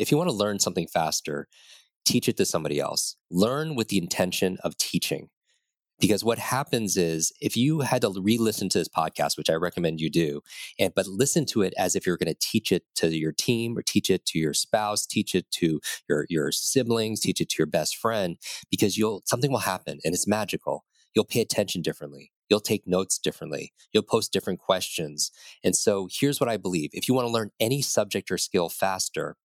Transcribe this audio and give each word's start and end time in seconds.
if 0.00 0.10
you 0.10 0.16
want 0.16 0.30
to 0.30 0.36
learn 0.36 0.58
something 0.58 0.86
faster, 0.86 1.46
teach 2.04 2.28
it 2.28 2.36
to 2.38 2.46
somebody 2.46 2.80
else. 2.80 3.16
Learn 3.30 3.74
with 3.74 3.88
the 3.88 3.98
intention 3.98 4.58
of 4.64 4.76
teaching. 4.76 5.28
Because 6.00 6.24
what 6.24 6.38
happens 6.38 6.96
is 6.96 7.30
if 7.42 7.58
you 7.58 7.80
had 7.80 8.00
to 8.00 8.22
re-listen 8.22 8.70
to 8.70 8.78
this 8.78 8.88
podcast, 8.88 9.36
which 9.36 9.50
I 9.50 9.54
recommend 9.54 10.00
you 10.00 10.08
do, 10.08 10.40
and 10.78 10.94
but 10.94 11.06
listen 11.06 11.44
to 11.46 11.60
it 11.60 11.74
as 11.76 11.94
if 11.94 12.06
you're 12.06 12.16
going 12.16 12.34
to 12.34 12.40
teach 12.40 12.72
it 12.72 12.84
to 12.96 13.14
your 13.14 13.32
team 13.32 13.76
or 13.76 13.82
teach 13.82 14.08
it 14.08 14.24
to 14.26 14.38
your 14.38 14.54
spouse, 14.54 15.04
teach 15.04 15.34
it 15.34 15.50
to 15.52 15.78
your 16.08 16.24
your 16.30 16.52
siblings, 16.52 17.20
teach 17.20 17.42
it 17.42 17.50
to 17.50 17.56
your 17.58 17.66
best 17.66 17.98
friend, 17.98 18.38
because 18.70 18.96
you'll 18.96 19.20
something 19.26 19.52
will 19.52 19.58
happen 19.58 19.98
and 20.02 20.14
it's 20.14 20.26
magical. 20.26 20.84
You'll 21.14 21.26
pay 21.26 21.42
attention 21.42 21.82
differently. 21.82 22.32
You'll 22.48 22.60
take 22.60 22.86
notes 22.86 23.18
differently. 23.18 23.72
You'll 23.92 24.02
post 24.02 24.32
different 24.32 24.58
questions. 24.58 25.30
And 25.62 25.76
so 25.76 26.08
here's 26.10 26.40
what 26.40 26.48
I 26.48 26.56
believe. 26.56 26.90
If 26.94 27.08
you 27.08 27.14
want 27.14 27.26
to 27.26 27.32
learn 27.32 27.50
any 27.60 27.82
subject 27.82 28.30
or 28.30 28.38
skill 28.38 28.70
faster, 28.70 29.36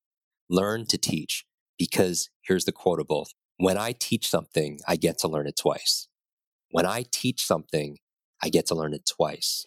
learn 0.50 0.86
to 0.88 0.98
teach 0.98 1.46
because 1.78 2.30
here's 2.42 2.66
the 2.66 2.72
quotable. 2.72 3.28
When 3.58 3.78
I 3.78 3.94
teach 3.94 4.28
something, 4.28 4.80
I 4.88 4.96
get 4.96 5.18
to 5.20 5.28
learn 5.28 5.48
it 5.48 5.58
twice. 5.58 6.08
When 6.72 6.86
I 6.86 7.06
teach 7.12 7.46
something, 7.46 7.98
I 8.44 8.50
get 8.50 8.66
to 8.68 8.76
learn 8.76 8.94
it 8.94 9.06
twice. 9.06 9.66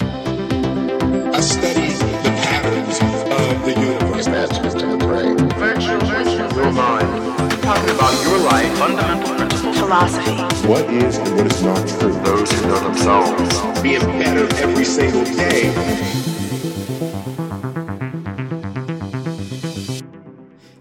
I 0.00 1.40
study 1.40 1.88
the 1.92 2.32
patterns 2.42 2.98
of 3.00 3.64
the 3.64 3.80
universe. 3.80 4.26
Masters 4.28 4.74
to 4.74 4.86
the 4.86 4.96
brain. 4.96 5.36
Virtual, 5.58 6.00
virtual, 6.00 6.62
your 6.62 6.72
mind. 6.72 7.62
Talking 7.62 7.94
about 7.94 8.22
your 8.24 8.38
life, 8.38 8.78
fundamental 8.78 9.34
principles, 9.36 9.78
philosophy. 9.78 10.66
What 10.68 10.90
is 10.90 11.18
and 11.18 11.36
what 11.36 11.52
is 11.52 11.62
not 11.62 11.88
true. 11.88 12.12
Those 12.22 12.50
who 12.52 12.66
know 12.68 12.80
themselves. 12.80 13.82
Being 13.82 14.00
better 14.00 14.46
every 14.56 14.84
single 14.84 15.24
day. 15.24 16.33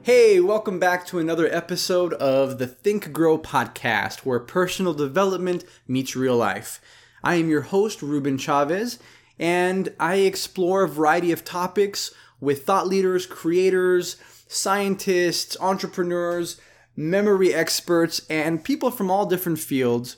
Hey, 0.05 0.41
welcome 0.41 0.80
back 0.80 1.05
to 1.05 1.20
another 1.20 1.48
episode 1.48 2.13
of 2.16 2.57
the 2.57 2.67
Think 2.67 3.14
Grow 3.14 3.38
podcast, 3.38 4.25
where 4.25 4.38
personal 4.38 4.94
development 4.94 5.64
meets 5.88 6.14
real 6.14 6.36
life. 6.36 6.81
I 7.23 7.36
am 7.36 7.50
your 7.50 7.61
host, 7.61 8.02
Ruben 8.02 8.38
Chavez, 8.38 9.00
and 9.39 9.95
I 10.02 10.16
explore 10.16 10.83
a 10.83 10.89
variety 10.89 11.31
of 11.31 11.45
topics 11.45 12.13
with 12.41 12.66
thought 12.66 12.86
leaders, 12.86 13.25
creators, 13.25 14.17
scientists, 14.50 15.55
entrepreneurs, 15.61 16.59
memory 16.97 17.53
experts, 17.53 18.28
and 18.30 18.61
people 18.61 18.91
from 18.91 19.09
all 19.09 19.25
different 19.25 19.59
fields 19.59 20.17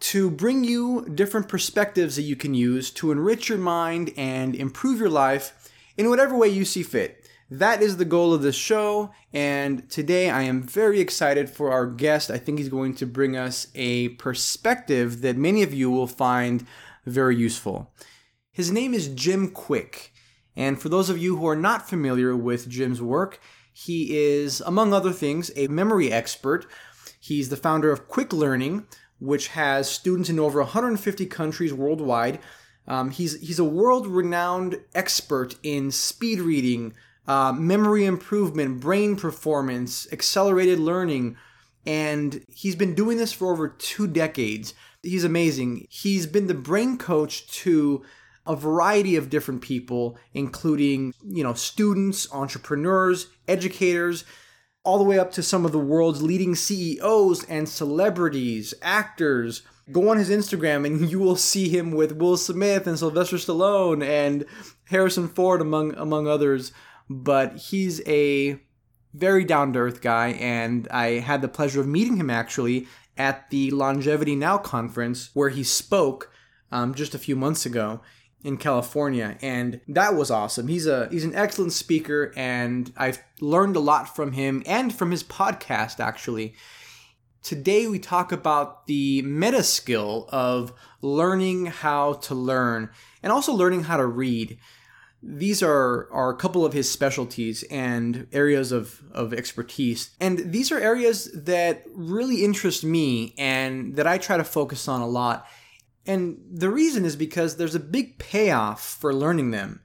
to 0.00 0.28
bring 0.28 0.64
you 0.64 1.08
different 1.14 1.46
perspectives 1.46 2.16
that 2.16 2.22
you 2.22 2.34
can 2.34 2.54
use 2.54 2.90
to 2.90 3.12
enrich 3.12 3.48
your 3.48 3.58
mind 3.58 4.12
and 4.16 4.56
improve 4.56 4.98
your 4.98 5.08
life 5.08 5.70
in 5.96 6.10
whatever 6.10 6.36
way 6.36 6.48
you 6.48 6.64
see 6.64 6.82
fit. 6.82 7.22
That 7.50 7.80
is 7.80 7.96
the 7.96 8.04
goal 8.04 8.34
of 8.34 8.42
this 8.42 8.56
show, 8.56 9.12
and 9.32 9.88
today 9.88 10.30
I 10.30 10.42
am 10.42 10.64
very 10.64 10.98
excited 10.98 11.48
for 11.48 11.70
our 11.70 11.86
guest. 11.86 12.28
I 12.28 12.38
think 12.38 12.58
he's 12.58 12.68
going 12.68 12.96
to 12.96 13.06
bring 13.06 13.36
us 13.36 13.68
a 13.76 14.08
perspective 14.10 15.20
that 15.22 15.36
many 15.36 15.62
of 15.62 15.72
you 15.72 15.88
will 15.88 16.08
find 16.08 16.66
very 17.04 17.36
useful. 17.36 17.92
His 18.50 18.72
name 18.72 18.92
is 18.92 19.06
Jim 19.06 19.52
Kwik. 19.52 20.10
and 20.56 20.82
for 20.82 20.88
those 20.88 21.08
of 21.08 21.18
you 21.18 21.36
who 21.36 21.46
are 21.46 21.54
not 21.54 21.88
familiar 21.88 22.34
with 22.34 22.68
Jim's 22.68 23.00
work, 23.00 23.40
he 23.72 24.16
is, 24.16 24.60
among 24.62 24.92
other 24.92 25.12
things, 25.12 25.52
a 25.54 25.68
memory 25.68 26.10
expert. 26.10 26.66
He's 27.20 27.48
the 27.48 27.56
founder 27.56 27.92
of 27.92 28.08
Kwik 28.08 28.32
Learning, 28.32 28.88
which 29.20 29.48
has 29.48 29.88
students 29.88 30.28
in 30.28 30.40
over 30.40 30.58
150 30.58 31.26
countries 31.26 31.72
worldwide. 31.72 32.40
Um, 32.88 33.10
he's 33.10 33.40
he's 33.40 33.58
a 33.60 33.64
world-renowned 33.64 34.80
expert 34.94 35.56
in 35.62 35.92
speed 35.92 36.40
reading, 36.40 36.94
uh, 37.26 37.52
memory 37.52 38.04
improvement, 38.04 38.80
brain 38.80 39.16
performance, 39.16 40.06
accelerated 40.12 40.78
learning, 40.78 41.36
and 41.84 42.44
he's 42.48 42.76
been 42.76 42.94
doing 42.94 43.16
this 43.16 43.32
for 43.32 43.52
over 43.52 43.68
two 43.68 44.06
decades. 44.06 44.74
He's 45.02 45.24
amazing. 45.24 45.86
He's 45.88 46.26
been 46.26 46.46
the 46.46 46.54
brain 46.54 46.98
coach 46.98 47.46
to 47.62 48.04
a 48.46 48.56
variety 48.56 49.16
of 49.16 49.30
different 49.30 49.60
people, 49.60 50.18
including 50.32 51.14
you 51.24 51.42
know 51.42 51.54
students, 51.54 52.32
entrepreneurs, 52.32 53.28
educators, 53.48 54.24
all 54.84 54.98
the 54.98 55.04
way 55.04 55.18
up 55.18 55.32
to 55.32 55.42
some 55.42 55.64
of 55.64 55.72
the 55.72 55.78
world's 55.78 56.22
leading 56.22 56.54
CEOs 56.54 57.44
and 57.44 57.68
celebrities, 57.68 58.72
actors. 58.82 59.62
Go 59.90 60.08
on 60.10 60.16
his 60.16 60.30
Instagram 60.30 60.86
and 60.86 61.10
you 61.10 61.18
will 61.18 61.36
see 61.36 61.68
him 61.68 61.92
with 61.92 62.12
Will 62.12 62.36
Smith 62.36 62.86
and 62.86 62.98
Sylvester 62.98 63.36
Stallone 63.36 64.04
and 64.04 64.44
Harrison 64.84 65.28
Ford 65.28 65.60
among 65.60 65.94
among 65.94 66.26
others 66.26 66.72
but 67.08 67.56
he's 67.56 68.00
a 68.06 68.60
very 69.14 69.44
down 69.44 69.72
to 69.72 69.78
earth 69.78 70.00
guy, 70.00 70.28
and 70.28 70.86
I 70.90 71.20
had 71.20 71.42
the 71.42 71.48
pleasure 71.48 71.80
of 71.80 71.86
meeting 71.86 72.16
him 72.16 72.30
actually 72.30 72.86
at 73.16 73.48
the 73.50 73.70
Longevity 73.70 74.36
Now 74.36 74.58
conference 74.58 75.30
where 75.32 75.48
he 75.48 75.62
spoke 75.62 76.30
um, 76.70 76.94
just 76.94 77.14
a 77.14 77.18
few 77.18 77.36
months 77.36 77.64
ago 77.64 78.00
in 78.42 78.56
California, 78.56 79.38
and 79.40 79.80
that 79.88 80.14
was 80.14 80.30
awesome. 80.30 80.68
He's 80.68 80.86
a 80.86 81.08
he's 81.10 81.24
an 81.24 81.34
excellent 81.34 81.72
speaker, 81.72 82.32
and 82.36 82.92
I've 82.96 83.22
learned 83.40 83.76
a 83.76 83.80
lot 83.80 84.14
from 84.14 84.32
him 84.32 84.62
and 84.66 84.94
from 84.94 85.10
his 85.10 85.24
podcast 85.24 86.00
actually. 86.00 86.54
Today 87.42 87.86
we 87.86 88.00
talk 88.00 88.32
about 88.32 88.88
the 88.88 89.22
meta 89.22 89.62
skill 89.62 90.28
of 90.30 90.72
learning 91.00 91.66
how 91.66 92.14
to 92.14 92.34
learn 92.34 92.90
and 93.22 93.32
also 93.32 93.52
learning 93.52 93.84
how 93.84 93.96
to 93.96 94.06
read 94.06 94.58
these 95.28 95.62
are, 95.62 96.08
are 96.12 96.30
a 96.30 96.36
couple 96.36 96.64
of 96.64 96.72
his 96.72 96.90
specialties 96.90 97.64
and 97.64 98.28
areas 98.32 98.70
of, 98.70 99.02
of 99.12 99.34
expertise. 99.34 100.10
And 100.20 100.52
these 100.52 100.70
are 100.70 100.78
areas 100.78 101.30
that 101.34 101.82
really 101.92 102.44
interest 102.44 102.84
me 102.84 103.34
and 103.36 103.96
that 103.96 104.06
I 104.06 104.18
try 104.18 104.36
to 104.36 104.44
focus 104.44 104.86
on 104.86 105.00
a 105.00 105.06
lot. 105.06 105.46
And 106.06 106.38
the 106.48 106.70
reason 106.70 107.04
is 107.04 107.16
because 107.16 107.56
there's 107.56 107.74
a 107.74 107.80
big 107.80 108.18
payoff 108.18 108.80
for 108.82 109.12
learning 109.12 109.50
them. 109.50 109.80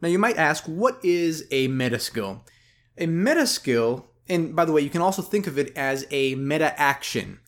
Now, 0.00 0.08
you 0.08 0.18
might 0.18 0.36
ask, 0.36 0.64
what 0.66 1.04
is 1.04 1.46
a 1.50 1.66
meta 1.68 1.98
skill? 1.98 2.44
A 2.96 3.06
meta 3.06 3.46
skill, 3.46 4.06
and 4.28 4.54
by 4.54 4.64
the 4.64 4.72
way, 4.72 4.82
you 4.82 4.90
can 4.90 5.02
also 5.02 5.22
think 5.22 5.48
of 5.48 5.58
it 5.58 5.76
as 5.76 6.06
a 6.10 6.36
meta 6.36 6.78
action, 6.80 7.40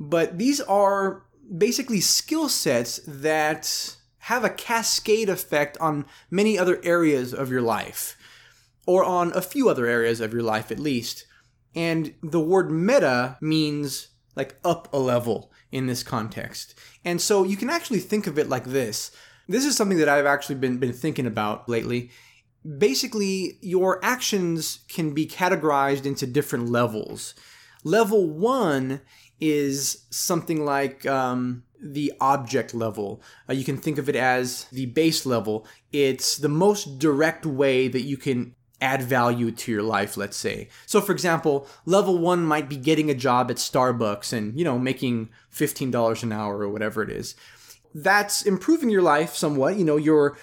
but 0.00 0.38
these 0.38 0.60
are 0.62 1.22
basically 1.56 2.00
skill 2.00 2.48
sets 2.48 3.00
that 3.06 3.96
have 4.24 4.44
a 4.44 4.50
cascade 4.50 5.28
effect 5.28 5.76
on 5.80 6.06
many 6.30 6.58
other 6.58 6.80
areas 6.82 7.34
of 7.34 7.50
your 7.50 7.60
life, 7.60 8.16
or 8.86 9.04
on 9.04 9.30
a 9.34 9.42
few 9.42 9.68
other 9.68 9.86
areas 9.86 10.20
of 10.20 10.32
your 10.32 10.42
life 10.42 10.70
at 10.70 10.78
least. 10.78 11.26
And 11.74 12.14
the 12.22 12.40
word 12.40 12.70
meta 12.70 13.36
means 13.42 14.08
like 14.34 14.58
up 14.64 14.88
a 14.94 14.98
level 14.98 15.52
in 15.70 15.86
this 15.86 16.02
context. 16.02 16.74
And 17.04 17.20
so 17.20 17.44
you 17.44 17.58
can 17.58 17.68
actually 17.68 17.98
think 17.98 18.26
of 18.26 18.38
it 18.38 18.48
like 18.48 18.64
this. 18.64 19.10
This 19.46 19.66
is 19.66 19.76
something 19.76 19.98
that 19.98 20.08
I've 20.08 20.24
actually 20.24 20.54
been, 20.54 20.78
been 20.78 20.94
thinking 20.94 21.26
about 21.26 21.68
lately. 21.68 22.10
Basically, 22.78 23.58
your 23.60 24.02
actions 24.02 24.78
can 24.88 25.12
be 25.12 25.26
categorized 25.26 26.06
into 26.06 26.26
different 26.26 26.70
levels. 26.70 27.34
Level 27.82 28.30
one 28.30 29.02
is 29.38 30.06
something 30.08 30.64
like 30.64 31.04
um, 31.04 31.63
the 31.84 32.12
object 32.20 32.74
level. 32.74 33.22
Uh, 33.48 33.52
you 33.52 33.64
can 33.64 33.76
think 33.76 33.98
of 33.98 34.08
it 34.08 34.16
as 34.16 34.64
the 34.72 34.86
base 34.86 35.26
level. 35.26 35.66
It's 35.92 36.36
the 36.36 36.48
most 36.48 36.98
direct 36.98 37.44
way 37.44 37.88
that 37.88 38.02
you 38.02 38.16
can 38.16 38.54
add 38.80 39.02
value 39.02 39.50
to 39.50 39.70
your 39.70 39.82
life, 39.82 40.16
let's 40.16 40.36
say. 40.36 40.68
So 40.86 41.00
for 41.00 41.12
example, 41.12 41.68
level 41.86 42.18
1 42.18 42.44
might 42.44 42.68
be 42.68 42.76
getting 42.76 43.10
a 43.10 43.14
job 43.14 43.50
at 43.50 43.58
Starbucks 43.58 44.32
and, 44.32 44.58
you 44.58 44.64
know, 44.64 44.78
making 44.78 45.28
$15 45.52 46.22
an 46.22 46.32
hour 46.32 46.58
or 46.58 46.68
whatever 46.68 47.02
it 47.02 47.10
is. 47.10 47.34
That's 47.94 48.42
improving 48.42 48.90
your 48.90 49.02
life 49.02 49.34
somewhat. 49.34 49.76
You 49.76 49.84
know, 49.84 49.96
you're 49.96 50.36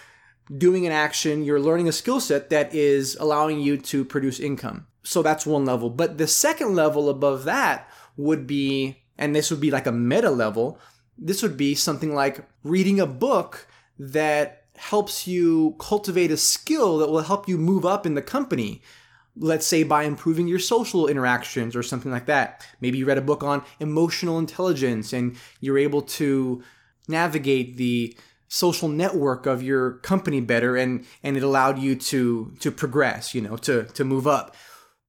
doing 0.56 0.86
an 0.86 0.92
action, 0.92 1.44
you're 1.44 1.60
learning 1.60 1.88
a 1.88 1.92
skill 1.92 2.20
set 2.20 2.50
that 2.50 2.74
is 2.74 3.18
allowing 3.20 3.60
you 3.60 3.78
to 3.78 4.06
produce 4.06 4.40
income. 4.40 4.88
So 5.04 5.22
that's 5.22 5.46
one 5.46 5.66
level. 5.66 5.90
But 5.90 6.18
the 6.18 6.28
second 6.28 6.76
level 6.76 7.10
above 7.10 7.44
that 7.46 7.90
would 8.16 8.48
be 8.48 9.02
and 9.22 9.36
this 9.36 9.52
would 9.52 9.62
be 9.62 9.72
like 9.72 9.86
a 9.86 9.92
meta 9.92 10.32
level 10.32 10.80
this 11.22 11.44
would 11.44 11.56
be 11.56 11.76
something 11.76 12.16
like 12.16 12.44
reading 12.64 13.00
a 13.00 13.06
book 13.06 13.68
that 14.00 14.66
helps 14.76 15.28
you 15.28 15.76
cultivate 15.78 16.32
a 16.32 16.38
skill 16.38 16.98
that 16.98 17.10
will 17.10 17.22
help 17.22 17.48
you 17.48 17.58
move 17.58 17.86
up 17.86 18.06
in 18.08 18.16
the 18.16 18.22
company. 18.22 18.82
Let's 19.38 19.68
say 19.68 19.84
by 19.84 20.04
improving 20.04 20.48
your 20.48 20.60
social 20.60 21.08
interactions 21.08 21.76
or 21.76 21.84
something 21.84 22.12
like 22.12 22.26
that. 22.26 22.66
Maybe 22.82 22.98
you 22.98 23.06
read 23.06 23.20
a 23.20 23.22
book 23.22 23.44
on 23.44 23.64
emotional 23.80 24.40
intelligence 24.40 25.14
and 25.14 25.38
you're 25.60 25.78
able 25.78 26.02
to 26.02 26.64
navigate 27.08 27.78
the 27.78 28.18
social 28.48 28.90
network 28.90 29.46
of 29.46 29.64
your 29.64 29.94
company 30.00 30.42
better 30.42 30.76
and 30.76 31.06
and 31.24 31.38
it 31.38 31.44
allowed 31.44 31.80
you 31.80 31.96
to 31.96 32.52
to 32.60 32.72
progress, 32.72 33.36
you 33.36 33.42
know, 33.42 33.56
to 33.58 33.84
to 33.84 34.04
move 34.04 34.26
up. 34.26 34.56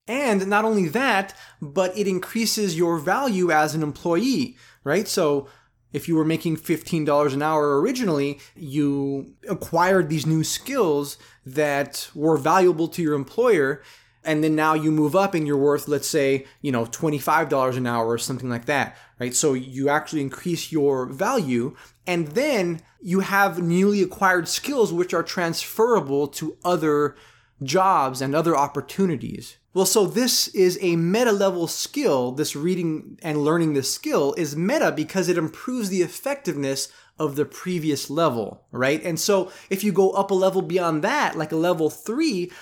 And 0.06 0.46
not 0.46 0.64
only 0.64 0.88
that, 0.88 1.34
but 1.60 1.96
it 1.96 2.06
increases 2.06 2.76
your 2.76 2.98
value 2.98 3.50
as 3.50 3.74
an 3.74 3.82
employee, 3.82 4.56
right? 4.84 5.08
So 5.08 5.48
if 5.92 6.08
you 6.08 6.16
were 6.16 6.24
making 6.24 6.56
$15 6.56 7.32
an 7.34 7.42
hour 7.42 7.80
originally, 7.80 8.40
you 8.56 9.34
acquired 9.48 10.08
these 10.08 10.26
new 10.26 10.44
skills 10.44 11.18
that 11.44 12.10
were 12.14 12.36
valuable 12.36 12.88
to 12.88 13.02
your 13.02 13.14
employer. 13.14 13.82
And 14.24 14.42
then 14.42 14.54
now 14.54 14.74
you 14.74 14.92
move 14.92 15.16
up 15.16 15.34
and 15.34 15.46
you're 15.46 15.56
worth, 15.56 15.88
let's 15.88 16.08
say, 16.08 16.46
you 16.60 16.70
know, 16.70 16.86
$25 16.86 17.76
an 17.76 17.86
hour 17.86 18.06
or 18.06 18.18
something 18.18 18.48
like 18.48 18.66
that, 18.66 18.96
right? 19.18 19.34
So 19.34 19.52
you 19.54 19.88
actually 19.88 20.20
increase 20.20 20.70
your 20.70 21.06
value. 21.06 21.76
And 22.06 22.28
then 22.28 22.82
you 23.00 23.20
have 23.20 23.62
newly 23.62 24.00
acquired 24.00 24.48
skills 24.48 24.92
which 24.92 25.12
are 25.12 25.24
transferable 25.24 26.28
to 26.28 26.56
other 26.64 27.16
jobs 27.62 28.20
and 28.20 28.34
other 28.34 28.56
opportunities. 28.56 29.56
Well, 29.74 29.86
so 29.86 30.06
this 30.06 30.48
is 30.48 30.78
a 30.82 30.96
meta 30.96 31.32
level 31.32 31.66
skill. 31.66 32.32
This 32.32 32.54
reading 32.54 33.18
and 33.22 33.42
learning 33.42 33.72
this 33.72 33.92
skill 33.92 34.34
is 34.34 34.54
meta 34.54 34.92
because 34.92 35.30
it 35.30 35.38
improves 35.38 35.88
the 35.88 36.02
effectiveness 36.02 36.88
of 37.18 37.36
the 37.36 37.46
previous 37.46 38.10
level, 38.10 38.66
right? 38.70 39.02
And 39.02 39.18
so 39.18 39.50
if 39.70 39.82
you 39.82 39.90
go 39.90 40.10
up 40.10 40.30
a 40.30 40.34
level 40.34 40.60
beyond 40.60 41.02
that, 41.04 41.38
like 41.38 41.52
a 41.52 41.56
level 41.56 41.88
three, 41.88 42.52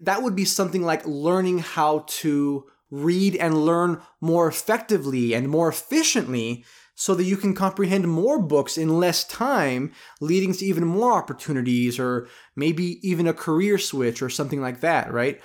that 0.00 0.22
would 0.22 0.34
be 0.34 0.44
something 0.44 0.82
like 0.82 1.06
learning 1.06 1.60
how 1.60 2.04
to 2.08 2.64
read 2.90 3.36
and 3.36 3.64
learn 3.64 4.02
more 4.20 4.48
effectively 4.48 5.34
and 5.34 5.48
more 5.48 5.68
efficiently 5.68 6.64
so 6.96 7.14
that 7.14 7.24
you 7.24 7.36
can 7.36 7.54
comprehend 7.54 8.08
more 8.08 8.40
books 8.40 8.76
in 8.76 8.98
less 8.98 9.24
time, 9.24 9.92
leading 10.20 10.52
to 10.52 10.64
even 10.64 10.84
more 10.84 11.12
opportunities 11.12 11.98
or 11.98 12.28
maybe 12.56 12.98
even 13.08 13.26
a 13.26 13.32
career 13.32 13.78
switch 13.78 14.20
or 14.20 14.28
something 14.28 14.60
like 14.60 14.80
that, 14.80 15.12
right? 15.12 15.40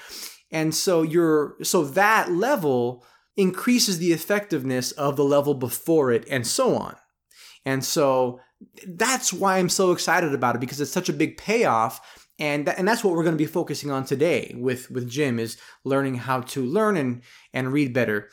And 0.51 0.73
so 0.73 1.01
you're 1.01 1.55
so 1.63 1.83
that 1.83 2.31
level 2.31 3.03
increases 3.37 3.97
the 3.97 4.13
effectiveness 4.13 4.91
of 4.93 5.15
the 5.15 5.25
level 5.25 5.53
before 5.53 6.11
it 6.11 6.25
and 6.29 6.47
so 6.47 6.75
on. 6.75 6.95
And 7.65 7.83
so 7.83 8.39
that's 8.87 9.33
why 9.33 9.57
I'm 9.57 9.69
so 9.69 9.91
excited 9.91 10.33
about 10.33 10.55
it 10.55 10.61
because 10.61 10.79
it's 10.79 10.91
such 10.91 11.09
a 11.09 11.13
big 11.13 11.37
payoff 11.37 11.99
and 12.37 12.67
and 12.67 12.87
that's 12.87 13.03
what 13.03 13.13
we're 13.13 13.23
going 13.23 13.35
to 13.35 13.43
be 13.43 13.45
focusing 13.45 13.91
on 13.91 14.05
today 14.05 14.53
with 14.57 14.91
with 14.91 15.09
Jim 15.09 15.39
is 15.39 15.57
learning 15.83 16.15
how 16.15 16.41
to 16.41 16.63
learn 16.63 16.97
and 16.97 17.21
and 17.53 17.71
read 17.71 17.93
better. 17.93 18.29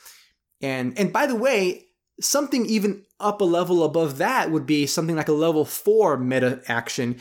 And 0.60 0.98
and 0.98 1.12
by 1.12 1.26
the 1.26 1.36
way, 1.36 1.86
something 2.20 2.66
even 2.66 3.04
up 3.20 3.40
a 3.40 3.44
level 3.44 3.84
above 3.84 4.18
that 4.18 4.50
would 4.50 4.66
be 4.66 4.86
something 4.86 5.16
like 5.16 5.28
a 5.28 5.32
level 5.32 5.64
four 5.64 6.18
meta 6.18 6.62
action 6.66 7.18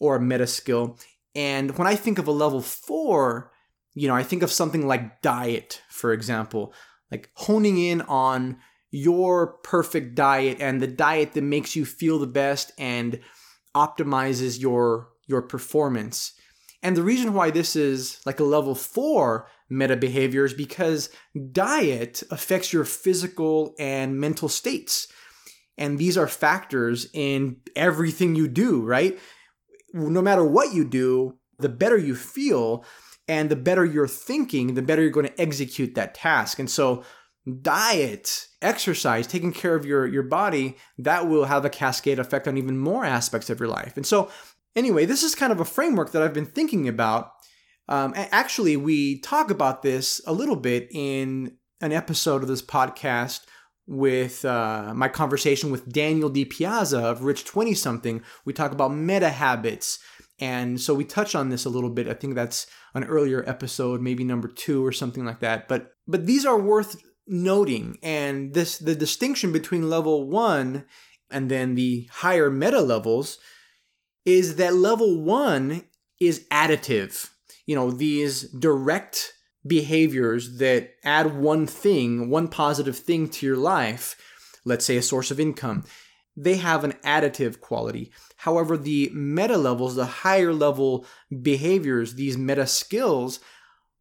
or 0.00 0.16
a 0.16 0.20
meta 0.20 0.46
skill. 0.46 0.98
And 1.36 1.76
when 1.78 1.86
I 1.86 1.94
think 1.94 2.18
of 2.18 2.26
a 2.26 2.32
level 2.32 2.60
four, 2.60 3.52
you 3.94 4.08
know, 4.08 4.14
I 4.14 4.22
think 4.22 4.42
of 4.42 4.52
something 4.52 4.86
like 4.86 5.22
diet, 5.22 5.82
for 5.88 6.12
example, 6.12 6.74
like 7.10 7.30
honing 7.34 7.78
in 7.78 8.02
on 8.02 8.58
your 8.90 9.58
perfect 9.58 10.14
diet 10.14 10.58
and 10.60 10.80
the 10.80 10.86
diet 10.86 11.32
that 11.32 11.42
makes 11.42 11.74
you 11.74 11.84
feel 11.84 12.18
the 12.18 12.26
best 12.26 12.72
and 12.78 13.20
optimizes 13.74 14.60
your 14.60 15.08
your 15.26 15.42
performance. 15.42 16.32
And 16.82 16.96
the 16.96 17.02
reason 17.02 17.32
why 17.32 17.50
this 17.50 17.76
is 17.76 18.20
like 18.26 18.40
a 18.40 18.44
level 18.44 18.74
4 18.74 19.48
meta 19.70 19.96
behavior 19.96 20.44
is 20.44 20.52
because 20.52 21.08
diet 21.52 22.22
affects 22.30 22.72
your 22.72 22.84
physical 22.84 23.74
and 23.78 24.20
mental 24.20 24.48
states. 24.48 25.08
And 25.78 25.98
these 25.98 26.18
are 26.18 26.28
factors 26.28 27.08
in 27.14 27.56
everything 27.74 28.34
you 28.34 28.48
do, 28.48 28.82
right? 28.82 29.18
No 29.92 30.20
matter 30.20 30.44
what 30.44 30.74
you 30.74 30.84
do, 30.84 31.38
the 31.58 31.68
better 31.70 31.96
you 31.96 32.14
feel 32.14 32.84
and 33.28 33.50
the 33.50 33.56
better 33.56 33.84
you're 33.84 34.08
thinking, 34.08 34.74
the 34.74 34.82
better 34.82 35.02
you're 35.02 35.10
going 35.10 35.26
to 35.26 35.40
execute 35.40 35.94
that 35.94 36.14
task. 36.14 36.58
And 36.58 36.70
so, 36.70 37.04
diet, 37.60 38.46
exercise, 38.62 39.26
taking 39.26 39.52
care 39.52 39.74
of 39.74 39.84
your, 39.84 40.06
your 40.06 40.22
body, 40.22 40.76
that 40.98 41.28
will 41.28 41.44
have 41.44 41.64
a 41.64 41.70
cascade 41.70 42.18
effect 42.18 42.48
on 42.48 42.56
even 42.56 42.78
more 42.78 43.04
aspects 43.04 43.50
of 43.50 43.60
your 43.60 43.68
life. 43.68 43.96
And 43.96 44.06
so, 44.06 44.30
anyway, 44.74 45.04
this 45.04 45.22
is 45.22 45.34
kind 45.34 45.52
of 45.52 45.60
a 45.60 45.64
framework 45.64 46.12
that 46.12 46.22
I've 46.22 46.34
been 46.34 46.46
thinking 46.46 46.88
about. 46.88 47.32
Um, 47.88 48.14
actually, 48.16 48.76
we 48.76 49.20
talk 49.20 49.50
about 49.50 49.82
this 49.82 50.20
a 50.26 50.32
little 50.32 50.56
bit 50.56 50.88
in 50.90 51.56
an 51.80 51.92
episode 51.92 52.42
of 52.42 52.48
this 52.48 52.62
podcast 52.62 53.42
with 53.86 54.44
uh, 54.44 54.92
my 54.94 55.08
conversation 55.08 55.70
with 55.70 55.92
Daniel 55.92 56.30
Di 56.30 56.44
Piazza 56.44 56.98
of 56.98 57.24
Rich 57.24 57.44
20 57.44 57.74
Something. 57.74 58.22
We 58.44 58.52
talk 58.52 58.72
about 58.72 58.94
meta 58.94 59.28
habits. 59.28 59.98
And 60.40 60.80
so 60.80 60.94
we 60.94 61.04
touch 61.04 61.34
on 61.34 61.48
this 61.48 61.64
a 61.64 61.70
little 61.70 61.90
bit. 61.90 62.08
I 62.08 62.14
think 62.14 62.34
that's 62.34 62.66
an 62.94 63.04
earlier 63.04 63.44
episode, 63.48 64.00
maybe 64.00 64.24
number 64.24 64.48
two 64.48 64.84
or 64.84 64.92
something 64.92 65.24
like 65.24 65.40
that. 65.40 65.68
But 65.68 65.92
but 66.08 66.26
these 66.26 66.44
are 66.44 66.58
worth 66.58 67.00
noting. 67.26 67.98
And 68.02 68.54
this 68.54 68.78
the 68.78 68.94
distinction 68.94 69.52
between 69.52 69.88
level 69.88 70.28
one 70.28 70.86
and 71.30 71.50
then 71.50 71.74
the 71.74 72.08
higher 72.12 72.50
meta 72.50 72.80
levels 72.80 73.38
is 74.24 74.56
that 74.56 74.74
level 74.74 75.22
one 75.22 75.84
is 76.20 76.46
additive. 76.50 77.28
You 77.66 77.74
know, 77.76 77.90
these 77.90 78.42
direct 78.50 79.32
behaviors 79.66 80.58
that 80.58 80.90
add 81.04 81.36
one 81.36 81.66
thing, 81.66 82.28
one 82.28 82.48
positive 82.48 82.98
thing 82.98 83.28
to 83.28 83.46
your 83.46 83.56
life, 83.56 84.16
let's 84.64 84.84
say 84.84 84.96
a 84.96 85.02
source 85.02 85.30
of 85.30 85.40
income, 85.40 85.84
they 86.36 86.56
have 86.56 86.84
an 86.84 86.92
additive 87.04 87.60
quality. 87.60 88.12
However, 88.44 88.76
the 88.76 89.10
meta 89.14 89.56
levels, 89.56 89.94
the 89.94 90.04
higher 90.04 90.52
level 90.52 91.06
behaviors, 91.40 92.16
these 92.16 92.36
meta 92.36 92.66
skills 92.66 93.40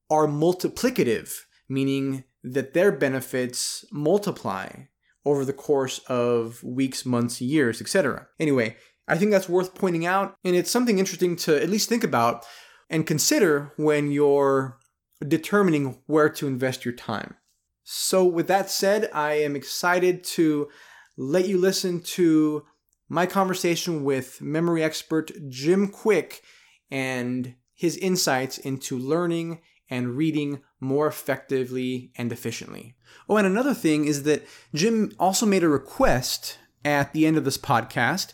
are 0.09 0.27
multiplicative, 0.27 1.33
meaning 1.69 2.25
that 2.43 2.73
their 2.73 2.91
benefits 2.91 3.85
multiply 3.89 4.67
over 5.23 5.45
the 5.45 5.53
course 5.53 5.99
of 6.09 6.61
weeks, 6.61 7.05
months, 7.05 7.39
years, 7.39 7.79
etc. 7.79 8.27
Anyway, 8.37 8.75
I 9.07 9.17
think 9.17 9.31
that's 9.31 9.47
worth 9.47 9.75
pointing 9.75 10.05
out, 10.05 10.35
and 10.43 10.57
it's 10.57 10.69
something 10.69 10.99
interesting 10.99 11.37
to 11.37 11.63
at 11.63 11.69
least 11.69 11.87
think 11.87 12.03
about 12.03 12.45
and 12.89 13.07
consider 13.07 13.71
when 13.77 14.11
you're 14.11 14.77
determining 15.25 16.01
where 16.07 16.27
to 16.31 16.47
invest 16.47 16.83
your 16.83 16.93
time. 16.93 17.37
So, 17.85 18.25
with 18.25 18.47
that 18.47 18.69
said, 18.69 19.09
I 19.13 19.35
am 19.35 19.55
excited 19.55 20.25
to 20.35 20.67
let 21.15 21.47
you 21.47 21.57
listen 21.57 22.01
to 22.01 22.65
my 23.13 23.27
conversation 23.27 24.03
with 24.03 24.41
memory 24.41 24.83
expert 24.83 25.31
Jim 25.47 25.87
Kwik 25.87 26.41
and 26.89 27.53
his 27.75 27.95
insights 27.97 28.57
into 28.57 28.97
learning 28.97 29.61
and 29.87 30.17
reading 30.17 30.63
more 30.79 31.05
effectively 31.05 32.11
and 32.15 32.31
efficiently. 32.31 32.95
Oh, 33.29 33.37
and 33.37 33.45
another 33.45 33.75
thing 33.75 34.05
is 34.05 34.23
that 34.23 34.43
Jim 34.73 35.11
also 35.19 35.45
made 35.45 35.63
a 35.63 35.69
request 35.69 36.57
at 36.83 37.13
the 37.13 37.27
end 37.27 37.37
of 37.37 37.45
this 37.45 37.57
podcast. 37.57 38.33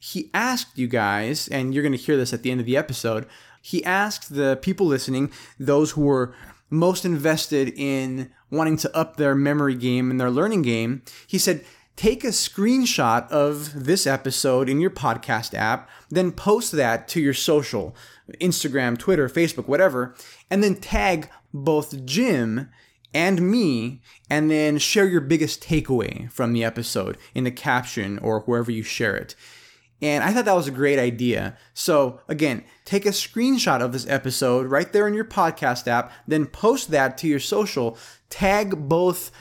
He 0.00 0.30
asked 0.34 0.76
you 0.76 0.88
guys, 0.88 1.46
and 1.46 1.72
you're 1.72 1.84
going 1.84 1.92
to 1.92 1.98
hear 1.98 2.16
this 2.16 2.32
at 2.32 2.42
the 2.42 2.50
end 2.50 2.58
of 2.58 2.66
the 2.66 2.76
episode, 2.76 3.24
he 3.62 3.84
asked 3.84 4.34
the 4.34 4.58
people 4.60 4.86
listening, 4.86 5.30
those 5.60 5.92
who 5.92 6.00
were 6.00 6.34
most 6.70 7.04
invested 7.04 7.72
in 7.76 8.32
wanting 8.50 8.78
to 8.78 8.96
up 8.96 9.16
their 9.16 9.36
memory 9.36 9.76
game 9.76 10.10
and 10.10 10.20
their 10.20 10.30
learning 10.30 10.62
game, 10.62 11.02
he 11.28 11.38
said, 11.38 11.64
take 11.98 12.22
a 12.22 12.28
screenshot 12.28 13.28
of 13.28 13.84
this 13.84 14.06
episode 14.06 14.68
in 14.68 14.80
your 14.80 14.88
podcast 14.88 15.52
app, 15.52 15.90
then 16.08 16.30
post 16.30 16.70
that 16.70 17.08
to 17.08 17.20
your 17.20 17.34
social 17.34 17.94
Instagram, 18.40 18.96
Twitter, 18.96 19.28
Facebook, 19.28 19.66
whatever, 19.66 20.14
and 20.48 20.62
then 20.62 20.76
tag 20.76 21.28
both 21.52 22.04
Jim 22.06 22.70
and 23.12 23.50
me, 23.50 24.00
and 24.30 24.48
then 24.48 24.78
share 24.78 25.08
your 25.08 25.20
biggest 25.20 25.60
takeaway 25.60 26.30
from 26.30 26.52
the 26.52 26.62
episode 26.62 27.18
in 27.34 27.42
the 27.42 27.50
caption 27.50 28.18
or 28.20 28.42
wherever 28.42 28.70
you 28.70 28.84
share 28.84 29.16
it. 29.16 29.34
And 30.00 30.22
I 30.22 30.32
thought 30.32 30.44
that 30.44 30.54
was 30.54 30.68
a 30.68 30.72
great 30.72 31.00
idea. 31.00 31.58
So, 31.74 32.20
again, 32.28 32.62
take 32.84 33.06
a 33.06 33.10
screenshot 33.10 33.80
of 33.80 33.92
this 33.92 34.06
episode 34.06 34.68
right 34.68 34.92
there 34.92 35.08
in 35.08 35.14
your 35.14 35.24
podcast 35.24 35.88
app, 35.88 36.12
then 36.28 36.46
post 36.46 36.92
that 36.92 37.18
to 37.18 37.26
your 37.26 37.40
social. 37.40 37.98
Tag 38.30 38.88
both 38.88 39.32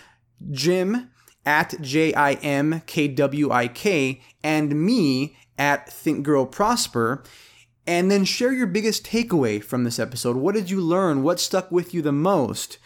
Jim 0.50 1.12
at 1.48 1.82
J 1.82 2.14
I 2.14 2.34
M 2.34 2.84
K 2.86 3.08
W 3.08 3.50
I 3.52 3.70
K 3.70 4.22
and 4.44 4.86
me 4.86 5.38
at 5.58 5.92
Think 5.92 6.24
Grow 6.24 6.46
Prosper. 6.46 7.24
And 7.88 8.12
then 8.12 8.26
share 8.26 8.52
your 8.52 8.68
biggest 8.68 9.06
takeaway 9.06 9.64
from 9.64 9.86
this 9.86 9.98
episode. 9.98 10.36
What 10.36 10.56
did 10.56 10.70
you 10.70 10.82
learn? 10.82 11.24
What 11.24 11.40
stuck 11.40 11.72
with 11.72 11.94
you 11.94 12.02
the 12.02 12.12
most? 12.12 12.78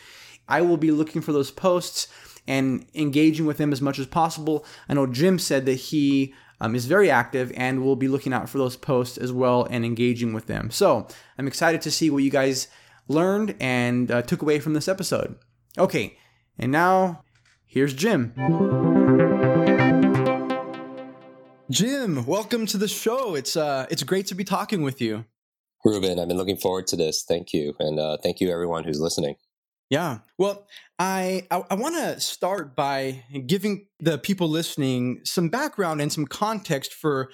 I 0.48 0.62
will 0.62 0.78
be 0.78 0.92
looking 0.92 1.24
for 1.24 1.34
those 1.34 1.50
posts 1.50 2.08
and 2.48 2.86
engaging 2.94 3.48
with 3.48 3.58
them 3.58 3.74
as 3.74 3.82
much 3.82 3.98
as 3.98 4.06
possible. 4.06 4.64
I 4.88 4.94
know 4.94 5.08
Jim 5.08 5.40
said 5.40 5.66
that 5.66 5.74
he 5.74 6.36
um, 6.60 6.76
is 6.76 6.86
very 6.86 7.10
active 7.10 7.52
and 7.56 7.84
will 7.84 7.96
be 7.96 8.08
looking 8.08 8.32
out 8.32 8.48
for 8.48 8.60
those 8.60 8.78
posts 8.78 9.18
as 9.18 9.34
well 9.34 9.66
and 9.72 9.84
engaging 9.84 10.34
with 10.34 10.46
them. 10.46 10.70
So 10.70 11.08
I'm 11.36 11.48
excited 11.48 11.82
to 11.82 11.92
see 11.92 12.12
what 12.12 12.24
you 12.24 12.30
guys 12.30 12.68
learned 13.08 13.56
and 13.60 14.12
uh, 14.12 14.22
took 14.22 14.44
away 14.44 14.60
from 14.60 14.74
this 14.74 14.88
episode. 14.88 15.36
Okay, 15.80 16.18
and 16.60 16.72
now 16.72 17.24
here's 17.72 17.94
Jim. 17.94 18.34
Jim, 21.72 22.26
welcome 22.26 22.66
to 22.66 22.78
the 22.78 22.88
show. 22.88 23.34
It's 23.34 23.56
uh, 23.56 23.88
it's 23.90 24.04
great 24.04 24.28
to 24.28 24.36
be 24.36 24.44
talking 24.44 24.84
with 24.84 25.02
you. 25.02 25.26
Ruben, 25.84 26.20
I've 26.20 26.28
been 26.28 26.38
looking 26.38 26.58
forward 26.58 26.86
to 26.88 26.96
this. 26.96 27.24
Thank 27.24 27.54
you, 27.54 27.74
and 27.80 28.00
uh, 28.00 28.18
thank 28.22 28.42
you 28.42 28.52
everyone 28.52 28.84
who's 28.84 29.00
listening. 29.00 29.36
Yeah. 29.90 30.20
Well, 30.38 30.68
I 31.00 31.48
I, 31.50 31.64
I 31.72 31.74
want 31.76 31.96
to 31.96 32.20
start 32.20 32.76
by 32.76 33.24
giving 33.48 33.88
the 34.00 34.18
people 34.18 34.50
listening 34.50 35.22
some 35.24 35.50
background 35.50 36.02
and 36.02 36.12
some 36.12 36.26
context 36.26 36.94
for 36.94 37.32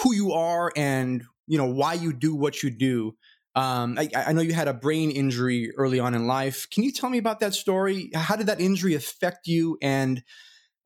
who 0.00 0.14
you 0.14 0.32
are 0.32 0.72
and 0.76 1.24
you 1.46 1.58
know 1.58 1.68
why 1.68 1.92
you 1.92 2.12
do 2.12 2.34
what 2.34 2.62
you 2.62 2.70
do. 2.70 3.14
Um, 3.56 3.96
I, 3.98 4.08
I 4.14 4.32
know 4.32 4.42
you 4.42 4.52
had 4.52 4.68
a 4.68 4.74
brain 4.74 5.10
injury 5.10 5.72
early 5.76 6.00
on 6.00 6.14
in 6.14 6.26
life. 6.26 6.68
Can 6.70 6.82
you 6.82 6.90
tell 6.90 7.08
me 7.08 7.18
about 7.18 7.40
that 7.40 7.54
story? 7.54 8.10
How 8.14 8.34
did 8.36 8.46
that 8.48 8.60
injury 8.60 8.94
affect 8.94 9.46
you, 9.46 9.78
and 9.80 10.22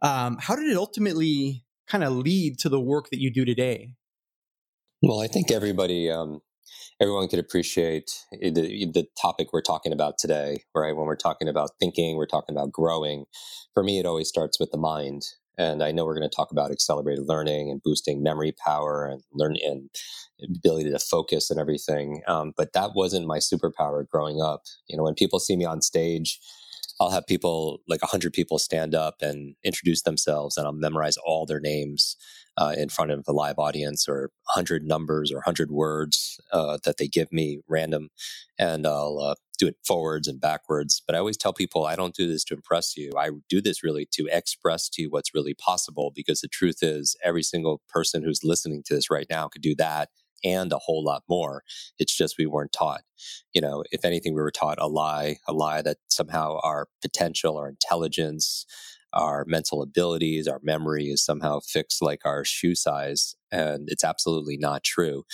um, 0.02 0.36
how 0.40 0.54
did 0.54 0.68
it 0.68 0.76
ultimately 0.76 1.64
kind 1.86 2.04
of 2.04 2.12
lead 2.12 2.58
to 2.60 2.68
the 2.68 2.80
work 2.80 3.10
that 3.10 3.20
you 3.20 3.32
do 3.32 3.44
today? 3.44 3.90
Well, 5.02 5.20
I 5.20 5.28
think 5.28 5.50
everybody, 5.50 6.10
um, 6.10 6.40
everyone 7.00 7.28
could 7.28 7.38
appreciate 7.38 8.10
the, 8.32 8.50
the 8.50 9.06
topic 9.20 9.52
we're 9.52 9.62
talking 9.62 9.92
about 9.92 10.18
today, 10.18 10.64
right? 10.74 10.94
When 10.94 11.06
we're 11.06 11.16
talking 11.16 11.48
about 11.48 11.70
thinking, 11.80 12.16
we're 12.16 12.26
talking 12.26 12.54
about 12.54 12.72
growing. 12.72 13.24
For 13.74 13.82
me, 13.82 13.98
it 13.98 14.06
always 14.06 14.28
starts 14.28 14.58
with 14.58 14.70
the 14.72 14.78
mind. 14.78 15.22
And 15.58 15.82
I 15.82 15.90
know 15.90 16.04
we're 16.04 16.18
going 16.18 16.28
to 16.28 16.34
talk 16.34 16.52
about 16.52 16.70
accelerated 16.70 17.28
learning 17.28 17.70
and 17.70 17.82
boosting 17.82 18.22
memory 18.22 18.52
power 18.64 19.06
and 19.06 19.22
learn 19.32 19.56
and 19.62 19.90
ability 20.42 20.90
to 20.90 20.98
focus 20.98 21.50
and 21.50 21.58
everything. 21.58 22.22
Um, 22.28 22.52
but 22.56 22.72
that 22.72 22.92
wasn't 22.94 23.26
my 23.26 23.38
superpower 23.38 24.08
growing 24.08 24.40
up. 24.40 24.62
You 24.86 24.96
know, 24.96 25.02
when 25.02 25.14
people 25.14 25.40
see 25.40 25.56
me 25.56 25.64
on 25.64 25.82
stage, 25.82 26.38
I'll 27.00 27.10
have 27.10 27.26
people 27.26 27.80
like 27.88 28.02
100 28.02 28.32
people 28.32 28.58
stand 28.58 28.94
up 28.94 29.16
and 29.20 29.54
introduce 29.62 30.02
themselves, 30.02 30.56
and 30.56 30.66
I'll 30.66 30.72
memorize 30.72 31.16
all 31.16 31.46
their 31.46 31.60
names 31.60 32.16
uh, 32.56 32.74
in 32.76 32.88
front 32.88 33.12
of 33.12 33.24
a 33.28 33.32
live 33.32 33.58
audience 33.58 34.08
or 34.08 34.32
100 34.54 34.84
numbers 34.84 35.30
or 35.30 35.36
100 35.36 35.70
words 35.70 36.40
uh, 36.52 36.78
that 36.84 36.96
they 36.96 37.06
give 37.06 37.32
me 37.32 37.60
random. 37.68 38.08
And 38.58 38.84
I'll 38.86 39.18
uh, 39.20 39.34
do 39.58 39.66
it 39.66 39.76
forwards 39.86 40.28
and 40.28 40.40
backwards. 40.40 41.02
But 41.06 41.14
I 41.16 41.18
always 41.18 41.36
tell 41.36 41.52
people 41.52 41.84
I 41.84 41.96
don't 41.96 42.14
do 42.14 42.26
this 42.26 42.44
to 42.44 42.54
impress 42.54 42.96
you. 42.96 43.12
I 43.18 43.30
do 43.48 43.60
this 43.60 43.82
really 43.82 44.06
to 44.12 44.28
express 44.30 44.88
to 44.90 45.02
you 45.02 45.10
what's 45.10 45.34
really 45.34 45.54
possible 45.54 46.12
because 46.14 46.40
the 46.40 46.48
truth 46.48 46.78
is, 46.82 47.16
every 47.22 47.42
single 47.42 47.82
person 47.88 48.22
who's 48.22 48.44
listening 48.44 48.82
to 48.86 48.94
this 48.94 49.10
right 49.10 49.26
now 49.28 49.48
could 49.48 49.62
do 49.62 49.74
that 49.76 50.10
and 50.44 50.72
a 50.72 50.78
whole 50.78 51.02
lot 51.02 51.24
more. 51.28 51.64
It's 51.98 52.16
just 52.16 52.38
we 52.38 52.46
weren't 52.46 52.72
taught. 52.72 53.02
You 53.52 53.60
know, 53.60 53.84
if 53.90 54.04
anything, 54.04 54.34
we 54.34 54.40
were 54.40 54.50
taught 54.50 54.78
a 54.80 54.86
lie, 54.86 55.38
a 55.46 55.52
lie 55.52 55.82
that 55.82 55.98
somehow 56.08 56.60
our 56.62 56.88
potential, 57.02 57.56
our 57.56 57.68
intelligence, 57.68 58.64
our 59.12 59.44
mental 59.46 59.82
abilities, 59.82 60.46
our 60.46 60.60
memory 60.62 61.06
is 61.06 61.24
somehow 61.24 61.60
fixed 61.60 62.02
like 62.02 62.22
our 62.24 62.44
shoe 62.44 62.74
size. 62.74 63.34
And 63.50 63.88
it's 63.90 64.04
absolutely 64.04 64.56
not 64.56 64.84
true. 64.84 65.24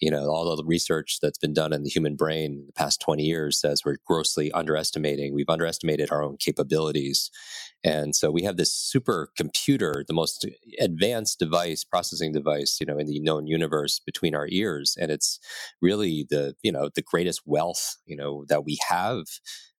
You 0.00 0.10
know, 0.10 0.26
all 0.28 0.56
the 0.56 0.64
research 0.64 1.18
that's 1.20 1.38
been 1.38 1.54
done 1.54 1.72
in 1.72 1.82
the 1.82 1.90
human 1.90 2.16
brain 2.16 2.52
in 2.52 2.66
the 2.66 2.72
past 2.72 3.00
20 3.00 3.22
years 3.22 3.60
says 3.60 3.82
we're 3.84 3.98
grossly 4.06 4.52
underestimating. 4.52 5.34
We've 5.34 5.48
underestimated 5.48 6.10
our 6.10 6.22
own 6.22 6.36
capabilities. 6.38 7.30
And 7.84 8.14
so 8.14 8.30
we 8.30 8.42
have 8.42 8.56
this 8.56 8.74
super 8.74 9.30
computer, 9.36 10.04
the 10.06 10.14
most 10.14 10.46
advanced 10.78 11.38
device, 11.38 11.82
processing 11.84 12.32
device, 12.32 12.78
you 12.80 12.86
know, 12.86 12.98
in 12.98 13.06
the 13.06 13.20
known 13.20 13.46
universe 13.46 14.00
between 14.04 14.34
our 14.34 14.46
ears. 14.50 14.96
And 15.00 15.10
it's 15.10 15.40
really 15.80 16.26
the, 16.28 16.54
you 16.62 16.70
know, 16.70 16.90
the 16.94 17.02
greatest 17.02 17.42
wealth, 17.44 17.96
you 18.06 18.16
know, 18.16 18.44
that 18.48 18.64
we 18.64 18.78
have 18.88 19.24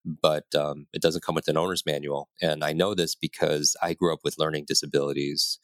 but 0.04 0.52
um, 0.54 0.87
it 0.92 1.02
doesn't 1.02 1.25
come 1.25 1.34
with 1.34 1.49
an 1.49 1.56
owner's 1.56 1.87
manual. 1.87 2.28
And 2.40 2.64
I 2.64 2.72
know 2.72 2.94
this 2.94 3.14
because 3.14 3.76
I 3.82 3.94
grew 3.94 4.12
up 4.12 4.20
with 4.25 4.38
learning 4.38 4.64
disabilities. 4.66 5.58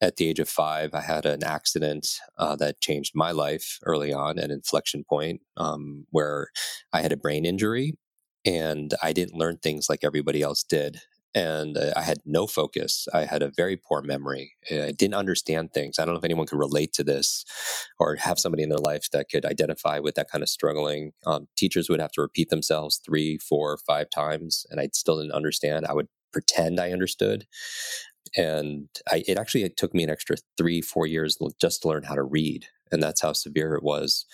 At 0.00 0.16
the 0.16 0.28
age 0.28 0.38
of 0.38 0.48
five, 0.48 0.94
I 0.94 1.00
had 1.00 1.26
an 1.26 1.42
accident 1.42 2.20
uh, 2.36 2.54
that 2.56 2.80
changed 2.80 3.12
my 3.14 3.32
life 3.32 3.78
early 3.84 4.12
on, 4.12 4.38
an 4.38 4.50
inflection 4.50 5.04
point 5.04 5.42
um, 5.56 6.06
where 6.10 6.48
I 6.92 7.02
had 7.02 7.12
a 7.12 7.16
brain 7.16 7.44
injury 7.44 7.94
and 8.44 8.94
I 9.02 9.12
didn't 9.12 9.38
learn 9.38 9.58
things 9.58 9.88
like 9.88 10.00
everybody 10.04 10.40
else 10.40 10.62
did 10.62 11.00
and 11.34 11.76
uh, 11.76 11.92
I 11.96 12.02
had 12.02 12.18
no 12.24 12.46
focus. 12.46 13.06
I 13.12 13.24
had 13.24 13.42
a 13.42 13.50
very 13.50 13.76
poor 13.76 14.02
memory. 14.02 14.52
I 14.70 14.92
didn't 14.92 15.14
understand 15.14 15.72
things. 15.72 15.98
I 15.98 16.04
don't 16.04 16.14
know 16.14 16.18
if 16.18 16.24
anyone 16.24 16.46
could 16.46 16.58
relate 16.58 16.92
to 16.94 17.04
this 17.04 17.44
or 17.98 18.16
have 18.16 18.38
somebody 18.38 18.62
in 18.62 18.70
their 18.70 18.78
life 18.78 19.10
that 19.12 19.28
could 19.30 19.44
identify 19.44 19.98
with 19.98 20.14
that 20.14 20.30
kind 20.30 20.42
of 20.42 20.48
struggling. 20.48 21.12
Um, 21.26 21.48
teachers 21.56 21.88
would 21.88 22.00
have 22.00 22.12
to 22.12 22.22
repeat 22.22 22.48
themselves 22.50 23.00
three, 23.04 23.38
four, 23.38 23.78
five 23.86 24.10
times, 24.10 24.66
and 24.70 24.80
I 24.80 24.88
still 24.92 25.18
didn't 25.20 25.32
understand. 25.32 25.86
I 25.86 25.92
would 25.92 26.08
pretend 26.32 26.80
I 26.80 26.92
understood. 26.92 27.46
And 28.36 28.88
I, 29.10 29.24
it 29.26 29.38
actually 29.38 29.64
it 29.64 29.76
took 29.76 29.94
me 29.94 30.04
an 30.04 30.10
extra 30.10 30.36
three, 30.56 30.80
four 30.80 31.06
years 31.06 31.38
just 31.60 31.82
to 31.82 31.88
learn 31.88 32.04
how 32.04 32.14
to 32.14 32.22
read. 32.22 32.66
And 32.90 33.02
that's 33.02 33.20
how 33.20 33.32
severe 33.32 33.74
it 33.74 33.82
was. 33.82 34.24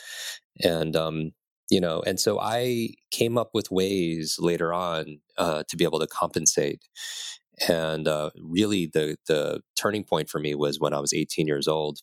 And 0.63 0.95
um, 0.97 1.33
you 1.71 1.81
know 1.81 2.03
and 2.07 2.21
so 2.21 2.39
i 2.41 2.89
came 3.11 3.39
up 3.39 3.51
with 3.55 3.71
ways 3.71 4.37
later 4.39 4.73
on 4.73 5.19
uh, 5.39 5.63
to 5.69 5.77
be 5.77 5.85
able 5.85 5.99
to 5.99 6.07
compensate 6.07 6.83
and 7.69 8.09
uh, 8.09 8.31
really 8.37 8.87
the 8.93 9.17
the 9.27 9.61
turning 9.77 10.05
point 10.05 10.29
for 10.29 10.39
me 10.39 10.55
was 10.55 10.81
when 10.81 10.95
i 10.95 11.01
was 11.01 11.13
18 11.13 11.47
years 11.47 11.69
old 11.69 12.01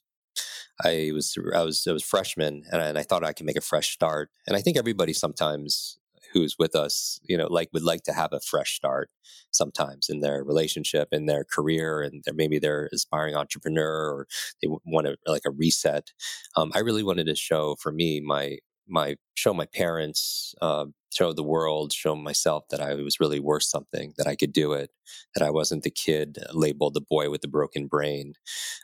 i 0.83 1.11
was 1.13 1.37
i 1.55 1.63
was 1.63 1.85
i 1.87 1.91
was 1.91 2.03
freshman 2.03 2.63
and 2.71 2.81
I, 2.81 2.87
and 2.87 2.97
I 2.97 3.03
thought 3.03 3.23
i 3.23 3.33
could 3.33 3.45
make 3.45 3.57
a 3.57 3.61
fresh 3.61 3.91
start 3.93 4.29
and 4.47 4.55
i 4.55 4.61
think 4.61 4.77
everybody 4.77 5.13
sometimes 5.13 5.97
who's 6.31 6.55
with 6.57 6.75
us 6.75 7.19
you 7.23 7.37
know 7.37 7.47
like 7.47 7.69
would 7.73 7.83
like 7.83 8.03
to 8.03 8.13
have 8.13 8.33
a 8.33 8.39
fresh 8.39 8.75
start 8.75 9.09
sometimes 9.51 10.09
in 10.09 10.19
their 10.19 10.43
relationship 10.43 11.09
in 11.11 11.25
their 11.25 11.43
career 11.43 12.01
and 12.01 12.23
they're, 12.25 12.33
maybe 12.33 12.59
they're 12.59 12.89
aspiring 12.93 13.35
entrepreneur 13.35 14.11
or 14.11 14.27
they 14.61 14.69
want 14.85 15.07
to 15.07 15.15
like 15.27 15.43
a 15.45 15.51
reset 15.51 16.11
um, 16.55 16.71
i 16.75 16.79
really 16.79 17.03
wanted 17.03 17.25
to 17.25 17.35
show 17.35 17.75
for 17.79 17.91
me 17.91 18.19
my 18.19 18.57
my 18.91 19.15
show 19.35 19.53
my 19.53 19.65
parents, 19.65 20.53
uh, 20.61 20.85
show 21.11 21.33
the 21.33 21.43
world, 21.43 21.93
show 21.93 22.15
myself 22.15 22.65
that 22.69 22.81
I 22.81 22.93
was 22.95 23.19
really 23.19 23.39
worth 23.39 23.63
something, 23.63 24.13
that 24.17 24.27
I 24.27 24.35
could 24.35 24.53
do 24.53 24.73
it, 24.73 24.91
that 25.35 25.43
I 25.43 25.49
wasn't 25.49 25.83
the 25.83 25.89
kid 25.89 26.37
labeled 26.53 26.93
the 26.93 27.01
boy 27.01 27.29
with 27.29 27.41
the 27.41 27.47
broken 27.47 27.87
brain, 27.87 28.33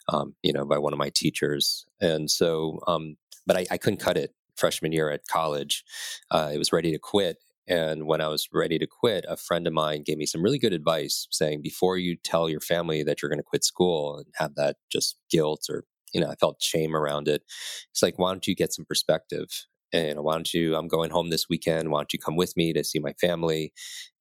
um, 0.09 0.35
you 0.41 0.53
know, 0.53 0.65
by 0.65 0.77
one 0.77 0.93
of 0.93 0.99
my 0.99 1.11
teachers. 1.13 1.85
And 2.01 2.31
so, 2.31 2.79
um, 2.87 3.17
but 3.45 3.57
I, 3.57 3.65
I, 3.71 3.77
couldn't 3.77 3.99
cut 3.99 4.17
it 4.17 4.33
freshman 4.57 4.91
year 4.91 5.09
at 5.09 5.27
college. 5.27 5.83
Uh, 6.31 6.51
I 6.53 6.57
was 6.57 6.71
ready 6.73 6.91
to 6.91 6.99
quit. 6.99 7.37
And 7.69 8.07
when 8.07 8.21
I 8.21 8.27
was 8.29 8.47
ready 8.53 8.79
to 8.79 8.87
quit, 8.87 9.25
a 9.27 9.35
friend 9.35 9.67
of 9.67 9.73
mine 9.73 10.03
gave 10.05 10.17
me 10.17 10.25
some 10.25 10.41
really 10.41 10.59
good 10.59 10.73
advice 10.73 11.27
saying, 11.31 11.61
before 11.61 11.97
you 11.97 12.15
tell 12.15 12.49
your 12.49 12.61
family 12.61 13.03
that 13.03 13.21
you're 13.21 13.29
going 13.29 13.39
to 13.39 13.43
quit 13.43 13.65
school 13.65 14.17
and 14.17 14.27
have 14.35 14.55
that 14.55 14.77
just 14.91 15.17
guilt 15.29 15.65
or 15.69 15.83
you 16.13 16.21
know, 16.21 16.29
I 16.29 16.35
felt 16.35 16.63
shame 16.63 16.95
around 16.95 17.27
it. 17.27 17.43
It's 17.91 18.01
like, 18.01 18.17
why 18.17 18.31
don't 18.31 18.47
you 18.47 18.55
get 18.55 18.73
some 18.73 18.85
perspective? 18.85 19.49
and 19.93 20.19
why 20.19 20.33
don't 20.33 20.53
you 20.53 20.75
i'm 20.75 20.87
going 20.87 21.11
home 21.11 21.29
this 21.29 21.47
weekend 21.49 21.91
why 21.91 21.99
don't 21.99 22.13
you 22.13 22.19
come 22.19 22.35
with 22.35 22.55
me 22.57 22.73
to 22.73 22.83
see 22.83 22.99
my 22.99 23.13
family 23.13 23.71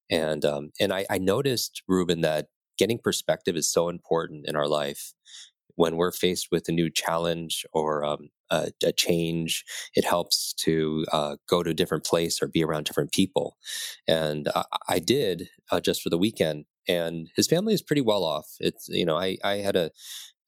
and 0.09 0.45
um, 0.45 0.71
and 0.79 0.93
I, 0.93 1.05
I 1.09 1.17
noticed 1.17 1.83
ruben 1.87 2.21
that 2.21 2.47
getting 2.77 2.99
perspective 2.99 3.55
is 3.55 3.69
so 3.71 3.89
important 3.89 4.47
in 4.47 4.55
our 4.55 4.67
life 4.67 5.13
when 5.77 5.95
we're 5.95 6.11
faced 6.11 6.49
with 6.51 6.67
a 6.67 6.71
new 6.73 6.89
challenge 6.89 7.65
or 7.71 8.03
um, 8.03 8.29
a, 8.49 8.71
a, 8.83 8.91
change, 8.91 9.63
it 9.95 10.03
helps 10.03 10.53
to 10.53 11.05
uh, 11.13 11.37
go 11.47 11.63
to 11.63 11.69
a 11.69 11.73
different 11.73 12.03
place 12.03 12.41
or 12.41 12.47
be 12.47 12.63
around 12.63 12.85
different 12.85 13.11
people. 13.11 13.57
And 14.07 14.49
I, 14.53 14.63
I 14.89 14.99
did 14.99 15.49
uh, 15.71 15.79
just 15.79 16.01
for 16.01 16.09
the 16.09 16.17
weekend. 16.17 16.65
And 16.89 17.29
his 17.35 17.47
family 17.47 17.73
is 17.73 17.81
pretty 17.81 18.01
well 18.01 18.23
off. 18.23 18.47
It's 18.59 18.87
you 18.89 19.05
know 19.05 19.17
I 19.17 19.37
I 19.43 19.55
had 19.57 19.75
a 19.75 19.91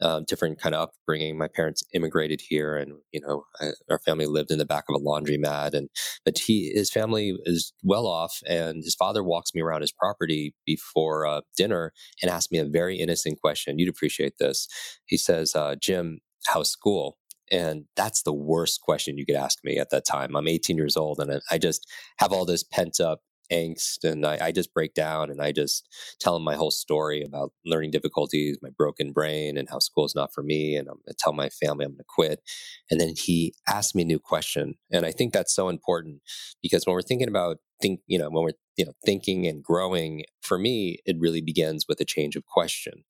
um, 0.01 0.24
different 0.27 0.60
kind 0.60 0.75
of 0.75 0.89
upbringing. 0.89 1.38
My 1.38 1.48
parents 1.48 1.84
immigrated 1.94 2.41
here, 2.48 2.77
and 2.77 2.94
you 3.12 3.22
know, 3.22 3.44
I, 3.60 3.72
our 3.89 4.00
family 4.00 4.25
lived 4.25 4.51
in 4.51 4.58
the 4.58 4.65
back 4.65 4.86
of 4.89 4.96
a 4.96 5.03
laundromat. 5.03 5.74
And 5.74 5.89
but 6.25 6.38
he, 6.38 6.72
his 6.74 6.91
family 6.91 7.36
is 7.46 7.74
well 7.84 8.08
off, 8.08 8.39
and 8.48 8.84
his 8.84 8.96
father 8.96 9.24
walks 9.24 9.53
me 9.53 9.62
around 9.62 9.82
his 9.82 9.91
property 9.91 10.53
before 10.65 11.25
uh, 11.25 11.41
dinner 11.58 11.94
and 12.22 12.32
asks 12.32 12.51
me 12.51 12.60
a 12.60 12.65
very 12.65 12.98
innocent 12.98 13.39
question. 13.41 13.79
You'd 13.79 13.89
appreciate 13.89 14.34
this. 14.39 14.68
He 15.06 15.18
says, 15.18 15.56
uh, 15.56 15.75
"Jim, 15.82 16.20
how's 16.48 16.70
school?" 16.72 17.18
And 17.51 17.86
that's 17.96 18.22
the 18.22 18.34
worst 18.34 18.82
question 18.82 19.18
you 19.18 19.25
could 19.25 19.36
ask 19.36 19.58
me 19.63 19.79
at 19.79 19.89
that 19.89 20.06
time. 20.06 20.36
I'm 20.36 20.48
18 20.48 20.77
years 20.77 20.96
old, 20.96 21.20
and 21.20 21.41
I 21.50 21.58
just 21.58 21.88
have 22.18 22.32
all 22.32 22.46
this 22.46 22.63
pent 22.63 23.00
up 23.00 23.22
angst 23.51 24.03
and 24.03 24.25
I, 24.25 24.38
I, 24.41 24.51
just 24.51 24.74
break 24.74 24.94
down 24.94 25.29
and 25.29 25.41
I 25.41 25.51
just 25.51 25.88
tell 26.20 26.36
him 26.36 26.44
my 26.44 26.56
whole 26.56 26.72
story 26.72 27.24
about 27.24 27.51
learning 27.65 27.91
difficulties, 27.91 28.60
my 28.62 28.70
broken 28.70 29.12
brain, 29.12 29.58
and 29.58 29.70
how 29.70 29.79
school 29.79 30.06
is 30.06 30.15
not 30.15 30.34
for 30.34 30.44
me. 30.44 30.75
And 30.75 30.88
I'm 30.88 31.00
gonna 31.06 31.15
tell 31.18 31.34
my 31.34 31.50
family 31.50 31.86
I'm 31.86 31.94
gonna 31.94 32.03
quit. 32.08 32.41
And 32.89 33.00
then 33.00 33.13
he 33.18 33.53
asked 33.68 33.96
me 33.96 34.03
a 34.03 34.06
new 34.06 34.20
question. 34.20 34.75
And 34.91 35.06
I 35.06 35.12
think 35.12 35.34
that's 35.34 35.53
so 35.53 35.70
important 35.70 36.22
because 36.62 36.86
when 36.86 36.94
we're 36.94 37.01
thinking 37.01 37.27
about 37.27 37.58
think, 37.82 38.01
you 38.08 38.20
know, 38.20 38.29
when 38.29 38.44
we're 38.44 38.53
you 38.77 38.86
know 38.86 38.94
thinking 39.06 39.48
and 39.48 39.63
growing, 39.63 40.24
for 40.41 40.58
me, 40.58 41.00
it 41.06 41.18
really 41.20 41.41
begins 41.41 41.86
with 41.88 42.00
a 42.01 42.06
change 42.06 42.36
of 42.36 42.46
question. 42.46 43.03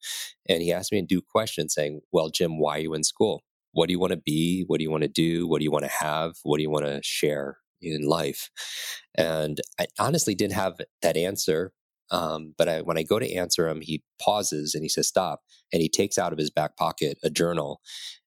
And 0.47 0.61
he 0.61 0.71
asked 0.71 0.91
me 0.91 0.99
a 0.99 1.07
new 1.09 1.21
question 1.21 1.69
saying, 1.69 2.01
Well, 2.11 2.29
Jim, 2.29 2.59
why 2.59 2.77
are 2.77 2.81
you 2.81 2.93
in 2.93 3.03
school? 3.03 3.43
What 3.71 3.87
do 3.87 3.93
you 3.93 3.99
want 3.99 4.11
to 4.11 4.17
be? 4.17 4.63
What 4.67 4.77
do 4.79 4.83
you 4.83 4.91
want 4.91 5.03
to 5.03 5.09
do? 5.09 5.47
What 5.47 5.59
do 5.59 5.63
you 5.63 5.71
want 5.71 5.85
to 5.85 5.91
have? 5.91 6.35
What 6.43 6.57
do 6.57 6.63
you 6.63 6.71
want 6.71 6.85
to 6.85 6.99
share? 7.03 7.57
In 7.81 8.03
life? 8.03 8.49
And 9.15 9.59
I 9.79 9.87
honestly 9.97 10.35
didn't 10.35 10.53
have 10.53 10.79
that 11.01 11.17
answer. 11.17 11.73
Um, 12.11 12.55
but 12.57 12.67
I, 12.67 12.81
when 12.81 12.97
I 12.97 13.03
go 13.03 13.19
to 13.19 13.33
answer 13.33 13.67
him, 13.67 13.81
he 13.81 14.03
pauses 14.19 14.73
and 14.73 14.83
he 14.83 14.89
says, 14.89 15.07
stop. 15.07 15.41
And 15.71 15.81
he 15.81 15.89
takes 15.89 16.17
out 16.17 16.33
of 16.33 16.39
his 16.39 16.49
back 16.49 16.75
pocket 16.75 17.17
a 17.23 17.29
journal. 17.29 17.81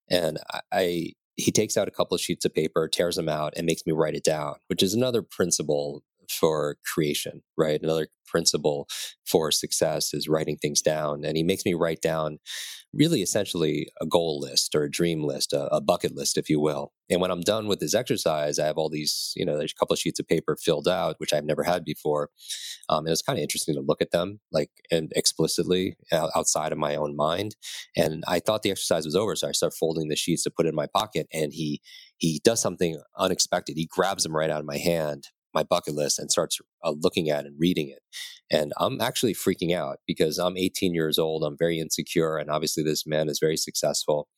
And 0.08 0.38
I, 0.50 0.60
I 0.72 1.12
he 1.36 1.50
takes 1.50 1.76
out 1.76 1.88
a 1.88 1.92
couple 1.92 2.14
of 2.14 2.20
sheets 2.20 2.44
of 2.44 2.54
paper, 2.54 2.88
tears 2.88 3.16
them 3.16 3.28
out, 3.28 3.54
and 3.56 3.66
makes 3.66 3.82
me 3.86 3.92
write 3.92 4.14
it 4.14 4.24
down, 4.24 4.56
which 4.68 4.82
is 4.82 4.94
another 4.94 5.22
principle 5.22 6.02
for 6.32 6.76
creation, 6.84 7.42
right? 7.56 7.80
Another 7.82 8.08
principle 8.32 8.88
for 9.26 9.50
success 9.52 10.14
is 10.14 10.28
writing 10.28 10.56
things 10.56 10.80
down. 10.80 11.22
And 11.24 11.36
he 11.36 11.42
makes 11.42 11.64
me 11.64 11.74
write 11.74 12.00
down 12.00 12.38
really 12.94 13.22
essentially 13.22 13.88
a 14.00 14.06
goal 14.06 14.40
list 14.40 14.74
or 14.74 14.84
a 14.84 14.90
dream 14.90 15.22
list, 15.24 15.52
a, 15.52 15.66
a, 15.74 15.80
bucket 15.80 16.14
list, 16.14 16.36
if 16.36 16.50
you 16.50 16.60
will. 16.60 16.92
And 17.10 17.20
when 17.20 17.30
I'm 17.30 17.40
done 17.40 17.66
with 17.66 17.80
this 17.80 17.94
exercise, 17.94 18.58
I 18.58 18.66
have 18.66 18.76
all 18.76 18.90
these, 18.90 19.32
you 19.34 19.46
know, 19.46 19.56
there's 19.56 19.72
a 19.72 19.78
couple 19.78 19.94
of 19.94 19.98
sheets 19.98 20.20
of 20.20 20.28
paper 20.28 20.56
filled 20.60 20.88
out, 20.88 21.16
which 21.18 21.32
I've 21.32 21.44
never 21.44 21.62
had 21.62 21.84
before. 21.84 22.30
Um, 22.88 23.06
and 23.06 23.12
it's 23.12 23.22
kind 23.22 23.38
of 23.38 23.42
interesting 23.42 23.74
to 23.74 23.80
look 23.80 24.02
at 24.02 24.10
them 24.10 24.40
like 24.50 24.70
and 24.90 25.10
explicitly 25.16 25.96
outside 26.12 26.72
of 26.72 26.78
my 26.78 26.96
own 26.96 27.16
mind. 27.16 27.56
And 27.96 28.24
I 28.26 28.40
thought 28.40 28.62
the 28.62 28.70
exercise 28.70 29.04
was 29.04 29.16
over. 29.16 29.36
So 29.36 29.48
I 29.48 29.52
start 29.52 29.74
folding 29.74 30.08
the 30.08 30.16
sheets 30.16 30.42
to 30.44 30.50
put 30.50 30.66
in 30.66 30.74
my 30.74 30.86
pocket 30.86 31.26
and 31.32 31.52
he, 31.52 31.80
he 32.18 32.40
does 32.44 32.60
something 32.60 33.00
unexpected. 33.16 33.76
He 33.76 33.88
grabs 33.90 34.22
them 34.22 34.36
right 34.36 34.50
out 34.50 34.60
of 34.60 34.66
my 34.66 34.78
hand 34.78 35.28
my 35.54 35.62
bucket 35.62 35.94
list 35.94 36.18
and 36.18 36.30
starts 36.30 36.58
uh, 36.84 36.94
looking 37.00 37.28
at 37.30 37.46
and 37.46 37.56
reading 37.58 37.88
it. 37.88 38.00
And 38.50 38.72
I'm 38.78 39.00
actually 39.00 39.34
freaking 39.34 39.74
out 39.74 39.98
because 40.06 40.38
I'm 40.38 40.56
18 40.56 40.94
years 40.94 41.18
old. 41.18 41.42
I'm 41.42 41.56
very 41.58 41.78
insecure. 41.78 42.36
And 42.36 42.50
obviously, 42.50 42.82
this 42.82 43.06
man 43.06 43.28
is 43.28 43.38
very 43.40 43.56
successful 43.56 44.28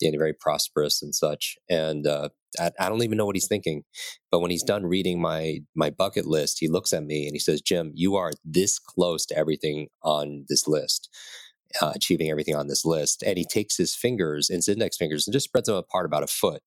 and 0.00 0.18
very 0.18 0.32
prosperous 0.32 1.02
and 1.02 1.14
such. 1.14 1.56
And 1.70 2.06
uh, 2.06 2.30
I, 2.58 2.70
I, 2.80 2.88
don't 2.88 3.02
even 3.02 3.16
know 3.16 3.26
what 3.26 3.36
he's 3.36 3.46
thinking. 3.46 3.84
But 4.30 4.40
when 4.40 4.50
he's 4.50 4.64
done 4.64 4.86
reading 4.86 5.20
my, 5.20 5.60
my 5.76 5.90
bucket 5.90 6.26
list, 6.26 6.58
he 6.58 6.68
looks 6.68 6.92
at 6.92 7.04
me 7.04 7.26
and 7.26 7.34
he 7.34 7.38
says, 7.38 7.60
Jim, 7.60 7.92
you 7.94 8.16
are 8.16 8.32
this 8.44 8.78
close 8.78 9.24
to 9.26 9.36
everything 9.36 9.88
on 10.02 10.44
this 10.48 10.66
list. 10.66 11.08
Uh, 11.80 11.92
achieving 11.94 12.30
everything 12.30 12.54
on 12.54 12.66
this 12.66 12.84
list. 12.84 13.22
And 13.22 13.38
he 13.38 13.46
takes 13.46 13.78
his 13.78 13.96
fingers, 13.96 14.48
his 14.48 14.68
index 14.68 14.98
fingers, 14.98 15.26
and 15.26 15.32
just 15.32 15.44
spreads 15.44 15.68
them 15.68 15.76
apart 15.76 16.04
about 16.04 16.22
a 16.22 16.26
foot 16.26 16.62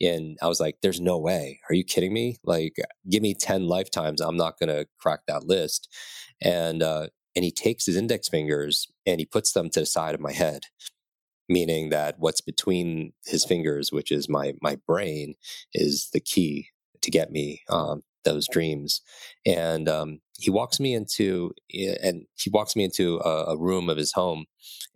and 0.00 0.36
I 0.42 0.46
was 0.46 0.60
like, 0.60 0.76
there's 0.82 1.00
no 1.00 1.18
way. 1.18 1.60
Are 1.70 1.74
you 1.74 1.84
kidding 1.84 2.12
me? 2.12 2.36
Like, 2.44 2.76
give 3.10 3.22
me 3.22 3.34
10 3.34 3.66
lifetimes. 3.66 4.20
I'm 4.20 4.36
not 4.36 4.58
going 4.58 4.68
to 4.68 4.86
crack 4.98 5.20
that 5.26 5.44
list. 5.44 5.92
And, 6.40 6.82
uh, 6.82 7.08
and 7.34 7.44
he 7.44 7.50
takes 7.50 7.86
his 7.86 7.96
index 7.96 8.28
fingers 8.28 8.88
and 9.06 9.20
he 9.20 9.26
puts 9.26 9.52
them 9.52 9.70
to 9.70 9.80
the 9.80 9.86
side 9.86 10.14
of 10.14 10.20
my 10.20 10.32
head, 10.32 10.62
meaning 11.48 11.90
that 11.90 12.16
what's 12.18 12.40
between 12.40 13.12
his 13.24 13.44
fingers, 13.44 13.92
which 13.92 14.10
is 14.12 14.28
my, 14.28 14.54
my 14.62 14.76
brain, 14.86 15.34
is 15.72 16.10
the 16.12 16.20
key 16.20 16.68
to 17.02 17.10
get 17.10 17.30
me 17.30 17.62
um, 17.68 18.02
those 18.24 18.48
dreams. 18.48 19.00
And 19.44 19.88
um, 19.88 20.20
he 20.38 20.50
walks 20.50 20.78
me 20.80 20.94
into 20.94 21.52
and 21.72 22.26
he 22.36 22.50
walks 22.50 22.76
me 22.76 22.84
into 22.84 23.18
a, 23.24 23.52
a, 23.52 23.56
room 23.56 23.88
of 23.88 23.96
his 23.96 24.12
home, 24.12 24.46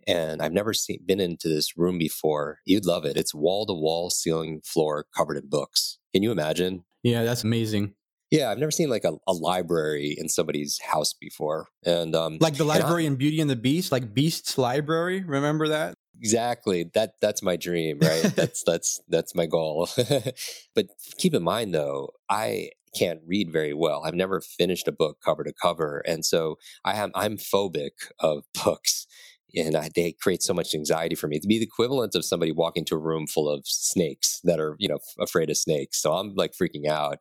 and 0.07 0.41
I've 0.41 0.53
never 0.53 0.73
seen 0.73 0.99
been 1.05 1.19
into 1.19 1.47
this 1.47 1.77
room 1.77 1.97
before. 1.97 2.59
You'd 2.65 2.85
love 2.85 3.05
it. 3.05 3.17
It's 3.17 3.33
wall 3.33 3.65
to 3.65 3.73
wall, 3.73 4.09
ceiling, 4.09 4.61
floor 4.63 5.05
covered 5.15 5.37
in 5.37 5.49
books. 5.49 5.97
Can 6.13 6.23
you 6.23 6.31
imagine? 6.31 6.83
Yeah, 7.03 7.23
that's 7.23 7.43
amazing. 7.43 7.93
Yeah, 8.29 8.49
I've 8.49 8.59
never 8.59 8.71
seen 8.71 8.89
like 8.89 9.03
a, 9.03 9.13
a 9.27 9.33
library 9.33 10.15
in 10.17 10.29
somebody's 10.29 10.79
house 10.79 11.13
before, 11.13 11.67
and 11.85 12.15
um, 12.15 12.37
like 12.39 12.55
the 12.55 12.63
library 12.63 13.03
I, 13.03 13.07
in 13.07 13.15
Beauty 13.15 13.41
and 13.41 13.49
the 13.49 13.55
Beast, 13.57 13.91
like 13.91 14.13
Beast's 14.13 14.57
library. 14.57 15.21
Remember 15.21 15.67
that? 15.69 15.95
Exactly. 16.21 16.89
That 16.93 17.15
that's 17.19 17.41
my 17.41 17.57
dream, 17.57 17.99
right? 17.99 18.21
that's 18.35 18.63
that's 18.63 19.01
that's 19.09 19.35
my 19.35 19.47
goal. 19.47 19.89
but 20.75 20.87
keep 21.17 21.33
in 21.33 21.43
mind 21.43 21.73
though, 21.73 22.11
I 22.29 22.69
can't 22.97 23.19
read 23.25 23.51
very 23.51 23.73
well. 23.73 24.03
I've 24.05 24.13
never 24.13 24.41
finished 24.41 24.87
a 24.87 24.91
book 24.91 25.17
cover 25.23 25.43
to 25.43 25.53
cover, 25.53 26.01
and 26.05 26.25
so 26.25 26.57
I 26.83 26.95
am 26.95 27.11
I'm 27.15 27.37
phobic 27.37 27.91
of 28.19 28.43
books, 28.63 29.07
and 29.55 29.75
I, 29.75 29.89
they 29.95 30.13
create 30.13 30.41
so 30.41 30.53
much 30.53 30.73
anxiety 30.73 31.15
for 31.15 31.27
me. 31.27 31.39
To 31.39 31.47
be 31.47 31.59
the 31.59 31.65
equivalent 31.65 32.15
of 32.15 32.25
somebody 32.25 32.51
walking 32.51 32.85
to 32.85 32.95
a 32.95 32.99
room 32.99 33.27
full 33.27 33.49
of 33.49 33.63
snakes 33.65 34.39
that 34.43 34.59
are 34.59 34.75
you 34.79 34.87
know 34.87 34.99
afraid 35.19 35.49
of 35.49 35.57
snakes, 35.57 36.01
so 36.01 36.13
I'm 36.13 36.33
like 36.35 36.53
freaking 36.53 36.87
out. 36.87 37.19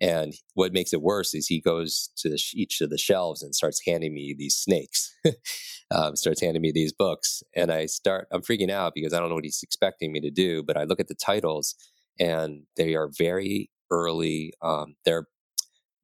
And 0.00 0.34
what 0.54 0.72
makes 0.72 0.92
it 0.92 1.02
worse 1.02 1.34
is 1.34 1.46
he 1.46 1.60
goes 1.60 2.10
to 2.18 2.36
each 2.54 2.80
of 2.80 2.90
the 2.90 2.98
shelves 2.98 3.42
and 3.42 3.54
starts 3.54 3.80
handing 3.86 4.12
me 4.12 4.34
these 4.36 4.56
snakes. 4.56 5.14
um, 5.90 6.16
starts 6.16 6.40
handing 6.40 6.62
me 6.62 6.72
these 6.72 6.92
books, 6.92 7.42
and 7.54 7.70
I 7.70 7.86
start 7.86 8.26
I'm 8.32 8.42
freaking 8.42 8.70
out 8.70 8.92
because 8.94 9.12
I 9.12 9.20
don't 9.20 9.28
know 9.28 9.36
what 9.36 9.44
he's 9.44 9.62
expecting 9.62 10.12
me 10.12 10.20
to 10.20 10.30
do. 10.30 10.62
But 10.62 10.76
I 10.76 10.84
look 10.84 11.00
at 11.00 11.08
the 11.08 11.14
titles, 11.14 11.74
and 12.18 12.62
they 12.76 12.94
are 12.94 13.08
very 13.16 13.70
early. 13.90 14.52
Um, 14.62 14.96
they're 15.04 15.26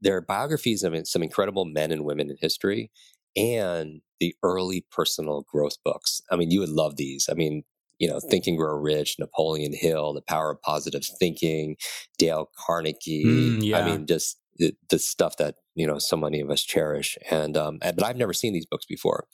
they're 0.00 0.22
biographies 0.22 0.82
of 0.82 0.94
some 1.06 1.22
incredible 1.22 1.64
men 1.64 1.92
and 1.92 2.04
women 2.04 2.30
in 2.30 2.36
history, 2.40 2.90
and 3.36 4.00
the 4.18 4.34
early 4.42 4.84
personal 4.90 5.44
growth 5.50 5.76
books. 5.84 6.20
I 6.30 6.36
mean, 6.36 6.50
you 6.50 6.60
would 6.60 6.68
love 6.68 6.96
these. 6.96 7.28
I 7.30 7.34
mean, 7.34 7.64
you 7.98 8.08
know, 8.08 8.18
Think 8.18 8.46
and 8.46 8.56
Grow 8.56 8.74
Rich, 8.76 9.16
Napoleon 9.18 9.72
Hill, 9.74 10.14
The 10.14 10.22
Power 10.22 10.50
of 10.50 10.62
Positive 10.62 11.04
Thinking, 11.18 11.76
Dale 12.18 12.50
Carnegie. 12.56 13.24
Mm, 13.24 13.62
yeah. 13.62 13.78
I 13.78 13.84
mean, 13.84 14.06
just 14.06 14.38
the, 14.56 14.74
the, 14.88 14.98
stuff 14.98 15.36
that 15.36 15.56
you 15.74 15.86
know 15.86 15.98
so 15.98 16.16
many 16.16 16.40
of 16.40 16.50
us 16.50 16.62
cherish. 16.62 17.18
And 17.30 17.56
um, 17.56 17.78
but 17.80 18.02
I've 18.02 18.16
never 18.16 18.32
seen 18.32 18.52
these 18.52 18.66
books 18.66 18.86
before. 18.86 19.26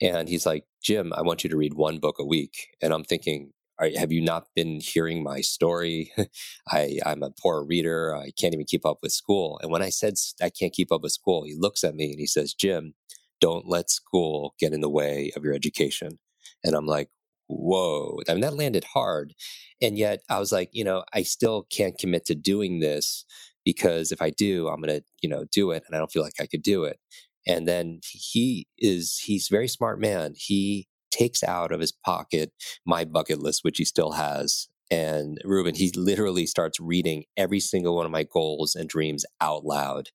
And 0.00 0.28
he's 0.28 0.46
like, 0.46 0.64
Jim, 0.82 1.12
I 1.14 1.22
want 1.22 1.44
you 1.44 1.50
to 1.50 1.56
read 1.56 1.74
one 1.74 1.98
book 1.98 2.16
a 2.18 2.24
week. 2.24 2.68
And 2.80 2.92
I'm 2.92 3.04
thinking, 3.04 3.52
are, 3.82 3.90
have 3.98 4.12
you 4.12 4.20
not 4.20 4.46
been 4.54 4.80
hearing 4.80 5.22
my 5.22 5.40
story? 5.40 6.12
I, 6.68 6.98
I'm 7.04 7.22
a 7.22 7.30
poor 7.30 7.64
reader. 7.64 8.14
I 8.14 8.30
can't 8.38 8.54
even 8.54 8.66
keep 8.66 8.86
up 8.86 8.98
with 9.02 9.12
school. 9.12 9.58
And 9.62 9.70
when 9.70 9.82
I 9.82 9.90
said 9.90 10.14
I 10.40 10.50
can't 10.50 10.72
keep 10.72 10.92
up 10.92 11.02
with 11.02 11.12
school, 11.12 11.44
he 11.44 11.54
looks 11.56 11.84
at 11.84 11.94
me 11.94 12.10
and 12.10 12.20
he 12.20 12.26
says, 12.26 12.54
Jim, 12.54 12.94
don't 13.40 13.68
let 13.68 13.90
school 13.90 14.54
get 14.58 14.72
in 14.72 14.80
the 14.80 14.90
way 14.90 15.32
of 15.36 15.44
your 15.44 15.54
education. 15.54 16.18
And 16.64 16.74
I'm 16.74 16.86
like, 16.86 17.08
whoa. 17.48 18.20
I 18.28 18.32
mean, 18.32 18.42
that 18.42 18.56
landed 18.56 18.84
hard. 18.84 19.34
And 19.80 19.98
yet 19.98 20.20
I 20.30 20.38
was 20.38 20.52
like, 20.52 20.70
you 20.72 20.84
know, 20.84 21.04
I 21.12 21.22
still 21.22 21.66
can't 21.70 21.98
commit 21.98 22.24
to 22.26 22.34
doing 22.34 22.80
this 22.80 23.24
because 23.64 24.12
if 24.12 24.22
I 24.22 24.30
do, 24.30 24.68
I'm 24.68 24.80
going 24.80 25.00
to, 25.00 25.04
you 25.22 25.28
know, 25.28 25.44
do 25.52 25.72
it. 25.72 25.82
And 25.86 25.94
I 25.94 25.98
don't 25.98 26.10
feel 26.10 26.22
like 26.22 26.40
I 26.40 26.46
could 26.46 26.62
do 26.62 26.84
it. 26.84 26.98
And 27.46 27.66
then 27.66 28.00
he 28.04 28.68
is, 28.78 29.18
he's 29.18 29.48
a 29.50 29.54
very 29.54 29.66
smart 29.66 30.00
man. 30.00 30.34
He 30.36 30.86
takes 31.12 31.42
out 31.42 31.70
of 31.72 31.80
his 31.80 31.92
pocket 31.92 32.50
my 32.86 33.04
bucket 33.04 33.40
list, 33.40 33.60
which 33.62 33.78
he 33.78 33.84
still 33.84 34.12
has. 34.12 34.68
And 34.90 35.38
Ruben, 35.44 35.74
he 35.74 35.90
literally 35.96 36.46
starts 36.46 36.80
reading 36.80 37.24
every 37.36 37.60
single 37.60 37.96
one 37.96 38.04
of 38.04 38.12
my 38.12 38.24
goals 38.24 38.74
and 38.74 38.88
dreams 38.88 39.24
out 39.40 39.64
loud. 39.64 40.08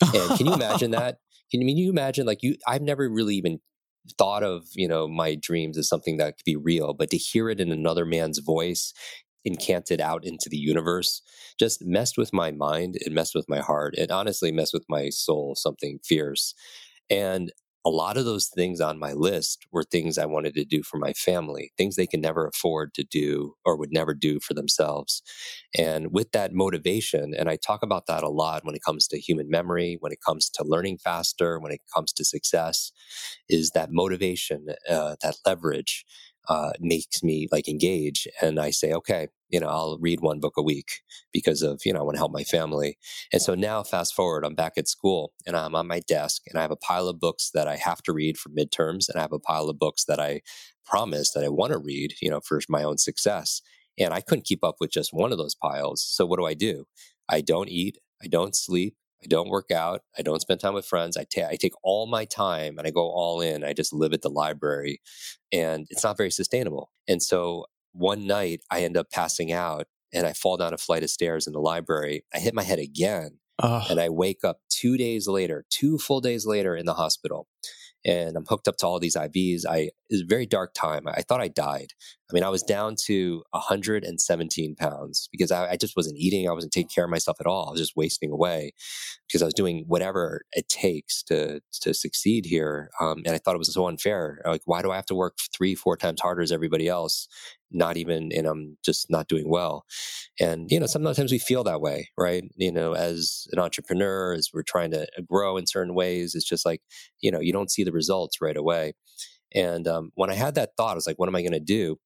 And 0.00 0.38
can 0.38 0.46
you 0.46 0.54
imagine 0.54 0.90
that? 0.92 1.18
Can 1.50 1.60
you, 1.60 1.66
I 1.66 1.66
mean 1.66 1.76
you 1.76 1.90
imagine 1.90 2.26
like 2.26 2.42
you? 2.42 2.56
I've 2.66 2.82
never 2.82 3.08
really 3.10 3.34
even 3.34 3.58
thought 4.18 4.42
of 4.42 4.64
you 4.74 4.88
know 4.88 5.06
my 5.06 5.36
dreams 5.40 5.78
as 5.78 5.88
something 5.88 6.16
that 6.16 6.36
could 6.38 6.44
be 6.46 6.56
real, 6.56 6.94
but 6.94 7.10
to 7.10 7.18
hear 7.18 7.50
it 7.50 7.60
in 7.60 7.70
another 7.70 8.06
man's 8.06 8.38
voice, 8.38 8.92
incanted 9.44 10.00
out 10.00 10.24
into 10.24 10.48
the 10.48 10.56
universe, 10.56 11.22
just 11.58 11.84
messed 11.84 12.16
with 12.16 12.32
my 12.32 12.50
mind. 12.50 12.96
It 13.00 13.12
messed 13.12 13.34
with 13.34 13.48
my 13.48 13.58
heart. 13.60 13.94
It 13.96 14.10
honestly 14.10 14.52
messed 14.52 14.72
with 14.72 14.86
my 14.88 15.08
soul. 15.10 15.54
Something 15.56 15.98
fierce. 16.04 16.54
And 17.10 17.52
a 17.84 17.90
lot 17.90 18.16
of 18.16 18.24
those 18.24 18.48
things 18.48 18.80
on 18.80 18.98
my 18.98 19.12
list 19.12 19.66
were 19.72 19.82
things 19.82 20.16
I 20.16 20.26
wanted 20.26 20.54
to 20.54 20.64
do 20.64 20.82
for 20.82 20.98
my 20.98 21.12
family, 21.14 21.72
things 21.76 21.96
they 21.96 22.06
can 22.06 22.20
never 22.20 22.46
afford 22.46 22.94
to 22.94 23.04
do 23.04 23.54
or 23.64 23.76
would 23.76 23.92
never 23.92 24.14
do 24.14 24.38
for 24.40 24.54
themselves. 24.54 25.22
And 25.76 26.12
with 26.12 26.32
that 26.32 26.52
motivation, 26.52 27.34
and 27.36 27.48
I 27.48 27.56
talk 27.56 27.82
about 27.82 28.06
that 28.06 28.22
a 28.22 28.28
lot 28.28 28.64
when 28.64 28.74
it 28.74 28.82
comes 28.84 29.08
to 29.08 29.20
human 29.20 29.50
memory, 29.50 29.96
when 30.00 30.12
it 30.12 30.20
comes 30.24 30.48
to 30.50 30.64
learning 30.64 30.98
faster, 30.98 31.58
when 31.58 31.72
it 31.72 31.80
comes 31.94 32.12
to 32.14 32.24
success, 32.24 32.92
is 33.48 33.70
that 33.70 33.90
motivation, 33.90 34.66
uh, 34.88 35.16
that 35.22 35.36
leverage 35.44 36.04
uh, 36.48 36.72
makes 36.80 37.22
me 37.22 37.48
like 37.50 37.68
engage. 37.68 38.28
And 38.40 38.60
I 38.60 38.70
say, 38.70 38.92
okay, 38.92 39.28
you 39.52 39.60
know, 39.60 39.68
I'll 39.68 39.98
read 40.00 40.20
one 40.20 40.40
book 40.40 40.54
a 40.56 40.62
week 40.62 41.02
because 41.32 41.62
of, 41.62 41.82
you 41.84 41.92
know, 41.92 42.00
I 42.00 42.02
want 42.02 42.14
to 42.14 42.20
help 42.20 42.32
my 42.32 42.42
family. 42.42 42.98
And 43.32 43.40
so 43.40 43.54
now, 43.54 43.82
fast 43.82 44.14
forward, 44.14 44.44
I'm 44.44 44.54
back 44.54 44.72
at 44.76 44.88
school 44.88 45.32
and 45.46 45.56
I'm 45.56 45.74
on 45.74 45.86
my 45.86 46.00
desk 46.00 46.42
and 46.48 46.58
I 46.58 46.62
have 46.62 46.70
a 46.70 46.76
pile 46.76 47.06
of 47.06 47.20
books 47.20 47.50
that 47.52 47.68
I 47.68 47.76
have 47.76 48.02
to 48.04 48.12
read 48.12 48.38
for 48.38 48.48
midterms. 48.48 49.08
And 49.08 49.18
I 49.18 49.20
have 49.20 49.32
a 49.32 49.38
pile 49.38 49.68
of 49.68 49.78
books 49.78 50.04
that 50.06 50.18
I 50.18 50.40
promise 50.84 51.32
that 51.32 51.44
I 51.44 51.48
want 51.48 51.72
to 51.72 51.78
read, 51.78 52.14
you 52.22 52.30
know, 52.30 52.40
for 52.40 52.60
my 52.68 52.82
own 52.82 52.98
success. 52.98 53.60
And 53.98 54.14
I 54.14 54.22
couldn't 54.22 54.46
keep 54.46 54.64
up 54.64 54.76
with 54.80 54.90
just 54.90 55.12
one 55.12 55.32
of 55.32 55.38
those 55.38 55.54
piles. 55.54 56.02
So 56.02 56.24
what 56.24 56.38
do 56.38 56.46
I 56.46 56.54
do? 56.54 56.86
I 57.28 57.42
don't 57.42 57.68
eat, 57.68 57.98
I 58.22 58.26
don't 58.26 58.56
sleep, 58.56 58.96
I 59.22 59.26
don't 59.28 59.48
work 59.48 59.70
out. 59.70 60.00
I 60.18 60.22
don't 60.22 60.40
spend 60.40 60.60
time 60.60 60.74
with 60.74 60.84
friends. 60.84 61.16
I, 61.16 61.24
ta- 61.24 61.48
I 61.48 61.56
take 61.56 61.74
all 61.84 62.06
my 62.06 62.24
time 62.24 62.76
and 62.78 62.86
I 62.86 62.90
go 62.90 63.02
all 63.02 63.40
in. 63.40 63.62
I 63.62 63.72
just 63.72 63.92
live 63.92 64.12
at 64.12 64.22
the 64.22 64.28
library 64.28 65.00
and 65.52 65.86
it's 65.90 66.02
not 66.02 66.16
very 66.16 66.30
sustainable. 66.30 66.90
And 67.06 67.22
so 67.22 67.66
one 67.92 68.26
night 68.26 68.62
I 68.70 68.80
end 68.80 68.96
up 68.96 69.10
passing 69.10 69.52
out 69.52 69.86
and 70.12 70.26
I 70.26 70.32
fall 70.32 70.56
down 70.56 70.74
a 70.74 70.78
flight 70.78 71.02
of 71.02 71.10
stairs 71.10 71.46
in 71.46 71.52
the 71.52 71.60
library. 71.60 72.24
I 72.34 72.38
hit 72.38 72.54
my 72.54 72.62
head 72.62 72.78
again 72.78 73.38
and 73.90 74.00
I 74.00 74.08
wake 74.08 74.44
up 74.44 74.60
two 74.68 74.96
days 74.96 75.28
later, 75.28 75.64
two 75.70 75.98
full 75.98 76.20
days 76.20 76.46
later 76.46 76.76
in 76.76 76.86
the 76.86 76.94
hospital 76.94 77.46
and 78.04 78.36
I'm 78.36 78.44
hooked 78.46 78.68
up 78.68 78.76
to 78.78 78.86
all 78.86 78.98
these 78.98 79.16
IVs. 79.16 79.64
I 79.68 79.76
it 79.78 79.92
was 80.10 80.22
a 80.22 80.26
very 80.26 80.46
dark 80.46 80.74
time. 80.74 81.06
I 81.06 81.22
thought 81.22 81.40
I 81.40 81.48
died. 81.48 81.92
I 82.30 82.34
mean, 82.34 82.44
I 82.44 82.48
was 82.48 82.62
down 82.62 82.96
to 83.04 83.42
117 83.50 84.74
pounds 84.76 85.28
because 85.30 85.50
I, 85.50 85.70
I, 85.72 85.76
just 85.76 85.96
wasn't 85.96 86.16
eating. 86.18 86.48
I 86.48 86.52
wasn't 86.52 86.72
taking 86.72 86.88
care 86.88 87.04
of 87.04 87.10
myself 87.10 87.38
at 87.40 87.46
all. 87.46 87.68
I 87.68 87.72
was 87.72 87.80
just 87.80 87.96
wasting 87.96 88.30
away 88.30 88.72
because 89.26 89.42
I 89.42 89.44
was 89.44 89.54
doing 89.54 89.84
whatever 89.86 90.42
it 90.52 90.68
takes 90.68 91.22
to 91.24 91.60
to 91.82 91.94
succeed 91.94 92.46
here. 92.46 92.90
Um, 93.00 93.22
and 93.24 93.34
I 93.34 93.38
thought 93.38 93.54
it 93.54 93.58
was 93.58 93.72
so 93.72 93.86
unfair. 93.86 94.42
Like, 94.44 94.62
why 94.64 94.82
do 94.82 94.90
I 94.90 94.96
have 94.96 95.06
to 95.06 95.14
work 95.14 95.36
three, 95.54 95.74
four 95.74 95.96
times 95.96 96.20
harder 96.20 96.42
as 96.42 96.52
everybody 96.52 96.88
else? 96.88 97.28
Not 97.72 97.96
even, 97.96 98.30
and 98.32 98.46
I'm 98.46 98.78
just 98.84 99.10
not 99.10 99.28
doing 99.28 99.48
well. 99.48 99.84
And, 100.40 100.70
you 100.70 100.80
know, 100.80 100.86
sometimes 100.86 101.32
we 101.32 101.38
feel 101.38 101.64
that 101.64 101.80
way, 101.80 102.10
right? 102.16 102.44
You 102.56 102.72
know, 102.72 102.94
as 102.94 103.46
an 103.52 103.58
entrepreneur, 103.58 104.32
as 104.32 104.50
we're 104.52 104.62
trying 104.62 104.90
to 104.92 105.06
grow 105.28 105.56
in 105.56 105.66
certain 105.66 105.94
ways, 105.94 106.34
it's 106.34 106.48
just 106.48 106.66
like, 106.66 106.82
you 107.20 107.30
know, 107.30 107.40
you 107.40 107.52
don't 107.52 107.70
see 107.70 107.84
the 107.84 107.92
results 107.92 108.40
right 108.40 108.56
away. 108.56 108.94
And 109.54 109.86
um, 109.86 110.12
when 110.14 110.30
I 110.30 110.34
had 110.34 110.54
that 110.54 110.70
thought, 110.76 110.92
I 110.92 110.94
was 110.94 111.06
like, 111.06 111.18
what 111.18 111.28
am 111.28 111.36
I 111.36 111.42
going 111.42 111.52
to 111.52 111.60
do? 111.60 111.98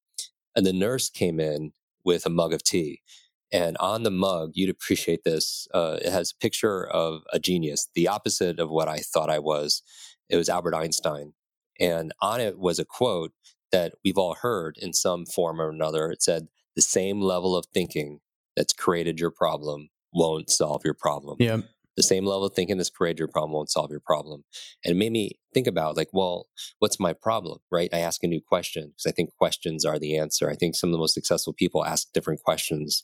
And 0.54 0.66
the 0.66 0.72
nurse 0.72 1.08
came 1.10 1.38
in 1.38 1.72
with 2.04 2.26
a 2.26 2.30
mug 2.30 2.52
of 2.52 2.62
tea. 2.62 3.02
And 3.52 3.76
on 3.78 4.02
the 4.02 4.10
mug, 4.10 4.52
you'd 4.54 4.70
appreciate 4.70 5.22
this. 5.24 5.68
Uh, 5.72 5.98
it 6.02 6.10
has 6.10 6.32
a 6.32 6.42
picture 6.42 6.84
of 6.84 7.22
a 7.32 7.38
genius, 7.38 7.88
the 7.94 8.08
opposite 8.08 8.58
of 8.58 8.70
what 8.70 8.88
I 8.88 8.98
thought 8.98 9.30
I 9.30 9.38
was. 9.38 9.82
It 10.28 10.36
was 10.36 10.48
Albert 10.48 10.74
Einstein. 10.74 11.34
And 11.78 12.12
on 12.20 12.40
it 12.40 12.58
was 12.58 12.78
a 12.78 12.84
quote 12.84 13.32
that 13.76 13.92
we've 14.02 14.16
all 14.16 14.34
heard 14.34 14.78
in 14.80 14.94
some 14.94 15.26
form 15.26 15.60
or 15.60 15.68
another. 15.68 16.10
It 16.10 16.22
said, 16.22 16.48
The 16.76 16.82
same 16.82 17.20
level 17.20 17.54
of 17.54 17.66
thinking 17.74 18.20
that's 18.56 18.72
created 18.72 19.20
your 19.20 19.30
problem 19.30 19.90
won't 20.14 20.48
solve 20.48 20.80
your 20.82 20.94
problem. 20.94 21.36
Yeah. 21.38 21.58
The 21.98 22.02
same 22.02 22.24
level 22.24 22.44
of 22.46 22.54
thinking 22.54 22.78
that's 22.78 22.90
created 22.90 23.18
your 23.18 23.28
problem 23.28 23.52
won't 23.52 23.70
solve 23.70 23.90
your 23.90 24.00
problem. 24.00 24.44
And 24.82 24.92
it 24.92 24.98
made 24.98 25.12
me 25.12 25.38
think 25.52 25.66
about, 25.66 25.96
like, 25.96 26.08
well, 26.12 26.46
what's 26.78 26.98
my 26.98 27.12
problem, 27.12 27.58
right? 27.70 27.90
I 27.92 27.98
ask 27.98 28.22
a 28.22 28.28
new 28.28 28.40
question 28.40 28.88
because 28.88 29.06
I 29.06 29.12
think 29.12 29.34
questions 29.36 29.84
are 29.84 29.98
the 29.98 30.16
answer. 30.16 30.48
I 30.48 30.54
think 30.54 30.74
some 30.74 30.88
of 30.88 30.92
the 30.92 30.98
most 30.98 31.14
successful 31.14 31.52
people 31.52 31.84
ask 31.84 32.12
different 32.14 32.40
questions 32.40 33.02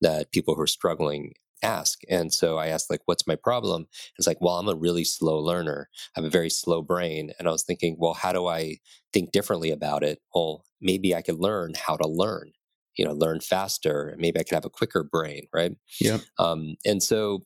that 0.00 0.32
people 0.32 0.54
who 0.54 0.62
are 0.62 0.66
struggling 0.66 1.34
ask. 1.64 2.00
And 2.08 2.32
so 2.32 2.58
I 2.58 2.68
asked, 2.68 2.90
like, 2.90 3.00
what's 3.06 3.26
my 3.26 3.36
problem? 3.36 3.86
It's 4.18 4.26
like, 4.26 4.40
well, 4.40 4.58
I'm 4.58 4.68
a 4.68 4.74
really 4.76 5.04
slow 5.04 5.38
learner. 5.38 5.88
I 6.14 6.20
have 6.20 6.26
a 6.26 6.30
very 6.30 6.50
slow 6.50 6.82
brain. 6.82 7.32
And 7.38 7.48
I 7.48 7.50
was 7.50 7.64
thinking, 7.64 7.96
well, 7.98 8.14
how 8.14 8.32
do 8.32 8.46
I 8.46 8.76
think 9.12 9.32
differently 9.32 9.70
about 9.70 10.04
it? 10.04 10.20
Well, 10.34 10.64
maybe 10.80 11.14
I 11.14 11.22
could 11.22 11.40
learn 11.40 11.72
how 11.74 11.96
to 11.96 12.06
learn, 12.06 12.52
you 12.96 13.04
know, 13.04 13.12
learn 13.12 13.40
faster. 13.40 14.14
Maybe 14.18 14.38
I 14.38 14.44
could 14.44 14.54
have 14.54 14.64
a 14.64 14.70
quicker 14.70 15.02
brain, 15.02 15.46
right? 15.52 15.72
Yeah. 16.00 16.18
Um, 16.38 16.76
and 16.84 17.02
so 17.02 17.40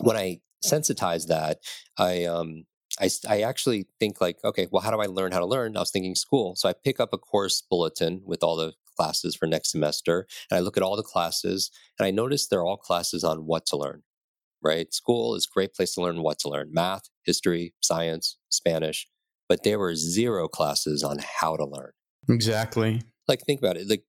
when 0.00 0.16
I 0.16 0.40
sensitized 0.62 1.28
that, 1.28 1.58
I, 1.96 2.24
um, 2.24 2.64
I, 3.00 3.08
I 3.28 3.40
actually 3.42 3.86
think 4.00 4.20
like, 4.20 4.38
okay, 4.44 4.66
well, 4.70 4.82
how 4.82 4.90
do 4.90 5.00
I 5.00 5.06
learn 5.06 5.32
how 5.32 5.38
to 5.38 5.46
learn? 5.46 5.76
I 5.76 5.80
was 5.80 5.90
thinking 5.90 6.14
school. 6.14 6.56
So 6.56 6.68
I 6.68 6.72
pick 6.72 7.00
up 7.00 7.10
a 7.12 7.18
course 7.18 7.62
bulletin 7.62 8.22
with 8.24 8.42
all 8.42 8.56
the 8.56 8.72
classes 8.98 9.36
for 9.36 9.46
next 9.46 9.70
semester 9.70 10.26
and 10.50 10.58
I 10.58 10.60
look 10.60 10.76
at 10.76 10.82
all 10.82 10.96
the 10.96 11.02
classes 11.02 11.70
and 11.98 12.06
I 12.06 12.10
notice 12.10 12.46
they're 12.46 12.64
all 12.64 12.76
classes 12.76 13.22
on 13.22 13.46
what 13.46 13.66
to 13.66 13.76
learn, 13.76 14.02
right? 14.62 14.92
School 14.92 15.34
is 15.34 15.46
a 15.50 15.54
great 15.54 15.74
place 15.74 15.94
to 15.94 16.02
learn 16.02 16.22
what 16.22 16.38
to 16.40 16.48
learn 16.48 16.70
math, 16.72 17.08
history, 17.24 17.74
science, 17.80 18.38
Spanish, 18.48 19.06
but 19.48 19.62
there 19.62 19.78
were 19.78 19.94
zero 19.94 20.48
classes 20.48 21.02
on 21.02 21.18
how 21.40 21.56
to 21.56 21.64
learn. 21.64 21.92
Exactly. 22.28 23.02
Like, 23.26 23.42
think 23.42 23.60
about 23.60 23.76
it. 23.76 23.88
Like, 23.88 24.04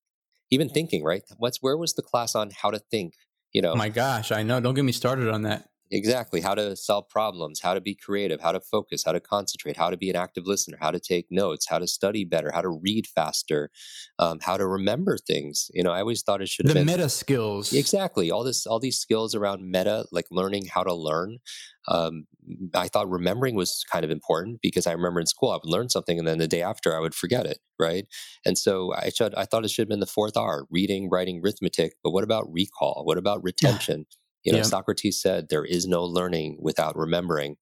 even 0.52 0.70
thinking, 0.70 1.04
right? 1.04 1.22
What's 1.38 1.62
where 1.62 1.78
was 1.78 1.94
the 1.94 2.02
class 2.02 2.36
on 2.36 2.52
how 2.52 2.72
to 2.72 2.80
think? 2.80 3.14
You 3.54 3.62
know, 3.62 3.76
my 3.76 3.90
gosh, 3.90 4.32
I 4.32 4.44
know. 4.44 4.60
Don't 4.60 4.74
get 4.74 4.86
me 4.86 4.92
started 4.92 5.30
on 5.30 5.44
that. 5.44 5.70
Exactly. 5.92 6.42
How 6.42 6.54
to 6.54 6.76
solve 6.76 7.10
problems, 7.10 7.62
how 7.62 7.74
to 7.74 7.82
be 7.82 7.96
creative, 7.96 8.42
how 8.42 8.52
to 8.52 8.60
focus, 8.60 9.04
how 9.04 9.12
to 9.12 9.20
concentrate, 9.20 9.76
how 9.76 9.90
to 9.90 9.98
be 9.98 10.10
an 10.12 10.16
active 10.16 10.46
listener, 10.46 10.78
how 10.80 10.92
to 10.92 11.00
take 11.00 11.28
notes, 11.32 11.68
how 11.68 11.80
to 11.80 11.88
study 11.88 12.24
better, 12.26 12.52
how 12.52 12.62
to 12.62 12.70
read 12.70 13.08
faster, 13.08 13.72
um, 14.20 14.40
how 14.40 14.56
to 14.56 14.68
remember 14.68 15.18
things. 15.18 15.72
You 15.74 15.84
know, 15.84 15.92
I 15.92 16.02
always 16.02 16.22
thought 16.22 16.42
it 16.44 16.50
should 16.50 16.66
The 16.66 16.74
have 16.74 16.86
been 16.86 16.86
meta 16.86 17.10
skills. 17.10 17.72
exactly 17.74 18.32
all 18.32 18.44
this, 18.44 18.68
all 18.68 18.80
these 18.80 19.00
skills 19.00 19.36
around 19.36 19.70
meta, 19.72 20.06
like 20.12 20.28
learning 20.32 20.68
how 20.68 20.84
to 20.84 20.94
learn. 20.94 21.40
Um, 21.88 22.28
I 22.76 22.88
thought 22.88 23.10
remembering 23.10 23.56
was 23.56 23.84
kind 23.92 24.06
of 24.06 24.12
important 24.12 24.62
because 24.62 24.88
I 24.88 24.92
remember 24.92 25.20
in 25.20 25.26
school 25.28 25.52
I 25.52 25.56
would 25.56 25.66
learn 25.66 25.90
something 25.90 26.20
and 26.20 26.28
then 26.28 26.38
the 26.40 26.48
day 26.48 26.62
after 26.62 26.96
I 26.96 27.00
would 27.00 27.16
forget 27.16 27.46
it, 27.46 27.60
right? 27.80 28.06
And 28.46 28.58
so 28.58 28.94
I 28.94 29.10
should, 29.10 29.34
I 29.36 29.46
thought 29.46 29.66
it 29.66 29.72
should 29.72 29.84
have 29.84 29.90
been 29.90 30.00
the 30.00 30.06
fourth 30.06 30.38
R: 30.38 30.66
reading, 30.70 31.10
writing, 31.10 31.42
arithmetic. 31.44 31.94
But 32.04 32.12
what 32.12 32.24
about 32.24 32.52
recall? 32.52 33.04
What 33.06 33.18
about 33.18 33.44
retention? 33.44 34.06
You 34.44 34.54
know, 34.54 34.60
Yeah. 34.60 34.64
Socrates 34.64 35.22
said 35.22 35.50
there 35.50 35.66
is 35.66 35.88
no 35.88 36.04
learning 36.04 36.58
without 36.62 36.96
remembering. 36.98 37.58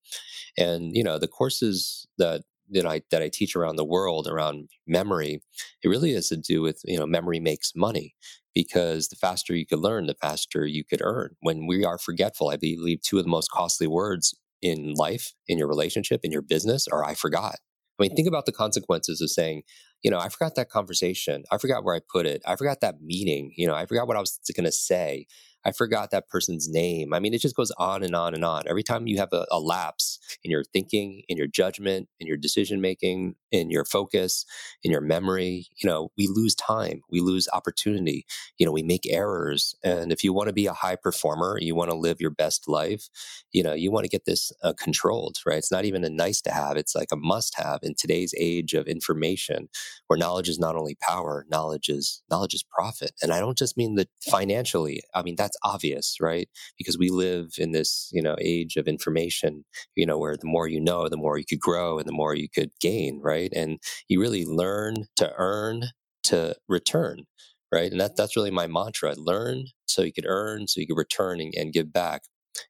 And 0.57 0.95
you 0.95 1.03
know, 1.03 1.17
the 1.19 1.27
courses 1.27 2.07
that 2.17 2.43
that 2.71 2.85
I 2.85 3.01
that 3.11 3.21
I 3.21 3.29
teach 3.29 3.55
around 3.55 3.77
the 3.77 3.85
world 3.85 4.27
around 4.27 4.69
memory, 4.87 5.41
it 5.83 5.87
really 5.87 6.13
has 6.13 6.29
to 6.29 6.37
do 6.37 6.61
with 6.61 6.81
you 6.85 6.97
know 6.97 7.05
memory 7.05 7.39
makes 7.39 7.73
money 7.75 8.15
because 8.53 9.07
the 9.09 9.15
faster 9.15 9.55
you 9.55 9.65
could 9.65 9.79
learn, 9.79 10.07
the 10.07 10.15
faster 10.15 10.65
you 10.65 10.83
could 10.83 11.01
earn. 11.03 11.35
When 11.41 11.67
we 11.67 11.85
are 11.85 11.97
forgetful, 11.97 12.49
I 12.49 12.57
believe 12.57 13.01
two 13.01 13.17
of 13.17 13.23
the 13.23 13.29
most 13.29 13.51
costly 13.51 13.87
words 13.87 14.35
in 14.61 14.93
life, 14.95 15.33
in 15.47 15.57
your 15.57 15.67
relationship, 15.67 16.21
in 16.23 16.31
your 16.31 16.41
business, 16.41 16.87
are 16.87 17.03
"I 17.05 17.13
forgot." 17.13 17.55
I 17.99 18.03
mean, 18.03 18.15
think 18.15 18.27
about 18.27 18.45
the 18.45 18.51
consequences 18.51 19.21
of 19.21 19.31
saying, 19.31 19.63
you 20.03 20.11
know, 20.11 20.19
I 20.19 20.29
forgot 20.29 20.55
that 20.55 20.69
conversation. 20.69 21.43
I 21.51 21.57
forgot 21.57 21.83
where 21.83 21.95
I 21.95 21.99
put 22.11 22.25
it. 22.27 22.41
I 22.45 22.55
forgot 22.55 22.79
that 22.81 23.01
meeting. 23.01 23.53
You 23.57 23.67
know, 23.67 23.73
I 23.75 23.85
forgot 23.87 24.07
what 24.07 24.17
I 24.17 24.19
was 24.19 24.39
going 24.55 24.65
to 24.65 24.71
say. 24.71 25.25
I 25.67 25.73
forgot 25.73 26.11
that 26.11 26.29
person's 26.29 26.69
name. 26.69 27.13
I 27.13 27.19
mean, 27.19 27.33
it 27.33 27.41
just 27.41 27.57
goes 27.57 27.71
on 27.77 28.01
and 28.01 28.15
on 28.15 28.33
and 28.33 28.45
on. 28.45 28.63
Every 28.69 28.83
time 28.83 29.05
you 29.05 29.17
have 29.17 29.33
a, 29.33 29.45
a 29.51 29.59
lapse 29.59 30.17
in 30.41 30.49
your 30.49 30.63
thinking, 30.63 31.23
in 31.27 31.35
your 31.35 31.47
judgment, 31.47 32.07
in 32.21 32.27
your 32.27 32.37
decision 32.37 32.79
making, 32.79 33.35
in 33.51 33.69
your 33.69 33.85
focus, 33.85 34.45
in 34.83 34.91
your 34.91 35.01
memory, 35.01 35.67
you 35.81 35.89
know, 35.89 36.09
we 36.17 36.27
lose 36.27 36.55
time. 36.55 37.01
We 37.09 37.19
lose 37.21 37.47
opportunity. 37.53 38.25
You 38.57 38.65
know, 38.65 38.71
we 38.71 38.83
make 38.83 39.07
errors. 39.09 39.75
And 39.83 40.11
if 40.11 40.23
you 40.23 40.33
want 40.33 40.47
to 40.47 40.53
be 40.53 40.67
a 40.67 40.73
high 40.73 40.95
performer, 40.95 41.57
you 41.61 41.75
want 41.75 41.89
to 41.91 41.97
live 41.97 42.19
your 42.19 42.29
best 42.31 42.67
life, 42.67 43.09
you 43.51 43.63
know, 43.63 43.73
you 43.73 43.91
want 43.91 44.03
to 44.05 44.09
get 44.09 44.25
this 44.25 44.51
uh, 44.63 44.73
controlled, 44.77 45.37
right? 45.45 45.57
It's 45.57 45.71
not 45.71 45.85
even 45.85 46.03
a 46.03 46.09
nice 46.09 46.41
to 46.41 46.51
have. 46.51 46.77
It's 46.77 46.95
like 46.95 47.09
a 47.11 47.15
must 47.17 47.55
have 47.57 47.79
in 47.83 47.95
today's 47.95 48.33
age 48.37 48.73
of 48.73 48.87
information 48.87 49.69
where 50.07 50.17
knowledge 50.19 50.49
is 50.49 50.59
not 50.59 50.75
only 50.75 50.95
power, 51.01 51.45
knowledge 51.49 51.89
is 51.89 52.21
knowledge 52.29 52.53
is 52.53 52.63
profit. 52.63 53.11
And 53.21 53.31
I 53.31 53.39
don't 53.39 53.57
just 53.57 53.77
mean 53.77 53.95
that 53.95 54.09
financially. 54.29 55.01
I 55.13 55.21
mean 55.23 55.35
that's 55.35 55.57
obvious, 55.63 56.17
right? 56.21 56.49
Because 56.77 56.97
we 56.97 57.09
live 57.09 57.53
in 57.57 57.71
this, 57.71 58.09
you 58.11 58.21
know, 58.21 58.35
age 58.39 58.75
of 58.77 58.87
information, 58.87 59.65
you 59.95 60.05
know, 60.05 60.17
where 60.17 60.35
the 60.37 60.47
more 60.47 60.67
you 60.67 60.79
know, 60.79 61.07
the 61.09 61.17
more 61.17 61.37
you 61.37 61.45
could 61.45 61.59
grow 61.59 61.97
and 61.99 62.07
the 62.07 62.11
more 62.13 62.35
you 62.35 62.49
could 62.49 62.71
gain, 62.79 63.19
right? 63.21 63.36
And 63.53 63.79
you 64.07 64.19
really 64.21 64.45
learn 64.45 65.05
to 65.17 65.31
earn 65.37 65.85
to 66.23 66.55
return, 66.67 67.25
right? 67.71 67.91
And 67.91 67.99
that 68.01 68.15
that's 68.15 68.35
really 68.35 68.51
my 68.51 68.67
mantra. 68.67 69.13
Learn 69.15 69.65
so 69.85 70.01
you 70.01 70.13
could 70.13 70.25
earn, 70.27 70.67
so 70.67 70.79
you 70.79 70.87
could 70.87 70.97
return 70.97 71.39
and, 71.39 71.53
and 71.55 71.73
give 71.73 71.91
back. 71.93 72.23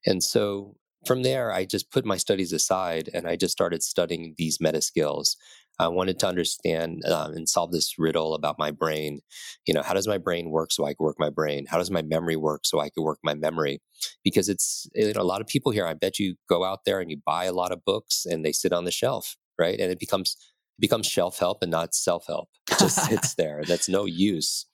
And 0.06 0.22
so 0.22 0.76
from 1.06 1.22
there, 1.22 1.52
I 1.52 1.64
just 1.64 1.90
put 1.90 2.04
my 2.04 2.16
studies 2.16 2.52
aside 2.52 3.08
and 3.14 3.26
I 3.26 3.36
just 3.36 3.52
started 3.52 3.82
studying 3.82 4.34
these 4.36 4.58
meta 4.60 4.82
skills. 4.82 5.36
I 5.80 5.86
wanted 5.88 6.18
to 6.20 6.26
understand 6.26 7.04
um, 7.06 7.34
and 7.34 7.48
solve 7.48 7.70
this 7.70 7.94
riddle 7.98 8.34
about 8.34 8.58
my 8.58 8.72
brain. 8.72 9.20
You 9.64 9.74
know, 9.74 9.82
how 9.82 9.94
does 9.94 10.08
my 10.08 10.18
brain 10.18 10.50
work 10.50 10.72
so 10.72 10.84
I 10.84 10.94
can 10.94 11.04
work 11.04 11.16
my 11.20 11.30
brain? 11.30 11.66
How 11.68 11.78
does 11.78 11.90
my 11.90 12.02
memory 12.02 12.34
work 12.34 12.62
so 12.64 12.80
I 12.80 12.90
can 12.90 13.04
work 13.04 13.18
my 13.22 13.34
memory? 13.34 13.80
Because 14.24 14.48
it's 14.48 14.88
you 14.94 15.12
know, 15.12 15.20
a 15.20 15.22
lot 15.22 15.40
of 15.40 15.46
people 15.46 15.70
here. 15.70 15.86
I 15.86 15.94
bet 15.94 16.18
you 16.18 16.34
go 16.48 16.64
out 16.64 16.80
there 16.84 17.00
and 17.00 17.10
you 17.10 17.18
buy 17.24 17.44
a 17.44 17.52
lot 17.52 17.70
of 17.70 17.84
books 17.84 18.26
and 18.26 18.44
they 18.44 18.52
sit 18.52 18.72
on 18.72 18.84
the 18.84 18.90
shelf, 18.90 19.36
right? 19.56 19.78
And 19.78 19.92
it 19.92 20.00
becomes 20.00 20.36
becomes 20.78 21.06
shelf 21.06 21.38
help 21.38 21.58
and 21.62 21.70
not 21.70 21.94
self 21.94 22.26
help. 22.26 22.48
It 22.70 22.78
just 22.78 23.04
sits 23.08 23.34
there. 23.36 23.62
That's 23.66 23.88
no 23.88 24.04
use 24.04 24.66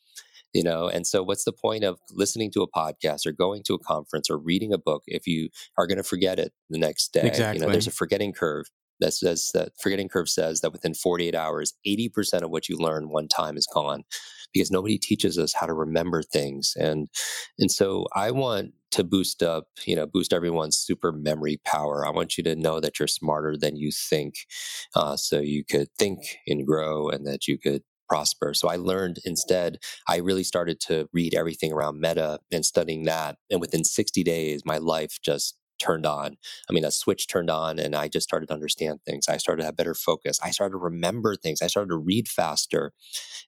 you 0.55 0.63
know 0.63 0.89
and 0.89 1.07
so 1.07 1.23
what's 1.23 1.45
the 1.45 1.53
point 1.53 1.85
of 1.85 1.99
listening 2.13 2.51
to 2.53 2.63
a 2.63 2.71
podcast 2.71 3.27
or 3.27 3.33
going 3.33 3.63
to 3.65 3.75
a 3.75 3.79
conference 3.79 4.31
or 4.31 4.39
reading 4.39 4.73
a 4.73 4.79
book 4.79 5.03
if 5.07 5.27
you 5.27 5.51
are 5.77 5.87
going 5.87 5.99
to 5.99 6.05
forget 6.05 6.39
it 6.39 6.53
the 6.71 6.79
next 6.79 7.13
day 7.13 7.23
you 7.23 7.29
Exactly. 7.29 7.67
know 7.67 7.71
there's 7.73 7.87
a 7.89 7.91
forgetting 7.91 8.33
curve 8.33 8.67
that 9.01 9.13
says 9.13 9.51
that 9.53 9.73
forgetting 9.83 10.09
curve 10.09 10.29
says 10.29 10.61
that 10.61 10.73
within 10.73 10.95
48 10.95 11.35
hours 11.35 11.75
80% 11.87 12.43
of 12.43 12.51
what 12.51 12.69
you 12.69 12.79
learn 12.79 13.09
one 13.11 13.29
time 13.29 13.57
is 13.57 13.67
gone 13.67 14.05
because 14.55 14.71
nobody 14.71 14.97
teaches 14.97 15.39
us 15.39 15.53
how 15.53 15.67
to 15.67 15.75
remember 15.75 16.23
things 16.23 16.75
and 16.77 17.09
and 17.59 17.71
so 17.71 18.07
i 18.15 18.31
want 18.31 18.73
to 18.91 19.05
boost 19.05 19.43
up 19.43 19.67
you 19.85 19.97
know 19.97 20.07
boost 20.07 20.33
everyone's 20.33 20.79
super 20.79 21.13
memory 21.13 21.61
power 21.65 22.07
i 22.07 22.11
want 22.11 22.39
you 22.39 22.45
to 22.45 22.57
know 22.57 22.81
that 22.81 22.99
you're 22.99 23.09
smarter 23.09 23.57
than 23.57 23.77
you 23.77 23.91
think 23.93 24.35
uh, 24.95 25.17
so 25.17 25.41
you 25.41 25.65
could 25.65 25.89
think 25.99 26.21
and 26.47 26.67
grow 26.67 27.09
and 27.09 27.27
that 27.27 27.49
you 27.49 27.59
could 27.59 27.83
prosper. 28.09 28.55
So 28.55 28.69
I 28.69 28.77
learned 28.77 29.19
instead, 29.25 29.79
I 30.09 30.17
really 30.17 30.45
started 30.45 30.81
to 30.81 31.09
read 31.13 31.35
everything 31.35 31.73
around 31.73 32.01
meta 32.01 32.39
and 32.53 32.65
studying 32.65 33.05
that. 33.05 33.39
And 33.51 33.61
within 33.61 33.85
60 33.85 34.23
days, 34.23 34.63
my 34.65 34.79
life 34.79 35.19
just 35.23 35.57
turned 35.79 36.07
on. 36.07 36.37
I 36.69 36.73
mean, 36.73 36.85
a 36.85 36.91
switch 36.91 37.29
turned 37.29 37.51
on 37.51 37.79
and 37.79 37.95
I 37.95 38.09
just 38.09 38.25
started 38.25 38.47
to 38.47 38.55
understand 38.55 39.01
things. 39.05 39.29
I 39.29 39.37
started 39.37 39.63
to 39.63 39.67
have 39.67 39.77
better 39.77 39.95
focus. 39.95 40.39
I 40.43 40.51
started 40.51 40.73
to 40.73 40.79
remember 40.79 41.37
things. 41.37 41.63
I 41.63 41.67
started 41.67 41.91
to 41.91 41.97
read 41.97 42.29
faster. 42.29 42.93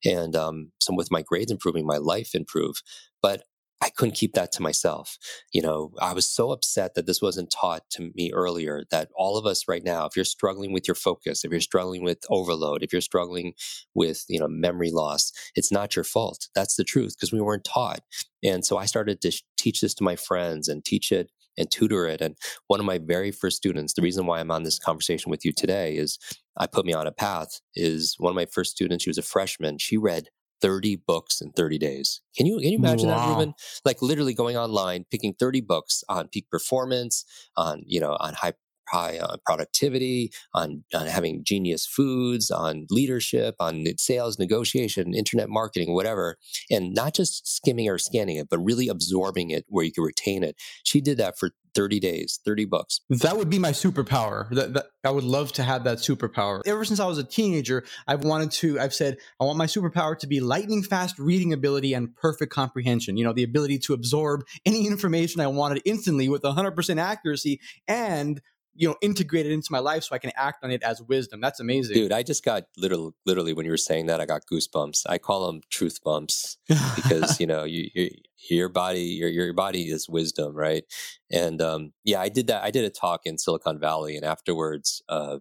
And 0.05 0.37
um, 0.37 0.73
so 0.81 0.95
with 0.95 1.11
my 1.11 1.23
grades 1.23 1.51
improving, 1.51 1.87
my 1.87 1.99
life 1.99 2.35
improved. 2.35 2.83
But 3.23 3.43
I 3.83 3.91
couldn't 3.91 4.15
keep 4.15 4.33
that 4.33 4.53
to 4.53 4.62
myself. 4.62 5.19
You 5.53 5.61
know, 5.61 5.93
I 6.01 6.15
was 6.15 6.27
so 6.27 6.51
upset 6.51 6.95
that 6.95 7.07
this 7.07 7.21
wasn't 7.21 7.51
taught 7.51 7.83
to 7.91 8.11
me 8.15 8.33
earlier 8.33 8.85
that 8.91 9.11
all 9.15 9.37
of 9.37 9.45
us 9.45 9.69
right 9.69 9.85
now, 9.85 10.07
if 10.07 10.17
you're 10.17 10.25
struggling 10.25 10.73
with 10.73 10.89
your 10.89 10.95
focus, 10.95 11.45
if 11.45 11.51
you're 11.51 11.61
struggling 11.61 12.03
with 12.03 12.19
overload, 12.31 12.83
if 12.83 12.93
you're 12.93 13.03
struggling 13.03 13.53
with, 13.95 14.25
you 14.29 14.41
know, 14.41 14.49
memory 14.49 14.91
loss, 14.91 15.31
it's 15.55 15.71
not 15.71 15.95
your 15.95 16.05
fault. 16.05 16.49
That's 16.55 16.77
the 16.77 16.85
truth 16.85 17.17
because 17.17 17.33
we 17.33 17.41
weren't 17.41 17.65
taught. 17.65 18.01
And 18.43 18.65
so 18.65 18.79
I 18.79 18.87
started 18.87 19.21
to 19.21 19.31
sh- 19.31 19.43
teach 19.59 19.83
this 19.83 19.95
to 19.95 20.05
my 20.05 20.17
friends 20.17 20.69
and 20.69 20.85
teach 20.85 21.12
it 21.12 21.31
and 21.59 21.71
tutor 21.71 22.07
it. 22.07 22.21
And 22.21 22.37
one 22.66 22.81
of 22.81 22.87
my 22.87 22.99
very 22.99 23.31
first 23.31 23.57
students, 23.57 23.95
the 23.95 24.03
reason 24.03 24.27
why 24.27 24.40
I'm 24.40 24.51
on 24.51 24.62
this 24.62 24.79
conversation 24.79 25.31
with 25.31 25.45
you 25.45 25.53
today 25.53 25.97
is 25.97 26.19
I 26.59 26.66
put 26.66 26.87
me 26.87 26.92
on 26.92 27.07
a 27.07 27.12
path 27.12 27.61
is 27.75 28.14
one 28.19 28.31
of 28.31 28.37
my 28.37 28.47
first 28.47 28.73
students, 28.73 29.05
she 29.05 29.11
was 29.11 29.19
a 29.19 29.23
freshman. 29.23 29.79
She 29.79 29.97
read 29.97 30.29
30 30.62 30.97
books 31.07 31.40
in 31.40 31.53
30 31.53 31.79
days. 31.79 32.23
Can 32.37 32.47
you 32.47 32.59
can 32.59 32.71
you 32.71 32.79
imagine 32.79 33.09
that, 33.09 33.16
Wow. 33.16 33.35
Ruben? 33.35 33.55
Like 33.85 34.01
literally 34.01 34.33
going 34.35 34.57
online, 34.57 35.05
picking 35.11 35.35
30 35.35 35.61
books 35.61 36.03
on 36.09 36.29
peak 36.29 36.49
performance, 36.51 37.25
on 37.57 37.83
you 37.87 38.01
know, 38.01 38.16
on 38.21 38.35
high 38.35 38.55
high 38.88 39.18
uh, 39.18 39.37
productivity, 39.44 40.31
on 40.55 40.85
on 40.94 41.07
having 41.07 41.42
genius 41.44 41.87
foods, 41.87 42.51
on 42.51 42.87
leadership, 42.90 43.55
on 43.61 43.85
sales, 43.99 44.38
negotiation, 44.38 45.14
internet 45.14 45.49
marketing, 45.49 45.94
whatever, 45.94 46.37
and 46.70 46.94
not 46.94 47.14
just 47.14 47.46
skimming 47.46 47.88
or 47.88 47.99
scanning 47.99 48.37
it, 48.37 48.49
but 48.51 48.59
really 48.59 48.88
absorbing 48.88 49.51
it 49.51 49.64
where 49.68 49.85
you 49.85 49.92
can 49.92 50.05
retain 50.05 50.42
it. 50.42 50.57
She 50.85 51.01
did 51.01 51.18
that 51.18 51.38
for 51.38 51.51
30 51.77 52.01
days, 52.01 52.40
30 52.44 52.64
books. 52.64 53.01
That 53.11 53.37
would 53.37 53.51
be 53.51 53.59
my 53.59 53.70
superpower. 53.70 54.49
That, 54.51 54.72
that 54.72 54.87
I 55.05 55.11
would 55.11 55.25
love 55.25 55.53
to 55.53 55.62
have 55.62 55.85
that 55.85 55.99
superpower. 55.99 56.62
Ever 56.66 56.85
since 56.87 56.99
I 56.99 57.07
was 57.07 57.18
a 57.18 57.25
teenager, 57.25 57.85
I've 58.09 58.25
wanted 58.25 58.51
to. 58.53 58.81
I've 58.81 58.94
said 58.94 59.18
I 59.38 59.44
want 59.44 59.59
my 59.59 59.66
superpower 59.66 60.18
to 60.18 60.27
be 60.27 60.40
lightning 60.40 60.83
fast 60.83 61.18
reading 61.18 61.53
ability 61.53 61.92
and 61.92 62.16
perfect 62.16 62.53
comprehension. 62.53 63.18
You 63.18 63.25
know, 63.25 63.35
the 63.35 63.42
ability 63.42 63.79
to 63.81 63.92
absorb 63.92 64.44
any 64.64 64.87
information 64.96 65.42
I 65.42 65.49
wanted 65.49 65.83
instantly 65.85 66.29
with 66.29 66.42
100% 66.42 67.01
accuracy 67.01 67.61
and 67.87 68.40
you 68.77 68.89
know 68.89 68.97
integrate 69.01 69.47
it 69.47 69.53
into 69.53 69.69
my 69.71 69.79
life 69.79 70.05
so 70.05 70.15
I 70.15 70.19
can 70.19 70.33
act 70.37 70.62
on 70.65 70.71
it 70.71 70.83
as 70.83 71.03
wisdom. 71.03 71.41
That's 71.41 71.61
amazing, 71.61 71.95
Dude, 71.95 72.12
I 72.12 72.23
just 72.23 72.45
got 72.45 72.65
literally, 72.77 73.12
literally 73.25 73.53
when 73.53 73.65
you 73.65 73.71
were 73.71 73.77
saying 73.77 74.07
that, 74.07 74.21
I 74.21 74.27
got 74.27 74.43
goosebumps. 74.51 75.05
I 75.09 75.19
call 75.19 75.47
them 75.47 75.61
truth 75.71 76.03
bumps 76.05 76.59
because 76.95 77.41
you 77.41 77.47
know 77.47 77.65
you, 77.65 77.89
you 77.95 78.11
your 78.49 78.69
body 78.69 79.03
your 79.03 79.29
your 79.29 79.53
body 79.53 79.85
is 79.85 80.09
wisdom 80.09 80.55
right 80.55 80.85
and 81.31 81.61
um 81.61 81.93
yeah 82.05 82.21
i 82.21 82.29
did 82.29 82.47
that 82.47 82.62
i 82.62 82.71
did 82.71 82.85
a 82.85 82.91
talk 82.91 83.23
in 83.25 83.39
silicon 83.39 83.79
valley 83.79 84.17
and 84.17 84.25
afterwards 84.25 85.03
uh 85.09 85.39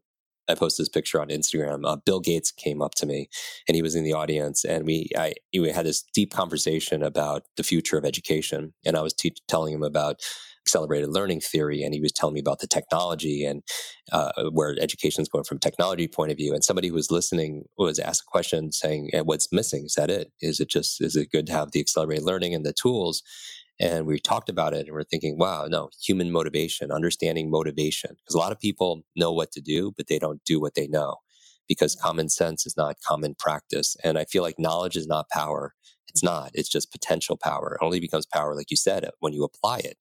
i 0.47 0.55
posted 0.55 0.83
this 0.83 0.89
picture 0.89 1.21
on 1.21 1.27
instagram 1.29 1.81
uh, 1.85 1.95
bill 2.05 2.19
gates 2.19 2.51
came 2.51 2.81
up 2.81 2.95
to 2.95 3.05
me 3.05 3.29
and 3.67 3.75
he 3.75 3.81
was 3.81 3.95
in 3.95 4.03
the 4.03 4.13
audience 4.13 4.63
and 4.63 4.85
we 4.85 5.09
i 5.17 5.33
we 5.53 5.69
had 5.69 5.85
this 5.85 6.03
deep 6.13 6.31
conversation 6.33 7.03
about 7.03 7.43
the 7.57 7.63
future 7.63 7.97
of 7.97 8.05
education 8.05 8.73
and 8.85 8.97
i 8.97 9.01
was 9.01 9.13
te- 9.13 9.35
telling 9.47 9.73
him 9.73 9.83
about 9.83 10.21
accelerated 10.65 11.09
learning 11.09 11.41
theory 11.41 11.83
and 11.83 11.93
he 11.93 12.01
was 12.01 12.11
telling 12.11 12.33
me 12.33 12.39
about 12.39 12.59
the 12.59 12.67
technology 12.67 13.45
and 13.45 13.63
uh, 14.11 14.31
where 14.51 14.75
education 14.81 15.21
is 15.21 15.29
going 15.29 15.43
from 15.43 15.59
technology 15.59 16.07
point 16.07 16.31
of 16.31 16.37
view 16.37 16.53
and 16.53 16.63
somebody 16.63 16.89
who 16.89 16.95
was 16.95 17.11
listening 17.11 17.65
was 17.77 17.99
asked 17.99 18.23
a 18.23 18.31
question 18.31 18.71
saying 18.71 19.09
"Eh, 19.13 19.21
what's 19.21 19.51
missing? 19.51 19.85
Is 19.85 19.95
that 19.95 20.09
it? 20.09 20.31
Is 20.41 20.59
it 20.59 20.69
just 20.69 21.01
is 21.01 21.15
it 21.15 21.31
good 21.31 21.47
to 21.47 21.53
have 21.53 21.71
the 21.71 21.79
accelerated 21.81 22.25
learning 22.25 22.53
and 22.55 22.65
the 22.65 22.73
tools? 22.73 23.23
And 23.79 24.05
we 24.07 24.19
talked 24.19 24.49
about 24.49 24.73
it 24.73 24.87
and 24.87 24.93
we're 24.95 25.03
thinking 25.03 25.37
wow 25.39 25.65
no 25.69 25.89
human 26.03 26.31
motivation 26.31 26.91
understanding 26.91 27.49
motivation. 27.51 28.11
Because 28.11 28.35
a 28.35 28.39
lot 28.39 28.51
of 28.53 28.59
people 28.59 29.03
know 29.15 29.31
what 29.33 29.51
to 29.53 29.61
do 29.61 29.93
but 29.97 30.07
they 30.07 30.19
don't 30.19 30.43
do 30.45 30.59
what 30.61 30.75
they 30.75 30.87
know 30.87 31.17
because 31.67 31.95
common 31.95 32.29
sense 32.29 32.65
is 32.65 32.77
not 32.77 32.97
common 33.07 33.35
practice 33.35 33.95
and 34.03 34.17
i 34.19 34.25
feel 34.25 34.43
like 34.43 34.59
knowledge 34.59 34.95
is 34.95 35.07
not 35.07 35.29
power 35.29 35.73
it's 36.15 36.23
not 36.23 36.51
it's 36.55 36.69
just 36.69 36.91
potential 36.93 37.37
power 37.37 37.77
it 37.81 37.85
only 37.85 38.01
becomes 38.01 38.25
power 38.27 38.55
like 38.55 38.71
you 38.71 38.77
said 38.77 39.09
when 39.21 39.33
you 39.33 39.43
apply 39.45 39.79
it. 39.79 39.97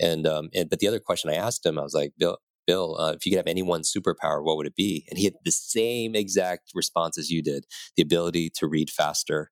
And 0.00 0.26
um 0.26 0.50
and 0.54 0.70
but 0.70 0.80
the 0.80 0.88
other 0.88 1.00
question 1.00 1.30
i 1.30 1.34
asked 1.36 1.66
him 1.66 1.78
i 1.78 1.82
was 1.82 1.94
like 1.94 2.12
bill 2.18 2.38
bill 2.66 2.96
uh, 3.00 3.12
if 3.14 3.26
you 3.26 3.32
could 3.32 3.38
have 3.38 3.48
any 3.48 3.62
one 3.62 3.82
superpower 3.82 4.44
what 4.44 4.56
would 4.58 4.66
it 4.68 4.76
be? 4.76 5.06
And 5.10 5.18
he 5.18 5.24
had 5.26 5.34
the 5.44 5.52
same 5.52 6.16
exact 6.16 6.72
response 6.74 7.18
as 7.18 7.30
you 7.30 7.42
did 7.42 7.66
the 7.96 8.02
ability 8.02 8.50
to 8.56 8.68
read 8.68 8.90
faster 8.90 9.50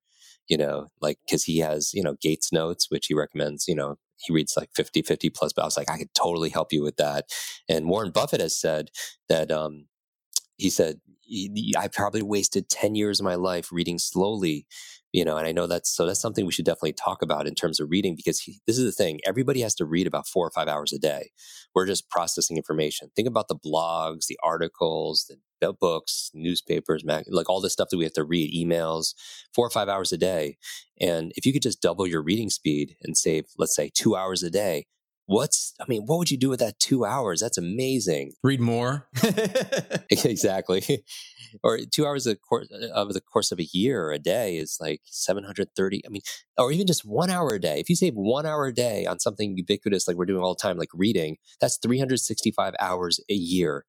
you 0.48 0.56
know 0.58 0.88
like 1.02 1.18
because 1.26 1.44
he 1.44 1.58
has 1.58 1.92
you 1.94 2.02
know 2.02 2.16
gates 2.22 2.52
notes 2.52 2.90
which 2.90 3.06
he 3.08 3.14
recommends 3.14 3.68
you 3.68 3.74
know 3.74 3.96
he 4.18 4.32
reads 4.32 4.56
like 4.56 4.70
50 4.74 5.02
50 5.02 5.30
plus 5.30 5.52
but 5.52 5.62
i 5.62 5.66
was 5.66 5.76
like 5.76 5.90
i 5.90 5.98
could 5.98 6.14
totally 6.14 6.50
help 6.50 6.72
you 6.72 6.82
with 6.82 6.96
that. 6.98 7.26
And 7.68 7.88
warren 7.88 8.12
buffett 8.12 8.40
has 8.40 8.58
said 8.60 8.90
that 9.28 9.50
um 9.52 9.86
he 10.56 10.70
said 10.70 11.00
"Y- 11.30 11.48
y- 11.54 11.80
i 11.82 11.88
probably 11.88 12.22
wasted 12.22 12.68
10 12.68 12.94
years 12.94 13.20
of 13.20 13.24
my 13.24 13.34
life 13.36 13.70
reading 13.72 13.98
slowly 13.98 14.66
you 15.12 15.24
know 15.24 15.36
and 15.36 15.46
i 15.46 15.52
know 15.52 15.66
that's 15.66 15.94
so 15.94 16.06
that's 16.06 16.20
something 16.20 16.44
we 16.44 16.52
should 16.52 16.64
definitely 16.64 16.92
talk 16.92 17.22
about 17.22 17.46
in 17.46 17.54
terms 17.54 17.80
of 17.80 17.90
reading 17.90 18.14
because 18.14 18.40
he, 18.40 18.60
this 18.66 18.78
is 18.78 18.84
the 18.84 18.92
thing 18.92 19.20
everybody 19.24 19.60
has 19.60 19.74
to 19.74 19.84
read 19.84 20.06
about 20.06 20.26
four 20.26 20.46
or 20.46 20.50
five 20.50 20.68
hours 20.68 20.92
a 20.92 20.98
day. 20.98 21.30
We're 21.74 21.86
just 21.86 22.08
processing 22.10 22.56
information. 22.56 23.10
Think 23.14 23.28
about 23.28 23.48
the 23.48 23.56
blogs 23.56 24.26
the 24.26 24.38
articles 24.42 25.30
the 25.60 25.72
books 25.72 26.30
newspapers 26.34 27.04
mag- 27.04 27.24
like 27.28 27.48
all 27.48 27.60
the 27.60 27.70
stuff 27.70 27.88
that 27.90 27.96
we 27.96 28.04
have 28.04 28.12
to 28.12 28.24
read 28.24 28.54
emails 28.54 29.14
four 29.54 29.66
or 29.66 29.70
five 29.70 29.88
hours 29.88 30.12
a 30.12 30.18
day. 30.18 30.56
And 31.00 31.32
if 31.36 31.44
you 31.46 31.52
could 31.52 31.62
just 31.62 31.82
double 31.82 32.06
your 32.06 32.22
reading 32.22 32.50
speed 32.50 32.96
and 33.02 33.16
save 33.16 33.46
let's 33.56 33.74
say 33.74 33.90
two 33.94 34.16
hours 34.16 34.42
a 34.42 34.50
day 34.50 34.86
what's 35.28 35.74
i 35.78 35.84
mean 35.86 36.02
what 36.06 36.18
would 36.18 36.30
you 36.30 36.38
do 36.38 36.48
with 36.48 36.58
that 36.60 36.80
two 36.80 37.04
hours? 37.04 37.40
That's 37.40 37.58
amazing. 37.58 38.32
Read 38.42 38.60
more. 38.60 39.08
exactly. 40.10 41.04
Or 41.62 41.78
two 41.90 42.06
hours 42.06 42.26
of 42.26 42.38
course 42.40 42.68
of 42.94 43.12
the 43.12 43.20
course 43.20 43.52
of 43.52 43.60
a 43.60 43.68
year 43.72 44.06
or 44.06 44.12
a 44.12 44.18
day 44.18 44.56
is 44.56 44.78
like 44.80 45.02
730 45.04 46.02
i 46.04 46.08
mean 46.08 46.22
or 46.56 46.72
even 46.72 46.86
just 46.86 47.04
one 47.04 47.30
hour 47.30 47.50
a 47.50 47.60
day. 47.60 47.78
If 47.78 47.90
you 47.90 47.96
save 47.96 48.14
one 48.14 48.46
hour 48.46 48.66
a 48.66 48.74
day 48.74 49.04
on 49.04 49.20
something 49.20 49.56
ubiquitous 49.56 50.08
like 50.08 50.16
we're 50.16 50.24
doing 50.24 50.42
all 50.42 50.54
the 50.54 50.62
time 50.62 50.78
like 50.78 50.88
reading 50.94 51.36
that's 51.60 51.76
365 51.76 52.74
hours 52.80 53.20
a 53.30 53.34
year. 53.34 53.84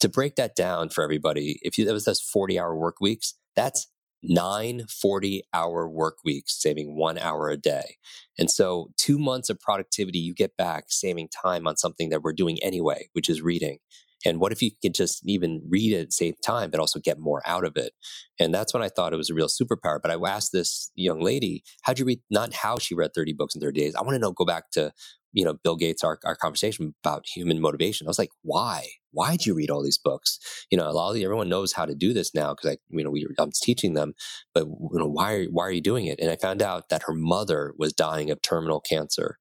To 0.00 0.08
break 0.08 0.34
that 0.34 0.56
down 0.56 0.88
for 0.90 1.02
everybody 1.04 1.58
if 1.62 1.78
you 1.78 1.86
that 1.86 1.92
was 1.92 2.04
those 2.04 2.20
40 2.20 2.58
hour 2.58 2.76
work 2.76 2.96
weeks 3.00 3.34
that's 3.56 3.88
nine 4.22 4.84
40 4.88 5.42
hour 5.52 5.88
work 5.88 6.18
weeks 6.24 6.60
saving 6.60 6.96
one 6.96 7.18
hour 7.18 7.48
a 7.50 7.56
day 7.56 7.96
and 8.38 8.50
so 8.50 8.90
two 8.96 9.18
months 9.18 9.50
of 9.50 9.60
productivity 9.60 10.18
you 10.18 10.34
get 10.34 10.56
back 10.56 10.84
saving 10.88 11.28
time 11.28 11.66
on 11.66 11.76
something 11.76 12.08
that 12.10 12.22
we're 12.22 12.32
doing 12.32 12.58
anyway 12.62 13.08
which 13.12 13.28
is 13.28 13.42
reading 13.42 13.78
and 14.24 14.40
what 14.40 14.52
if 14.52 14.62
you 14.62 14.70
could 14.82 14.94
just 14.94 15.22
even 15.26 15.62
read 15.68 15.92
it, 15.92 16.12
save 16.12 16.40
time, 16.44 16.70
but 16.70 16.80
also 16.80 17.00
get 17.00 17.18
more 17.18 17.42
out 17.46 17.64
of 17.64 17.76
it? 17.76 17.92
And 18.38 18.54
that's 18.54 18.72
when 18.72 18.82
I 18.82 18.88
thought 18.88 19.12
it 19.12 19.16
was 19.16 19.30
a 19.30 19.34
real 19.34 19.48
superpower. 19.48 19.98
But 20.00 20.10
I 20.10 20.30
asked 20.30 20.52
this 20.52 20.90
young 20.94 21.20
lady, 21.20 21.64
how'd 21.82 21.98
you 21.98 22.04
read, 22.04 22.20
not 22.30 22.54
how 22.54 22.78
she 22.78 22.94
read 22.94 23.12
30 23.14 23.32
books 23.32 23.54
in 23.54 23.60
30 23.60 23.80
days. 23.80 23.94
I 23.94 24.02
want 24.02 24.14
to 24.14 24.18
know, 24.18 24.32
go 24.32 24.44
back 24.44 24.70
to, 24.72 24.92
you 25.32 25.44
know, 25.44 25.54
Bill 25.54 25.76
Gates, 25.76 26.04
our, 26.04 26.18
our 26.24 26.36
conversation 26.36 26.94
about 27.04 27.26
human 27.26 27.60
motivation. 27.60 28.06
I 28.06 28.10
was 28.10 28.18
like, 28.18 28.30
why? 28.42 28.86
Why'd 29.12 29.46
you 29.46 29.54
read 29.54 29.70
all 29.70 29.82
these 29.82 29.98
books? 29.98 30.38
You 30.70 30.78
know, 30.78 30.88
a 30.88 30.92
lot 30.92 31.14
of 31.14 31.22
everyone 31.22 31.48
knows 31.48 31.72
how 31.72 31.86
to 31.86 31.94
do 31.94 32.12
this 32.12 32.34
now 32.34 32.54
because 32.54 32.70
I, 32.72 32.76
you 32.90 33.04
know, 33.04 33.10
we, 33.10 33.26
I'm 33.38 33.50
teaching 33.52 33.94
them, 33.94 34.14
but 34.54 34.66
you 34.66 34.98
know, 34.98 35.06
why 35.06 35.34
are, 35.34 35.44
why 35.46 35.64
are 35.64 35.72
you 35.72 35.80
doing 35.82 36.06
it? 36.06 36.18
And 36.20 36.30
I 36.30 36.36
found 36.36 36.62
out 36.62 36.88
that 36.88 37.04
her 37.04 37.14
mother 37.14 37.74
was 37.78 37.92
dying 37.92 38.30
of 38.30 38.42
terminal 38.42 38.80
cancer 38.80 39.38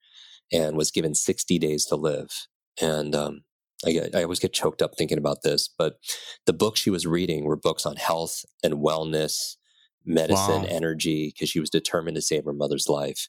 and 0.51 0.77
was 0.77 0.91
given 0.91 1.15
60 1.15 1.59
days 1.59 1.85
to 1.85 1.95
live. 1.95 2.47
And, 2.81 3.15
um, 3.15 3.43
I, 3.85 3.91
get, 3.93 4.15
I 4.15 4.23
always 4.23 4.39
get 4.39 4.53
choked 4.53 4.81
up 4.81 4.95
thinking 4.95 5.17
about 5.17 5.41
this, 5.43 5.67
but 5.67 5.95
the 6.45 6.53
books 6.53 6.79
she 6.79 6.91
was 6.91 7.07
reading 7.07 7.45
were 7.45 7.55
books 7.57 7.85
on 7.85 7.95
health 7.95 8.45
and 8.63 8.75
wellness, 8.75 9.55
medicine, 10.05 10.63
Wow. 10.63 10.69
energy, 10.69 11.31
because 11.33 11.49
she 11.49 11.59
was 11.59 11.69
determined 11.69 12.15
to 12.15 12.21
save 12.21 12.45
her 12.45 12.53
mother's 12.53 12.87
life. 12.87 13.27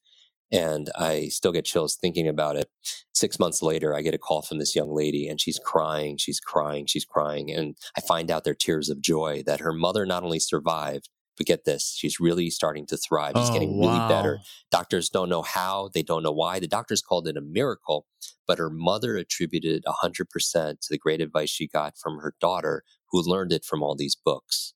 And 0.52 0.90
I 0.98 1.28
still 1.28 1.52
get 1.52 1.64
chills 1.64 1.96
thinking 1.96 2.28
about 2.28 2.56
it. 2.56 2.70
Six 3.14 3.38
months 3.38 3.62
later, 3.62 3.94
I 3.94 4.02
get 4.02 4.14
a 4.14 4.18
call 4.18 4.42
from 4.42 4.58
this 4.58 4.76
young 4.76 4.94
lady 4.94 5.28
and 5.28 5.40
she's 5.40 5.58
crying, 5.58 6.18
she's 6.18 6.40
crying, 6.40 6.86
she's 6.86 7.06
crying. 7.06 7.50
And 7.52 7.76
I 7.96 8.02
find 8.02 8.30
out 8.30 8.44
they're 8.44 8.54
tears 8.54 8.90
of 8.90 9.00
joy 9.00 9.42
that 9.46 9.60
her 9.60 9.72
mother 9.72 10.06
not 10.06 10.24
only 10.24 10.40
survived, 10.40 11.08
but 11.38 11.46
get 11.46 11.64
this, 11.64 11.94
she's 11.98 12.20
really 12.20 12.50
starting 12.50 12.86
to 12.88 12.98
thrive. 12.98 13.34
She's 13.38 13.50
Oh, 13.50 13.54
getting 13.54 13.78
really 13.80 14.00
wow. 14.00 14.08
better. 14.08 14.40
Doctors 14.70 15.08
don't 15.08 15.30
know 15.30 15.42
how, 15.42 15.90
they 15.94 16.02
don't 16.02 16.22
know 16.22 16.32
why. 16.32 16.60
The 16.60 16.68
doctors 16.68 17.02
called 17.02 17.26
it 17.28 17.36
a 17.38 17.40
miracle, 17.40 18.06
but 18.46 18.58
her 18.58 18.70
mother 18.70 19.16
attributed 19.16 19.84
100% 19.86 20.80
to 20.80 20.88
the 20.90 20.98
great 20.98 21.22
advice 21.22 21.50
she 21.50 21.68
got 21.68 21.96
from 21.98 22.18
her 22.18 22.34
daughter, 22.40 22.84
who 23.10 23.22
learned 23.22 23.52
it 23.52 23.64
from 23.64 23.82
all 23.82 23.96
these 23.96 24.16
books. 24.16 24.74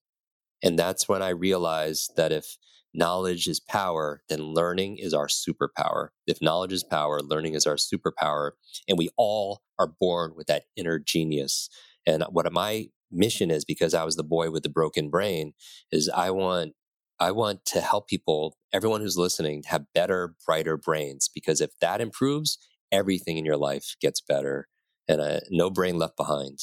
And 0.63 0.79
that's 0.79 1.09
when 1.09 1.23
I 1.23 1.31
realized 1.31 2.17
that 2.17 2.33
if 2.33 2.57
knowledge 2.97 3.49
is 3.49 3.61
power, 3.61 4.23
then 4.29 4.41
learning 4.43 4.99
is 4.99 5.15
our 5.15 5.29
superpower. 5.29 6.09
If 6.27 6.43
knowledge 6.43 6.73
is 6.73 6.85
power, 6.85 7.21
learning 7.21 7.55
is 7.55 7.67
our 7.67 7.77
superpower. 7.77 8.53
And 8.89 8.99
we 8.99 9.11
all 9.17 9.63
are 9.79 9.89
born 10.01 10.35
with 10.37 10.49
that 10.49 10.65
inner 10.77 10.99
genius. 10.99 11.69
And 12.07 12.25
what 12.31 12.53
my 12.53 12.89
mission 13.13 13.51
is, 13.51 13.65
because 13.65 13.95
I 13.95 14.05
was 14.05 14.17
the 14.17 14.25
boy 14.25 14.51
with 14.51 14.65
the 14.65 14.71
broken 14.71 15.11
brain, 15.11 15.55
is 15.93 16.09
I 16.09 16.31
want 16.31 16.75
I 17.21 17.33
want 17.33 17.65
to 17.67 17.81
help 17.81 18.09
people, 18.09 18.57
everyone 18.73 19.01
who's 19.01 19.17
listening, 19.19 19.65
have 19.69 19.87
better, 19.95 20.35
brighter 20.47 20.77
brains. 20.77 21.31
Because 21.35 21.61
if 21.63 21.71
that 21.81 22.01
improves, 22.01 22.59
everything 22.93 23.39
in 23.39 23.45
your 23.47 23.57
life 23.57 23.97
gets 24.03 24.21
better, 24.21 24.69
and 25.09 25.21
uh, 25.21 25.41
no 25.51 25.71
brain 25.71 25.99
left 25.99 26.17
behind. 26.17 26.61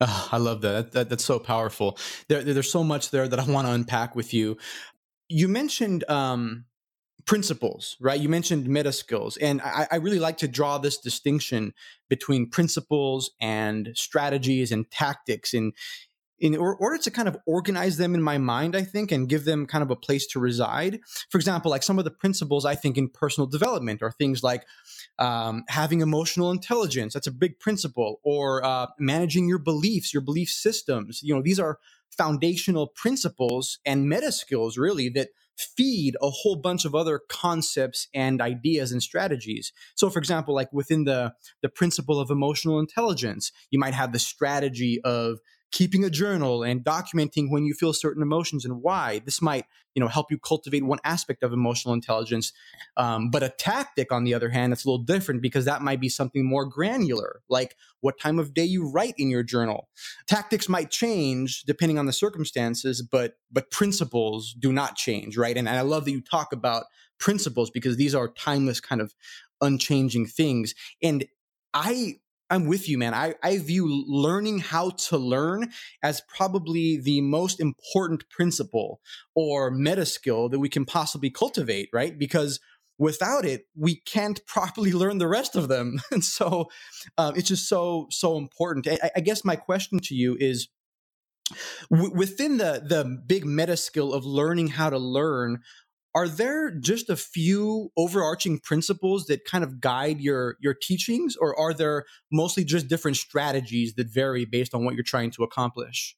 Ah, 0.00 0.30
I 0.32 0.38
love 0.38 0.62
that. 0.62 0.72
That, 0.72 0.92
that. 0.92 1.10
That's 1.10 1.24
so 1.24 1.38
powerful. 1.40 1.98
There, 2.28 2.42
there- 2.42 2.54
there's 2.54 2.70
so 2.70 2.84
much 2.84 3.10
there 3.10 3.28
that 3.28 3.40
I 3.40 3.44
want 3.44 3.66
to 3.68 3.72
unpack 3.72 4.16
with 4.16 4.34
you. 4.34 4.58
You 5.32 5.48
mentioned 5.48 6.04
um, 6.10 6.66
principles, 7.24 7.96
right? 8.00 8.20
You 8.20 8.28
mentioned 8.28 8.68
meta 8.68 8.92
skills, 8.92 9.36
and 9.38 9.60
I, 9.62 9.86
I 9.90 9.96
really 9.96 10.18
like 10.18 10.38
to 10.38 10.48
draw 10.48 10.78
this 10.78 10.98
distinction 10.98 11.72
between 12.08 12.50
principles 12.50 13.30
and 13.40 13.92
strategies 13.94 14.72
and 14.72 14.90
tactics, 14.90 15.54
in 15.54 15.72
in 16.38 16.56
order 16.56 16.98
to 16.98 17.10
kind 17.10 17.28
of 17.28 17.36
organize 17.46 17.98
them 17.98 18.16
in 18.16 18.22
my 18.22 18.36
mind, 18.36 18.74
I 18.74 18.82
think, 18.82 19.12
and 19.12 19.28
give 19.28 19.44
them 19.44 19.64
kind 19.64 19.82
of 19.82 19.92
a 19.92 19.96
place 19.96 20.26
to 20.28 20.40
reside. 20.40 20.98
For 21.30 21.38
example, 21.38 21.70
like 21.70 21.84
some 21.84 22.00
of 22.00 22.04
the 22.04 22.10
principles 22.10 22.64
I 22.64 22.74
think 22.74 22.98
in 22.98 23.08
personal 23.08 23.46
development 23.46 24.02
are 24.02 24.10
things 24.10 24.42
like 24.42 24.66
um, 25.20 25.62
having 25.68 26.00
emotional 26.00 26.50
intelligence. 26.50 27.14
That's 27.14 27.28
a 27.28 27.32
big 27.32 27.60
principle, 27.60 28.20
or 28.24 28.64
uh, 28.64 28.88
managing 28.98 29.48
your 29.48 29.60
beliefs, 29.60 30.12
your 30.12 30.20
belief 30.20 30.48
systems. 30.50 31.20
You 31.22 31.34
know, 31.34 31.42
these 31.42 31.60
are 31.60 31.78
foundational 32.16 32.88
principles 32.88 33.78
and 33.84 34.08
meta 34.08 34.32
skills, 34.32 34.76
really, 34.76 35.08
that 35.10 35.28
feed 35.58 36.16
a 36.22 36.30
whole 36.30 36.56
bunch 36.56 36.84
of 36.84 36.94
other 36.94 37.20
concepts 37.28 38.08
and 38.14 38.40
ideas 38.40 38.90
and 38.92 39.02
strategies. 39.02 39.72
So, 39.94 40.10
for 40.10 40.18
example, 40.18 40.54
like 40.54 40.72
within 40.72 41.04
the 41.04 41.34
the 41.62 41.68
principle 41.68 42.20
of 42.20 42.30
emotional 42.30 42.78
intelligence, 42.78 43.52
you 43.70 43.78
might 43.78 43.94
have 43.94 44.12
the 44.12 44.18
strategy 44.18 45.00
of 45.04 45.38
keeping 45.72 46.04
a 46.04 46.10
journal 46.10 46.62
and 46.62 46.84
documenting 46.84 47.50
when 47.50 47.64
you 47.64 47.74
feel 47.74 47.92
certain 47.92 48.22
emotions 48.22 48.64
and 48.64 48.82
why. 48.82 49.20
This 49.24 49.40
might, 49.40 49.64
you 49.94 50.00
know, 50.00 50.08
help 50.08 50.30
you 50.30 50.38
cultivate 50.38 50.84
one 50.84 50.98
aspect 51.02 51.42
of 51.42 51.52
emotional 51.52 51.94
intelligence. 51.94 52.52
Um, 52.96 53.30
but 53.30 53.42
a 53.42 53.48
tactic, 53.48 54.12
on 54.12 54.24
the 54.24 54.34
other 54.34 54.50
hand, 54.50 54.72
that's 54.72 54.84
a 54.84 54.88
little 54.88 55.02
different 55.02 55.40
because 55.40 55.64
that 55.64 55.82
might 55.82 56.00
be 56.00 56.10
something 56.10 56.44
more 56.44 56.66
granular, 56.66 57.40
like 57.48 57.74
what 58.00 58.20
time 58.20 58.38
of 58.38 58.52
day 58.54 58.64
you 58.64 58.88
write 58.88 59.14
in 59.16 59.30
your 59.30 59.42
journal. 59.42 59.88
Tactics 60.26 60.68
might 60.68 60.90
change 60.90 61.62
depending 61.62 61.98
on 61.98 62.06
the 62.06 62.12
circumstances, 62.12 63.02
but 63.02 63.34
but 63.50 63.70
principles 63.70 64.54
do 64.58 64.72
not 64.72 64.96
change, 64.96 65.36
right? 65.36 65.56
And, 65.56 65.68
and 65.68 65.78
I 65.78 65.82
love 65.82 66.04
that 66.04 66.12
you 66.12 66.20
talk 66.20 66.52
about 66.52 66.84
principles 67.18 67.70
because 67.70 67.96
these 67.96 68.14
are 68.14 68.28
timeless, 68.28 68.80
kind 68.80 69.00
of 69.00 69.14
unchanging 69.60 70.26
things. 70.26 70.74
And 71.02 71.24
I 71.72 72.16
I'm 72.52 72.66
with 72.66 72.86
you, 72.86 72.98
man. 72.98 73.14
I, 73.14 73.34
I 73.42 73.56
view 73.56 74.04
learning 74.06 74.58
how 74.58 74.90
to 75.08 75.16
learn 75.16 75.70
as 76.02 76.20
probably 76.28 76.98
the 76.98 77.22
most 77.22 77.58
important 77.60 78.28
principle 78.28 79.00
or 79.34 79.70
meta 79.70 80.04
skill 80.04 80.50
that 80.50 80.58
we 80.58 80.68
can 80.68 80.84
possibly 80.84 81.30
cultivate, 81.30 81.88
right? 81.94 82.18
Because 82.18 82.60
without 82.98 83.46
it, 83.46 83.68
we 83.74 83.96
can't 83.96 84.44
properly 84.46 84.92
learn 84.92 85.16
the 85.16 85.28
rest 85.28 85.56
of 85.56 85.68
them. 85.68 85.98
And 86.12 86.22
so 86.22 86.68
um, 87.16 87.34
it's 87.36 87.48
just 87.48 87.70
so, 87.70 88.06
so 88.10 88.36
important. 88.36 88.86
I, 88.86 89.10
I 89.16 89.20
guess 89.20 89.46
my 89.46 89.56
question 89.56 89.98
to 90.00 90.14
you 90.14 90.36
is, 90.38 90.68
within 91.90 92.56
the 92.58 92.82
the 92.86 93.04
big 93.26 93.44
meta 93.44 93.76
skill 93.76 94.14
of 94.14 94.24
learning 94.24 94.68
how 94.68 94.88
to 94.88 94.98
learn 94.98 95.60
are 96.14 96.28
there 96.28 96.70
just 96.70 97.08
a 97.08 97.16
few 97.16 97.90
overarching 97.96 98.58
principles 98.58 99.26
that 99.26 99.44
kind 99.44 99.64
of 99.64 99.80
guide 99.80 100.20
your 100.20 100.56
your 100.60 100.74
teachings 100.74 101.36
or 101.36 101.58
are 101.58 101.74
there 101.74 102.04
mostly 102.30 102.64
just 102.64 102.88
different 102.88 103.16
strategies 103.16 103.94
that 103.94 104.08
vary 104.08 104.44
based 104.44 104.74
on 104.74 104.84
what 104.84 104.94
you're 104.94 105.04
trying 105.04 105.30
to 105.30 105.42
accomplish 105.42 106.16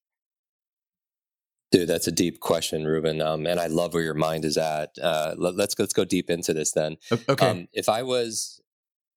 Dude, 1.74 1.88
that's 1.88 2.06
a 2.06 2.12
deep 2.12 2.38
question, 2.38 2.84
Ruben. 2.84 3.20
Um, 3.20 3.48
and 3.48 3.58
I 3.58 3.66
love 3.66 3.94
where 3.94 4.02
your 4.04 4.14
mind 4.14 4.44
is 4.44 4.56
at. 4.56 4.90
Uh, 5.02 5.34
let, 5.36 5.54
us 5.54 5.58
let's, 5.58 5.78
let's 5.80 5.92
go 5.92 6.04
deep 6.04 6.30
into 6.30 6.54
this 6.54 6.70
then. 6.70 6.98
Okay. 7.28 7.48
Um, 7.48 7.66
if 7.72 7.88
I 7.88 8.04
was 8.04 8.60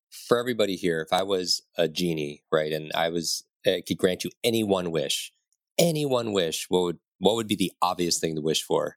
for 0.09 0.39
everybody 0.39 0.75
here, 0.75 1.01
if 1.01 1.13
I 1.13 1.21
was 1.21 1.61
a 1.77 1.87
genie, 1.87 2.41
right, 2.51 2.73
and 2.73 2.91
I 2.95 3.09
was 3.09 3.43
I 3.63 3.83
could 3.87 3.99
grant 3.99 4.23
you 4.23 4.31
any 4.43 4.63
one 4.63 4.89
wish, 4.89 5.31
any 5.77 6.03
one 6.03 6.31
wish, 6.33 6.65
what 6.67 6.81
would 6.81 6.99
what 7.19 7.35
would 7.35 7.47
be 7.47 7.55
the 7.55 7.73
obvious 7.79 8.17
thing 8.17 8.35
to 8.35 8.41
wish 8.41 8.63
for? 8.63 8.95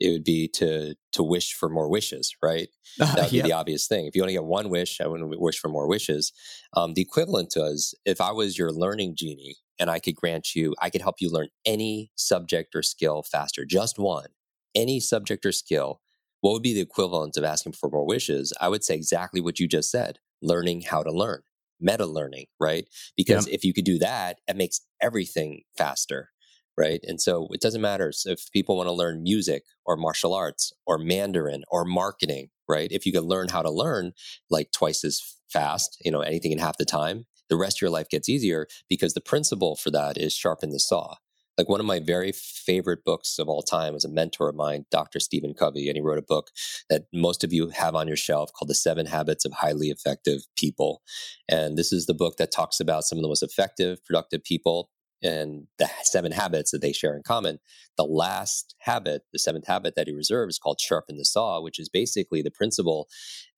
It 0.00 0.10
would 0.10 0.24
be 0.24 0.48
to 0.48 0.94
to 1.12 1.22
wish 1.22 1.54
for 1.54 1.68
more 1.68 1.88
wishes, 1.88 2.34
right? 2.42 2.68
That 2.98 3.16
would 3.16 3.30
be 3.30 3.40
the 3.40 3.52
obvious 3.52 3.86
thing. 3.86 4.06
If 4.06 4.16
you 4.16 4.22
only 4.22 4.34
get 4.34 4.44
one 4.44 4.70
wish, 4.70 5.00
I 5.00 5.06
wouldn't 5.06 5.40
wish 5.40 5.58
for 5.58 5.68
more 5.68 5.88
wishes. 5.88 6.32
Um, 6.74 6.94
the 6.94 7.02
equivalent 7.02 7.50
to 7.50 7.64
is 7.64 7.94
if 8.04 8.20
I 8.20 8.32
was 8.32 8.58
your 8.58 8.72
learning 8.72 9.14
genie 9.16 9.56
and 9.78 9.88
I 9.90 10.00
could 10.00 10.16
grant 10.16 10.54
you, 10.54 10.74
I 10.80 10.90
could 10.90 11.02
help 11.02 11.16
you 11.20 11.30
learn 11.30 11.48
any 11.64 12.10
subject 12.16 12.74
or 12.74 12.82
skill 12.82 13.22
faster, 13.22 13.64
just 13.64 13.98
one, 13.98 14.28
any 14.74 14.98
subject 15.00 15.46
or 15.46 15.52
skill. 15.52 16.00
What 16.40 16.52
would 16.52 16.62
be 16.62 16.74
the 16.74 16.80
equivalent 16.80 17.36
of 17.36 17.44
asking 17.44 17.72
for 17.74 17.88
more 17.88 18.06
wishes? 18.06 18.52
I 18.60 18.68
would 18.68 18.84
say 18.84 18.94
exactly 18.94 19.40
what 19.40 19.60
you 19.60 19.68
just 19.68 19.90
said: 19.90 20.18
learning 20.42 20.82
how 20.82 21.02
to 21.02 21.12
learn, 21.12 21.42
meta 21.80 22.06
learning, 22.06 22.46
right? 22.58 22.88
Because 23.16 23.46
if 23.48 23.64
you 23.64 23.72
could 23.72 23.84
do 23.84 23.98
that, 23.98 24.38
it 24.48 24.56
makes 24.56 24.80
everything 25.00 25.62
faster 25.76 26.30
right? 26.78 27.00
And 27.02 27.20
so 27.20 27.48
it 27.50 27.60
doesn't 27.60 27.80
matter 27.80 28.12
if 28.24 28.50
people 28.52 28.76
want 28.76 28.86
to 28.86 28.92
learn 28.92 29.22
music 29.24 29.64
or 29.84 29.96
martial 29.96 30.32
arts 30.32 30.72
or 30.86 30.96
Mandarin 30.96 31.64
or 31.68 31.84
marketing, 31.84 32.50
right? 32.68 32.90
If 32.92 33.04
you 33.04 33.12
can 33.12 33.24
learn 33.24 33.48
how 33.48 33.62
to 33.62 33.70
learn 33.70 34.12
like 34.48 34.70
twice 34.70 35.04
as 35.04 35.20
fast, 35.48 36.00
you 36.04 36.12
know, 36.12 36.20
anything 36.20 36.52
in 36.52 36.58
half 36.58 36.78
the 36.78 36.84
time, 36.84 37.26
the 37.48 37.56
rest 37.56 37.78
of 37.78 37.82
your 37.82 37.90
life 37.90 38.08
gets 38.08 38.28
easier 38.28 38.68
because 38.88 39.14
the 39.14 39.20
principle 39.20 39.74
for 39.74 39.90
that 39.90 40.16
is 40.16 40.32
sharpen 40.32 40.70
the 40.70 40.78
saw. 40.78 41.16
Like 41.56 41.68
one 41.68 41.80
of 41.80 41.86
my 41.86 41.98
very 41.98 42.30
favorite 42.30 43.04
books 43.04 43.36
of 43.40 43.48
all 43.48 43.62
time 43.62 43.96
is 43.96 44.04
a 44.04 44.08
mentor 44.08 44.48
of 44.48 44.54
mine, 44.54 44.84
Dr. 44.92 45.18
Stephen 45.18 45.54
Covey, 45.54 45.88
and 45.88 45.96
he 45.96 46.00
wrote 46.00 46.18
a 46.18 46.22
book 46.22 46.50
that 46.88 47.06
most 47.12 47.42
of 47.42 47.52
you 47.52 47.70
have 47.70 47.96
on 47.96 48.06
your 48.06 48.16
shelf 48.16 48.52
called 48.52 48.68
The 48.68 48.76
Seven 48.76 49.06
Habits 49.06 49.44
of 49.44 49.54
Highly 49.54 49.88
Effective 49.88 50.42
People. 50.56 51.02
And 51.48 51.76
this 51.76 51.92
is 51.92 52.06
the 52.06 52.14
book 52.14 52.36
that 52.36 52.52
talks 52.52 52.78
about 52.78 53.02
some 53.02 53.18
of 53.18 53.22
the 53.22 53.28
most 53.28 53.42
effective, 53.42 54.04
productive 54.04 54.44
people 54.44 54.90
and 55.22 55.66
the 55.78 55.88
seven 56.02 56.32
habits 56.32 56.70
that 56.70 56.80
they 56.80 56.92
share 56.92 57.16
in 57.16 57.22
common. 57.22 57.58
The 57.96 58.04
last 58.04 58.74
habit, 58.80 59.22
the 59.32 59.38
seventh 59.38 59.66
habit 59.66 59.94
that 59.96 60.06
he 60.06 60.14
reserves, 60.14 60.54
is 60.54 60.58
called 60.58 60.80
sharpen 60.80 61.16
the 61.16 61.24
saw, 61.24 61.60
which 61.60 61.78
is 61.78 61.88
basically 61.88 62.42
the 62.42 62.50
principle. 62.50 63.08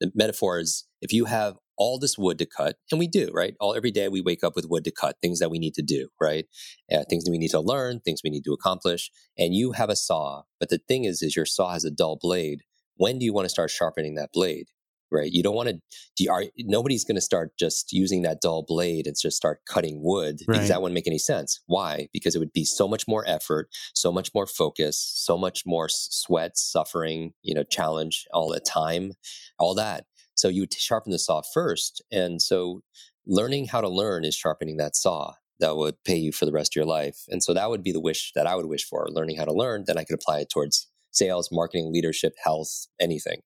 The 0.00 0.10
metaphor 0.14 0.58
is 0.58 0.86
if 1.00 1.12
you 1.12 1.26
have 1.26 1.56
all 1.76 1.98
this 1.98 2.18
wood 2.18 2.38
to 2.38 2.46
cut, 2.46 2.76
and 2.90 2.98
we 2.98 3.06
do, 3.06 3.30
right? 3.32 3.54
All 3.58 3.74
every 3.74 3.90
day 3.90 4.08
we 4.08 4.20
wake 4.20 4.44
up 4.44 4.54
with 4.54 4.68
wood 4.68 4.84
to 4.84 4.90
cut, 4.90 5.16
things 5.22 5.38
that 5.38 5.50
we 5.50 5.58
need 5.58 5.74
to 5.74 5.82
do, 5.82 6.08
right? 6.20 6.44
Uh, 6.92 7.04
things 7.08 7.24
that 7.24 7.30
we 7.30 7.38
need 7.38 7.50
to 7.50 7.60
learn, 7.60 8.00
things 8.00 8.20
we 8.22 8.30
need 8.30 8.44
to 8.44 8.52
accomplish, 8.52 9.10
and 9.38 9.54
you 9.54 9.72
have 9.72 9.88
a 9.88 9.96
saw. 9.96 10.42
But 10.58 10.68
the 10.68 10.78
thing 10.78 11.04
is, 11.04 11.22
is 11.22 11.36
your 11.36 11.46
saw 11.46 11.72
has 11.72 11.84
a 11.84 11.90
dull 11.90 12.18
blade. 12.20 12.62
When 12.96 13.18
do 13.18 13.24
you 13.24 13.32
want 13.32 13.46
to 13.46 13.50
start 13.50 13.70
sharpening 13.70 14.14
that 14.16 14.30
blade? 14.32 14.66
Right? 15.10 15.30
You 15.30 15.42
don't 15.42 15.54
want 15.54 15.70
to. 16.16 16.28
Are, 16.28 16.44
nobody's 16.58 17.04
going 17.04 17.16
to 17.16 17.20
start 17.20 17.52
just 17.58 17.92
using 17.92 18.22
that 18.22 18.40
dull 18.40 18.64
blade 18.66 19.06
and 19.06 19.16
just 19.20 19.36
start 19.36 19.60
cutting 19.68 20.02
wood 20.02 20.40
right. 20.46 20.54
because 20.54 20.68
that 20.68 20.82
wouldn't 20.82 20.94
make 20.94 21.06
any 21.06 21.18
sense. 21.18 21.60
Why? 21.66 22.08
Because 22.12 22.34
it 22.34 22.38
would 22.38 22.52
be 22.52 22.64
so 22.64 22.86
much 22.86 23.08
more 23.08 23.24
effort, 23.26 23.68
so 23.94 24.12
much 24.12 24.30
more 24.34 24.46
focus, 24.46 24.98
so 25.14 25.38
much 25.38 25.64
more 25.66 25.88
sweat, 25.88 26.56
suffering, 26.56 27.32
you 27.42 27.54
know, 27.54 27.64
challenge, 27.64 28.26
all 28.32 28.50
the 28.50 28.60
time, 28.60 29.12
all 29.58 29.74
that. 29.74 30.04
So 30.34 30.48
you 30.48 30.62
would 30.62 30.72
sharpen 30.72 31.12
the 31.12 31.18
saw 31.18 31.42
first, 31.54 32.02
and 32.10 32.40
so 32.40 32.80
learning 33.26 33.66
how 33.66 33.80
to 33.80 33.88
learn 33.88 34.24
is 34.24 34.34
sharpening 34.34 34.78
that 34.78 34.96
saw 34.96 35.34
that 35.60 35.76
would 35.76 36.02
pay 36.04 36.16
you 36.16 36.32
for 36.32 36.46
the 36.46 36.52
rest 36.52 36.72
of 36.72 36.76
your 36.76 36.86
life. 36.86 37.24
And 37.28 37.42
so 37.42 37.54
that 37.54 37.70
would 37.70 37.82
be 37.82 37.92
the 37.92 38.00
wish 38.00 38.32
that 38.34 38.46
I 38.46 38.56
would 38.56 38.66
wish 38.66 38.84
for, 38.84 39.06
learning 39.10 39.36
how 39.36 39.44
to 39.44 39.52
learn. 39.52 39.84
Then 39.86 39.98
I 39.98 40.04
could 40.04 40.14
apply 40.14 40.40
it 40.40 40.50
towards 40.50 40.88
sales, 41.12 41.50
marketing, 41.52 41.92
leadership, 41.92 42.34
health, 42.42 42.86
anything. 43.00 43.42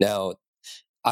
Now, 0.00 0.34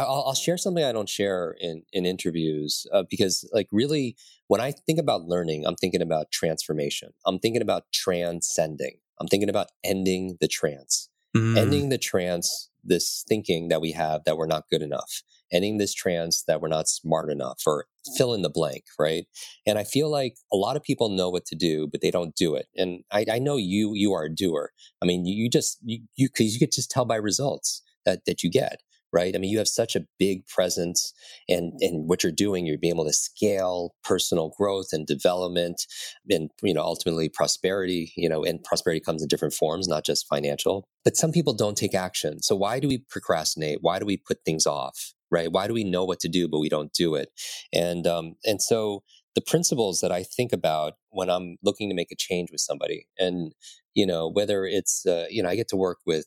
I'll, 0.05 0.25
I'll, 0.29 0.35
share 0.35 0.57
something 0.57 0.85
I 0.85 0.93
don't 0.93 1.09
share 1.09 1.57
in 1.59 1.83
in 1.93 2.07
interviews 2.07 2.87
uh, 2.93 3.05
because, 3.09 3.49
like, 3.53 3.69
really, 3.73 4.17
when 4.49 4.61
I 4.61 4.73
think 4.73 4.99
about 4.99 5.23
learning, 5.23 5.67
I'm 5.67 5.77
thinking 5.77 6.03
about 6.03 6.31
transformation. 6.31 7.13
I'm 7.25 7.39
thinking 7.39 7.63
about 7.63 7.85
transcending. 7.93 8.99
I'm 9.21 9.29
thinking 9.29 9.49
about 9.49 9.69
ending 9.83 10.37
the 10.41 10.49
trance, 10.49 11.09
mm. 11.37 11.57
ending 11.57 11.89
the 11.89 11.99
trance. 11.99 12.71
This 12.85 13.25
thinking 13.29 13.67
that 13.69 13.81
we 13.81 13.93
have 13.93 14.23
that 14.25 14.37
we're 14.37 14.47
not 14.47 14.69
good 14.71 14.83
enough, 14.83 15.23
ending 15.53 15.79
this 15.79 15.93
trance 15.93 16.45
that 16.45 16.61
we're 16.61 16.69
not 16.69 16.89
smart 16.89 17.33
enough, 17.33 17.63
or 17.67 17.87
fill 18.17 18.33
in 18.33 18.43
the 18.43 18.51
blank, 18.51 18.85
right? 18.97 19.27
And 19.67 19.77
I 19.77 19.83
feel 19.83 20.09
like 20.09 20.37
a 20.53 20.57
lot 20.57 20.77
of 20.77 20.85
people 20.85 21.09
know 21.09 21.29
what 21.29 21.47
to 21.47 21.57
do, 21.57 21.89
but 21.91 22.01
they 22.01 22.13
don't 22.13 22.37
do 22.37 22.55
it. 22.55 22.67
And 22.77 23.03
I, 23.11 23.27
I 23.33 23.39
know 23.41 23.57
you 23.57 23.93
you 23.95 24.13
are 24.13 24.27
a 24.27 24.35
doer. 24.35 24.71
I 25.03 25.07
mean, 25.07 25.27
you, 25.27 25.35
you 25.35 25.51
just 25.51 25.79
you 25.83 26.03
you, 26.15 26.29
you 26.39 26.59
could 26.61 26.73
just 26.73 26.91
tell 26.91 27.05
by 27.05 27.17
results 27.17 27.83
that 28.05 28.25
that 28.27 28.43
you 28.45 28.51
get 28.51 28.81
right? 29.13 29.35
I 29.35 29.39
mean, 29.39 29.51
you 29.51 29.59
have 29.59 29.69
such 29.69 29.97
a 29.97 30.07
big 30.19 30.47
presence 30.47 31.13
and 31.49 31.73
and 31.81 32.09
what 32.09 32.23
you're 32.23 32.33
doing, 32.33 32.67
you're 32.67 32.79
being 32.79 32.95
able 32.95 33.07
to 33.07 33.13
scale 33.13 33.95
personal 34.05 34.53
growth 34.57 34.89
and 34.93 35.07
development 35.07 35.87
and, 36.29 36.51
you 36.63 36.75
know, 36.75 36.83
ultimately 36.83 37.29
prosperity, 37.29 38.13
you 38.17 38.29
know, 38.29 38.45
and 38.45 38.63
prosperity 38.63 39.01
comes 39.01 39.23
in 39.23 39.29
different 39.29 39.55
forms, 39.55 39.89
not 39.89 40.05
just 40.05 40.27
financial. 40.29 40.89
But 41.05 41.17
some 41.17 41.33
people 41.33 41.55
don't 41.55 41.77
take 41.77 41.95
action. 41.95 42.43
So 42.43 42.57
why 42.57 42.81
do 42.81 42.89
we 42.89 42.99
procrastinate? 43.09 43.79
Why 43.81 43.99
do 43.99 44.07
we 44.07 44.17
put 44.17 44.39
things 44.45 44.67
off? 44.67 45.15
Right? 45.31 45.51
Why 45.51 45.67
do 45.67 45.75
we 45.75 45.85
know 45.85 46.05
what 46.05 46.21
to 46.21 46.29
do, 46.29 46.49
but 46.49 46.61
we 46.61 46.69
don't 46.69 46.93
do 46.93 47.15
it? 47.15 47.31
And 47.73 48.07
um, 48.07 48.37
and 48.45 48.63
so 48.63 49.03
the 49.35 49.41
principles 49.41 50.01
that 50.01 50.13
I 50.13 50.23
think 50.23 50.53
about 50.53 50.95
when 51.11 51.29
I'm 51.29 51.57
looking 51.63 51.89
to 51.91 51.95
make 51.95 52.11
a 52.11 52.17
change 52.17 52.51
with 52.51 52.61
somebody, 52.61 53.07
and 53.19 53.53
you 53.95 54.07
know, 54.07 54.29
whether 54.29 54.65
it's 54.65 55.05
uh, 55.07 55.27
you 55.31 55.43
know, 55.43 55.49
I 55.49 55.57
get 55.57 55.69
to 55.69 55.77
work 55.77 55.99
with 56.07 56.27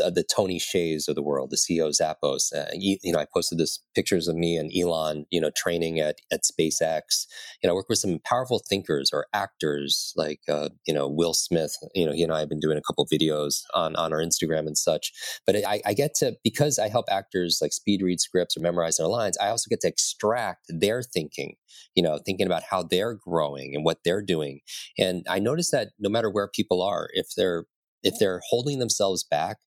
uh, 0.00 0.10
the 0.10 0.24
Tony 0.24 0.58
Hsiehs 0.58 1.08
of 1.08 1.14
the 1.14 1.22
world, 1.22 1.50
the 1.50 1.56
CEO 1.56 1.86
of 1.86 1.92
Zappos. 1.92 2.54
Uh, 2.54 2.70
you, 2.72 2.98
you, 3.02 3.12
know, 3.12 3.18
I 3.18 3.26
posted 3.32 3.58
this 3.58 3.82
pictures 3.94 4.28
of 4.28 4.36
me 4.36 4.56
and 4.56 4.70
Elon, 4.76 5.26
you 5.30 5.40
know, 5.40 5.50
training 5.56 6.00
at 6.00 6.16
at 6.32 6.42
SpaceX. 6.42 7.26
You 7.62 7.68
know, 7.68 7.72
I 7.72 7.74
work 7.74 7.88
with 7.88 7.98
some 7.98 8.18
powerful 8.24 8.62
thinkers 8.68 9.10
or 9.12 9.26
actors 9.32 10.12
like 10.16 10.40
uh, 10.48 10.68
you 10.86 10.94
know 10.94 11.08
Will 11.08 11.34
Smith. 11.34 11.76
You 11.94 12.06
know, 12.06 12.12
he 12.12 12.22
and 12.22 12.32
I 12.32 12.40
have 12.40 12.48
been 12.48 12.60
doing 12.60 12.78
a 12.78 12.82
couple 12.82 13.06
videos 13.06 13.62
on 13.74 13.96
on 13.96 14.12
our 14.12 14.20
Instagram 14.20 14.66
and 14.66 14.78
such. 14.78 15.12
But 15.46 15.56
I, 15.56 15.80
I 15.86 15.94
get 15.94 16.14
to 16.16 16.36
because 16.44 16.78
I 16.78 16.88
help 16.88 17.06
actors 17.10 17.58
like 17.60 17.72
speed 17.72 18.02
read 18.02 18.20
scripts 18.20 18.56
or 18.56 18.60
memorize 18.60 18.96
their 18.96 19.08
lines. 19.08 19.38
I 19.38 19.48
also 19.48 19.68
get 19.68 19.80
to 19.82 19.88
extract 19.88 20.66
their 20.68 21.02
thinking. 21.02 21.56
You 21.94 22.02
know, 22.02 22.18
thinking 22.24 22.46
about 22.46 22.62
how 22.70 22.82
they're 22.82 23.14
growing 23.14 23.74
and 23.74 23.84
what 23.84 23.98
they're 24.04 24.22
doing. 24.22 24.60
And 24.98 25.24
I 25.28 25.38
notice 25.38 25.70
that 25.70 25.88
no 25.98 26.08
matter 26.08 26.30
where 26.30 26.48
people 26.48 26.82
are, 26.82 27.08
if 27.12 27.28
they're 27.36 27.64
if 28.02 28.14
they're 28.18 28.40
holding 28.48 28.78
themselves 28.78 29.24
back, 29.24 29.58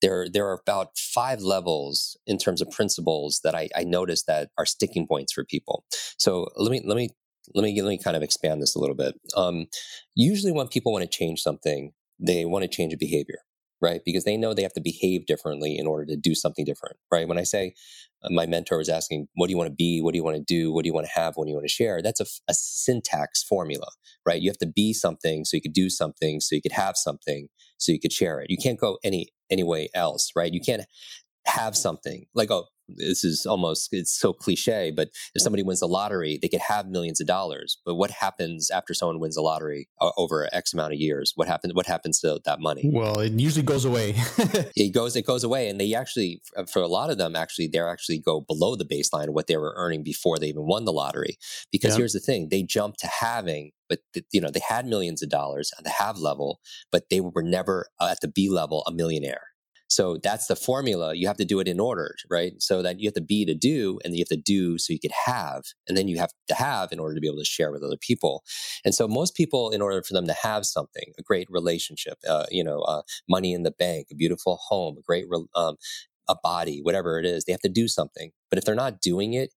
there 0.00 0.28
there 0.28 0.46
are 0.48 0.60
about 0.60 0.98
five 0.98 1.40
levels 1.40 2.16
in 2.26 2.38
terms 2.38 2.60
of 2.60 2.70
principles 2.70 3.40
that 3.44 3.54
I, 3.54 3.68
I 3.76 3.84
notice 3.84 4.24
that 4.24 4.50
are 4.58 4.66
sticking 4.66 5.06
points 5.06 5.32
for 5.32 5.44
people. 5.44 5.84
So 6.18 6.48
let 6.56 6.70
me 6.70 6.82
let 6.84 6.96
me 6.96 7.10
let 7.54 7.62
me 7.62 7.80
let 7.80 7.88
me 7.88 7.98
kind 7.98 8.16
of 8.16 8.22
expand 8.22 8.60
this 8.60 8.74
a 8.74 8.78
little 8.78 8.96
bit. 8.96 9.14
Um, 9.36 9.66
usually, 10.14 10.52
when 10.52 10.68
people 10.68 10.92
want 10.92 11.02
to 11.02 11.08
change 11.08 11.40
something, 11.40 11.92
they 12.18 12.44
want 12.44 12.62
to 12.62 12.68
change 12.68 12.92
a 12.92 12.98
behavior, 12.98 13.38
right? 13.80 14.00
Because 14.04 14.24
they 14.24 14.36
know 14.36 14.54
they 14.54 14.62
have 14.62 14.72
to 14.74 14.80
behave 14.80 15.26
differently 15.26 15.76
in 15.78 15.86
order 15.86 16.04
to 16.06 16.16
do 16.16 16.34
something 16.34 16.64
different, 16.64 16.96
right? 17.10 17.26
When 17.26 17.38
I 17.38 17.44
say 17.44 17.74
my 18.30 18.46
mentor 18.46 18.78
was 18.78 18.88
asking, 18.88 19.28
what 19.34 19.46
do 19.46 19.52
you 19.52 19.56
want 19.56 19.68
to 19.68 19.74
be? 19.74 20.00
What 20.00 20.12
do 20.12 20.18
you 20.18 20.24
want 20.24 20.36
to 20.36 20.42
do? 20.42 20.72
What 20.72 20.84
do 20.84 20.88
you 20.88 20.94
want 20.94 21.06
to 21.06 21.20
have? 21.20 21.34
What 21.36 21.46
do 21.46 21.50
you 21.50 21.56
want 21.56 21.66
to 21.66 21.72
share? 21.72 22.02
That's 22.02 22.20
a, 22.20 22.26
a 22.48 22.54
syntax 22.54 23.42
formula, 23.42 23.88
right? 24.26 24.40
You 24.40 24.50
have 24.50 24.58
to 24.58 24.66
be 24.66 24.92
something 24.92 25.44
so 25.44 25.56
you 25.56 25.60
could 25.62 25.72
do 25.72 25.90
something, 25.90 26.40
so 26.40 26.54
you 26.54 26.62
could 26.62 26.72
have 26.72 26.96
something, 26.96 27.48
so 27.78 27.92
you 27.92 28.00
could 28.00 28.12
share 28.12 28.40
it. 28.40 28.46
You 28.50 28.58
can't 28.62 28.78
go 28.78 28.98
any 29.02 29.28
any 29.50 29.62
way 29.62 29.88
else, 29.94 30.30
right? 30.36 30.52
You 30.52 30.60
can't 30.60 30.84
have 31.46 31.76
something 31.76 32.26
like 32.34 32.50
oh 32.50 32.66
this 32.96 33.24
is 33.24 33.46
almost 33.46 33.88
it's 33.92 34.12
so 34.12 34.32
cliche 34.32 34.90
but 34.94 35.08
if 35.34 35.42
somebody 35.42 35.62
wins 35.62 35.80
the 35.80 35.86
lottery 35.86 36.38
they 36.40 36.48
could 36.48 36.60
have 36.60 36.86
millions 36.86 37.20
of 37.20 37.26
dollars. 37.26 37.78
But 37.84 37.94
what 37.96 38.10
happens 38.10 38.70
after 38.70 38.94
someone 38.94 39.20
wins 39.20 39.36
the 39.36 39.42
lottery 39.42 39.88
uh, 40.00 40.10
over 40.16 40.48
x 40.52 40.72
amount 40.72 40.92
of 40.92 40.98
years? 40.98 41.32
What 41.34 41.48
happens 41.48 41.74
what 41.74 41.86
happens 41.86 42.20
to 42.20 42.40
that 42.44 42.60
money? 42.60 42.90
Well 42.92 43.20
it 43.20 43.32
usually 43.32 43.64
goes 43.64 43.84
away. 43.84 44.14
It 44.74 44.92
goes 44.92 45.16
it 45.16 45.26
goes 45.26 45.44
away 45.44 45.68
and 45.68 45.80
they 45.80 45.94
actually 45.94 46.40
for 46.70 46.82
a 46.82 46.88
lot 46.88 47.10
of 47.10 47.18
them 47.18 47.36
actually 47.36 47.68
they're 47.68 47.88
actually 47.88 48.18
go 48.18 48.40
below 48.40 48.76
the 48.76 48.84
baseline 48.84 49.28
of 49.28 49.34
what 49.34 49.46
they 49.46 49.56
were 49.56 49.74
earning 49.76 50.02
before 50.02 50.38
they 50.38 50.48
even 50.48 50.66
won 50.66 50.84
the 50.84 50.92
lottery. 50.92 51.38
Because 51.70 51.96
here's 51.96 52.12
the 52.12 52.20
thing 52.20 52.48
they 52.48 52.62
jump 52.62 52.96
to 52.98 53.06
having 53.06 53.72
but 53.88 54.00
you 54.32 54.40
know 54.40 54.50
they 54.50 54.60
had 54.66 54.86
millions 54.86 55.22
of 55.22 55.28
dollars 55.28 55.70
at 55.76 55.84
the 55.84 55.90
have 55.90 56.18
level 56.18 56.60
but 56.90 57.10
they 57.10 57.20
were 57.20 57.42
never 57.42 57.86
uh, 58.00 58.08
at 58.10 58.20
the 58.20 58.28
b 58.28 58.48
level 58.48 58.82
a 58.86 58.92
millionaire 58.92 59.51
so 59.92 60.16
that's 60.22 60.46
the 60.46 60.56
formula. 60.56 61.14
You 61.14 61.26
have 61.26 61.36
to 61.36 61.44
do 61.44 61.60
it 61.60 61.68
in 61.68 61.78
order, 61.78 62.14
right? 62.30 62.54
So 62.60 62.80
that 62.80 62.98
you 62.98 63.06
have 63.06 63.14
to 63.14 63.20
be 63.20 63.44
to 63.44 63.54
do, 63.54 63.98
and 64.02 64.14
you 64.14 64.20
have 64.22 64.28
to 64.28 64.42
do 64.42 64.78
so 64.78 64.92
you 64.92 64.98
could 64.98 65.12
have, 65.26 65.64
and 65.86 65.98
then 65.98 66.08
you 66.08 66.16
have 66.18 66.30
to 66.48 66.54
have 66.54 66.92
in 66.92 66.98
order 66.98 67.14
to 67.14 67.20
be 67.20 67.26
able 67.26 67.38
to 67.38 67.44
share 67.44 67.70
with 67.70 67.82
other 67.82 67.98
people. 68.00 68.42
And 68.86 68.94
so 68.94 69.06
most 69.06 69.34
people, 69.34 69.68
in 69.68 69.82
order 69.82 70.02
for 70.02 70.14
them 70.14 70.26
to 70.26 70.34
have 70.42 70.64
something, 70.64 71.12
a 71.18 71.22
great 71.22 71.46
relationship, 71.50 72.16
uh, 72.26 72.46
you 72.50 72.64
know, 72.64 72.80
uh, 72.80 73.02
money 73.28 73.52
in 73.52 73.64
the 73.64 73.70
bank, 73.70 74.06
a 74.10 74.14
beautiful 74.14 74.58
home, 74.68 74.96
a 74.98 75.02
great 75.02 75.26
um, 75.54 75.76
a 76.28 76.36
body, 76.42 76.80
whatever 76.80 77.18
it 77.18 77.26
is, 77.26 77.44
they 77.44 77.52
have 77.52 77.60
to 77.60 77.68
do 77.68 77.86
something. 77.86 78.30
But 78.48 78.58
if 78.58 78.64
they're 78.64 78.74
not 78.74 79.02
doing 79.02 79.34
it, 79.34 79.50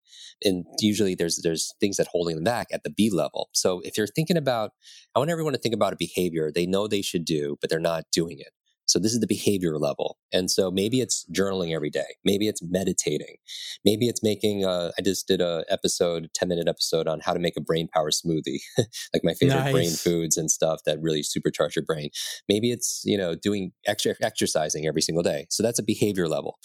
and 0.44 0.66
usually 0.80 1.14
there's 1.14 1.40
there's 1.42 1.72
things 1.80 1.96
that 1.96 2.08
holding 2.08 2.34
them 2.34 2.44
back 2.44 2.66
at 2.72 2.82
the 2.82 2.90
B 2.90 3.08
level. 3.10 3.48
So 3.54 3.80
if 3.84 3.96
you're 3.96 4.06
thinking 4.06 4.36
about, 4.36 4.72
I 5.14 5.18
want 5.18 5.30
everyone 5.30 5.54
to 5.54 5.58
think 5.58 5.74
about 5.74 5.94
a 5.94 5.96
behavior 5.96 6.50
they 6.52 6.66
know 6.66 6.86
they 6.86 7.02
should 7.02 7.24
do, 7.24 7.56
but 7.60 7.70
they're 7.70 7.80
not 7.80 8.04
doing 8.12 8.38
it. 8.38 8.52
So 8.86 8.98
this 8.98 9.12
is 9.12 9.20
the 9.20 9.26
behavior 9.26 9.78
level. 9.78 10.18
And 10.32 10.50
so 10.50 10.70
maybe 10.70 11.00
it's 11.00 11.26
journaling 11.32 11.74
every 11.74 11.90
day. 11.90 12.16
Maybe 12.24 12.48
it's 12.48 12.62
meditating. 12.62 13.36
Maybe 13.84 14.08
it's 14.08 14.22
making, 14.22 14.64
uh, 14.64 14.92
I 14.98 15.02
just 15.02 15.26
did 15.26 15.40
a 15.40 15.64
episode, 15.68 16.30
10 16.34 16.48
minute 16.48 16.68
episode 16.68 17.08
on 17.08 17.20
how 17.20 17.32
to 17.32 17.38
make 17.40 17.56
a 17.56 17.60
brain 17.60 17.88
power 17.88 18.10
smoothie, 18.10 18.60
like 19.12 19.24
my 19.24 19.34
favorite 19.34 19.56
nice. 19.56 19.72
brain 19.72 19.90
foods 19.90 20.36
and 20.36 20.50
stuff 20.50 20.80
that 20.86 21.00
really 21.00 21.22
supercharge 21.22 21.74
your 21.74 21.84
brain. 21.84 22.10
Maybe 22.48 22.70
it's, 22.70 23.02
you 23.04 23.18
know, 23.18 23.34
doing 23.34 23.72
extra 23.86 24.14
exercising 24.22 24.86
every 24.86 25.02
single 25.02 25.22
day. 25.22 25.46
So 25.50 25.62
that's 25.62 25.78
a 25.78 25.84
behavior 25.84 26.28
level. 26.28 26.58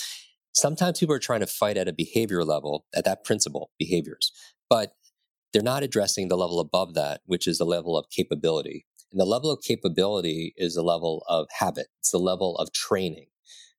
Sometimes 0.53 0.99
people 0.99 1.15
are 1.15 1.19
trying 1.19 1.39
to 1.39 1.47
fight 1.47 1.77
at 1.77 1.87
a 1.87 1.93
behavior 1.93 2.43
level, 2.43 2.85
at 2.95 3.05
that 3.05 3.23
principle, 3.23 3.71
behaviors, 3.79 4.31
but 4.69 4.93
they're 5.53 5.61
not 5.61 5.83
addressing 5.83 6.27
the 6.27 6.37
level 6.37 6.59
above 6.59 6.93
that, 6.93 7.21
which 7.25 7.47
is 7.47 7.57
the 7.57 7.65
level 7.65 7.97
of 7.97 8.05
capability. 8.09 8.85
And 9.11 9.19
the 9.19 9.25
level 9.25 9.51
of 9.51 9.61
capability 9.61 10.53
is 10.57 10.75
a 10.75 10.83
level 10.83 11.23
of 11.27 11.47
habit. 11.59 11.87
It's 11.99 12.11
the 12.11 12.17
level 12.17 12.57
of 12.57 12.71
training, 12.71 13.27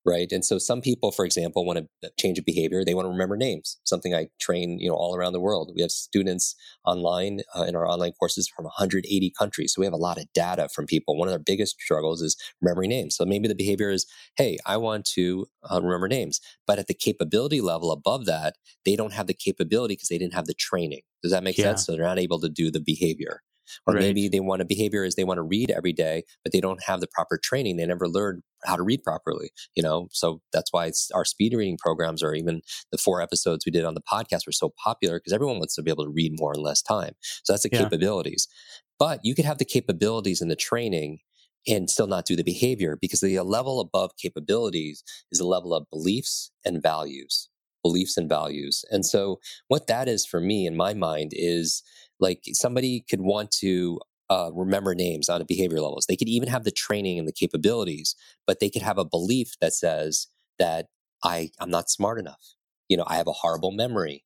right? 0.04 0.30
And 0.30 0.44
so 0.44 0.58
some 0.58 0.82
people, 0.82 1.10
for 1.10 1.24
example, 1.24 1.64
want 1.64 1.86
to 2.02 2.10
change 2.18 2.38
a 2.38 2.42
behavior. 2.42 2.84
They 2.84 2.92
want 2.92 3.06
to 3.06 3.10
remember 3.10 3.38
names, 3.38 3.78
something 3.84 4.14
I 4.14 4.26
train, 4.40 4.78
you 4.78 4.90
know, 4.90 4.94
all 4.94 5.16
around 5.16 5.32
the 5.32 5.40
world. 5.40 5.72
We 5.74 5.80
have 5.80 5.90
students 5.90 6.54
online 6.84 7.40
uh, 7.56 7.62
in 7.62 7.74
our 7.74 7.88
online 7.88 8.12
courses 8.12 8.46
from 8.46 8.66
180 8.66 9.32
countries. 9.38 9.72
So 9.72 9.80
we 9.80 9.86
have 9.86 9.94
a 9.94 9.96
lot 9.96 10.18
of 10.18 10.30
data 10.34 10.68
from 10.68 10.84
people. 10.84 11.16
One 11.16 11.28
of 11.28 11.32
their 11.32 11.38
biggest 11.38 11.80
struggles 11.80 12.20
is 12.20 12.36
remembering 12.60 12.90
names. 12.90 13.16
So 13.16 13.24
maybe 13.24 13.48
the 13.48 13.54
behavior 13.54 13.90
is, 13.90 14.06
hey, 14.36 14.58
I 14.66 14.76
want 14.76 15.06
to 15.14 15.46
uh, 15.70 15.80
remember 15.82 16.08
names. 16.08 16.40
But 16.66 16.78
at 16.78 16.88
the 16.88 16.94
capability 16.94 17.62
level 17.62 17.90
above 17.90 18.26
that, 18.26 18.56
they 18.84 18.96
don't 18.96 19.14
have 19.14 19.28
the 19.28 19.34
capability 19.34 19.94
because 19.94 20.08
they 20.08 20.18
didn't 20.18 20.34
have 20.34 20.46
the 20.46 20.54
training. 20.54 21.00
Does 21.22 21.32
that 21.32 21.44
make 21.44 21.56
yeah. 21.56 21.64
sense? 21.64 21.86
So 21.86 21.92
they're 21.92 22.04
not 22.04 22.18
able 22.18 22.40
to 22.40 22.50
do 22.50 22.70
the 22.70 22.80
behavior. 22.80 23.40
Or 23.86 23.94
right. 23.94 24.00
maybe 24.00 24.28
they 24.28 24.40
want 24.40 24.62
a 24.62 24.64
behavior 24.64 25.04
is 25.04 25.14
they 25.14 25.24
want 25.24 25.38
to 25.38 25.42
read 25.42 25.70
every 25.70 25.92
day, 25.92 26.24
but 26.42 26.52
they 26.52 26.60
don't 26.60 26.82
have 26.84 27.00
the 27.00 27.06
proper 27.06 27.38
training. 27.42 27.76
They 27.76 27.86
never 27.86 28.08
learned 28.08 28.42
how 28.64 28.76
to 28.76 28.82
read 28.82 29.02
properly, 29.02 29.50
you 29.74 29.82
know? 29.82 30.08
So 30.12 30.40
that's 30.52 30.72
why 30.72 30.90
our 31.14 31.24
speed 31.24 31.54
reading 31.54 31.78
programs 31.78 32.22
or 32.22 32.34
even 32.34 32.62
the 32.90 32.98
four 32.98 33.20
episodes 33.20 33.66
we 33.66 33.72
did 33.72 33.84
on 33.84 33.94
the 33.94 34.02
podcast 34.02 34.46
were 34.46 34.52
so 34.52 34.72
popular 34.82 35.18
because 35.18 35.32
everyone 35.32 35.58
wants 35.58 35.74
to 35.76 35.82
be 35.82 35.90
able 35.90 36.04
to 36.04 36.10
read 36.10 36.38
more 36.38 36.54
in 36.54 36.62
less 36.62 36.82
time. 36.82 37.12
So 37.42 37.52
that's 37.52 37.64
the 37.64 37.70
yeah. 37.72 37.82
capabilities. 37.82 38.48
But 38.98 39.20
you 39.24 39.34
could 39.34 39.44
have 39.44 39.58
the 39.58 39.64
capabilities 39.64 40.40
and 40.40 40.50
the 40.50 40.56
training 40.56 41.18
and 41.66 41.88
still 41.88 42.06
not 42.06 42.26
do 42.26 42.36
the 42.36 42.42
behavior 42.42 42.98
because 43.00 43.20
the 43.20 43.38
level 43.40 43.80
above 43.80 44.12
capabilities 44.16 45.02
is 45.30 45.38
the 45.38 45.46
level 45.46 45.74
of 45.74 45.86
beliefs 45.90 46.50
and 46.64 46.82
values 46.82 47.48
beliefs 47.82 48.16
and 48.16 48.28
values. 48.28 48.84
And 48.90 49.04
so, 49.04 49.40
what 49.68 49.86
that 49.88 50.08
is 50.08 50.24
for 50.24 50.40
me 50.40 50.66
in 50.66 50.76
my 50.76 50.94
mind 50.94 51.32
is 51.34 51.82
like 52.20 52.42
somebody 52.52 53.04
could 53.08 53.20
want 53.20 53.50
to 53.50 54.00
uh, 54.30 54.50
remember 54.54 54.94
names 54.94 55.28
on 55.28 55.40
a 55.40 55.44
behavior 55.44 55.80
levels. 55.80 56.06
They 56.06 56.16
could 56.16 56.28
even 56.28 56.48
have 56.48 56.64
the 56.64 56.70
training 56.70 57.18
and 57.18 57.28
the 57.28 57.32
capabilities, 57.32 58.14
but 58.46 58.60
they 58.60 58.70
could 58.70 58.82
have 58.82 58.98
a 58.98 59.04
belief 59.04 59.54
that 59.60 59.74
says 59.74 60.28
that 60.58 60.86
I 61.22 61.50
I'm 61.60 61.70
not 61.70 61.90
smart 61.90 62.18
enough. 62.18 62.54
You 62.88 62.96
know, 62.96 63.04
I 63.06 63.16
have 63.16 63.26
a 63.26 63.32
horrible 63.32 63.72
memory. 63.72 64.24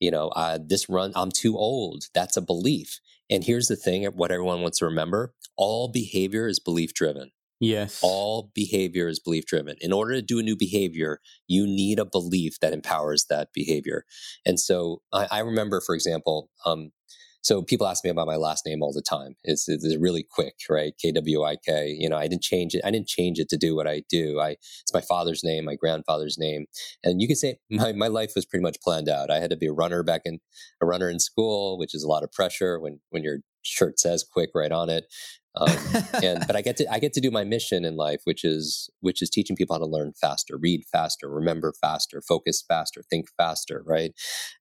You 0.00 0.12
know, 0.12 0.28
uh, 0.28 0.58
this 0.64 0.88
run 0.88 1.12
I'm 1.16 1.32
too 1.32 1.56
old. 1.56 2.04
That's 2.14 2.36
a 2.36 2.42
belief. 2.42 3.00
And 3.28 3.42
here's 3.42 3.66
the 3.66 3.76
thing: 3.76 4.04
what 4.04 4.30
everyone 4.30 4.62
wants 4.62 4.78
to 4.78 4.84
remember: 4.84 5.34
all 5.56 5.88
behavior 5.88 6.46
is 6.46 6.60
belief 6.60 6.94
driven. 6.94 7.32
Yes. 7.60 7.98
All 8.02 8.52
behavior 8.54 9.08
is 9.08 9.18
belief 9.18 9.44
driven. 9.44 9.74
In 9.80 9.92
order 9.92 10.14
to 10.14 10.22
do 10.22 10.38
a 10.38 10.42
new 10.44 10.56
behavior, 10.56 11.20
you 11.48 11.66
need 11.66 11.98
a 11.98 12.04
belief 12.04 12.60
that 12.60 12.72
empowers 12.72 13.26
that 13.28 13.48
behavior. 13.52 14.04
And 14.46 14.60
so 14.60 15.02
I, 15.12 15.26
I 15.32 15.38
remember, 15.40 15.80
for 15.80 15.96
example, 15.96 16.50
um, 16.64 16.92
so 17.42 17.62
people 17.62 17.86
ask 17.86 18.04
me 18.04 18.10
about 18.10 18.26
my 18.26 18.36
last 18.36 18.66
name 18.66 18.82
all 18.82 18.92
the 18.92 19.02
time. 19.02 19.34
It's, 19.44 19.68
it's 19.68 19.96
really 19.96 20.24
quick, 20.28 20.54
right? 20.68 20.92
K 21.00 21.12
W 21.12 21.44
I 21.44 21.56
K. 21.56 21.96
You 21.98 22.08
know, 22.08 22.16
I 22.16 22.26
didn't 22.26 22.42
change 22.42 22.74
it. 22.74 22.82
I 22.84 22.90
didn't 22.90 23.08
change 23.08 23.38
it 23.38 23.48
to 23.50 23.56
do 23.56 23.76
what 23.76 23.86
I 23.86 24.02
do. 24.08 24.40
I 24.40 24.50
it's 24.50 24.92
my 24.92 25.00
father's 25.00 25.44
name, 25.44 25.64
my 25.64 25.76
grandfather's 25.76 26.36
name, 26.38 26.66
and 27.02 27.20
you 27.20 27.28
could 27.28 27.38
say 27.38 27.58
my 27.70 27.92
my 27.92 28.08
life 28.08 28.32
was 28.34 28.44
pretty 28.44 28.62
much 28.62 28.80
planned 28.82 29.08
out. 29.08 29.30
I 29.30 29.40
had 29.40 29.50
to 29.50 29.56
be 29.56 29.66
a 29.66 29.72
runner 29.72 30.02
back 30.02 30.22
in 30.24 30.40
a 30.80 30.86
runner 30.86 31.08
in 31.08 31.20
school, 31.20 31.78
which 31.78 31.94
is 31.94 32.02
a 32.02 32.08
lot 32.08 32.24
of 32.24 32.32
pressure 32.32 32.80
when 32.80 33.00
when 33.10 33.22
your 33.22 33.38
shirt 33.62 34.00
says 34.00 34.24
quick 34.24 34.50
right 34.54 34.72
on 34.72 34.88
it. 34.90 35.06
Um, 35.56 35.76
and 36.22 36.46
but 36.46 36.54
I 36.54 36.62
get 36.62 36.76
to 36.78 36.92
I 36.92 36.98
get 36.98 37.12
to 37.14 37.20
do 37.20 37.30
my 37.30 37.44
mission 37.44 37.84
in 37.84 37.96
life, 37.96 38.20
which 38.24 38.44
is 38.44 38.90
which 39.00 39.22
is 39.22 39.30
teaching 39.30 39.56
people 39.56 39.74
how 39.74 39.78
to 39.78 39.86
learn 39.86 40.12
faster, 40.20 40.56
read 40.56 40.84
faster, 40.90 41.28
remember 41.28 41.72
faster, 41.80 42.20
focus 42.20 42.62
faster, 42.66 43.02
think 43.08 43.26
faster, 43.36 43.82
right? 43.86 44.12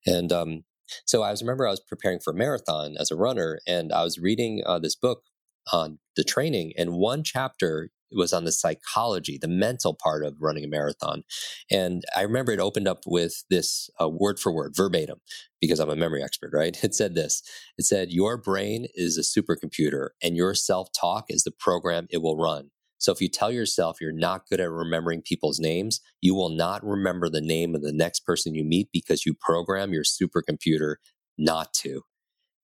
And 0.05 0.31
um, 0.31 0.63
so 1.05 1.23
I 1.23 1.31
was 1.31 1.41
remember 1.41 1.67
I 1.67 1.71
was 1.71 1.81
preparing 1.81 2.19
for 2.19 2.31
a 2.31 2.37
marathon 2.37 2.95
as 2.99 3.11
a 3.11 3.15
runner, 3.15 3.59
and 3.67 3.91
I 3.93 4.03
was 4.03 4.17
reading 4.19 4.63
uh, 4.65 4.79
this 4.79 4.95
book 4.95 5.23
on 5.71 5.99
the 6.15 6.23
training, 6.23 6.73
and 6.77 6.93
one 6.93 7.23
chapter 7.23 7.89
was 8.11 8.33
on 8.33 8.45
the 8.45 8.51
psychology, 8.51 9.37
the 9.39 9.47
mental 9.47 9.93
part 9.93 10.23
of 10.23 10.35
running 10.39 10.63
a 10.63 10.67
marathon. 10.67 11.23
And 11.69 12.03
I 12.15 12.21
remember 12.21 12.51
it 12.51 12.59
opened 12.59 12.87
up 12.87 12.99
with 13.05 13.43
this 13.49 13.89
uh, 14.01 14.07
word 14.09 14.39
for 14.39 14.51
word, 14.53 14.73
verbatim, 14.75 15.19
because 15.59 15.79
I'm 15.79 15.89
a 15.89 15.95
memory 15.95 16.23
expert, 16.23 16.51
right? 16.53 16.77
It 16.83 16.95
said 16.95 17.15
this 17.15 17.41
It 17.77 17.85
said, 17.85 18.11
Your 18.11 18.37
brain 18.37 18.87
is 18.95 19.17
a 19.17 19.21
supercomputer, 19.41 20.09
and 20.23 20.37
your 20.37 20.55
self 20.55 20.89
talk 20.99 21.25
is 21.29 21.43
the 21.43 21.51
program 21.51 22.07
it 22.09 22.21
will 22.21 22.37
run. 22.37 22.69
So 22.97 23.11
if 23.11 23.21
you 23.21 23.29
tell 23.29 23.51
yourself 23.51 24.01
you're 24.01 24.11
not 24.11 24.47
good 24.49 24.59
at 24.59 24.69
remembering 24.69 25.21
people's 25.21 25.59
names, 25.59 26.01
you 26.21 26.35
will 26.35 26.49
not 26.49 26.83
remember 26.83 27.29
the 27.29 27.41
name 27.41 27.75
of 27.75 27.81
the 27.81 27.93
next 27.93 28.21
person 28.25 28.55
you 28.55 28.63
meet 28.63 28.89
because 28.91 29.25
you 29.25 29.33
program 29.39 29.93
your 29.93 30.03
supercomputer 30.03 30.95
not 31.37 31.73
to. 31.75 32.01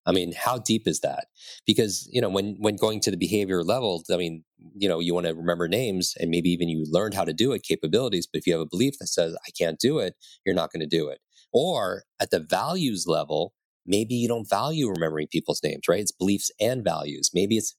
I 0.06 0.12
mean, 0.12 0.34
how 0.34 0.58
deep 0.58 0.88
is 0.88 1.00
that? 1.00 1.28
Because, 1.66 2.10
you 2.12 2.20
know, 2.20 2.30
when 2.30 2.58
when 2.60 2.76
going 2.76 3.00
to 3.02 3.12
the 3.12 3.18
behavior 3.18 3.64
level, 3.64 4.04
I 4.12 4.18
mean, 4.18 4.44
you 4.76 4.90
know, 4.90 5.00
you 5.00 5.14
want 5.14 5.28
to 5.28 5.34
remember 5.34 5.68
names 5.68 6.14
and 6.20 6.30
maybe 6.30 6.50
even 6.50 6.68
you 6.68 6.86
learned 6.90 7.14
how 7.14 7.24
to 7.24 7.34
do 7.34 7.54
it, 7.54 7.64
capabilities, 7.64 8.28
but 8.32 8.40
if 8.40 8.48
you 8.48 8.54
have 8.54 8.62
a 8.62 8.66
belief 8.66 8.96
that 9.00 9.08
says 9.08 9.34
I 9.48 9.52
can't 9.58 9.80
do 9.80 10.00
it, 10.00 10.16
you're 10.46 10.56
not 10.56 10.72
going 10.74 10.82
to 10.82 10.98
do 10.98 11.08
it. 11.08 11.20
Or 11.54 12.04
at 12.20 12.32
the 12.32 12.40
values 12.40 13.06
level, 13.08 13.54
maybe 13.86 14.16
you 14.16 14.28
don't 14.28 14.50
value 14.50 14.90
remembering 14.90 15.28
people's 15.28 15.62
names, 15.64 15.88
right? 15.88 16.00
It's 16.00 16.12
beliefs 16.12 16.52
and 16.60 16.84
values. 16.84 17.30
Maybe 17.34 17.58
it's 17.58 17.76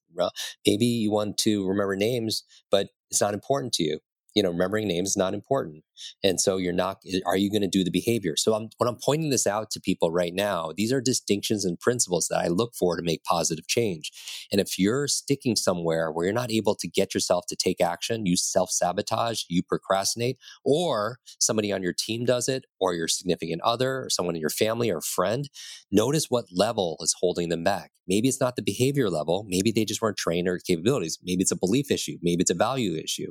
maybe 0.67 0.87
you 0.87 1.11
want 1.11 1.39
to 1.39 1.67
remember 1.69 1.97
names, 1.97 2.45
but 2.71 2.89
it's 3.11 3.21
not 3.21 3.35
important 3.35 3.73
to 3.75 3.85
you. 3.85 3.99
You 4.35 4.43
know, 4.43 4.51
remembering 4.51 4.89
names 4.89 5.11
is 5.11 5.17
not 5.17 5.35
important. 5.35 5.85
And 6.23 6.41
so 6.41 6.57
you're 6.57 6.73
not, 6.73 6.99
eh, 7.11 7.21
are 7.27 7.37
you 7.37 7.51
going 7.51 7.63
to 7.63 7.69
do 7.69 7.85
the 7.85 7.91
behavior? 7.91 8.35
So 8.37 8.55
I'm, 8.55 8.69
when 8.79 8.89
I'm 8.89 8.99
pointing 9.03 9.31
this 9.31 9.47
out 9.47 9.71
to 9.73 9.81
people 9.81 10.11
right 10.11 10.35
now, 10.35 10.73
these 10.77 10.93
are 10.93 11.01
distinctions 11.01 11.65
and 11.65 11.79
principles 11.79 12.29
that 12.29 12.39
I 12.39 12.49
look 12.49 12.75
for 12.75 12.97
to 12.97 13.03
make 13.03 13.25
positive 13.25 13.67
change. 13.67 14.11
And 14.51 14.61
if 14.61 14.79
you're 14.79 15.09
sticking 15.09 15.57
somewhere 15.57 16.11
where 16.11 16.27
you're 16.27 16.35
not 16.35 16.53
able 16.53 16.75
to 16.77 16.89
get 16.89 17.15
yourself 17.15 17.47
to 17.49 17.57
take 17.57 17.81
action, 17.81 18.27
you 18.27 18.37
self 18.37 18.71
sabotage, 18.71 19.43
you 19.49 19.63
procrastinate, 19.63 20.39
or 20.65 21.19
somebody 21.39 21.73
on 21.73 21.83
your 21.83 21.95
team 21.97 22.25
does 22.25 22.49
it, 22.49 22.65
or 22.81 22.95
your 22.95 23.09
significant 23.09 23.63
other, 23.63 24.05
or 24.05 24.11
someone 24.11 24.35
in 24.35 24.41
your 24.41 24.51
family 24.51 24.91
or 24.91 25.01
friend, 25.01 25.49
notice 25.91 26.27
what 26.29 26.47
level 26.53 26.97
is 27.01 27.15
holding 27.21 27.49
them 27.49 27.65
back. 27.65 27.91
Maybe 28.07 28.29
it's 28.29 28.41
not 28.41 28.57
the 28.57 28.63
behavior 28.63 29.09
level. 29.09 29.47
Maybe 29.49 29.73
they 29.73 29.85
just 29.85 30.03
weren't 30.03 30.17
trained 30.17 30.49
or 30.49 30.59
capabilities. 30.59 31.19
Maybe 31.23 31.43
it's 31.43 31.53
a 31.53 31.57
belief 31.57 31.91
issue. 31.91 32.19
Maybe 32.23 32.43
it's 32.43 32.51
a 32.51 32.55
value 32.55 32.97
issue. 32.97 33.31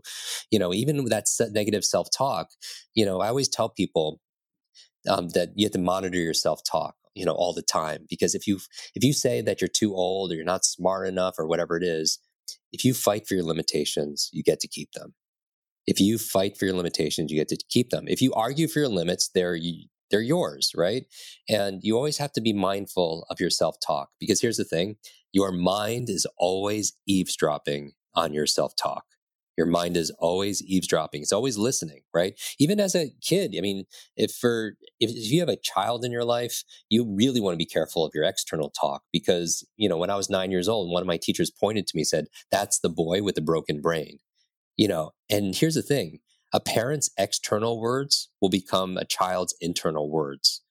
You 0.51 0.59
know, 0.59 0.73
even 0.73 1.03
with 1.03 1.11
that 1.11 1.25
negative 1.51 1.85
self 1.85 2.07
talk, 2.15 2.49
you 2.93 3.05
know, 3.05 3.21
I 3.21 3.27
always 3.27 3.49
tell 3.49 3.69
people 3.69 4.19
um, 5.07 5.29
that 5.29 5.49
you 5.55 5.65
have 5.65 5.73
to 5.73 5.79
monitor 5.79 6.17
your 6.17 6.33
self 6.33 6.61
talk 6.63 6.95
you 7.15 7.25
know 7.25 7.33
all 7.33 7.53
the 7.53 7.61
time 7.61 8.05
because 8.09 8.35
if 8.35 8.47
you 8.47 8.59
if 8.95 9.03
you 9.03 9.13
say 9.13 9.41
that 9.41 9.61
you're 9.61 9.67
too 9.67 9.93
old 9.93 10.31
or 10.31 10.35
you're 10.35 10.45
not 10.45 10.65
smart 10.65 11.07
enough 11.07 11.35
or 11.37 11.47
whatever 11.47 11.77
it 11.77 11.83
is 11.83 12.19
if 12.71 12.83
you 12.83 12.93
fight 12.93 13.27
for 13.27 13.35
your 13.35 13.43
limitations 13.43 14.29
you 14.33 14.43
get 14.43 14.59
to 14.59 14.67
keep 14.67 14.91
them. 14.93 15.13
If 15.85 15.99
you 15.99 16.17
fight 16.17 16.57
for 16.57 16.65
your 16.65 16.75
limitations 16.75 17.31
you 17.31 17.37
get 17.37 17.49
to 17.49 17.57
keep 17.69 17.89
them. 17.89 18.05
If 18.07 18.21
you 18.21 18.33
argue 18.33 18.67
for 18.67 18.79
your 18.79 18.89
limits 18.89 19.29
they're 19.33 19.57
they're 20.11 20.21
yours 20.21 20.71
right? 20.75 21.03
And 21.49 21.81
you 21.83 21.95
always 21.95 22.17
have 22.17 22.33
to 22.33 22.41
be 22.41 22.53
mindful 22.53 23.25
of 23.29 23.39
your 23.39 23.49
self 23.49 23.77
talk 23.85 24.09
because 24.19 24.41
here's 24.41 24.57
the 24.57 24.63
thing 24.65 24.95
your 25.31 25.51
mind 25.51 26.09
is 26.09 26.25
always 26.37 26.93
eavesdropping 27.07 27.91
on 28.15 28.33
your 28.33 28.47
self 28.47 28.75
talk 28.75 29.03
your 29.57 29.67
mind 29.67 29.95
is 29.97 30.11
always 30.19 30.61
eavesdropping 30.63 31.21
it's 31.21 31.33
always 31.33 31.57
listening 31.57 32.01
right? 32.13 32.39
Even 32.59 32.79
as 32.79 32.95
a 32.95 33.11
kid 33.21 33.53
i 33.57 33.61
mean 33.61 33.85
if 34.15 34.31
for 34.31 34.73
if, 34.99 35.09
if 35.09 35.31
you 35.31 35.39
have 35.39 35.49
a 35.49 35.57
child 35.57 36.03
in 36.03 36.11
your 36.11 36.25
life 36.25 36.63
you 36.89 37.05
really 37.15 37.41
want 37.41 37.53
to 37.53 37.57
be 37.57 37.65
careful 37.65 38.05
of 38.05 38.11
your 38.13 38.23
external 38.23 38.69
talk 38.69 39.03
because 39.11 39.67
you 39.77 39.87
know 39.87 39.97
when 39.97 40.09
i 40.09 40.15
was 40.15 40.29
nine 40.29 40.51
years 40.51 40.67
old 40.67 40.91
one 40.91 41.01
of 41.01 41.07
my 41.07 41.17
teachers 41.17 41.51
pointed 41.51 41.87
to 41.87 41.97
me 41.97 42.03
said 42.03 42.25
that's 42.51 42.79
the 42.79 42.89
boy 42.89 43.21
with 43.21 43.35
the 43.35 43.41
broken 43.41 43.81
brain 43.81 44.19
you 44.77 44.87
know? 44.87 45.11
And 45.29 45.55
here's 45.55 45.75
the 45.75 45.81
thing 45.81 46.19
a 46.53 46.59
parent's 46.59 47.09
external 47.17 47.79
words 47.79 48.29
will 48.41 48.49
become 48.49 48.97
a 48.97 49.05
child's 49.05 49.55
internal 49.59 50.09
words 50.09 50.61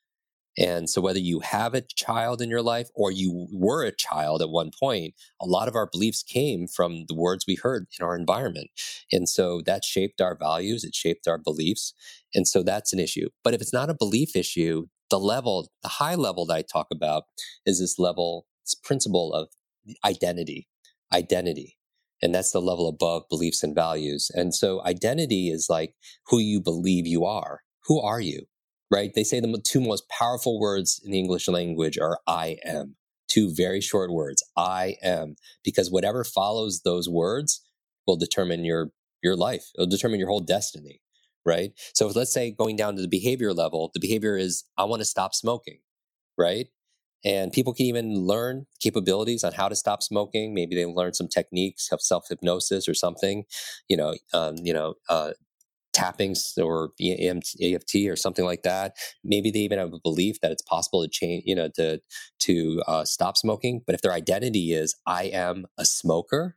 and 0.59 0.89
so, 0.89 1.01
whether 1.01 1.19
you 1.19 1.41
have 1.41 1.75
a 1.75 1.81
child 1.81 2.43
in 2.43 2.51
your 2.51 2.63
life 2.63 2.91
or 2.95 3.11
you 3.11 3.49
were 3.51 3.85
a 3.85 3.97
child 3.97 4.43
at 4.43 4.51
one 4.51 4.71
point, 4.79 5.15
a 5.41 5.47
lot 5.47 5.69
of 5.69 5.75
our 5.75 5.89
beliefs 5.91 6.23
came 6.23 6.67
from 6.67 7.07
the 7.09 7.15
words 7.15 7.47
we 7.47 7.55
heard 7.55 7.87
in 7.99 8.05
our 8.05 8.15
environment. 8.15 8.69
And 9.11 9.29
so 9.29 9.63
that 9.65 9.85
shaped 9.85 10.21
our 10.21 10.37
values, 10.37 10.85
it 10.85 10.95
shaped 10.95 11.27
our 11.27 11.39
beliefs. 11.39 11.95
And 12.35 12.47
so 12.47 12.63
that's 12.63 12.93
an 12.93 12.99
issue. 12.99 13.29
But 13.43 13.55
if 13.55 13.63
it's 13.63 13.73
not 13.73 13.91
a 13.91 13.95
belief 13.95 14.37
issue, 14.37 14.87
the 15.11 15.19
level, 15.19 15.71
the 15.83 15.89
high 15.89 16.15
level 16.15 16.47
that 16.47 16.55
I 16.55 16.63
talk 16.63 16.89
about 16.91 17.25
is 17.65 17.81
this 17.81 17.99
level, 17.99 18.47
this 18.65 18.75
principle 18.75 19.33
of 19.33 19.49
identity, 20.05 20.69
identity. 21.13 21.79
And 22.23 22.35
that's 22.35 22.53
the 22.53 22.61
level 22.61 22.89
above 22.89 23.25
beliefs 23.29 23.63
and 23.63 23.75
values. 23.75 24.31
And 24.33 24.55
so 24.55 24.85
identity 24.85 25.49
is 25.49 25.67
like 25.69 25.95
who 26.29 26.39
you 26.39 26.61
believe 26.61 27.07
you 27.07 27.25
are. 27.25 27.63
Who 27.87 28.01
are 28.01 28.21
you? 28.21 28.47
Right? 28.93 29.13
They 29.15 29.25
say 29.25 29.41
the 29.41 29.61
two 29.65 29.81
most 29.81 30.09
powerful 30.11 30.61
words 30.61 31.01
in 31.05 31.11
the 31.11 31.19
English 31.19 31.49
language 31.49 31.99
are 31.99 32.21
I 32.27 32.59
am. 32.65 32.97
Two 33.29 33.53
very 33.55 33.81
short 33.81 34.13
words, 34.13 34.45
I 34.59 34.97
am, 35.03 35.37
because 35.65 35.91
whatever 35.91 36.23
follows 36.23 36.83
those 36.85 37.09
words 37.09 37.67
will 38.07 38.17
determine 38.17 38.65
your 38.65 38.91
your 39.23 39.37
life. 39.37 39.71
It'll 39.75 39.87
determine 39.87 40.19
your 40.19 40.29
whole 40.29 40.41
destiny, 40.41 41.01
right? 41.47 41.73
So 41.95 42.09
let's 42.09 42.33
say 42.33 42.51
going 42.51 42.77
down 42.77 42.97
to 42.97 43.03
the 43.03 43.09
behavior 43.09 43.55
level, 43.55 43.91
the 43.95 44.01
behavior 44.01 44.37
is 44.37 44.65
I 44.77 44.85
want 44.85 45.01
to 45.01 45.07
stop 45.07 45.35
smoking, 45.35 45.79
right? 46.37 46.67
And 47.25 47.53
people 47.53 47.73
can 47.73 47.87
even 47.87 48.15
learn 48.27 48.67
capabilities 48.81 49.45
on 49.45 49.53
how 49.53 49.69
to 49.69 49.77
stop 49.77 50.03
smoking. 50.03 50.53
Maybe 50.53 50.75
they 50.75 50.85
learn 50.85 51.15
some 51.15 51.29
techniques 51.29 51.91
of 51.93 52.03
self 52.03 52.27
hypnosis 52.29 52.89
or 52.89 52.95
something. 52.95 53.45
You 53.89 53.97
know, 53.97 54.15
um, 54.35 54.57
you 54.63 54.75
know, 54.75 54.95
uh, 55.09 55.33
tappings 55.93 56.57
or 56.59 56.91
EFT 57.01 58.09
or 58.09 58.17
something 58.17 58.45
like 58.45 58.63
that. 58.63 58.95
Maybe 59.25 59.51
they 59.51 59.61
even 59.61 59.79
have 59.79 59.93
a 59.93 60.01
belief 60.01 60.41
that 60.41 60.53
it's 60.53 60.63
possible 60.63 61.03
to 61.03 61.09
change, 61.09 61.45
you 61.47 61.55
know, 61.55 61.69
to 61.77 62.01
to 62.41 62.83
uh, 62.87 63.05
stop 63.05 63.37
smoking. 63.37 63.83
But 63.87 63.95
if 63.95 64.03
their 64.03 64.13
identity 64.13 64.73
is 64.73 64.95
"I 65.07 65.25
am 65.25 65.67
a 65.79 65.85
smoker," 65.85 66.57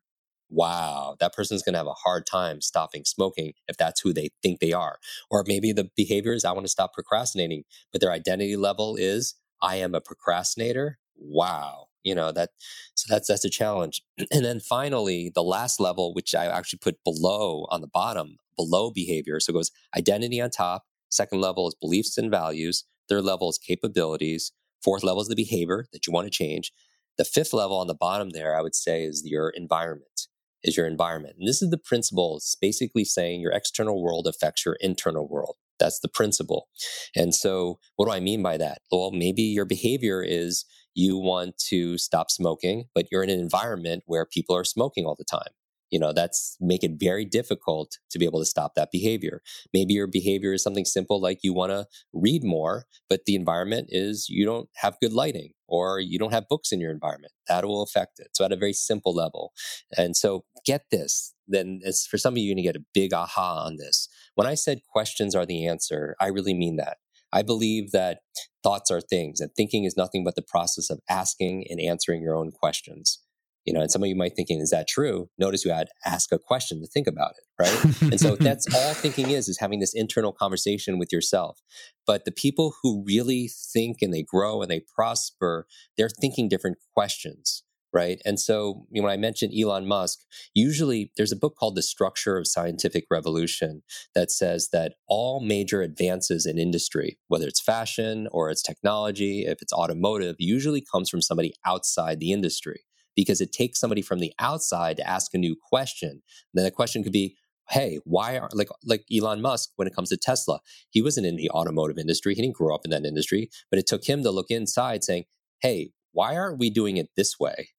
wow, 0.50 1.16
that 1.20 1.34
person's 1.34 1.64
going 1.64 1.74
to 1.74 1.80
have 1.80 1.88
a 1.88 1.94
hard 1.94 2.26
time 2.26 2.62
stopping 2.62 3.04
smoking 3.06 3.54
if 3.68 3.78
that's 3.78 4.02
who 4.02 4.14
they 4.14 4.30
think 4.44 4.60
they 4.60 4.74
are. 4.74 4.98
Or 5.30 5.44
maybe 5.48 5.72
the 5.72 5.90
behavior 5.96 6.34
is 6.34 6.46
"I 6.46 6.52
want 6.52 6.66
to 6.66 6.70
stop 6.72 6.94
procrastinating," 6.94 7.64
but 7.92 8.02
their 8.02 8.12
identity 8.12 8.56
level 8.58 8.96
is 8.96 9.36
"I 9.62 9.78
am 9.78 9.96
a 9.96 10.02
procrastinator." 10.02 11.00
Wow, 11.18 11.88
you 12.04 12.14
know 12.16 12.32
that 12.32 12.52
so 12.96 13.06
that's 13.14 13.28
that's 13.28 13.46
a 13.46 13.50
challenge 13.50 14.02
and 14.32 14.46
then 14.46 14.60
finally 14.60 15.32
the 15.34 15.44
last 15.44 15.80
level 15.80 16.14
which 16.14 16.36
i 16.36 16.46
actually 16.46 16.80
put 16.80 17.04
below 17.04 17.66
on 17.70 17.82
the 17.82 17.88
bottom 17.88 18.38
below 18.56 18.92
behavior 18.92 19.40
so 19.40 19.52
it 19.52 19.54
goes 19.54 19.72
identity 19.98 20.42
on 20.42 20.50
top 20.50 20.84
second 21.10 21.40
level 21.42 21.68
is 21.68 21.76
beliefs 21.80 22.18
and 22.18 22.32
values 22.32 22.86
third 23.10 23.24
level 23.24 23.50
is 23.50 23.58
capabilities 23.58 24.52
fourth 24.86 25.04
level 25.04 25.22
is 25.22 25.28
the 25.28 25.36
behavior 25.36 25.86
that 25.92 26.06
you 26.06 26.14
want 26.14 26.28
to 26.28 26.32
change. 26.32 26.72
The 27.18 27.26
fifth 27.26 27.54
level 27.54 27.78
on 27.78 27.88
the 27.88 27.96
bottom 27.96 28.32
there 28.32 28.58
i 28.58 28.62
would 28.62 28.76
say 28.76 29.04
is 29.04 29.24
your 29.26 29.50
environment 29.50 30.28
is 30.64 30.76
your 30.76 30.86
environment 30.86 31.36
and 31.40 31.48
this 31.48 31.62
is 31.62 31.70
the 31.70 31.78
principle 31.78 32.36
it's 32.38 32.56
basically 32.56 33.06
saying 33.06 33.40
your 33.40 33.54
external 33.54 34.04
world 34.04 34.28
affects 34.28 34.66
your 34.66 34.78
internal 34.82 35.28
world 35.28 35.56
that's 35.80 36.00
the 36.00 36.08
principle. 36.08 36.70
And 37.16 37.36
so 37.36 37.80
what 37.96 38.06
do 38.06 38.12
i 38.12 38.20
mean 38.20 38.44
by 38.44 38.58
that? 38.58 38.80
Well 38.92 39.12
maybe 39.12 39.44
your 39.44 39.66
behavior 39.66 40.24
is 40.24 40.66
you 40.94 41.18
want 41.18 41.58
to 41.70 41.98
stop 41.98 42.32
smoking, 42.32 42.86
but 42.94 43.08
you're 43.12 43.24
in 43.24 43.30
an 43.30 43.40
environment 43.40 44.04
where 44.06 44.26
people 44.26 44.56
are 44.56 44.64
smoking 44.64 45.06
all 45.06 45.16
the 45.18 45.26
time. 45.26 45.54
You 45.92 46.00
know, 46.00 46.14
that's 46.14 46.58
make 46.60 46.84
it 46.84 46.94
very 47.00 47.26
difficult 47.26 47.98
to 48.10 48.20
be 48.20 48.26
able 48.26 48.40
to 48.40 48.46
stop 48.46 48.74
that 48.76 48.92
behavior. 48.92 49.42
Maybe 49.74 49.94
your 49.94 50.08
behavior 50.08 50.54
is 50.54 50.64
something 50.64 50.86
simple 50.86 51.22
like 51.22 51.40
you 51.44 51.54
want 51.54 51.72
to 51.72 51.86
read 52.14 52.44
more, 52.44 52.86
but 53.10 53.22
the 53.26 53.36
environment 53.36 53.88
is 53.90 54.28
you 54.30 54.46
don't 54.46 54.70
have 54.76 55.00
good 55.02 55.14
lighting 55.14 55.52
or 55.68 56.00
you 56.00 56.20
don't 56.20 56.34
have 56.34 56.50
books 56.50 56.72
in 56.72 56.80
your 56.80 56.92
environment. 56.92 57.34
That 57.48 57.66
will 57.66 57.84
affect 57.84 58.20
it. 58.20 58.30
So 58.34 58.46
at 58.46 58.52
a 58.52 58.58
very 58.58 58.74
simple 58.74 59.14
level. 59.14 59.52
And 59.98 60.16
so 60.16 60.46
get 60.66 60.84
this, 60.92 61.34
then 61.48 61.80
it's 61.84 62.08
for 62.08 62.18
some 62.18 62.34
of 62.34 62.38
you 62.38 62.54
going 62.54 62.64
to 62.64 62.70
get 62.74 62.82
a 62.82 62.86
big 62.94 63.14
aha 63.14 63.64
on 63.66 63.78
this. 63.78 64.08
When 64.36 64.48
I 64.48 64.56
said 64.56 64.82
questions 64.92 65.36
are 65.36 65.46
the 65.46 65.68
answer, 65.68 66.16
I 66.20 66.28
really 66.28 66.54
mean 66.54 66.78
that. 66.78 66.98
I 67.32 67.42
believe 67.42 67.92
that 67.92 68.20
thoughts 68.64 68.90
are 68.90 69.02
things 69.02 69.42
and 69.42 69.52
thinking 69.56 69.84
is 69.84 69.98
nothing 69.98 70.24
but 70.24 70.36
the 70.36 70.42
process 70.42 70.90
of 70.90 71.02
asking 71.10 71.66
and 71.70 71.82
answering 71.82 72.22
your 72.22 72.36
own 72.36 72.52
questions. 72.52 73.20
You 73.66 73.74
know, 73.74 73.82
and 73.82 73.92
some 73.92 74.04
of 74.04 74.08
you 74.08 74.16
might 74.16 74.36
thinking, 74.36 74.60
is 74.60 74.70
that 74.70 74.88
true? 74.88 75.30
Notice 75.38 75.66
you 75.66 75.72
had 75.72 75.88
ask 76.06 76.32
a 76.32 76.40
question 76.40 76.82
to 76.82 76.88
think 76.88 77.08
about 77.08 77.32
it, 77.32 77.64
right? 77.64 78.02
and 78.02 78.20
so 78.20 78.36
that's 78.40 78.74
all 78.74 78.94
thinking 78.94 79.32
is, 79.32 79.48
is 79.48 79.60
having 79.60 79.80
this 79.80 79.94
internal 79.94 80.32
conversation 80.32 81.00
with 81.00 81.12
yourself. 81.12 81.62
But 82.06 82.26
the 82.26 82.32
people 82.32 82.76
who 82.82 83.04
really 83.06 83.50
think 83.50 83.98
and 84.02 84.14
they 84.14 84.24
grow 84.24 84.62
and 84.62 84.70
they 84.70 84.82
prosper, 84.96 85.68
they're 85.98 86.10
thinking 86.10 86.48
different 86.48 86.78
questions 86.94 87.64
right? 87.96 88.22
And 88.26 88.38
so 88.38 88.86
you 88.92 89.02
know, 89.02 89.06
when 89.06 89.14
I 89.14 89.18
mentioned 89.18 89.54
Elon 89.58 89.88
Musk, 89.88 90.20
usually 90.54 91.14
there's 91.16 91.32
a 91.32 91.38
book 91.38 91.56
called 91.58 91.76
The 91.76 91.82
Structure 91.82 92.38
of 92.38 92.46
Scientific 92.46 93.06
Revolution 93.10 93.84
that 94.14 94.32
says 94.32 94.68
that 94.74 94.96
all 95.08 95.40
major 95.40 95.82
advances 95.82 96.46
in 96.46 96.60
industry, 96.60 97.18
whether 97.30 97.48
it's 97.48 97.62
fashion 97.62 98.28
or 98.32 98.50
it's 98.50 98.62
technology, 98.62 99.46
if 99.48 99.62
it's 99.62 99.72
automotive, 99.72 100.36
usually 100.40 100.82
comes 100.82 101.10
from 101.10 101.22
somebody 101.22 101.54
outside 101.66 102.20
the 102.20 102.34
industry 102.34 102.82
because 103.16 103.42
it 103.42 103.52
takes 103.52 103.80
somebody 103.80 104.02
from 104.02 104.20
the 104.20 104.34
outside 104.40 104.98
to 104.98 105.08
ask 105.08 105.34
a 105.34 105.38
new 105.38 105.56
question. 105.56 106.10
And 106.10 106.22
then 106.54 106.66
the 106.66 106.72
question 106.72 107.04
could 107.04 107.12
be, 107.12 107.38
hey, 107.70 108.00
why 108.04 108.38
are 108.38 108.50
like 108.54 108.70
like 108.84 109.04
Elon 109.12 109.42
Musk 109.42 109.72
when 109.76 109.88
it 109.88 109.96
comes 109.96 110.10
to 110.10 110.18
Tesla? 110.18 110.60
He 110.90 111.02
wasn't 111.02 111.28
in 111.28 111.36
the 111.36 111.50
automotive 111.50 111.98
industry. 111.98 112.36
He 112.36 112.42
didn't 112.42 112.56
grow 112.56 112.76
up 112.76 112.86
in 112.86 112.92
that 112.92 113.06
industry, 113.06 113.50
but 113.70 113.80
it 113.80 113.88
took 113.88 114.06
him 114.06 114.24
to 114.24 114.32
look 114.32 114.48
inside 114.50 115.04
saying, 115.04 115.26
hey, 115.62 115.92
why 116.12 116.36
aren't 116.36 116.60
we 116.60 116.70
doing 116.70 116.98
it 116.98 117.10
this 117.16 117.40
way? 117.40 117.70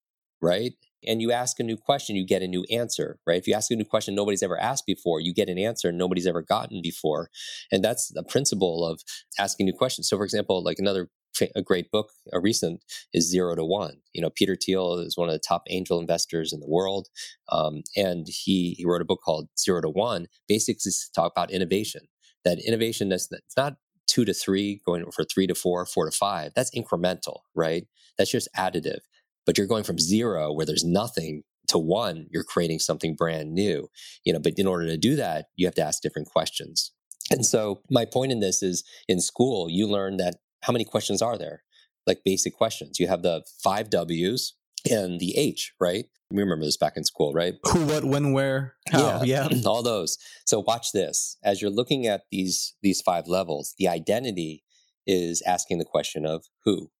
right? 0.41 0.73
And 1.07 1.23
you 1.23 1.31
ask 1.31 1.61
a 1.61 1.63
new 1.63 1.77
question, 1.77 2.17
you 2.17 2.27
get 2.27 2.43
a 2.43 2.49
new 2.49 2.65
answer, 2.71 3.19
right? 3.27 3.39
If 3.39 3.47
you 3.47 3.55
ask 3.55 3.71
a 3.71 3.77
new 3.77 3.85
question 3.85 4.15
nobody's 4.15 4.43
ever 4.43 4.59
asked 4.59 4.87
before, 4.87 5.21
you 5.21 5.33
get 5.33 5.49
an 5.49 5.59
answer 5.59 5.93
nobody's 5.93 6.27
ever 6.27 6.43
gotten 6.43 6.81
before. 6.83 7.31
And 7.71 7.85
that's 7.85 8.09
the 8.09 8.25
principle 8.25 8.85
of 8.85 9.03
asking 9.39 9.67
new 9.67 9.73
questions. 9.73 10.09
So, 10.09 10.17
for 10.17 10.25
example, 10.25 10.63
like 10.65 10.79
another 10.79 11.09
a 11.57 11.63
great 11.63 11.91
book, 11.91 12.11
a 12.33 12.41
recent, 12.41 12.83
is 13.13 13.31
Zero 13.31 13.55
to 13.57 13.65
One. 13.65 13.99
You 14.13 14.23
know, 14.23 14.31
Peter 14.31 14.57
Thiel 14.57 14.95
is 14.95 15.17
one 15.17 15.29
of 15.29 15.35
the 15.35 15.39
top 15.41 15.65
angel 15.71 16.01
investors 16.01 16.53
in 16.53 16.61
the 16.61 16.69
world, 16.69 17.09
um, 17.51 17.83
and 17.97 18.27
he 18.29 18.75
he 18.79 18.85
wrote 18.87 19.03
a 19.03 19.07
book 19.07 19.21
called 19.25 19.49
Zero 19.59 19.81
to 19.83 19.89
One, 19.91 20.29
basically 20.49 20.91
to 20.91 21.13
talk 21.15 21.33
about 21.33 21.51
innovation. 21.51 22.03
That 22.45 22.59
innovation 22.67 23.09
that's, 23.11 23.31
it's 23.33 23.57
not 23.57 23.77
two 24.07 24.25
to 24.25 24.35
three, 24.35 24.81
going 24.87 25.05
for 25.13 25.25
three 25.25 25.47
to 25.49 25.55
four, 25.55 25.85
four 25.87 26.09
to 26.09 26.17
five. 26.17 26.53
That's 26.55 26.71
incremental, 26.77 27.41
right? 27.55 27.87
That's 28.19 28.31
just 28.31 28.49
additive 28.57 29.01
but 29.47 29.59
you're 29.59 29.67
going 29.67 29.85
from 29.85 29.99
zero 29.99 30.53
where 30.53 30.67
there's 30.67 30.85
nothing 30.85 31.43
to 31.69 31.79
one 31.79 32.27
you're 32.31 32.45
creating 32.45 32.79
something 32.79 33.15
brand 33.17 33.53
new 33.55 33.89
you 34.25 34.33
know 34.33 34.39
but 34.41 34.55
in 34.59 34.67
order 34.67 34.87
to 34.87 34.97
do 34.97 35.17
that 35.17 35.47
you 35.57 35.67
have 35.67 35.75
to 35.75 35.83
ask 35.83 36.03
different 36.03 36.29
questions 36.29 36.93
And 37.31 37.45
so 37.47 37.83
my 37.91 38.05
point 38.05 38.33
in 38.33 38.41
this 38.41 38.63
is 38.63 38.85
in 39.09 39.21
school, 39.21 39.69
you 39.71 39.87
learn 39.89 40.17
that 40.19 40.37
how 40.67 40.73
many 40.73 40.85
questions 40.85 41.23
are 41.23 41.39
there? 41.39 41.63
Like 42.07 42.23
basic 42.25 42.57
questions. 42.57 42.99
You 42.99 43.07
have 43.07 43.23
the 43.23 43.45
five 43.63 43.89
W's 43.89 44.55
and 44.91 45.21
the 45.21 45.37
H, 45.37 45.73
right? 45.81 46.07
We 46.31 46.43
remember 46.43 46.65
this 46.65 46.77
back 46.77 46.97
in 46.97 47.05
school, 47.05 47.33
right? 47.33 47.55
Who, 47.73 47.87
what, 47.87 48.05
when, 48.05 48.33
where, 48.33 48.75
how. 48.89 49.23
Yeah. 49.23 49.49
yeah. 49.49 49.61
all 49.67 49.83
those. 49.83 50.19
So 50.45 50.61
watch 50.61 50.91
this. 50.93 51.37
As 51.45 51.63
you're 51.63 51.71
looking 51.71 52.07
at 52.07 52.23
these 52.33 52.75
these 52.83 53.01
five 53.01 53.29
levels, 53.29 53.75
the 53.79 53.87
identity 53.87 54.65
is 55.07 55.41
asking 55.47 55.79
the 55.79 55.85
question 55.85 56.27
of 56.27 56.47
who. 56.65 56.91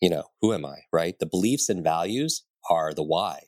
You 0.00 0.10
know, 0.10 0.24
who 0.40 0.52
am 0.52 0.64
I, 0.64 0.80
right? 0.92 1.18
The 1.18 1.26
beliefs 1.26 1.68
and 1.68 1.82
values 1.82 2.44
are 2.70 2.92
the 2.94 3.02
why, 3.02 3.44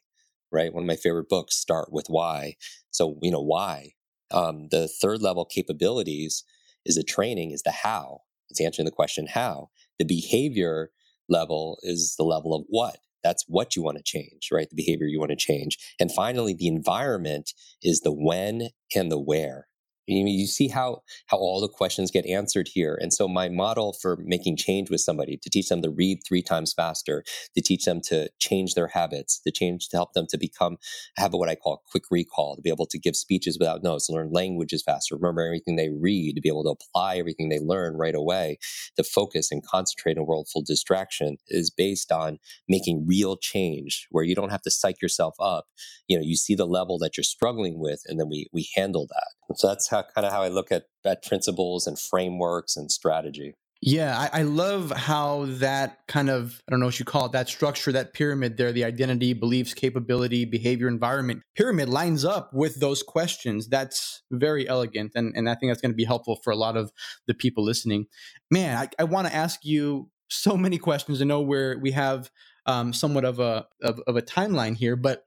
right? 0.50 0.72
One 0.72 0.82
of 0.82 0.88
my 0.88 0.96
favorite 0.96 1.28
books 1.28 1.54
start 1.56 1.92
with 1.92 2.06
why. 2.08 2.56
So, 2.90 3.18
you 3.22 3.30
know, 3.30 3.42
why? 3.42 3.92
Um, 4.32 4.68
the 4.70 4.88
third 4.88 5.22
level 5.22 5.44
capabilities 5.44 6.42
is 6.84 6.96
the 6.96 7.04
training, 7.04 7.52
is 7.52 7.62
the 7.62 7.72
how. 7.72 8.22
It's 8.50 8.60
answering 8.60 8.86
the 8.86 8.92
question 8.92 9.26
how. 9.26 9.70
The 9.98 10.04
behavior 10.04 10.90
level 11.28 11.78
is 11.82 12.14
the 12.16 12.24
level 12.24 12.54
of 12.54 12.64
what. 12.68 12.98
That's 13.24 13.44
what 13.48 13.74
you 13.74 13.82
want 13.82 13.96
to 13.96 14.02
change, 14.04 14.50
right? 14.52 14.68
The 14.70 14.76
behavior 14.76 15.06
you 15.06 15.18
want 15.18 15.30
to 15.30 15.36
change. 15.36 15.78
And 15.98 16.12
finally, 16.12 16.54
the 16.54 16.68
environment 16.68 17.52
is 17.82 18.00
the 18.00 18.12
when 18.12 18.68
and 18.94 19.10
the 19.10 19.18
where. 19.18 19.66
You, 20.06 20.46
see 20.46 20.68
how 20.68 21.02
how 21.26 21.38
all 21.38 21.60
the 21.60 21.68
questions 21.68 22.10
get 22.10 22.26
answered 22.26 22.68
here. 22.72 22.96
And 23.00 23.12
so 23.12 23.28
my 23.28 23.48
model 23.48 23.92
for 23.92 24.18
making 24.24 24.56
change 24.56 24.90
with 24.90 25.00
somebody 25.00 25.36
to 25.36 25.50
teach 25.50 25.68
them 25.68 25.82
to 25.82 25.90
read 25.90 26.20
three 26.26 26.42
times 26.42 26.72
faster, 26.72 27.24
to 27.54 27.62
teach 27.62 27.84
them 27.84 28.00
to 28.02 28.28
change 28.38 28.74
their 28.74 28.88
habits, 28.88 29.40
to 29.40 29.50
change 29.50 29.88
to 29.88 29.96
help 29.96 30.12
them 30.12 30.26
to 30.30 30.38
become 30.38 30.76
have 31.16 31.32
what 31.32 31.48
I 31.48 31.54
call 31.54 31.82
quick 31.90 32.04
recall, 32.10 32.56
to 32.56 32.62
be 32.62 32.70
able 32.70 32.86
to 32.86 32.98
give 32.98 33.16
speeches 33.16 33.58
without 33.58 33.82
notes, 33.82 34.08
learn 34.08 34.30
languages 34.32 34.82
faster, 34.82 35.16
remember 35.16 35.42
everything 35.42 35.76
they 35.76 35.90
read, 35.90 36.34
to 36.36 36.40
be 36.40 36.48
able 36.48 36.64
to 36.64 36.70
apply 36.70 37.16
everything 37.16 37.48
they 37.48 37.58
learn 37.58 37.96
right 37.96 38.14
away, 38.14 38.58
to 38.96 39.04
focus 39.04 39.50
and 39.50 39.66
concentrate 39.66 40.12
in 40.12 40.18
a 40.18 40.24
world 40.24 40.48
full 40.52 40.60
of 40.60 40.66
distraction 40.66 41.36
is 41.48 41.70
based 41.70 42.12
on 42.12 42.38
making 42.68 43.06
real 43.06 43.36
change 43.36 44.06
where 44.10 44.24
you 44.24 44.34
don't 44.34 44.50
have 44.50 44.62
to 44.62 44.70
psych 44.70 45.00
yourself 45.02 45.34
up. 45.40 45.66
You 46.08 46.16
know, 46.16 46.24
you 46.24 46.36
see 46.36 46.54
the 46.54 46.66
level 46.66 46.98
that 46.98 47.16
you're 47.16 47.24
struggling 47.24 47.78
with, 47.78 48.02
and 48.06 48.18
then 48.18 48.28
we 48.28 48.48
we 48.52 48.68
handle 48.74 49.06
that. 49.08 49.35
So 49.54 49.68
that's 49.68 49.88
how 49.88 50.02
kind 50.14 50.26
of 50.26 50.32
how 50.32 50.42
I 50.42 50.48
look 50.48 50.72
at, 50.72 50.84
at 51.04 51.22
principles 51.22 51.86
and 51.86 51.98
frameworks 51.98 52.76
and 52.76 52.90
strategy. 52.90 53.54
Yeah, 53.82 54.18
I, 54.18 54.40
I, 54.40 54.42
love 54.42 54.90
how 54.90 55.44
that 55.46 55.98
kind 56.08 56.30
of, 56.30 56.62
I 56.66 56.70
don't 56.70 56.80
know 56.80 56.86
what 56.86 56.98
you 56.98 57.04
call 57.04 57.26
it, 57.26 57.32
that 57.32 57.48
structure, 57.48 57.92
that 57.92 58.14
pyramid 58.14 58.56
there, 58.56 58.72
the 58.72 58.84
identity, 58.84 59.34
beliefs, 59.34 59.74
capability, 59.74 60.46
behavior, 60.46 60.88
environment 60.88 61.42
pyramid 61.54 61.90
lines 61.90 62.24
up 62.24 62.54
with 62.54 62.80
those 62.80 63.02
questions. 63.02 63.68
That's 63.68 64.22
very 64.30 64.66
elegant. 64.66 65.12
And, 65.14 65.34
and 65.36 65.48
I 65.48 65.54
think 65.54 65.70
that's 65.70 65.82
going 65.82 65.92
to 65.92 65.96
be 65.96 66.04
helpful 66.04 66.40
for 66.42 66.52
a 66.52 66.56
lot 66.56 66.76
of 66.76 66.90
the 67.26 67.34
people 67.34 67.64
listening. 67.64 68.06
Man, 68.50 68.78
I, 68.78 68.88
I 68.98 69.04
want 69.04 69.28
to 69.28 69.34
ask 69.34 69.60
you 69.62 70.10
so 70.30 70.56
many 70.56 70.78
questions. 70.78 71.20
I 71.20 71.26
know 71.26 71.42
where 71.42 71.78
we 71.78 71.90
have 71.90 72.30
um, 72.64 72.94
somewhat 72.94 73.26
of 73.26 73.40
a, 73.40 73.66
of, 73.82 74.00
of 74.06 74.16
a 74.16 74.22
timeline 74.22 74.76
here, 74.76 74.96
but 74.96 75.25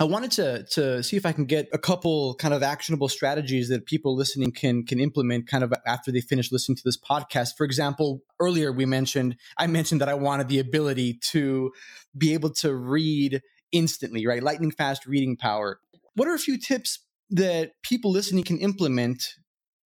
I 0.00 0.04
wanted 0.04 0.30
to 0.32 0.64
to 0.72 1.02
see 1.02 1.16
if 1.16 1.26
I 1.26 1.32
can 1.32 1.44
get 1.44 1.68
a 1.72 1.78
couple 1.78 2.36
kind 2.36 2.54
of 2.54 2.62
actionable 2.62 3.08
strategies 3.08 3.68
that 3.68 3.86
people 3.86 4.14
listening 4.14 4.52
can 4.52 4.84
can 4.84 5.00
implement 5.00 5.48
kind 5.48 5.64
of 5.64 5.72
after 5.86 6.12
they 6.12 6.20
finish 6.20 6.52
listening 6.52 6.76
to 6.76 6.82
this 6.84 6.96
podcast. 6.96 7.56
For 7.56 7.64
example, 7.64 8.22
earlier 8.38 8.70
we 8.70 8.86
mentioned 8.86 9.36
I 9.56 9.66
mentioned 9.66 10.00
that 10.00 10.08
I 10.08 10.14
wanted 10.14 10.48
the 10.48 10.60
ability 10.60 11.18
to 11.30 11.72
be 12.16 12.32
able 12.34 12.50
to 12.54 12.74
read 12.74 13.42
instantly, 13.72 14.26
right? 14.26 14.42
Lightning 14.42 14.70
fast 14.70 15.04
reading 15.04 15.36
power. 15.36 15.80
What 16.14 16.28
are 16.28 16.34
a 16.34 16.38
few 16.38 16.58
tips 16.58 17.00
that 17.30 17.72
people 17.82 18.12
listening 18.12 18.44
can 18.44 18.58
implement 18.58 19.34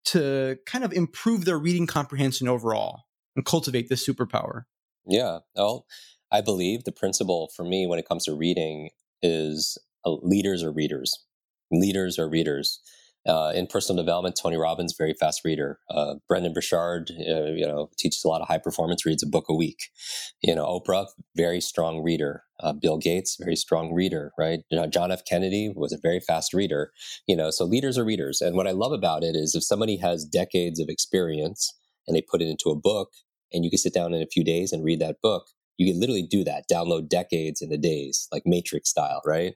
to 0.07 0.59
kind 0.67 0.85
of 0.85 0.93
improve 0.93 1.45
their 1.45 1.59
reading 1.59 1.87
comprehension 1.87 2.49
overall 2.49 3.05
and 3.37 3.45
cultivate 3.45 3.89
this 3.89 4.07
superpower? 4.07 4.65
Yeah. 5.07 5.39
Well, 5.55 5.87
I 6.33 6.41
believe 6.41 6.85
the 6.85 6.93
principle 6.93 7.51
for 7.55 7.65
me 7.65 7.87
when 7.87 7.99
it 7.99 8.09
comes 8.09 8.25
to 8.25 8.35
reading 8.35 8.91
is 9.23 9.79
leaders 10.07 10.63
or 10.63 10.73
readers. 10.73 11.25
Leaders 11.71 12.19
or 12.19 12.29
readers. 12.29 12.81
Uh, 13.29 13.53
in 13.55 13.67
personal 13.67 14.03
development, 14.03 14.39
Tony 14.41 14.57
Robbins, 14.57 14.95
very 14.97 15.13
fast 15.13 15.43
reader. 15.45 15.79
Uh, 15.91 16.15
Brendon 16.27 16.55
Burchard, 16.55 17.11
uh, 17.29 17.53
you 17.53 17.67
know, 17.67 17.91
teaches 17.99 18.25
a 18.25 18.29
lot 18.29 18.41
of 18.41 18.49
high 18.49 18.59
performance, 18.59 19.05
reads 19.05 19.23
a 19.23 19.27
book 19.27 19.45
a 19.51 19.55
week. 19.55 19.91
You 20.43 20.55
know, 20.55 20.65
Oprah, 20.65 21.07
very 21.37 21.61
strong 21.61 22.03
reader. 22.03 22.45
Uh, 22.61 22.73
Bill 22.73 22.97
Gates, 22.97 23.37
very 23.39 23.57
strong 23.57 23.93
reader, 23.93 24.33
right? 24.39 24.61
You 24.71 24.79
know, 24.81 24.87
John 24.87 25.13
F. 25.13 25.23
Kennedy 25.27 25.71
was 25.75 25.93
a 25.93 25.99
very 26.03 26.19
fast 26.19 26.55
reader. 26.55 26.93
You 27.27 27.37
know, 27.37 27.51
so 27.51 27.67
leaders 27.67 27.99
are 27.99 28.05
readers. 28.05 28.41
And 28.41 28.57
what 28.57 28.67
I 28.67 28.73
love 28.73 28.93
about 28.93 29.23
it 29.23 29.37
is 29.37 29.55
if 29.55 29.65
somebody 29.65 29.99
has 29.99 30.25
decades 30.25 30.81
of 30.81 30.89
experience 30.89 31.75
and 32.09 32.17
they 32.17 32.23
put 32.23 32.41
it 32.41 32.49
into 32.49 32.71
a 32.71 32.77
book, 32.77 33.11
and 33.53 33.65
you 33.65 33.71
can 33.71 33.79
sit 33.79 33.93
down 33.93 34.15
in 34.15 34.23
a 34.23 34.27
few 34.27 34.45
days 34.45 34.73
and 34.73 34.85
read 34.85 35.01
that 35.01 35.21
book, 35.23 35.49
you 35.77 35.91
can 35.91 36.01
literally 36.01 36.23
do 36.23 36.45
that. 36.45 36.65
Download 36.71 37.09
decades 37.09 37.63
in 37.63 37.69
the 37.69 37.79
days, 37.79 38.29
like 38.33 38.43
Matrix 38.47 38.91
style, 38.91 39.23
right? 39.27 39.55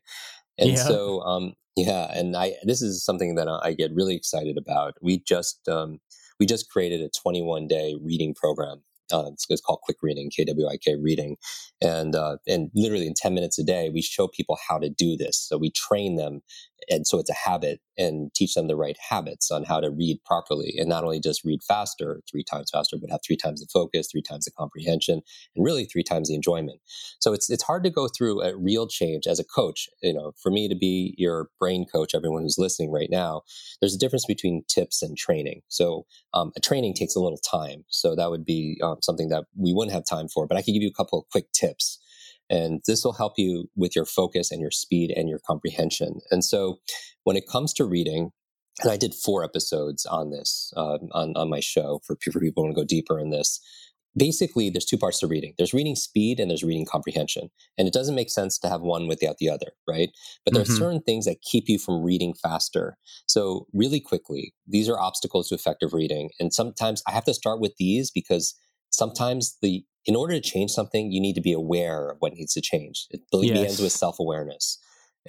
And 0.59 0.71
yeah. 0.71 0.77
so, 0.77 1.21
um, 1.23 1.55
yeah, 1.77 2.17
and 2.17 2.37
I 2.37 2.55
this 2.63 2.83
is 2.83 3.05
something 3.05 3.35
that 3.35 3.49
I 3.49 3.73
get 3.73 3.93
really 3.95 4.15
excited 4.15 4.57
about. 4.57 4.95
We 5.03 5.19
just 5.19 5.69
um, 5.69 5.99
we 6.39 6.47
just 6.47 6.71
created 6.71 7.01
a 7.01 7.09
21 7.09 7.67
day 7.67 7.97
reading 8.03 8.35
program 8.35 8.83
uh, 9.13 9.31
it's, 9.33 9.47
it's, 9.49 9.61
called 9.61 9.81
Kwik 9.89 9.97
Reading, 10.03 10.31
KWIK 10.31 10.97
Reading, 11.03 11.37
and 11.83 12.17
uh, 12.17 12.39
and 12.47 12.71
literally 12.75 13.07
in 13.07 13.15
ten 13.15 13.35
minutes 13.35 13.59
a 13.59 13.65
day, 13.65 13.91
we 13.91 14.01
show 14.01 14.29
people 14.29 14.59
how 14.69 14.79
to 14.79 14.89
do 14.89 15.17
this. 15.17 15.39
So 15.39 15.59
we 15.59 15.71
train 15.71 16.17
them, 16.17 16.41
and 16.89 17.07
so 17.07 17.18
it's 17.18 17.30
a 17.30 17.35
habit, 17.35 17.80
and 17.97 18.32
teach 18.35 18.55
them 18.55 18.68
the 18.68 18.76
right 18.76 18.97
habits 19.11 19.51
on 19.51 19.64
how 19.64 19.80
to 19.80 19.91
read 19.91 20.18
properly, 20.24 20.74
and 20.78 20.89
not 20.89 21.05
only 21.05 21.20
just 21.20 21.45
read 21.45 21.62
faster, 21.62 22.20
three 22.30 22.45
times 22.45 22.70
faster, 22.72 22.97
but 23.01 23.11
have 23.11 23.20
three 23.26 23.37
times 23.37 23.61
the 23.61 23.66
focus, 23.72 24.09
three 24.11 24.22
times 24.22 24.45
the 24.45 24.51
comprehension, 24.51 25.20
and 25.55 25.64
really 25.64 25.85
three 25.85 26.03
times 26.03 26.28
the 26.28 26.35
enjoyment. 26.35 26.80
So 27.20 27.32
it's 27.32 27.51
it's 27.51 27.62
hard 27.62 27.85
to 27.85 27.91
go 27.91 28.09
through 28.09 28.43
a 28.43 28.57
real 28.57 28.87
change 28.87 29.26
as 29.26 29.39
a 29.39 29.45
coach. 29.45 29.89
You 30.03 30.14
know, 30.14 30.32
for 30.43 30.51
me 30.51 30.68
to 30.68 30.74
be 30.74 31.14
your 31.18 31.49
brain 31.59 31.87
coach, 31.87 32.14
everyone 32.14 32.43
who's 32.43 32.59
listening 32.59 32.91
right 32.91 33.11
now, 33.11 33.43
there's 33.80 33.95
a 33.95 33.99
difference 33.99 34.26
between 34.26 34.64
tips 34.68 35.03
and 35.03 35.16
training. 35.16 35.62
So 35.68 36.07
um, 36.32 36.53
a 36.57 36.61
training 36.61 36.95
takes 36.95 37.14
a 37.14 37.20
little 37.20 37.39
time, 37.39 37.85
so 37.89 38.14
that 38.16 38.30
would 38.30 38.45
be 38.45 38.80
um, 38.82 38.97
something 39.03 39.28
that 39.28 39.45
we 39.57 39.72
wouldn't 39.72 39.95
have 39.95 40.05
time 40.05 40.28
for. 40.28 40.47
But 40.47 40.57
I 40.57 40.62
can 40.62 40.74
give 40.74 40.82
you 40.82 40.89
a 40.89 40.93
couple 40.93 41.18
of 41.18 41.28
quick 41.30 41.51
tips. 41.53 41.99
And 42.51 42.80
this 42.86 43.05
will 43.05 43.14
help 43.14 43.34
you 43.36 43.70
with 43.74 43.97
your 43.97 44.05
focus 44.05 44.51
and 44.51 44.61
your 44.61 44.70
speed 44.70 45.12
and 45.16 45.28
your 45.28 45.40
comprehension. 45.47 46.20
And 46.30 46.45
so 46.45 46.78
when 47.24 47.36
it 47.36 47.49
comes 47.49 47.72
to 47.74 47.84
reading, 47.84 48.30
and 48.82 48.90
I 48.90 48.97
did 48.97 49.14
four 49.14 49.45
episodes 49.45 50.05
on 50.05 50.30
this 50.30 50.72
uh, 50.76 50.99
on, 51.12 51.32
on 51.36 51.49
my 51.49 51.61
show 51.61 52.01
for, 52.05 52.16
for 52.16 52.40
people 52.40 52.62
who 52.62 52.66
want 52.66 52.76
to 52.76 52.80
go 52.82 52.86
deeper 52.86 53.18
in 53.18 53.30
this 53.30 53.61
basically 54.16 54.70
there's 54.70 54.84
two 54.84 54.99
parts 54.99 55.18
to 55.20 55.26
reading 55.26 55.55
there's 55.59 55.74
reading 55.74 55.97
speed 55.97 56.38
and 56.38 56.51
there's 56.51 56.64
reading 56.64 56.86
comprehension 56.86 57.51
and 57.76 57.88
it 57.88 57.95
doesn't 57.95 58.14
make 58.14 58.30
sense 58.30 58.59
to 58.59 58.68
have 58.68 58.80
one 58.80 59.07
without 59.07 59.38
the 59.38 59.49
other 59.49 59.72
right 59.88 60.11
but 60.45 60.55
there 60.55 60.62
mm-hmm. 60.62 60.72
are 60.72 60.76
certain 60.76 61.01
things 61.03 61.24
that 61.24 61.42
keep 61.42 61.68
you 61.68 61.78
from 61.78 62.03
reading 62.03 62.34
faster 62.34 62.97
so 63.26 63.66
really 63.72 64.01
quickly 64.01 64.55
these 64.66 64.88
are 64.88 64.99
obstacles 64.99 65.49
to 65.49 65.55
effective 65.55 65.92
reading 65.92 66.30
and 66.38 66.53
sometimes 66.53 67.03
i 67.09 67.12
have 67.12 67.24
to 67.24 67.34
start 67.34 67.61
with 67.61 67.74
these 67.78 68.11
because 68.11 68.55
sometimes 68.95 69.57
the 69.62 69.84
in 70.07 70.14
order 70.14 70.34
to 70.34 70.40
change 70.40 70.70
something 70.70 71.11
you 71.11 71.20
need 71.20 71.34
to 71.34 71.40
be 71.40 71.53
aware 71.53 72.11
of 72.11 72.18
what 72.20 72.34
needs 72.34 72.53
to 72.53 72.61
change. 72.61 73.07
It 73.11 73.22
yes. 73.32 73.53
begins 73.53 73.80
with 73.80 73.92
self-awareness 73.92 74.78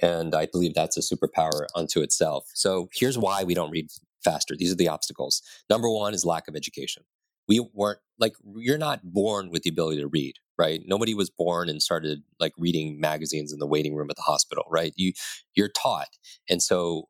and 0.02 0.34
i 0.34 0.44
believe 0.44 0.74
that's 0.74 0.98
a 0.98 1.00
superpower 1.00 1.66
unto 1.74 2.00
itself. 2.00 2.44
So 2.54 2.88
here's 2.92 3.18
why 3.18 3.44
we 3.44 3.54
don't 3.54 3.70
read 3.70 3.88
faster. 4.22 4.54
These 4.56 4.72
are 4.72 4.76
the 4.76 4.88
obstacles. 4.88 5.42
Number 5.70 5.88
one 5.88 6.12
is 6.12 6.24
lack 6.24 6.48
of 6.48 6.56
education. 6.56 7.04
We 7.48 7.66
weren't 7.72 8.00
like 8.18 8.34
you're 8.56 8.78
not 8.78 9.00
born 9.04 9.50
with 9.50 9.62
the 9.62 9.70
ability 9.70 10.00
to 10.00 10.08
read 10.08 10.34
right? 10.58 10.80
Nobody 10.86 11.12
was 11.12 11.28
born 11.28 11.68
and 11.68 11.82
started 11.82 12.22
like 12.40 12.54
reading 12.56 12.98
magazines 12.98 13.52
in 13.52 13.58
the 13.58 13.66
waiting 13.66 13.94
room 13.94 14.08
at 14.10 14.16
the 14.16 14.22
hospital 14.22 14.64
right? 14.70 14.92
You 14.96 15.12
you're 15.54 15.68
taught 15.68 16.08
and 16.48 16.62
so 16.62 17.08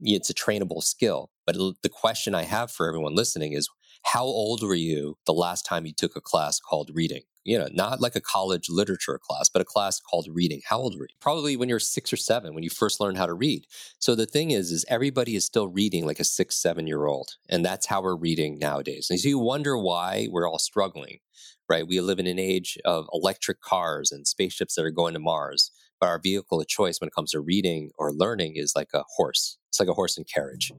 it's 0.00 0.28
a 0.28 0.34
trainable 0.34 0.82
skill 0.82 1.30
but 1.46 1.54
the 1.54 1.88
question 1.88 2.34
i 2.34 2.42
have 2.42 2.70
for 2.70 2.88
everyone 2.88 3.14
listening 3.14 3.52
is 3.52 3.68
how 4.04 4.24
old 4.24 4.62
were 4.62 4.74
you 4.74 5.18
the 5.26 5.32
last 5.32 5.64
time 5.66 5.86
you 5.86 5.92
took 5.92 6.16
a 6.16 6.20
class 6.20 6.60
called 6.60 6.90
reading 6.94 7.22
you 7.48 7.58
know, 7.58 7.68
not 7.72 8.02
like 8.02 8.14
a 8.14 8.20
college 8.20 8.68
literature 8.68 9.18
class, 9.18 9.48
but 9.48 9.62
a 9.62 9.64
class 9.64 10.00
called 10.00 10.28
reading. 10.30 10.60
How 10.68 10.76
old 10.80 10.98
were 10.98 11.06
you? 11.08 11.16
Probably 11.18 11.56
when 11.56 11.70
you're 11.70 11.78
six 11.78 12.12
or 12.12 12.18
seven, 12.18 12.52
when 12.52 12.62
you 12.62 12.68
first 12.68 13.00
learned 13.00 13.16
how 13.16 13.24
to 13.24 13.32
read. 13.32 13.66
So 13.98 14.14
the 14.14 14.26
thing 14.26 14.50
is, 14.50 14.70
is 14.70 14.84
everybody 14.86 15.34
is 15.34 15.46
still 15.46 15.66
reading 15.66 16.04
like 16.04 16.20
a 16.20 16.24
six, 16.24 16.56
seven 16.56 16.86
year 16.86 17.06
old. 17.06 17.36
And 17.48 17.64
that's 17.64 17.86
how 17.86 18.02
we're 18.02 18.16
reading 18.16 18.58
nowadays. 18.58 19.06
And 19.08 19.18
so 19.18 19.30
you 19.30 19.38
wonder 19.38 19.78
why 19.78 20.28
we're 20.30 20.46
all 20.46 20.58
struggling, 20.58 21.20
right? 21.70 21.88
We 21.88 22.02
live 22.02 22.18
in 22.18 22.26
an 22.26 22.38
age 22.38 22.76
of 22.84 23.06
electric 23.14 23.62
cars 23.62 24.12
and 24.12 24.28
spaceships 24.28 24.74
that 24.74 24.84
are 24.84 24.90
going 24.90 25.14
to 25.14 25.20
Mars. 25.20 25.70
But 25.98 26.10
our 26.10 26.20
vehicle 26.22 26.60
of 26.60 26.68
choice 26.68 27.00
when 27.00 27.08
it 27.08 27.14
comes 27.14 27.30
to 27.30 27.40
reading 27.40 27.92
or 27.98 28.12
learning 28.12 28.56
is 28.56 28.74
like 28.76 28.90
a 28.92 29.04
horse. 29.16 29.56
It's 29.70 29.80
like 29.80 29.88
a 29.88 29.94
horse 29.94 30.18
and 30.18 30.28
carriage 30.28 30.70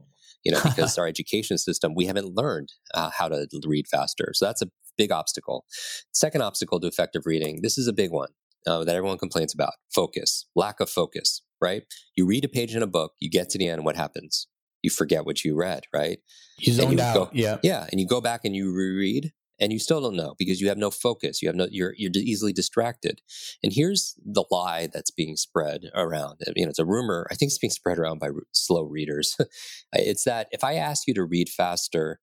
you 0.44 0.52
know, 0.52 0.60
because 0.62 0.98
our 0.98 1.06
education 1.06 1.58
system, 1.58 1.94
we 1.94 2.06
haven't 2.06 2.34
learned 2.34 2.70
uh, 2.94 3.10
how 3.10 3.28
to 3.28 3.46
read 3.66 3.86
faster. 3.88 4.32
So 4.34 4.46
that's 4.46 4.62
a 4.62 4.68
big 4.96 5.12
obstacle. 5.12 5.64
Second 6.12 6.42
obstacle 6.42 6.80
to 6.80 6.86
effective 6.86 7.22
reading 7.26 7.60
this 7.62 7.78
is 7.78 7.86
a 7.86 7.92
big 7.92 8.10
one 8.10 8.30
uh, 8.66 8.84
that 8.84 8.96
everyone 8.96 9.18
complains 9.18 9.54
about 9.54 9.74
focus, 9.94 10.46
lack 10.54 10.80
of 10.80 10.90
focus, 10.90 11.42
right? 11.60 11.84
You 12.16 12.26
read 12.26 12.44
a 12.44 12.48
page 12.48 12.74
in 12.74 12.82
a 12.82 12.86
book, 12.86 13.12
you 13.20 13.30
get 13.30 13.50
to 13.50 13.58
the 13.58 13.68
end, 13.68 13.84
what 13.84 13.96
happens? 13.96 14.46
you 14.82 14.90
forget 14.90 15.24
what 15.24 15.44
you 15.44 15.54
read, 15.56 15.84
right? 15.92 16.18
You 16.58 16.72
zoned 16.72 16.98
you 16.98 17.04
out. 17.04 17.14
Go, 17.14 17.30
yeah. 17.32 17.58
Yeah. 17.62 17.86
And 17.90 18.00
you 18.00 18.06
go 18.06 18.20
back 18.20 18.42
and 18.44 18.54
you 18.54 18.72
reread 18.72 19.32
and 19.60 19.72
you 19.72 19.78
still 19.78 20.00
don't 20.00 20.16
know 20.16 20.34
because 20.38 20.60
you 20.60 20.68
have 20.68 20.78
no 20.78 20.90
focus. 20.90 21.42
You 21.42 21.48
have 21.48 21.56
no, 21.56 21.68
you're, 21.70 21.94
you're 21.96 22.10
easily 22.14 22.52
distracted. 22.52 23.20
And 23.62 23.72
here's 23.72 24.14
the 24.24 24.44
lie 24.50 24.88
that's 24.92 25.10
being 25.10 25.36
spread 25.36 25.90
around. 25.94 26.40
You 26.56 26.64
know, 26.64 26.70
it's 26.70 26.78
a 26.78 26.84
rumor. 26.84 27.26
I 27.30 27.34
think 27.34 27.50
it's 27.50 27.58
being 27.58 27.70
spread 27.70 27.98
around 27.98 28.18
by 28.18 28.30
slow 28.52 28.82
readers. 28.82 29.36
it's 29.92 30.24
that 30.24 30.48
if 30.50 30.64
I 30.64 30.74
ask 30.74 31.06
you 31.06 31.14
to 31.14 31.24
read 31.24 31.48
faster, 31.48 32.20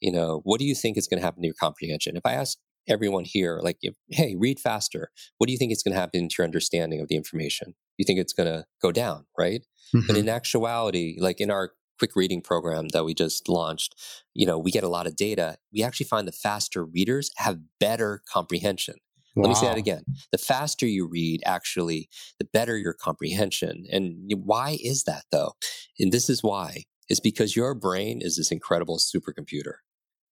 you 0.00 0.12
know, 0.12 0.40
what 0.44 0.60
do 0.60 0.66
you 0.66 0.74
think 0.74 0.96
is 0.96 1.08
going 1.08 1.20
to 1.20 1.24
happen 1.24 1.42
to 1.42 1.48
your 1.48 1.56
comprehension? 1.60 2.16
If 2.16 2.24
I 2.24 2.34
ask 2.34 2.58
everyone 2.88 3.24
here, 3.24 3.60
like, 3.62 3.78
hey, 4.08 4.36
read 4.38 4.60
faster, 4.60 5.10
what 5.38 5.46
do 5.46 5.52
you 5.52 5.58
think 5.58 5.72
is 5.72 5.82
going 5.82 5.94
to 5.94 6.00
happen 6.00 6.28
to 6.28 6.34
your 6.38 6.44
understanding 6.44 7.00
of 7.00 7.08
the 7.08 7.16
information? 7.16 7.74
You 7.96 8.04
think 8.04 8.20
it's 8.20 8.32
going 8.32 8.48
to 8.48 8.64
go 8.80 8.92
down, 8.92 9.26
right? 9.36 9.62
Mm-hmm. 9.94 10.06
But 10.06 10.16
in 10.16 10.28
actuality, 10.28 11.16
like 11.18 11.40
in 11.40 11.50
our 11.50 11.72
Kwik 11.98 12.16
reading 12.16 12.40
program 12.40 12.88
that 12.88 13.04
we 13.04 13.14
just 13.14 13.48
launched, 13.48 13.94
you 14.34 14.46
know, 14.46 14.58
we 14.58 14.70
get 14.70 14.84
a 14.84 14.88
lot 14.88 15.06
of 15.06 15.16
data. 15.16 15.56
We 15.72 15.82
actually 15.82 16.06
find 16.06 16.26
the 16.26 16.32
faster 16.32 16.84
readers 16.84 17.30
have 17.36 17.58
better 17.80 18.22
comprehension. 18.30 18.96
Wow. 19.34 19.44
Let 19.44 19.48
me 19.50 19.54
say 19.54 19.66
that 19.66 19.78
again. 19.78 20.02
The 20.32 20.38
faster 20.38 20.86
you 20.86 21.06
read, 21.06 21.42
actually, 21.44 22.08
the 22.38 22.46
better 22.52 22.76
your 22.76 22.94
comprehension. 22.94 23.86
And 23.90 24.32
why 24.44 24.78
is 24.82 25.04
that 25.04 25.24
though? 25.30 25.52
And 25.98 26.12
this 26.12 26.28
is 26.28 26.42
why. 26.42 26.84
Is 27.08 27.20
because 27.20 27.56
your 27.56 27.74
brain 27.74 28.20
is 28.20 28.36
this 28.36 28.50
incredible 28.50 28.98
supercomputer. 28.98 29.76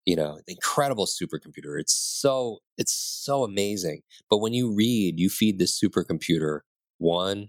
You 0.04 0.14
know, 0.14 0.40
incredible 0.46 1.06
supercomputer. 1.06 1.80
It's 1.80 1.94
so 1.94 2.58
it's 2.76 2.92
so 2.92 3.44
amazing. 3.44 4.02
But 4.28 4.38
when 4.38 4.52
you 4.52 4.74
read, 4.74 5.18
you 5.18 5.30
feed 5.30 5.58
this 5.58 5.80
supercomputer 5.80 6.60
one 6.98 7.48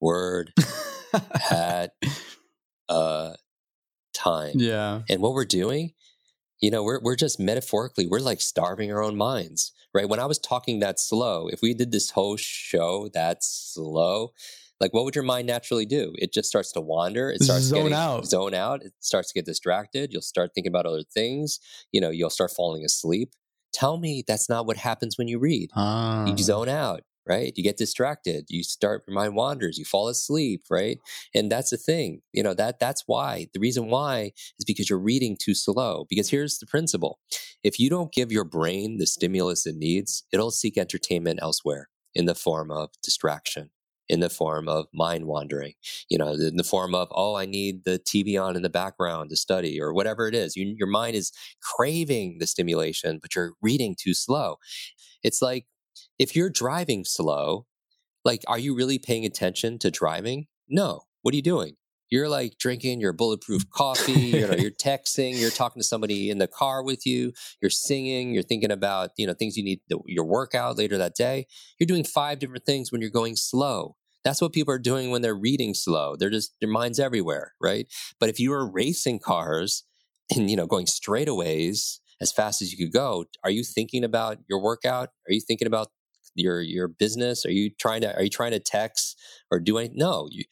word 0.00 0.52
at 1.50 1.92
uh, 2.90 3.34
time. 4.12 4.54
Yeah. 4.56 5.02
And 5.08 5.22
what 5.22 5.32
we're 5.32 5.44
doing, 5.46 5.94
you 6.60 6.70
know, 6.70 6.82
we're 6.82 7.00
we're 7.00 7.16
just 7.16 7.40
metaphorically, 7.40 8.06
we're 8.06 8.18
like 8.20 8.40
starving 8.40 8.92
our 8.92 9.02
own 9.02 9.16
minds, 9.16 9.72
right? 9.94 10.08
When 10.08 10.20
I 10.20 10.26
was 10.26 10.38
talking 10.38 10.80
that 10.80 11.00
slow, 11.00 11.48
if 11.48 11.62
we 11.62 11.72
did 11.72 11.92
this 11.92 12.10
whole 12.10 12.36
show 12.36 13.08
that 13.14 13.38
slow, 13.42 14.32
like 14.80 14.92
what 14.92 15.04
would 15.04 15.14
your 15.14 15.24
mind 15.24 15.46
naturally 15.46 15.86
do? 15.86 16.12
It 16.18 16.32
just 16.32 16.48
starts 16.48 16.72
to 16.72 16.80
wander. 16.80 17.30
It 17.30 17.42
starts 17.42 17.64
zone 17.64 17.84
getting 17.84 17.92
out. 17.94 18.26
zone 18.26 18.54
out. 18.54 18.82
It 18.82 18.92
starts 19.00 19.28
to 19.28 19.34
get 19.34 19.46
distracted. 19.46 20.12
You'll 20.12 20.22
start 20.22 20.50
thinking 20.54 20.70
about 20.70 20.86
other 20.86 21.02
things. 21.02 21.60
You 21.92 22.00
know, 22.00 22.10
you'll 22.10 22.30
start 22.30 22.50
falling 22.50 22.84
asleep. 22.84 23.32
Tell 23.72 23.98
me 23.98 24.24
that's 24.26 24.48
not 24.48 24.66
what 24.66 24.76
happens 24.76 25.16
when 25.16 25.28
you 25.28 25.38
read. 25.38 25.70
Ah. 25.76 26.26
You 26.26 26.36
zone 26.36 26.68
out 26.68 27.02
right? 27.30 27.52
You 27.56 27.62
get 27.62 27.76
distracted, 27.76 28.46
you 28.48 28.64
start 28.64 29.04
your 29.06 29.14
mind 29.14 29.36
wanders, 29.36 29.78
you 29.78 29.84
fall 29.84 30.08
asleep, 30.08 30.64
right? 30.70 30.98
And 31.34 31.50
that's 31.50 31.70
the 31.70 31.76
thing, 31.76 32.22
you 32.32 32.42
know, 32.42 32.54
that 32.54 32.80
that's 32.80 33.04
why. 33.06 33.46
The 33.54 33.60
reason 33.60 33.88
why 33.88 34.32
is 34.58 34.64
because 34.66 34.90
you're 34.90 34.98
reading 34.98 35.36
too 35.40 35.54
slow. 35.54 36.06
Because 36.10 36.30
here's 36.30 36.58
the 36.58 36.66
principle. 36.66 37.20
If 37.62 37.78
you 37.78 37.88
don't 37.90 38.12
give 38.12 38.32
your 38.32 38.44
brain 38.44 38.98
the 38.98 39.06
stimulus 39.06 39.66
it 39.66 39.76
needs, 39.76 40.24
it'll 40.32 40.50
seek 40.50 40.76
entertainment 40.76 41.40
elsewhere 41.42 41.88
in 42.14 42.26
the 42.26 42.34
form 42.34 42.70
of 42.70 42.90
distraction. 43.02 43.70
In 44.08 44.18
the 44.18 44.28
form 44.28 44.68
of 44.68 44.86
mind 44.92 45.26
wandering, 45.26 45.74
you 46.08 46.18
know, 46.18 46.32
in 46.32 46.56
the 46.56 46.64
form 46.64 46.96
of, 46.96 47.06
oh, 47.12 47.36
I 47.36 47.46
need 47.46 47.84
the 47.84 48.00
TV 48.00 48.36
on 48.42 48.56
in 48.56 48.62
the 48.62 48.68
background 48.68 49.30
to 49.30 49.36
study 49.36 49.80
or 49.80 49.94
whatever 49.94 50.26
it 50.26 50.34
is. 50.34 50.56
You, 50.56 50.74
your 50.76 50.88
mind 50.88 51.14
is 51.14 51.30
craving 51.62 52.38
the 52.40 52.48
stimulation, 52.48 53.20
but 53.22 53.36
you're 53.36 53.52
reading 53.62 53.94
too 53.96 54.12
slow. 54.12 54.56
It's 55.22 55.42
like 55.42 55.66
if 56.20 56.36
you're 56.36 56.50
driving 56.50 57.02
slow, 57.02 57.66
like, 58.26 58.42
are 58.46 58.58
you 58.58 58.76
really 58.76 58.98
paying 58.98 59.24
attention 59.24 59.78
to 59.78 59.90
driving? 59.90 60.48
No. 60.68 61.04
What 61.22 61.32
are 61.32 61.36
you 61.36 61.42
doing? 61.42 61.76
You're 62.10 62.28
like 62.28 62.58
drinking 62.58 63.00
your 63.00 63.14
bulletproof 63.14 63.70
coffee, 63.70 64.12
you 64.12 64.46
know, 64.46 64.54
you're 64.54 64.70
texting, 64.84 65.40
you're 65.40 65.50
talking 65.50 65.80
to 65.80 65.86
somebody 65.86 66.28
in 66.28 66.36
the 66.36 66.46
car 66.46 66.82
with 66.84 67.06
you, 67.06 67.32
you're 67.62 67.70
singing, 67.70 68.34
you're 68.34 68.42
thinking 68.42 68.70
about, 68.70 69.12
you 69.16 69.26
know, 69.26 69.32
things 69.32 69.56
you 69.56 69.64
need, 69.64 69.80
your 70.04 70.26
workout 70.26 70.76
later 70.76 70.98
that 70.98 71.14
day. 71.14 71.46
You're 71.78 71.86
doing 71.86 72.04
five 72.04 72.38
different 72.38 72.66
things 72.66 72.92
when 72.92 73.00
you're 73.00 73.10
going 73.10 73.36
slow. 73.36 73.96
That's 74.22 74.42
what 74.42 74.52
people 74.52 74.74
are 74.74 74.78
doing 74.78 75.10
when 75.10 75.22
they're 75.22 75.34
reading 75.34 75.72
slow. 75.72 76.16
They're 76.16 76.28
just, 76.28 76.52
their 76.60 76.68
mind's 76.68 77.00
everywhere, 77.00 77.54
right? 77.62 77.86
But 78.18 78.28
if 78.28 78.38
you 78.38 78.50
were 78.50 78.70
racing 78.70 79.20
cars 79.20 79.84
and, 80.36 80.50
you 80.50 80.56
know, 80.56 80.66
going 80.66 80.84
straightaways 80.84 82.00
as 82.20 82.30
fast 82.30 82.60
as 82.60 82.72
you 82.72 82.84
could 82.84 82.92
go, 82.92 83.24
are 83.42 83.50
you 83.50 83.64
thinking 83.64 84.04
about 84.04 84.38
your 84.50 84.60
workout? 84.60 85.08
Are 85.26 85.32
you 85.32 85.40
thinking 85.40 85.66
about 85.66 85.88
your 86.34 86.60
your 86.60 86.88
business? 86.88 87.44
Are 87.44 87.52
you 87.52 87.70
trying 87.70 88.02
to 88.02 88.14
are 88.16 88.22
you 88.22 88.30
trying 88.30 88.52
to 88.52 88.60
text 88.60 89.18
or 89.50 89.60
do 89.60 89.78
anything? 89.78 89.98
No, 89.98 90.28
you 90.30 90.44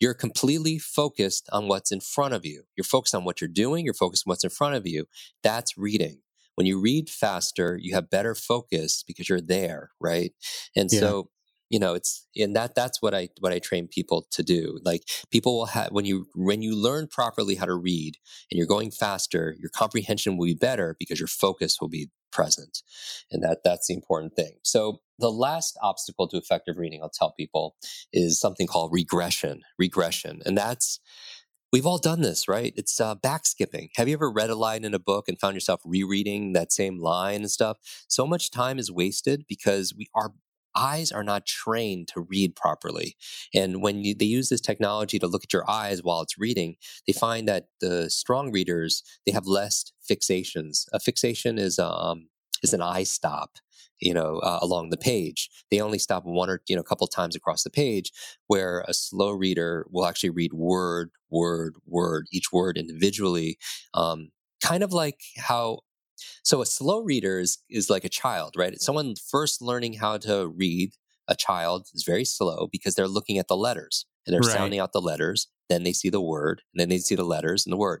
you're 0.00 0.14
completely 0.14 0.78
focused 0.78 1.48
on 1.52 1.68
what's 1.68 1.92
in 1.92 2.00
front 2.00 2.34
of 2.34 2.44
you. 2.44 2.64
You're 2.76 2.84
focused 2.84 3.14
on 3.14 3.24
what 3.24 3.40
you're 3.40 3.48
doing. 3.48 3.84
You're 3.84 3.94
focused 3.94 4.24
on 4.26 4.30
what's 4.30 4.44
in 4.44 4.50
front 4.50 4.74
of 4.74 4.86
you. 4.86 5.06
That's 5.42 5.78
reading. 5.78 6.20
When 6.56 6.66
you 6.66 6.80
read 6.80 7.08
faster, 7.08 7.78
you 7.80 7.94
have 7.94 8.10
better 8.10 8.34
focus 8.34 9.04
because 9.06 9.28
you're 9.28 9.40
there, 9.40 9.90
right? 10.00 10.32
And 10.74 10.90
yeah. 10.92 11.00
so 11.00 11.30
you 11.70 11.78
know 11.78 11.94
it's 11.94 12.26
and 12.36 12.56
that 12.56 12.74
that's 12.74 13.02
what 13.02 13.14
i 13.14 13.28
what 13.40 13.52
i 13.52 13.58
train 13.58 13.86
people 13.86 14.26
to 14.30 14.42
do 14.42 14.78
like 14.84 15.02
people 15.30 15.56
will 15.56 15.66
have 15.66 15.88
when 15.90 16.04
you 16.04 16.26
when 16.34 16.62
you 16.62 16.74
learn 16.74 17.06
properly 17.06 17.54
how 17.54 17.66
to 17.66 17.74
read 17.74 18.16
and 18.50 18.56
you're 18.58 18.66
going 18.66 18.90
faster 18.90 19.54
your 19.58 19.70
comprehension 19.70 20.36
will 20.36 20.46
be 20.46 20.54
better 20.54 20.96
because 20.98 21.20
your 21.20 21.28
focus 21.28 21.78
will 21.80 21.88
be 21.88 22.08
present 22.30 22.82
and 23.30 23.42
that 23.42 23.58
that's 23.64 23.88
the 23.88 23.94
important 23.94 24.34
thing. 24.34 24.52
So 24.62 25.00
the 25.18 25.30
last 25.30 25.76
obstacle 25.82 26.28
to 26.28 26.36
effective 26.36 26.78
reading 26.78 27.02
i'll 27.02 27.10
tell 27.10 27.32
people 27.32 27.74
is 28.12 28.38
something 28.38 28.66
called 28.66 28.92
regression 28.92 29.62
regression 29.78 30.40
and 30.46 30.56
that's 30.56 31.00
we've 31.72 31.86
all 31.86 31.98
done 31.98 32.22
this 32.22 32.48
right? 32.48 32.72
It's 32.76 33.00
uh, 33.00 33.14
back 33.14 33.46
skipping. 33.46 33.90
Have 33.96 34.08
you 34.08 34.14
ever 34.14 34.30
read 34.30 34.50
a 34.50 34.54
line 34.54 34.84
in 34.84 34.94
a 34.94 34.98
book 34.98 35.28
and 35.28 35.38
found 35.38 35.54
yourself 35.54 35.80
rereading 35.84 36.52
that 36.54 36.72
same 36.72 36.98
line 36.98 37.40
and 37.40 37.50
stuff? 37.50 37.78
So 38.08 38.26
much 38.26 38.50
time 38.50 38.78
is 38.78 38.90
wasted 38.90 39.44
because 39.48 39.94
we 39.96 40.08
our 40.14 40.32
eyes 40.78 41.10
are 41.10 41.24
not 41.24 41.46
trained 41.46 42.08
to 42.08 42.20
read 42.20 42.54
properly 42.54 43.16
and 43.54 43.82
when 43.82 44.04
you, 44.04 44.14
they 44.14 44.24
use 44.24 44.48
this 44.48 44.60
technology 44.60 45.18
to 45.18 45.26
look 45.26 45.44
at 45.44 45.52
your 45.52 45.68
eyes 45.68 46.02
while 46.02 46.20
it's 46.20 46.38
reading 46.38 46.76
they 47.06 47.12
find 47.12 47.48
that 47.48 47.68
the 47.80 48.08
strong 48.10 48.52
readers 48.52 49.02
they 49.26 49.32
have 49.32 49.46
less 49.46 49.92
fixations 50.08 50.86
a 50.92 51.00
fixation 51.00 51.58
is 51.58 51.78
um 51.78 52.28
is 52.62 52.72
an 52.72 52.82
eye 52.82 53.04
stop 53.04 53.58
you 54.00 54.14
know, 54.14 54.38
uh, 54.38 54.58
along 54.62 54.90
the 54.90 54.96
page. 54.96 55.50
They 55.70 55.80
only 55.80 55.98
stop 55.98 56.24
one 56.24 56.50
or, 56.50 56.62
you 56.68 56.76
know, 56.76 56.80
a 56.80 56.84
couple 56.84 57.06
times 57.06 57.34
across 57.34 57.62
the 57.62 57.70
page 57.70 58.12
where 58.46 58.84
a 58.86 58.94
slow 58.94 59.30
reader 59.30 59.86
will 59.90 60.06
actually 60.06 60.30
read 60.30 60.52
word, 60.52 61.10
word, 61.30 61.76
word, 61.86 62.26
each 62.32 62.52
word 62.52 62.78
individually. 62.78 63.58
Um, 63.94 64.30
kind 64.62 64.82
of 64.82 64.92
like 64.92 65.20
how, 65.36 65.80
so 66.48 66.62
a 66.62 66.66
slow 66.66 67.02
reader 67.02 67.38
is, 67.38 67.58
is 67.68 67.90
like 67.90 68.04
a 68.04 68.08
child, 68.08 68.54
right? 68.56 68.80
Someone 68.80 69.16
first 69.30 69.60
learning 69.60 69.92
how 69.92 70.16
to 70.16 70.48
read 70.48 70.92
a 71.28 71.36
child 71.36 71.88
is 71.92 72.04
very 72.04 72.24
slow 72.24 72.68
because 72.72 72.94
they're 72.94 73.06
looking 73.06 73.36
at 73.36 73.48
the 73.48 73.56
letters 73.56 74.06
and 74.26 74.32
they're 74.32 74.40
right. 74.40 74.56
sounding 74.56 74.80
out 74.80 74.94
the 74.94 75.00
letters. 75.02 75.48
Then 75.68 75.82
they 75.82 75.92
see 75.92 76.08
the 76.08 76.22
word 76.22 76.62
and 76.72 76.80
then 76.80 76.88
they 76.88 76.96
see 76.96 77.14
the 77.14 77.22
letters 77.22 77.66
and 77.66 77.72
the 77.74 77.76
word 77.76 78.00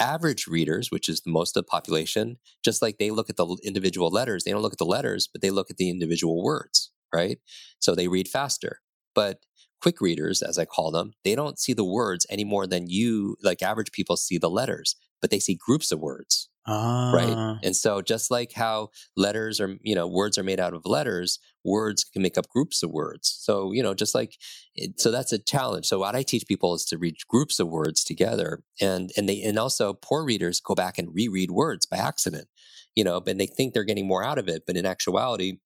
average 0.00 0.48
readers, 0.48 0.90
which 0.90 1.08
is 1.08 1.20
the 1.20 1.30
most 1.30 1.56
of 1.56 1.64
the 1.64 1.68
population, 1.68 2.38
just 2.64 2.82
like 2.82 2.98
they 2.98 3.12
look 3.12 3.30
at 3.30 3.36
the 3.36 3.56
individual 3.62 4.10
letters, 4.10 4.42
they 4.42 4.50
don't 4.50 4.62
look 4.62 4.72
at 4.72 4.78
the 4.78 4.84
letters, 4.84 5.28
but 5.32 5.40
they 5.40 5.50
look 5.50 5.70
at 5.70 5.76
the 5.76 5.88
individual 5.88 6.42
words, 6.42 6.90
right? 7.14 7.38
So 7.78 7.94
they 7.94 8.08
read 8.08 8.26
faster. 8.26 8.80
But 9.14 9.38
quick 9.80 10.00
readers, 10.00 10.42
as 10.42 10.58
I 10.58 10.64
call 10.64 10.90
them, 10.90 11.12
they 11.24 11.36
don't 11.36 11.58
see 11.60 11.74
the 11.74 11.84
words 11.84 12.26
any 12.28 12.44
more 12.44 12.66
than 12.66 12.88
you, 12.88 13.36
like 13.42 13.62
average 13.62 13.92
people, 13.92 14.16
see 14.16 14.38
the 14.38 14.50
letters, 14.50 14.96
but 15.20 15.30
they 15.30 15.38
see 15.38 15.54
groups 15.54 15.92
of 15.92 16.00
words. 16.00 16.48
Ah. 16.70 17.12
Right. 17.14 17.58
And 17.62 17.74
so 17.74 18.02
just 18.02 18.30
like 18.30 18.52
how 18.52 18.90
letters 19.16 19.58
are, 19.58 19.78
you 19.80 19.94
know, 19.94 20.06
words 20.06 20.36
are 20.36 20.42
made 20.42 20.60
out 20.60 20.74
of 20.74 20.84
letters, 20.84 21.38
words 21.64 22.04
can 22.04 22.20
make 22.20 22.36
up 22.36 22.46
groups 22.48 22.82
of 22.82 22.90
words. 22.90 23.34
So, 23.40 23.72
you 23.72 23.82
know, 23.82 23.94
just 23.94 24.14
like, 24.14 24.36
it, 24.74 25.00
so 25.00 25.10
that's 25.10 25.32
a 25.32 25.38
challenge. 25.38 25.86
So 25.86 26.00
what 26.00 26.14
I 26.14 26.22
teach 26.22 26.46
people 26.46 26.74
is 26.74 26.84
to 26.86 26.98
read 26.98 27.16
groups 27.26 27.58
of 27.58 27.68
words 27.68 28.04
together. 28.04 28.62
And, 28.82 29.10
and 29.16 29.26
they, 29.26 29.40
and 29.42 29.58
also 29.58 29.94
poor 29.94 30.24
readers 30.24 30.60
go 30.60 30.74
back 30.74 30.98
and 30.98 31.14
reread 31.14 31.50
words 31.50 31.86
by 31.86 31.96
accident, 31.96 32.48
you 32.94 33.02
know, 33.02 33.22
and 33.26 33.40
they 33.40 33.46
think 33.46 33.72
they're 33.72 33.84
getting 33.84 34.06
more 34.06 34.22
out 34.22 34.38
of 34.38 34.46
it. 34.46 34.64
But 34.66 34.76
in 34.76 34.84
actuality, 34.84 35.60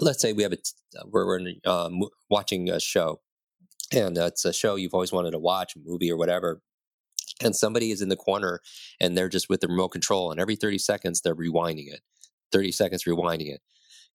let's 0.00 0.20
say 0.20 0.34
we 0.34 0.42
have 0.42 0.52
a, 0.52 0.58
we're, 1.06 1.26
we're 1.26 1.54
um, 1.64 2.02
watching 2.28 2.68
a 2.68 2.78
show 2.78 3.20
and 3.92 4.18
uh, 4.18 4.24
it's 4.26 4.44
a 4.44 4.52
show 4.52 4.74
you've 4.74 4.94
always 4.94 5.12
wanted 5.12 5.30
to 5.30 5.38
watch, 5.38 5.76
a 5.76 5.78
movie 5.78 6.10
or 6.10 6.16
whatever 6.16 6.60
and 7.42 7.54
somebody 7.54 7.90
is 7.90 8.00
in 8.00 8.08
the 8.08 8.16
corner 8.16 8.60
and 9.00 9.16
they're 9.16 9.28
just 9.28 9.48
with 9.48 9.60
the 9.60 9.68
remote 9.68 9.88
control 9.88 10.30
and 10.30 10.40
every 10.40 10.56
30 10.56 10.78
seconds 10.78 11.20
they're 11.20 11.34
rewinding 11.34 11.92
it 11.92 12.00
30 12.52 12.72
seconds 12.72 13.04
rewinding 13.04 13.52
it. 13.52 13.60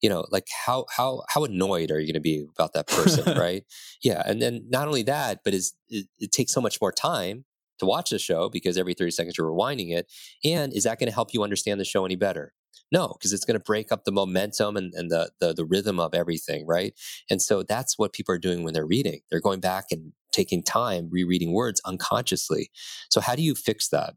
You 0.01 0.09
know 0.09 0.26
like 0.32 0.47
how 0.66 0.86
how 0.95 1.22
how 1.30 1.43
annoyed 1.43 1.91
are 1.91 1.99
you 1.99 2.07
going 2.07 2.16
to 2.16 2.20
be 2.20 2.47
about 2.57 2.74
that 2.74 2.88
person 2.88 3.38
right? 3.38 3.64
Yeah 4.01 4.24
and 4.26 4.41
then 4.41 4.66
not 4.70 4.88
only 4.88 5.03
that 5.03 5.41
but 5.43 5.53
is 5.53 5.74
it, 5.89 6.07
it, 6.18 6.32
takes 6.32 6.51
so 6.51 6.62
much 6.62 6.82
more 6.82 6.91
time 6.91 7.45
to 7.78 7.86
watch 7.86 8.09
the 8.09 8.18
show 8.18 8.49
because 8.49 8.78
every 8.78 8.95
30 8.95 9.12
seconds 9.12 9.38
you're 9.38 9.51
rewinding 9.51 9.95
it 9.95 10.12
and 10.43 10.74
is 10.74 10.86
that 10.86 10.99
going 10.99 11.09
to 11.09 11.14
help 11.14 11.34
you 11.34 11.43
understand 11.43 11.80
the 11.80 11.86
show 11.86 12.03
any 12.03 12.16
better? 12.16 12.53
No 12.91 13.09
because 13.09 13.32
it's 13.32 13.45
going 13.45 13.59
to 13.59 13.64
break 13.64 13.91
up 13.91 14.03
the 14.03 14.12
momentum 14.12 14.76
and, 14.76 14.91
and 14.95 15.12
the, 15.12 15.30
the 15.39 15.53
the 15.53 15.66
rhythm 15.66 15.99
of 15.99 16.16
everything 16.16 16.66
right? 16.66 16.95
And 17.30 17.39
so 17.39 17.62
that's 17.62 17.99
what 17.99 18.12
people 18.12 18.34
are 18.34 18.39
doing 18.39 18.64
when 18.64 18.74
they're 18.74 18.88
reading. 18.88 19.22
They're 19.30 19.39
going 19.39 19.59
back 19.59 19.91
and 19.91 20.14
taking 20.32 20.63
time 20.63 21.09
rereading 21.11 21.53
words 21.53 21.82
unconsciously. 21.86 22.69
So, 23.09 23.21
how 23.21 23.36
do 23.36 23.41
you 23.41 23.55
fix 23.55 23.89
that? 23.89 24.15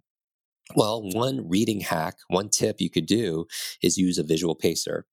Well, 0.74 1.02
one 1.02 1.48
reading 1.48 1.80
hack, 1.80 2.16
one 2.28 2.48
tip 2.48 2.80
you 2.80 2.90
could 2.90 3.06
do 3.06 3.46
is 3.82 3.98
use 3.98 4.18
a 4.18 4.22
visual 4.22 4.54
pacer. 4.54 5.06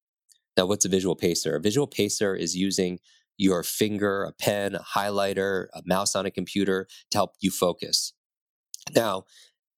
Now, 0.58 0.66
what's 0.66 0.86
a 0.86 0.90
visual 0.90 1.16
pacer? 1.16 1.56
A 1.56 1.62
visual 1.62 1.88
pacer 1.88 2.36
is 2.36 2.56
using 2.56 3.00
your 3.38 3.64
finger, 3.64 4.24
a 4.24 4.32
pen, 4.32 4.76
a 4.76 4.80
highlighter, 4.80 5.68
a 5.74 5.82
mouse 5.86 6.16
on 6.16 6.26
a 6.26 6.32
computer 6.32 6.88
to 7.10 7.18
help 7.18 7.34
you 7.40 7.52
focus. 7.52 8.14
Now, 8.96 9.26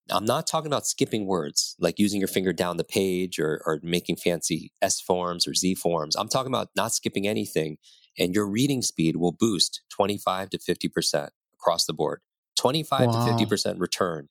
I'm 0.09 0.25
not 0.25 0.47
talking 0.47 0.67
about 0.67 0.85
skipping 0.85 1.25
words, 1.25 1.75
like 1.79 1.97
using 1.97 2.19
your 2.19 2.27
finger 2.27 2.51
down 2.51 2.77
the 2.77 2.83
page 2.83 3.39
or, 3.39 3.61
or 3.65 3.79
making 3.81 4.17
fancy 4.17 4.73
S 4.81 4.99
forms 4.99 5.47
or 5.47 5.53
Z 5.53 5.75
forms. 5.75 6.15
I'm 6.15 6.27
talking 6.27 6.51
about 6.51 6.69
not 6.75 6.93
skipping 6.93 7.27
anything, 7.27 7.77
and 8.17 8.33
your 8.35 8.47
reading 8.47 8.81
speed 8.81 9.15
will 9.17 9.31
boost 9.31 9.81
25 9.89 10.49
to 10.51 10.57
50% 10.57 11.29
across 11.55 11.85
the 11.85 11.93
board. 11.93 12.21
25 12.55 13.07
Wow. 13.07 13.11
to 13.11 13.17
50% 13.17 13.79
return, 13.79 14.29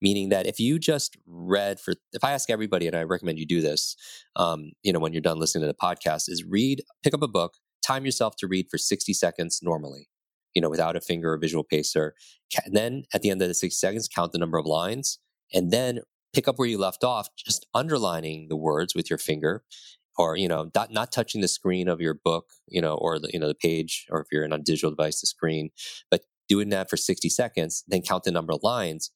meaning 0.00 0.28
that 0.28 0.46
if 0.46 0.60
you 0.60 0.78
just 0.78 1.16
read 1.26 1.80
for, 1.80 1.94
if 2.12 2.22
I 2.22 2.30
ask 2.30 2.48
everybody, 2.48 2.86
and 2.86 2.94
I 2.96 3.02
recommend 3.02 3.38
you 3.38 3.46
do 3.46 3.60
this, 3.60 3.96
um, 4.36 4.70
you 4.84 4.92
know, 4.92 5.00
when 5.00 5.12
you're 5.12 5.20
done 5.20 5.40
listening 5.40 5.62
to 5.62 5.66
the 5.66 5.74
podcast, 5.74 6.28
is 6.28 6.44
read, 6.44 6.82
pick 7.02 7.14
up 7.14 7.22
a 7.22 7.28
book, 7.28 7.54
time 7.82 8.04
yourself 8.04 8.36
to 8.36 8.46
read 8.46 8.68
for 8.70 8.78
60 8.78 9.12
seconds 9.12 9.60
normally, 9.60 10.08
you 10.54 10.62
know, 10.62 10.70
without 10.70 10.94
a 10.94 11.00
finger 11.00 11.32
or 11.32 11.36
visual 11.38 11.64
pacer. 11.64 12.14
And 12.64 12.76
then 12.76 13.04
at 13.12 13.22
the 13.22 13.30
end 13.30 13.42
of 13.42 13.48
the 13.48 13.54
60 13.54 13.74
seconds, 13.74 14.08
count 14.08 14.30
the 14.30 14.38
number 14.38 14.56
of 14.56 14.66
lines 14.66 15.18
and 15.52 15.72
then 15.72 15.98
pick 16.32 16.46
up 16.46 16.58
where 16.58 16.68
you 16.68 16.78
left 16.78 17.02
off, 17.02 17.28
just 17.36 17.66
underlining 17.74 18.46
the 18.48 18.56
words 18.56 18.94
with 18.94 19.10
your 19.10 19.18
finger 19.18 19.64
or, 20.16 20.36
you 20.36 20.48
know, 20.48 20.70
not, 20.74 20.90
not 20.92 21.12
touching 21.12 21.40
the 21.40 21.48
screen 21.48 21.88
of 21.88 22.00
your 22.00 22.14
book, 22.14 22.50
you 22.68 22.80
know, 22.80 22.94
or 22.94 23.18
the, 23.18 23.30
you 23.32 23.38
know, 23.38 23.48
the 23.48 23.54
page, 23.54 24.06
or 24.10 24.20
if 24.20 24.28
you're 24.30 24.44
in 24.44 24.52
a 24.52 24.58
digital 24.58 24.90
device, 24.90 25.20
the 25.20 25.26
screen, 25.26 25.70
but 26.10 26.22
doing 26.48 26.68
that 26.70 26.90
for 26.90 26.96
60 26.96 27.28
seconds, 27.28 27.84
then 27.88 28.02
count 28.02 28.24
the 28.24 28.30
number 28.30 28.52
of 28.52 28.62
lines. 28.62 29.10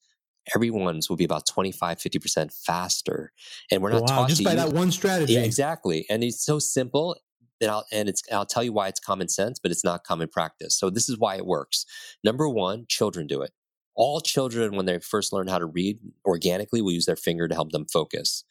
Everyone's 0.55 1.09
will 1.09 1.17
be 1.17 1.25
about 1.25 1.45
25, 1.47 1.99
50% 1.99 2.53
faster. 2.53 3.31
And 3.71 3.81
we're 3.81 3.91
not 3.91 4.01
wow, 4.01 4.07
taught 4.07 4.29
just 4.29 4.43
by 4.43 4.53
use- 4.53 4.63
that 4.63 4.73
one 4.73 4.91
strategy. 4.91 5.33
yeah, 5.33 5.41
exactly. 5.41 6.05
And 6.09 6.23
it's 6.23 6.43
so 6.43 6.59
simple. 6.59 7.15
And 7.61 7.69
I'll, 7.69 7.85
and 7.91 8.07
it's, 8.07 8.23
I'll 8.31 8.45
tell 8.45 8.63
you 8.63 8.71
why 8.71 8.87
it's 8.87 9.01
common 9.01 9.27
sense, 9.27 9.59
but 9.59 9.69
it's 9.69 9.83
not 9.83 10.03
common 10.05 10.29
practice. 10.29 10.79
So 10.79 10.89
this 10.89 11.09
is 11.09 11.19
why 11.19 11.35
it 11.35 11.45
works. 11.45 11.85
Number 12.23 12.47
one, 12.47 12.85
children 12.87 13.27
do 13.27 13.41
it. 13.41 13.51
All 13.99 14.21
children, 14.21 14.77
when 14.77 14.85
they 14.85 14.97
first 14.99 15.33
learn 15.33 15.49
how 15.49 15.59
to 15.59 15.65
read 15.65 15.99
organically, 16.25 16.81
will 16.81 16.93
use 16.93 17.05
their 17.05 17.17
finger 17.17 17.49
to 17.49 17.53
help 17.53 17.73
them 17.73 17.85
focus, 17.85 18.45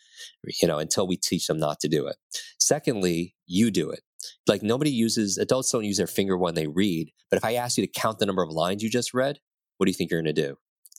you 0.61 0.69
know, 0.69 0.79
until 0.79 1.07
we 1.07 1.17
teach 1.17 1.47
them 1.47 1.59
not 1.59 1.81
to 1.81 1.89
do 1.89 2.07
it. 2.07 2.17
Secondly, 2.59 3.35
you 3.47 3.71
do 3.71 3.89
it. 3.89 4.03
Like 4.47 4.63
nobody 4.63 4.91
uses, 4.91 5.39
adults 5.39 5.71
don't 5.71 5.85
use 5.85 5.97
their 5.97 6.07
finger 6.07 6.37
when 6.37 6.55
they 6.55 6.67
read. 6.67 7.13
But 7.31 7.39
if 7.39 7.47
I 7.47 7.55
ask 7.55 7.79
you 7.79 7.87
to 7.87 8.01
count 8.01 8.19
the 8.19 8.27
number 8.27 8.43
of 8.43 8.51
lines 8.51 8.83
you 8.83 8.91
just 8.91 9.15
read, 9.15 9.41
what 9.79 9.87
do 9.87 9.91
you 9.91 9.95
think 9.95 10.11
you're 10.11 10.21
going 10.21 10.35
to 10.35 10.43
do? 10.43 10.59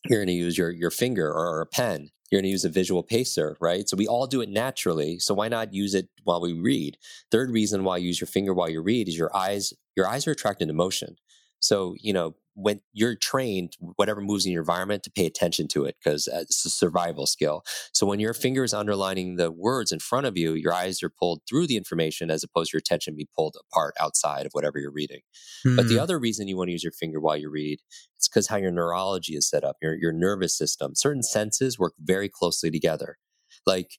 You're 0.09 0.19
going 0.19 0.27
to 0.27 0.33
use 0.33 0.57
your, 0.57 0.71
your 0.71 0.89
finger 0.89 1.31
or, 1.31 1.61
a 1.61 1.67
pen. 1.67 2.09
You're 2.31 2.41
going 2.41 2.47
to 2.47 2.51
use 2.51 2.65
a 2.65 2.69
visual 2.69 3.03
pacer, 3.03 3.55
right? 3.61 3.87
So 3.87 3.97
we 3.97 4.07
all 4.07 4.25
do 4.25 4.41
it 4.41 4.49
naturally. 4.49 5.19
So 5.19 5.35
why 5.35 5.47
not 5.47 5.75
use 5.75 5.93
it 5.93 6.09
while 6.23 6.41
we 6.41 6.53
read? 6.53 6.97
Third 7.29 7.51
reason 7.51 7.83
why 7.83 7.97
you 7.97 8.07
use 8.07 8.19
your 8.19 8.27
finger 8.27 8.53
while 8.53 8.69
you 8.69 8.81
read 8.81 9.09
is 9.09 9.17
your 9.17 9.35
eyes, 9.35 9.73
your 9.95 10.07
eyes 10.07 10.25
are 10.25 10.31
attracted 10.31 10.69
to 10.69 10.73
motion. 10.73 11.17
So, 11.59 11.95
you 11.99 12.13
know, 12.13 12.35
when 12.61 12.81
you're 12.93 13.15
trained, 13.15 13.73
whatever 13.95 14.21
moves 14.21 14.45
in 14.45 14.51
your 14.51 14.61
environment, 14.61 15.03
to 15.03 15.11
pay 15.11 15.25
attention 15.25 15.67
to 15.69 15.85
it 15.85 15.95
because 16.03 16.27
it's 16.27 16.65
a 16.65 16.69
survival 16.69 17.25
skill. 17.25 17.63
So 17.93 18.05
when 18.05 18.19
your 18.19 18.33
finger 18.33 18.63
is 18.63 18.73
underlining 18.73 19.35
the 19.37 19.51
words 19.51 19.91
in 19.91 19.99
front 19.99 20.25
of 20.27 20.37
you, 20.37 20.53
your 20.53 20.73
eyes 20.73 21.01
are 21.03 21.09
pulled 21.09 21.41
through 21.47 21.67
the 21.67 21.77
information 21.77 22.29
as 22.29 22.43
opposed 22.43 22.71
to 22.71 22.75
your 22.75 22.79
attention 22.79 23.15
being 23.15 23.27
pulled 23.35 23.55
apart 23.71 23.95
outside 23.99 24.45
of 24.45 24.51
whatever 24.53 24.79
you're 24.79 24.91
reading. 24.91 25.21
But 25.75 25.87
the 25.87 25.97
Hmm. 25.97 25.99
other 25.99 26.19
reason 26.19 26.47
you 26.47 26.57
want 26.57 26.67
to 26.67 26.73
use 26.73 26.83
your 26.83 26.91
finger 26.91 27.19
while 27.19 27.37
you 27.37 27.49
read 27.49 27.79
is 28.19 28.27
because 28.27 28.47
how 28.47 28.57
your 28.57 28.71
neurology 28.71 29.35
is 29.35 29.47
set 29.49 29.63
up, 29.63 29.77
your, 29.81 29.95
your 29.95 30.11
nervous 30.13 30.57
system. 30.57 30.95
Certain 30.95 31.23
senses 31.23 31.79
work 31.79 31.93
very 31.99 32.29
closely 32.29 32.69
together. 32.71 33.17
Like, 33.65 33.97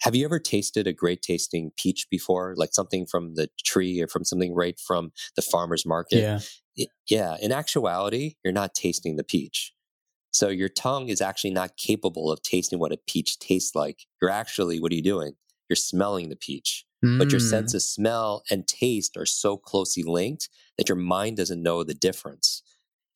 have 0.00 0.14
you 0.14 0.24
ever 0.24 0.38
tasted 0.38 0.86
a 0.86 0.92
great 0.92 1.22
tasting 1.22 1.72
peach 1.76 2.08
before? 2.10 2.54
Like 2.56 2.74
something 2.74 3.06
from 3.06 3.34
the 3.34 3.48
tree 3.64 4.00
or 4.00 4.08
from 4.08 4.24
something 4.24 4.54
right 4.54 4.78
from 4.78 5.12
the 5.36 5.42
farmer's 5.42 5.86
market? 5.86 6.18
yeah. 6.18 6.40
it- 6.76 6.90
yeah, 7.08 7.36
in 7.40 7.52
actuality, 7.52 8.36
you're 8.44 8.52
not 8.52 8.74
tasting 8.74 9.16
the 9.16 9.24
peach. 9.24 9.74
So 10.32 10.48
your 10.48 10.68
tongue 10.68 11.08
is 11.08 11.20
actually 11.20 11.50
not 11.52 11.76
capable 11.76 12.30
of 12.30 12.42
tasting 12.42 12.78
what 12.78 12.92
a 12.92 12.98
peach 13.08 13.38
tastes 13.38 13.74
like. 13.74 14.06
You're 14.20 14.30
actually, 14.30 14.80
what 14.80 14.92
are 14.92 14.96
you 14.96 15.02
doing? 15.02 15.34
You're 15.68 15.76
smelling 15.76 16.28
the 16.28 16.36
peach. 16.36 16.84
But 17.18 17.32
your 17.32 17.40
Mm. 17.40 17.48
sense 17.50 17.74
of 17.74 17.82
smell 17.82 18.42
and 18.50 18.66
taste 18.66 19.16
are 19.16 19.26
so 19.26 19.56
closely 19.56 20.02
linked 20.04 20.48
that 20.78 20.88
your 20.88 20.96
mind 20.96 21.36
doesn't 21.36 21.62
know 21.62 21.84
the 21.84 21.94
difference. 21.94 22.62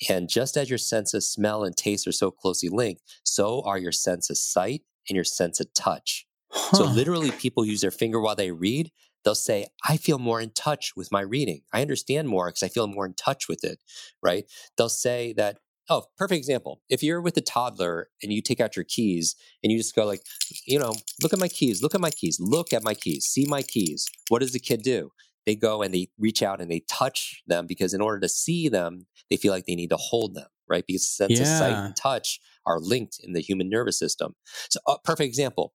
And 0.09 0.28
just 0.28 0.57
as 0.57 0.68
your 0.70 0.78
sense 0.78 1.14
of 1.14 1.24
smell 1.24 1.64
and 1.64 1.76
taste 1.76 2.07
are 2.07 2.12
so 2.12 2.30
closely 2.30 2.68
linked, 2.68 3.03
so 3.24 3.62
are 3.62 3.78
your 3.78 3.93
sense 3.93 4.30
of 4.30 4.39
sight 4.39 4.82
and 5.09 5.16
your 5.16 5.24
sense 5.24 5.61
of 5.61 5.72
touch. 5.74 6.26
So 6.72 6.84
literally, 6.84 7.30
people 7.30 7.64
use 7.64 7.80
their 7.80 7.90
finger 7.90 8.20
while 8.20 8.36
they 8.36 8.50
read. 8.50 8.90
They'll 9.24 9.34
say, 9.34 9.66
I 9.82 9.96
feel 9.96 10.18
more 10.18 10.40
in 10.40 10.50
touch 10.50 10.92
with 10.96 11.10
my 11.10 11.20
reading. 11.20 11.62
I 11.72 11.80
understand 11.80 12.28
more 12.28 12.48
because 12.48 12.62
I 12.62 12.68
feel 12.68 12.86
more 12.86 13.06
in 13.06 13.14
touch 13.14 13.48
with 13.48 13.64
it, 13.64 13.82
right? 14.22 14.44
They'll 14.76 14.90
say 14.90 15.32
that, 15.34 15.58
oh, 15.88 16.04
perfect 16.18 16.38
example. 16.38 16.82
If 16.88 17.02
you're 17.02 17.20
with 17.20 17.36
a 17.36 17.40
toddler 17.40 18.08
and 18.22 18.32
you 18.32 18.42
take 18.42 18.60
out 18.60 18.76
your 18.76 18.84
keys 18.84 19.34
and 19.62 19.72
you 19.72 19.78
just 19.78 19.94
go 19.94 20.04
like, 20.04 20.20
you 20.66 20.78
know, 20.78 20.94
look 21.22 21.32
at 21.32 21.38
my 21.38 21.48
keys, 21.48 21.82
look 21.82 21.94
at 21.94 22.00
my 22.00 22.10
keys, 22.10 22.38
look 22.40 22.72
at 22.72 22.84
my 22.84 22.94
keys, 22.94 23.24
see 23.26 23.46
my 23.48 23.62
keys. 23.62 24.06
What 24.28 24.40
does 24.40 24.52
the 24.52 24.58
kid 24.58 24.82
do? 24.82 25.10
They 25.46 25.56
go 25.56 25.82
and 25.82 25.92
they 25.92 26.08
reach 26.18 26.42
out 26.42 26.60
and 26.60 26.70
they 26.70 26.80
touch 26.88 27.42
them 27.46 27.66
because 27.66 27.92
in 27.94 28.00
order 28.00 28.20
to 28.20 28.28
see 28.28 28.68
them, 28.68 29.06
they 29.30 29.36
feel 29.36 29.52
like 29.52 29.66
they 29.66 29.74
need 29.74 29.90
to 29.90 29.96
hold 29.96 30.34
them, 30.34 30.48
right? 30.68 30.84
Because 30.86 31.06
sense 31.06 31.40
of 31.40 31.46
sight 31.46 31.80
and 31.84 31.94
touch 31.94 32.40
are 32.66 32.80
linked 32.80 33.18
in 33.22 33.34
the 33.34 33.40
human 33.42 33.68
nervous 33.68 33.98
system. 33.98 34.34
So, 34.70 34.80
a 34.86 34.98
perfect 35.04 35.26
example. 35.26 35.74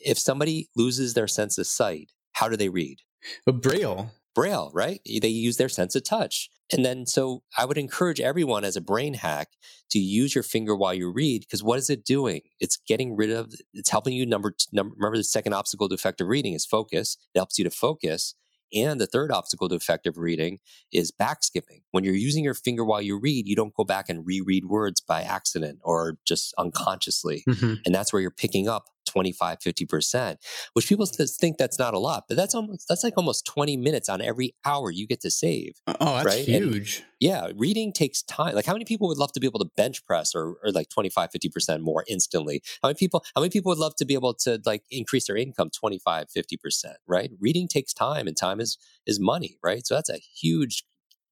If 0.00 0.18
somebody 0.18 0.68
loses 0.76 1.14
their 1.14 1.28
sense 1.28 1.58
of 1.58 1.66
sight, 1.66 2.12
how 2.32 2.48
do 2.48 2.56
they 2.56 2.68
read? 2.68 2.98
A 3.46 3.52
braille. 3.52 4.12
Braille, 4.34 4.70
right? 4.72 5.00
They 5.04 5.28
use 5.28 5.56
their 5.56 5.68
sense 5.68 5.94
of 5.94 6.04
touch. 6.04 6.50
And 6.72 6.84
then, 6.84 7.04
so 7.04 7.42
I 7.58 7.64
would 7.64 7.76
encourage 7.76 8.20
everyone 8.20 8.64
as 8.64 8.76
a 8.76 8.80
brain 8.80 9.14
hack 9.14 9.48
to 9.90 9.98
use 9.98 10.36
your 10.36 10.44
finger 10.44 10.76
while 10.76 10.94
you 10.94 11.10
read, 11.10 11.40
because 11.40 11.64
what 11.64 11.80
is 11.80 11.90
it 11.90 12.04
doing? 12.04 12.42
It's 12.60 12.76
getting 12.76 13.16
rid 13.16 13.30
of, 13.30 13.52
it's 13.74 13.90
helping 13.90 14.12
you 14.12 14.24
number, 14.24 14.54
number, 14.72 14.94
remember 14.96 15.16
the 15.16 15.24
second 15.24 15.52
obstacle 15.52 15.88
to 15.88 15.94
effective 15.94 16.28
reading 16.28 16.52
is 16.52 16.64
focus. 16.64 17.16
It 17.34 17.38
helps 17.40 17.58
you 17.58 17.64
to 17.64 17.70
focus. 17.70 18.36
And 18.72 19.00
the 19.00 19.08
third 19.08 19.32
obstacle 19.32 19.68
to 19.68 19.74
effective 19.74 20.16
reading 20.16 20.60
is 20.92 21.10
back 21.10 21.42
skipping. 21.42 21.82
When 21.90 22.04
you're 22.04 22.14
using 22.14 22.44
your 22.44 22.54
finger 22.54 22.84
while 22.84 23.02
you 23.02 23.18
read, 23.18 23.48
you 23.48 23.56
don't 23.56 23.74
go 23.74 23.82
back 23.82 24.08
and 24.08 24.24
reread 24.24 24.66
words 24.66 25.00
by 25.00 25.22
accident 25.22 25.80
or 25.82 26.18
just 26.24 26.54
unconsciously. 26.56 27.42
Mhm. 27.48 27.80
And 27.84 27.92
that's 27.92 28.12
where 28.12 28.22
you're 28.22 28.30
picking 28.30 28.68
up 28.68 28.84
25, 29.10 29.58
50%, 29.58 30.36
which 30.74 30.88
people 30.88 31.06
think 31.06 31.58
that's 31.58 31.78
not 31.78 31.94
a 31.94 31.98
lot, 31.98 32.24
but 32.28 32.36
that's 32.36 32.54
almost, 32.54 32.86
that's 32.88 33.04
like 33.04 33.14
almost 33.16 33.44
20 33.46 33.76
minutes 33.76 34.08
on 34.08 34.20
every 34.22 34.54
hour 34.64 34.90
you 34.90 35.06
get 35.06 35.20
to 35.20 35.30
save. 35.30 35.72
Uh, 35.86 35.94
oh, 36.00 36.14
that's 36.14 36.26
Right? 36.26 36.48
And- 36.48 36.74
huge. 36.74 37.02
Yeah, 37.22 37.48
reading 37.54 37.92
takes 37.92 38.22
time. 38.22 38.54
Like 38.54 38.64
how 38.64 38.72
many 38.72 38.86
people 38.86 39.06
would 39.08 39.18
love 39.18 39.32
to 39.32 39.40
be 39.40 39.46
able 39.46 39.58
to 39.58 39.68
bench 39.76 40.06
press 40.06 40.34
or, 40.34 40.54
or 40.64 40.72
like 40.72 40.88
25, 40.88 41.28
50% 41.30 41.80
more 41.82 42.02
instantly? 42.08 42.62
How 42.82 42.88
many 42.88 42.94
people, 42.94 43.22
how 43.34 43.42
many 43.42 43.50
people 43.50 43.68
would 43.68 43.78
love 43.78 43.94
to 43.96 44.06
be 44.06 44.14
able 44.14 44.32
to 44.34 44.58
like 44.64 44.84
increase 44.90 45.26
their 45.26 45.36
income 45.36 45.68
25, 45.68 46.28
50%, 46.34 46.84
right? 47.06 47.30
Reading 47.38 47.68
takes 47.68 47.92
time 47.92 48.26
and 48.26 48.34
time 48.34 48.58
is, 48.58 48.78
is 49.06 49.20
money, 49.20 49.58
right? 49.62 49.86
So 49.86 49.96
that's 49.96 50.08
a 50.08 50.16
huge 50.16 50.84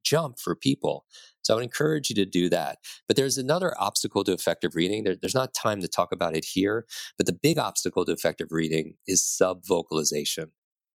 jump 0.08 0.38
for 0.38 0.54
people. 0.54 1.04
So 1.42 1.54
I 1.54 1.56
would 1.56 1.64
encourage 1.64 2.10
you 2.10 2.16
to 2.16 2.26
do 2.26 2.48
that. 2.50 2.78
But 3.06 3.16
there's 3.16 3.38
another 3.38 3.74
obstacle 3.80 4.24
to 4.24 4.32
effective 4.32 4.74
reading. 4.74 5.04
There, 5.04 5.16
there's 5.20 5.34
not 5.34 5.54
time 5.54 5.80
to 5.80 5.88
talk 5.88 6.12
about 6.12 6.36
it 6.36 6.44
here, 6.44 6.86
but 7.16 7.26
the 7.26 7.32
big 7.32 7.58
obstacle 7.58 8.04
to 8.04 8.12
effective 8.12 8.48
reading 8.50 8.94
is 9.06 9.24
sub 9.24 9.64
vocalization. 9.66 10.52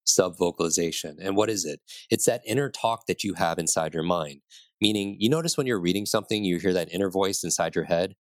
Sub 0.06 0.38
vocalization. 0.38 1.18
And 1.22 1.36
what 1.36 1.50
is 1.50 1.64
it? 1.66 1.80
It's 2.10 2.26
that 2.26 2.42
inner 2.46 2.70
talk 2.70 3.06
that 3.08 3.24
you 3.24 3.36
have 3.36 3.60
inside 3.60 3.94
your 3.94 4.04
mind. 4.04 4.42
Meaning, 4.82 5.16
you 5.20 5.30
notice 5.30 5.58
when 5.58 5.68
you're 5.68 5.80
reading 5.80 6.06
something, 6.06 6.44
you 6.44 6.58
hear 6.58 6.74
that 6.74 6.92
inner 6.92 7.10
voice 7.12 7.44
inside 7.44 7.76
your 7.76 7.84
head, 7.86 8.16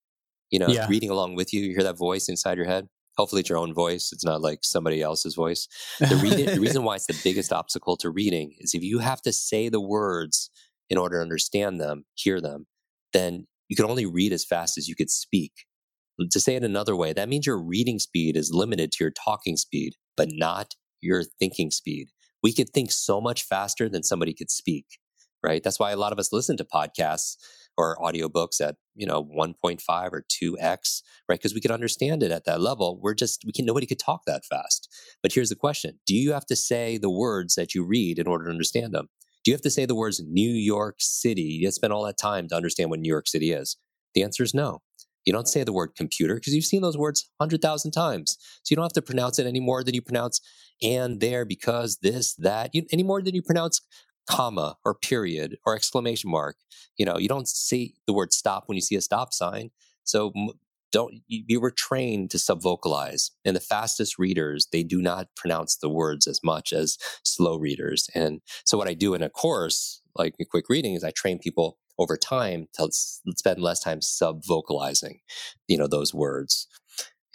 you 0.51 0.59
know, 0.59 0.67
Yeah. 0.67 0.87
reading 0.89 1.09
along 1.09 1.35
with 1.35 1.53
you, 1.53 1.61
you 1.61 1.69
hear 1.73 1.83
that 1.83 1.97
voice 1.97 2.27
inside 2.27 2.57
your 2.57 2.67
head. 2.67 2.89
Hopefully, 3.17 3.39
it's 3.41 3.49
your 3.49 3.57
own 3.57 3.73
voice. 3.73 4.11
It's 4.11 4.25
not 4.25 4.41
like 4.41 4.59
somebody 4.63 5.01
else's 5.01 5.35
voice. 5.35 5.67
The, 5.99 6.15
reading, 6.17 6.45
the 6.47 6.59
reason 6.67 6.83
why 6.83 6.95
it's 6.95 7.07
the 7.07 7.19
biggest 7.23 7.51
obstacle 7.53 7.95
to 7.97 8.09
reading 8.09 8.55
is 8.59 8.73
if 8.73 8.83
you 8.83 8.99
have 8.99 9.21
to 9.23 9.31
say 9.33 9.69
the 9.69 9.81
words 9.81 10.49
in 10.89 10.97
order 10.97 11.17
to 11.17 11.21
understand 11.21 11.79
them, 11.79 12.05
hear 12.15 12.41
them, 12.41 12.67
then 13.13 13.47
you 13.67 13.75
can 13.75 13.85
only 13.85 14.05
read 14.05 14.33
as 14.33 14.45
fast 14.45 14.77
as 14.77 14.87
you 14.87 14.95
could 14.95 15.09
speak. 15.09 15.51
To 16.31 16.39
say 16.39 16.55
it 16.55 16.63
another 16.63 16.95
way, 16.95 17.13
that 17.13 17.29
means 17.29 17.45
your 17.45 17.61
reading 17.61 17.99
speed 17.99 18.35
is 18.35 18.51
limited 18.53 18.91
to 18.91 19.03
your 19.03 19.11
talking 19.11 19.55
speed, 19.55 19.93
but 20.17 20.29
not 20.31 20.75
your 21.01 21.23
thinking 21.23 21.71
speed. 21.71 22.09
We 22.43 22.53
could 22.53 22.69
think 22.69 22.91
so 22.91 23.21
much 23.21 23.43
faster 23.43 23.87
than 23.87 24.03
somebody 24.03 24.33
could 24.33 24.51
speak, 24.51 24.85
right? 25.43 25.63
That's 25.63 25.79
why 25.79 25.91
a 25.91 25.97
lot 25.97 26.11
of 26.11 26.19
us 26.19 26.33
listen 26.33 26.57
to 26.57 26.65
podcasts 26.65 27.37
or 27.77 27.97
audiobooks 27.97 28.59
at, 28.59 28.75
you 28.95 29.05
know, 29.05 29.23
1.5 29.23 30.09
or 30.11 30.25
2x, 30.29 31.01
right? 31.29 31.39
Because 31.39 31.53
we 31.53 31.61
can 31.61 31.71
understand 31.71 32.21
it 32.23 32.31
at 32.31 32.43
that 32.45 32.59
level. 32.59 32.99
We're 33.01 33.13
just, 33.13 33.43
we 33.45 33.53
can, 33.53 33.65
nobody 33.65 33.85
could 33.85 33.99
talk 33.99 34.23
that 34.25 34.43
fast. 34.43 34.89
But 35.23 35.31
here's 35.31 35.49
the 35.49 35.55
question 35.55 35.99
Do 36.05 36.15
you 36.15 36.33
have 36.33 36.45
to 36.47 36.55
say 36.55 36.97
the 36.97 37.09
words 37.09 37.55
that 37.55 37.73
you 37.73 37.85
read 37.85 38.19
in 38.19 38.27
order 38.27 38.45
to 38.45 38.51
understand 38.51 38.93
them? 38.93 39.07
You 39.49 39.55
have 39.55 39.61
to 39.61 39.71
say 39.71 39.87
the 39.87 39.95
words 39.95 40.21
New 40.23 40.51
York 40.51 40.97
City? 40.99 41.41
You 41.41 41.71
spend 41.71 41.91
all 41.91 42.03
that 42.03 42.19
time 42.19 42.47
to 42.49 42.55
understand 42.55 42.91
what 42.91 42.99
New 42.99 43.09
York 43.11 43.27
City 43.27 43.51
is. 43.51 43.77
The 44.13 44.21
answer 44.21 44.43
is 44.43 44.53
no. 44.53 44.83
You 45.25 45.33
don't 45.33 45.47
say 45.47 45.63
the 45.63 45.73
word 45.73 45.95
computer 45.97 46.35
because 46.35 46.53
you've 46.53 46.65
seen 46.65 46.83
those 46.83 46.99
words 46.99 47.27
100,000 47.37 47.89
times. 47.89 48.37
So 48.61 48.71
you 48.71 48.75
don't 48.75 48.85
have 48.85 48.93
to 48.93 49.01
pronounce 49.01 49.39
it 49.39 49.47
any 49.47 49.59
more 49.59 49.83
than 49.83 49.95
you 49.95 50.03
pronounce 50.03 50.39
and 50.83 51.19
there 51.19 51.45
because 51.45 51.97
this, 52.03 52.35
that, 52.35 52.75
you, 52.75 52.83
any 52.91 53.01
more 53.01 53.23
than 53.23 53.33
you 53.33 53.41
pronounce 53.41 53.81
comma 54.29 54.77
or 54.85 54.93
period 54.93 55.57
or 55.65 55.73
exclamation 55.73 56.29
mark. 56.29 56.55
You 56.99 57.07
know, 57.07 57.17
you 57.17 57.27
don't 57.27 57.47
say 57.47 57.93
the 58.05 58.13
word 58.13 58.33
stop 58.33 58.65
when 58.67 58.75
you 58.75 58.81
see 58.81 58.97
a 58.97 59.01
stop 59.01 59.33
sign. 59.33 59.71
So 60.03 60.31
don't 60.91 61.15
you, 61.27 61.59
were 61.59 61.71
trained 61.71 62.31
to 62.31 62.37
subvocalize 62.37 63.31
and 63.45 63.55
the 63.55 63.61
fastest 63.61 64.17
readers 64.17 64.67
they 64.71 64.83
do 64.83 65.01
not 65.01 65.27
pronounce 65.35 65.77
the 65.77 65.89
words 65.89 66.27
as 66.27 66.39
much 66.43 66.73
as 66.73 66.97
slow 67.23 67.57
readers 67.57 68.07
and 68.15 68.41
so 68.65 68.77
what 68.77 68.87
i 68.87 68.93
do 68.93 69.13
in 69.13 69.21
a 69.21 69.29
course 69.29 70.01
like 70.15 70.35
a 70.39 70.45
Kwik 70.45 70.69
reading 70.69 70.93
is 70.93 71.03
i 71.03 71.11
train 71.11 71.39
people 71.39 71.77
over 71.99 72.17
time 72.17 72.67
to 72.73 72.87
spend 72.91 73.61
less 73.61 73.81
time 73.81 73.99
subvocalizing 73.99 75.19
you 75.67 75.77
know 75.77 75.87
those 75.87 76.13
words. 76.13 76.67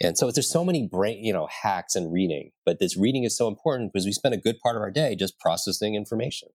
And 0.01 0.17
so 0.17 0.29
there's 0.29 0.51
so 0.51 0.65
many 0.65 0.87
brain 0.87 1.23
you 1.23 1.31
know 1.31 1.47
hacks 1.63 1.95
in 1.95 2.11
reading 2.11 2.51
but 2.65 2.79
this 2.79 2.97
reading 2.97 3.23
is 3.23 3.37
so 3.37 3.47
important 3.47 3.93
because 3.93 4.05
we 4.05 4.11
spend 4.11 4.35
a 4.35 4.39
good 4.39 4.59
part 4.59 4.75
of 4.75 4.81
our 4.81 4.91
day 4.91 5.15
just 5.15 5.39
processing 5.39 5.95
information 5.95 6.49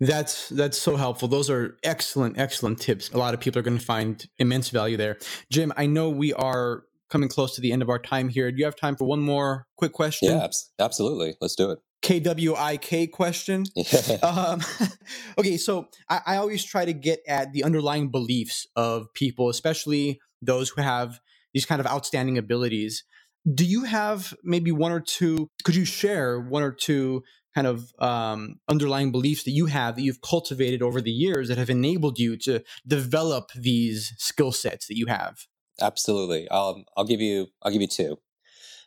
that's 0.00 0.48
that's 0.50 0.78
so 0.78 0.96
helpful. 0.96 1.28
Those 1.28 1.50
are 1.50 1.76
excellent, 1.82 2.38
excellent 2.38 2.80
tips. 2.80 3.10
A 3.10 3.18
lot 3.18 3.34
of 3.34 3.40
people 3.40 3.58
are 3.60 3.62
going 3.62 3.78
to 3.78 3.84
find 3.84 4.24
immense 4.38 4.70
value 4.70 4.96
there. 4.96 5.18
Jim, 5.50 5.72
I 5.76 5.86
know 5.86 6.10
we 6.10 6.32
are 6.32 6.84
coming 7.10 7.28
close 7.28 7.54
to 7.54 7.60
the 7.60 7.72
end 7.72 7.82
of 7.82 7.88
our 7.88 7.98
time 7.98 8.28
here. 8.28 8.50
Do 8.50 8.58
you 8.58 8.64
have 8.64 8.76
time 8.76 8.96
for 8.96 9.04
one 9.04 9.20
more 9.20 9.66
quick 9.76 9.92
question? 9.92 10.36
Yeah, 10.36 10.48
absolutely. 10.78 11.36
Let's 11.40 11.54
do 11.54 11.70
it. 11.70 11.78
KWIK 12.02 13.12
question. 13.12 13.64
um, 14.22 14.60
okay, 15.38 15.56
so 15.56 15.88
I, 16.08 16.20
I 16.26 16.36
always 16.36 16.62
try 16.64 16.84
to 16.84 16.92
get 16.92 17.20
at 17.26 17.52
the 17.52 17.64
underlying 17.64 18.10
beliefs 18.10 18.66
of 18.76 19.12
people, 19.14 19.48
especially 19.48 20.20
those 20.42 20.68
who 20.70 20.82
have 20.82 21.20
these 21.54 21.64
kind 21.64 21.80
of 21.80 21.86
outstanding 21.86 22.36
abilities. 22.36 23.04
Do 23.52 23.64
you 23.64 23.84
have 23.84 24.34
maybe 24.42 24.70
one 24.70 24.92
or 24.92 25.00
two? 25.00 25.48
Could 25.64 25.76
you 25.76 25.84
share 25.84 26.40
one 26.40 26.62
or 26.62 26.72
two 26.72 27.22
kind 27.54 27.66
of 27.66 27.92
um, 27.98 28.56
underlying 28.68 29.12
beliefs 29.12 29.44
that 29.44 29.52
you 29.52 29.66
have 29.66 29.96
that 29.96 30.02
you've 30.02 30.20
cultivated 30.20 30.82
over 30.82 31.00
the 31.00 31.10
years 31.10 31.48
that 31.48 31.58
have 31.58 31.70
enabled 31.70 32.18
you 32.18 32.36
to 32.38 32.62
develop 32.86 33.50
these 33.54 34.12
skill 34.18 34.52
sets 34.52 34.86
that 34.86 34.96
you 34.96 35.06
have? 35.06 35.46
Absolutely. 35.80 36.48
I'll 36.50 36.84
I'll 36.96 37.04
give 37.04 37.20
you 37.20 37.48
I'll 37.62 37.72
give 37.72 37.82
you 37.82 37.88
two 37.88 38.18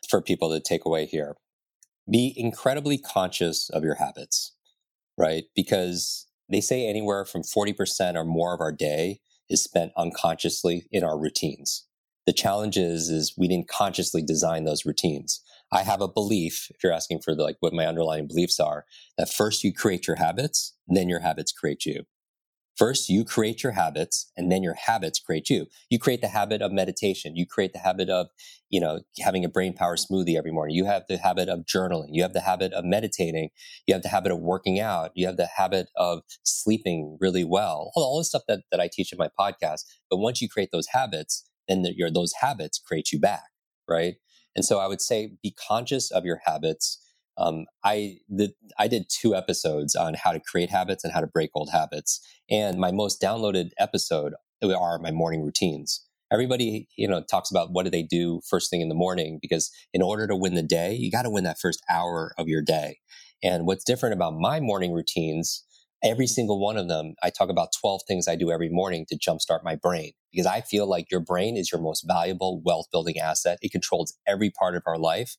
for 0.08 0.22
people 0.22 0.50
to 0.50 0.60
take 0.60 0.84
away 0.84 1.06
here. 1.06 1.36
Be 2.10 2.32
incredibly 2.36 2.98
conscious 2.98 3.68
of 3.70 3.84
your 3.84 3.96
habits, 3.96 4.54
right? 5.18 5.44
Because 5.54 6.26
they 6.48 6.62
say 6.62 6.88
anywhere 6.88 7.26
from 7.26 7.42
40% 7.42 8.14
or 8.14 8.24
more 8.24 8.54
of 8.54 8.60
our 8.60 8.72
day 8.72 9.20
is 9.50 9.62
spent 9.62 9.92
unconsciously 9.96 10.86
in 10.90 11.04
our 11.04 11.18
routines. 11.18 11.86
The 12.26 12.32
challenge 12.32 12.76
is, 12.76 13.08
is 13.10 13.34
we 13.36 13.48
didn't 13.48 13.68
consciously 13.68 14.22
design 14.22 14.64
those 14.64 14.86
routines. 14.86 15.42
I 15.72 15.82
have 15.82 16.00
a 16.00 16.08
belief, 16.08 16.68
if 16.70 16.82
you're 16.82 16.92
asking 16.92 17.20
for 17.20 17.34
the, 17.34 17.42
like 17.42 17.56
what 17.60 17.72
my 17.74 17.86
underlying 17.86 18.26
beliefs 18.26 18.58
are, 18.58 18.84
that 19.18 19.32
first 19.32 19.64
you 19.64 19.72
create 19.72 20.06
your 20.06 20.16
habits, 20.16 20.74
then 20.86 21.08
your 21.08 21.20
habits 21.20 21.52
create 21.52 21.84
you. 21.84 22.04
First, 22.78 23.08
you 23.08 23.24
create 23.24 23.64
your 23.64 23.72
habits 23.72 24.30
and 24.36 24.52
then 24.52 24.62
your 24.62 24.74
habits 24.74 25.18
create 25.18 25.50
you. 25.50 25.66
You 25.90 25.98
create 25.98 26.20
the 26.20 26.28
habit 26.28 26.62
of 26.62 26.70
meditation. 26.70 27.34
You 27.34 27.44
create 27.44 27.72
the 27.72 27.80
habit 27.80 28.08
of, 28.08 28.28
you 28.70 28.80
know, 28.80 29.00
having 29.18 29.44
a 29.44 29.48
brain 29.48 29.72
power 29.74 29.96
smoothie 29.96 30.36
every 30.38 30.52
morning. 30.52 30.76
You 30.76 30.84
have 30.84 31.02
the 31.08 31.18
habit 31.18 31.48
of 31.48 31.66
journaling. 31.66 32.10
You 32.12 32.22
have 32.22 32.34
the 32.34 32.40
habit 32.40 32.72
of 32.72 32.84
meditating. 32.84 33.50
You 33.88 33.94
have 33.94 34.04
the 34.04 34.08
habit 34.08 34.30
of 34.30 34.38
working 34.38 34.78
out. 34.78 35.10
You 35.16 35.26
have 35.26 35.36
the 35.36 35.48
habit 35.56 35.88
of 35.96 36.20
sleeping 36.44 37.18
really 37.20 37.42
well. 37.42 37.90
All, 37.96 38.04
all 38.04 38.18
the 38.18 38.24
stuff 38.24 38.42
that, 38.46 38.60
that 38.70 38.78
I 38.78 38.88
teach 38.90 39.12
in 39.12 39.18
my 39.18 39.28
podcast. 39.36 39.80
But 40.08 40.18
once 40.18 40.40
you 40.40 40.48
create 40.48 40.70
those 40.70 40.86
habits, 40.92 41.50
then 41.66 41.82
the, 41.82 41.92
your, 41.96 42.12
those 42.12 42.32
habits 42.40 42.78
create 42.78 43.10
you 43.10 43.18
back, 43.18 43.42
right? 43.88 44.14
And 44.58 44.64
so 44.64 44.80
I 44.80 44.88
would 44.88 45.00
say 45.00 45.30
be 45.40 45.54
conscious 45.68 46.10
of 46.10 46.24
your 46.24 46.40
habits. 46.44 47.00
Um, 47.36 47.66
I 47.84 48.16
the, 48.28 48.52
I 48.76 48.88
did 48.88 49.04
two 49.08 49.32
episodes 49.36 49.94
on 49.94 50.14
how 50.14 50.32
to 50.32 50.40
create 50.40 50.68
habits 50.68 51.04
and 51.04 51.12
how 51.12 51.20
to 51.20 51.28
break 51.28 51.50
old 51.54 51.70
habits, 51.70 52.20
and 52.50 52.76
my 52.76 52.90
most 52.90 53.22
downloaded 53.22 53.70
episode 53.78 54.34
are 54.64 54.98
my 54.98 55.12
morning 55.12 55.42
routines. 55.42 56.04
Everybody, 56.32 56.88
you 56.96 57.06
know, 57.06 57.22
talks 57.22 57.52
about 57.52 57.70
what 57.70 57.84
do 57.84 57.90
they 57.90 58.02
do 58.02 58.40
first 58.50 58.68
thing 58.68 58.80
in 58.80 58.88
the 58.88 58.96
morning 58.96 59.38
because 59.40 59.70
in 59.94 60.02
order 60.02 60.26
to 60.26 60.34
win 60.34 60.56
the 60.56 60.62
day, 60.64 60.92
you 60.92 61.08
got 61.08 61.22
to 61.22 61.30
win 61.30 61.44
that 61.44 61.60
first 61.60 61.80
hour 61.88 62.34
of 62.36 62.48
your 62.48 62.60
day. 62.60 62.98
And 63.44 63.64
what's 63.64 63.84
different 63.84 64.16
about 64.16 64.34
my 64.34 64.58
morning 64.58 64.90
routines 64.90 65.62
every 66.02 66.26
single 66.26 66.60
one 66.60 66.76
of 66.76 66.88
them, 66.88 67.14
I 67.22 67.30
talk 67.30 67.48
about 67.48 67.70
12 67.80 68.02
things 68.06 68.28
I 68.28 68.36
do 68.36 68.50
every 68.50 68.68
morning 68.68 69.06
to 69.08 69.18
jumpstart 69.18 69.64
my 69.64 69.74
brain 69.74 70.12
because 70.32 70.46
I 70.46 70.60
feel 70.60 70.86
like 70.86 71.10
your 71.10 71.20
brain 71.20 71.56
is 71.56 71.72
your 71.72 71.80
most 71.80 72.04
valuable 72.06 72.60
wealth 72.64 72.86
building 72.92 73.18
asset. 73.18 73.58
It 73.62 73.72
controls 73.72 74.16
every 74.26 74.50
part 74.50 74.76
of 74.76 74.82
our 74.86 74.98
life. 74.98 75.36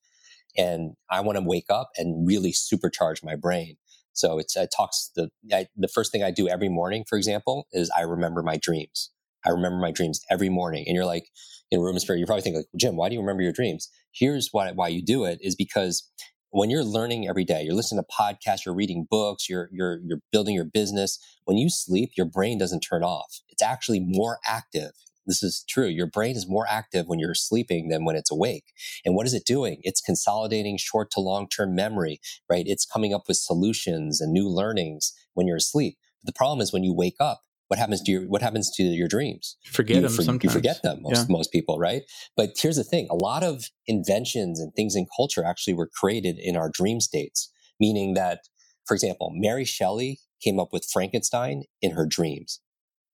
And 0.57 0.93
I 1.09 1.21
want 1.21 1.37
to 1.37 1.43
wake 1.43 1.67
up 1.69 1.91
and 1.97 2.27
really 2.27 2.51
supercharge 2.51 3.23
my 3.23 3.35
brain. 3.35 3.77
So 4.13 4.39
it's, 4.39 4.57
it 4.57 4.71
talks 4.75 5.11
the, 5.15 5.29
I, 5.53 5.67
the 5.77 5.87
first 5.87 6.11
thing 6.11 6.23
I 6.23 6.31
do 6.31 6.49
every 6.49 6.69
morning, 6.69 7.05
for 7.07 7.17
example, 7.17 7.67
is 7.71 7.91
I 7.95 8.01
remember 8.01 8.41
my 8.41 8.57
dreams. 8.57 9.11
I 9.45 9.51
remember 9.51 9.77
my 9.77 9.91
dreams 9.91 10.19
every 10.29 10.49
morning. 10.49 10.83
And 10.87 10.95
you're 10.95 11.05
like, 11.05 11.29
in 11.71 11.79
room 11.79 11.97
spirit, 11.99 12.17
you're 12.17 12.27
probably 12.27 12.41
thinking 12.41 12.59
like, 12.61 12.67
Jim, 12.77 12.95
why 12.95 13.09
do 13.09 13.15
you 13.15 13.21
remember 13.21 13.43
your 13.43 13.53
dreams? 13.53 13.89
Here's 14.11 14.49
why, 14.51 14.71
why 14.71 14.87
you 14.87 15.03
do 15.03 15.23
it 15.23 15.39
is 15.41 15.55
because 15.55 16.09
when 16.51 16.69
you're 16.69 16.83
learning 16.83 17.27
every 17.27 17.43
day, 17.45 17.63
you're 17.63 17.75
listening 17.75 18.03
to 18.03 18.15
podcasts, 18.15 18.65
you're 18.65 18.75
reading 18.75 19.07
books, 19.09 19.49
you're 19.49 19.69
you're 19.71 19.99
you're 20.03 20.21
building 20.31 20.55
your 20.55 20.65
business. 20.65 21.19
When 21.45 21.57
you 21.57 21.69
sleep, 21.69 22.11
your 22.17 22.25
brain 22.25 22.57
doesn't 22.57 22.81
turn 22.81 23.03
off. 23.03 23.41
It's 23.49 23.61
actually 23.61 23.99
more 23.99 24.39
active. 24.47 24.91
This 25.25 25.43
is 25.43 25.63
true. 25.69 25.85
Your 25.85 26.07
brain 26.07 26.35
is 26.35 26.49
more 26.49 26.65
active 26.67 27.05
when 27.07 27.19
you're 27.19 27.35
sleeping 27.35 27.89
than 27.89 28.03
when 28.03 28.15
it's 28.15 28.31
awake. 28.31 28.73
And 29.05 29.13
what 29.15 29.27
is 29.27 29.33
it 29.33 29.45
doing? 29.45 29.79
It's 29.83 30.01
consolidating 30.01 30.77
short 30.77 31.11
to 31.11 31.19
long 31.19 31.47
term 31.47 31.75
memory, 31.75 32.19
right? 32.49 32.65
It's 32.67 32.85
coming 32.85 33.13
up 33.13 33.23
with 33.27 33.37
solutions 33.37 34.21
and 34.21 34.33
new 34.33 34.49
learnings 34.49 35.13
when 35.35 35.45
you're 35.45 35.57
asleep. 35.57 35.97
But 36.23 36.33
the 36.33 36.37
problem 36.37 36.61
is 36.61 36.73
when 36.73 36.83
you 36.83 36.93
wake 36.93 37.17
up, 37.19 37.41
what 37.69 37.79
happens 37.79 38.01
to 38.01 38.11
your 38.11 38.23
what 38.23 38.41
happens 38.41 38.69
to 38.71 38.83
your 38.83 39.07
dreams 39.07 39.55
forget 39.63 39.97
you 39.97 40.01
them 40.01 40.11
for, 40.11 40.23
sometimes. 40.23 40.43
you 40.43 40.49
forget 40.49 40.81
them 40.83 41.01
most, 41.01 41.15
yeah. 41.15 41.25
most 41.29 41.51
people 41.51 41.77
right 41.77 42.01
but 42.35 42.49
here's 42.57 42.75
the 42.75 42.83
thing 42.83 43.07
a 43.09 43.15
lot 43.15 43.43
of 43.43 43.65
inventions 43.87 44.59
and 44.59 44.73
things 44.75 44.95
in 44.95 45.05
culture 45.15 45.43
actually 45.43 45.73
were 45.73 45.87
created 45.87 46.37
in 46.39 46.57
our 46.57 46.69
dream 46.69 46.99
states 46.99 47.51
meaning 47.79 48.15
that 48.15 48.41
for 48.85 48.93
example 48.93 49.31
mary 49.33 49.65
shelley 49.65 50.19
came 50.43 50.59
up 50.59 50.73
with 50.73 50.85
frankenstein 50.91 51.63
in 51.81 51.91
her 51.91 52.05
dreams 52.05 52.59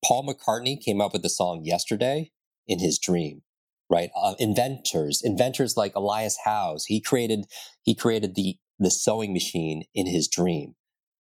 paul 0.04 0.26
mccartney 0.26 0.82
came 0.82 1.02
up 1.02 1.14
with 1.14 1.22
the 1.22 1.30
song 1.30 1.62
yesterday 1.64 2.32
in 2.68 2.80
his 2.80 2.98
dream 2.98 3.42
right 3.90 4.10
uh, 4.16 4.36
inventors 4.40 5.22
inventors 5.24 5.76
like 5.76 5.94
elias 5.96 6.38
howes 6.46 6.86
he 6.86 7.02
created 7.02 7.46
he 7.84 7.94
created 7.94 8.36
the 8.36 8.58
the 8.80 8.92
sewing 8.92 9.34
machine 9.34 9.84
in 9.94 10.08
his 10.08 10.28
dream 10.28 10.76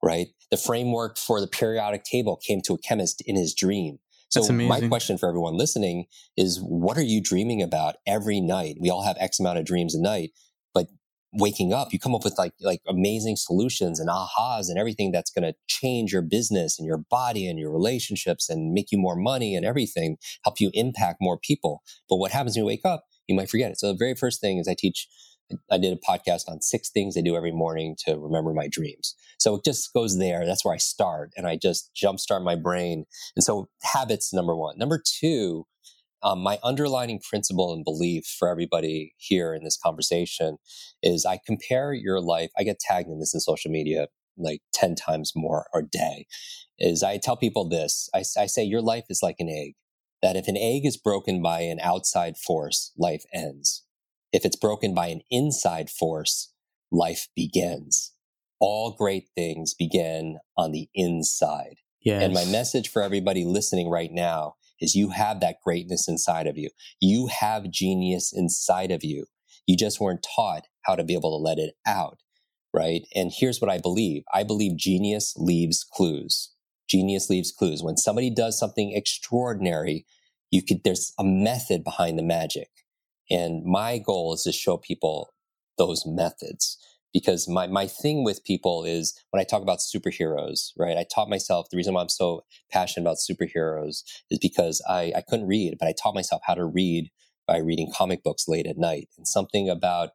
right? 0.04 0.28
The 0.54 0.58
framework 0.58 1.18
for 1.18 1.40
the 1.40 1.48
periodic 1.48 2.04
table 2.04 2.36
came 2.36 2.60
to 2.60 2.74
a 2.74 2.78
chemist 2.78 3.20
in 3.26 3.34
his 3.34 3.52
dream. 3.52 3.98
So 4.28 4.52
my 4.52 4.86
question 4.86 5.18
for 5.18 5.28
everyone 5.28 5.56
listening 5.56 6.06
is 6.36 6.60
what 6.60 6.96
are 6.96 7.02
you 7.02 7.20
dreaming 7.20 7.60
about 7.60 7.96
every 8.06 8.40
night? 8.40 8.76
We 8.80 8.88
all 8.88 9.02
have 9.02 9.16
X 9.18 9.40
amount 9.40 9.58
of 9.58 9.64
dreams 9.64 9.96
a 9.96 10.00
night, 10.00 10.30
but 10.72 10.86
waking 11.32 11.72
up, 11.72 11.92
you 11.92 11.98
come 11.98 12.14
up 12.14 12.22
with 12.22 12.38
like 12.38 12.52
like 12.60 12.78
amazing 12.86 13.34
solutions 13.34 13.98
and 13.98 14.08
ahas 14.08 14.68
and 14.68 14.78
everything 14.78 15.10
that's 15.10 15.32
going 15.32 15.42
to 15.42 15.56
change 15.66 16.12
your 16.12 16.22
business 16.22 16.78
and 16.78 16.86
your 16.86 16.98
body 16.98 17.48
and 17.48 17.58
your 17.58 17.72
relationships 17.72 18.48
and 18.48 18.72
make 18.72 18.92
you 18.92 18.98
more 18.98 19.16
money 19.16 19.56
and 19.56 19.66
everything, 19.66 20.18
help 20.44 20.60
you 20.60 20.70
impact 20.72 21.18
more 21.20 21.36
people. 21.36 21.82
But 22.08 22.18
what 22.18 22.30
happens 22.30 22.54
when 22.54 22.62
you 22.62 22.66
wake 22.66 22.84
up? 22.84 23.06
You 23.26 23.34
might 23.34 23.50
forget 23.50 23.72
it. 23.72 23.80
So 23.80 23.88
the 23.88 23.98
very 23.98 24.14
first 24.14 24.40
thing 24.40 24.58
is 24.58 24.68
I 24.68 24.76
teach 24.78 25.08
I 25.70 25.78
did 25.78 25.92
a 25.92 25.96
podcast 25.96 26.48
on 26.48 26.60
six 26.60 26.90
things 26.90 27.16
I 27.16 27.20
do 27.20 27.36
every 27.36 27.52
morning 27.52 27.96
to 28.06 28.18
remember 28.18 28.52
my 28.52 28.68
dreams. 28.68 29.14
So 29.38 29.56
it 29.56 29.64
just 29.64 29.92
goes 29.92 30.18
there. 30.18 30.46
That's 30.46 30.64
where 30.64 30.74
I 30.74 30.78
start 30.78 31.32
and 31.36 31.46
I 31.46 31.56
just 31.56 31.90
jumpstart 31.94 32.42
my 32.42 32.54
brain. 32.54 33.04
And 33.36 33.44
so 33.44 33.68
habits, 33.82 34.32
number 34.32 34.56
one. 34.56 34.78
Number 34.78 35.02
two, 35.04 35.66
um, 36.22 36.40
my 36.40 36.58
underlining 36.62 37.20
principle 37.20 37.74
and 37.74 37.84
belief 37.84 38.24
for 38.38 38.48
everybody 38.48 39.14
here 39.18 39.54
in 39.54 39.64
this 39.64 39.76
conversation 39.76 40.56
is 41.02 41.26
I 41.26 41.38
compare 41.44 41.92
your 41.92 42.20
life. 42.20 42.50
I 42.58 42.64
get 42.64 42.80
tagged 42.80 43.08
in 43.08 43.20
this 43.20 43.34
in 43.34 43.40
social 43.40 43.70
media 43.70 44.08
like 44.36 44.62
10 44.72 44.94
times 44.96 45.32
more 45.36 45.66
a 45.74 45.82
day 45.82 46.26
is 46.78 47.02
I 47.02 47.18
tell 47.18 47.36
people 47.36 47.68
this. 47.68 48.08
I, 48.14 48.24
I 48.38 48.46
say 48.46 48.64
your 48.64 48.82
life 48.82 49.04
is 49.10 49.20
like 49.22 49.36
an 49.38 49.48
egg 49.48 49.74
that 50.22 50.36
if 50.36 50.48
an 50.48 50.56
egg 50.56 50.86
is 50.86 50.96
broken 50.96 51.42
by 51.42 51.60
an 51.60 51.78
outside 51.80 52.36
force, 52.38 52.92
life 52.96 53.24
ends 53.32 53.84
if 54.34 54.44
it's 54.44 54.56
broken 54.56 54.94
by 54.94 55.06
an 55.06 55.20
inside 55.30 55.88
force, 55.88 56.52
life 56.92 57.28
begins. 57.36 58.12
All 58.60 58.92
great 58.98 59.28
things 59.36 59.74
begin 59.74 60.38
on 60.58 60.72
the 60.72 60.88
inside. 60.94 61.76
Yes. 62.02 62.22
And 62.22 62.34
my 62.34 62.44
message 62.44 62.88
for 62.90 63.00
everybody 63.00 63.44
listening 63.44 63.88
right 63.88 64.10
now 64.12 64.56
is 64.80 64.96
you 64.96 65.10
have 65.10 65.40
that 65.40 65.58
greatness 65.64 66.08
inside 66.08 66.48
of 66.48 66.58
you. 66.58 66.70
You 67.00 67.28
have 67.28 67.70
genius 67.70 68.32
inside 68.34 68.90
of 68.90 69.04
you. 69.04 69.26
You 69.68 69.76
just 69.76 70.00
weren't 70.00 70.26
taught 70.36 70.64
how 70.82 70.96
to 70.96 71.04
be 71.04 71.14
able 71.14 71.38
to 71.38 71.42
let 71.42 71.58
it 71.58 71.76
out. 71.86 72.18
right? 72.74 73.06
And 73.14 73.32
here's 73.34 73.60
what 73.60 73.70
I 73.70 73.78
believe 73.78 74.24
I 74.34 74.42
believe 74.42 74.76
genius 74.76 75.34
leaves 75.36 75.84
clues. 75.84 76.52
Genius 76.88 77.30
leaves 77.30 77.52
clues. 77.52 77.82
When 77.82 77.96
somebody 77.96 78.30
does 78.30 78.58
something 78.58 78.92
extraordinary, 78.94 80.06
you 80.50 80.62
could, 80.62 80.84
there's 80.84 81.12
a 81.18 81.24
method 81.24 81.84
behind 81.84 82.18
the 82.18 82.22
magic. 82.22 82.68
And 83.30 83.64
my 83.64 83.98
goal 83.98 84.34
is 84.34 84.44
to 84.44 84.52
show 84.52 84.78
people 84.78 85.32
those 85.78 86.04
methods 86.06 86.78
because 87.12 87.48
my, 87.48 87.66
my 87.66 87.86
thing 87.86 88.24
with 88.24 88.44
people 88.44 88.84
is 88.84 89.14
when 89.30 89.40
I 89.40 89.44
talk 89.44 89.62
about 89.62 89.80
superheroes, 89.80 90.72
right? 90.78 90.98
I 90.98 91.04
taught 91.14 91.30
myself 91.30 91.68
the 91.70 91.76
reason 91.76 91.94
why 91.94 92.02
I'm 92.02 92.08
so 92.10 92.44
passionate 92.72 93.04
about 93.04 93.18
superheroes 93.18 94.02
is 94.30 94.38
because 94.40 94.82
I, 94.88 95.12
I 95.16 95.22
couldn't 95.22 95.48
read, 95.48 95.76
but 95.80 95.88
I 95.88 95.94
taught 96.00 96.14
myself 96.14 96.42
how 96.46 96.54
to 96.54 96.64
read 96.66 97.10
by 97.46 97.58
reading 97.58 97.92
comic 97.94 98.22
books 98.24 98.48
late 98.48 98.66
at 98.66 98.78
night 98.78 99.08
and 99.18 99.28
something 99.28 99.68
about 99.70 100.10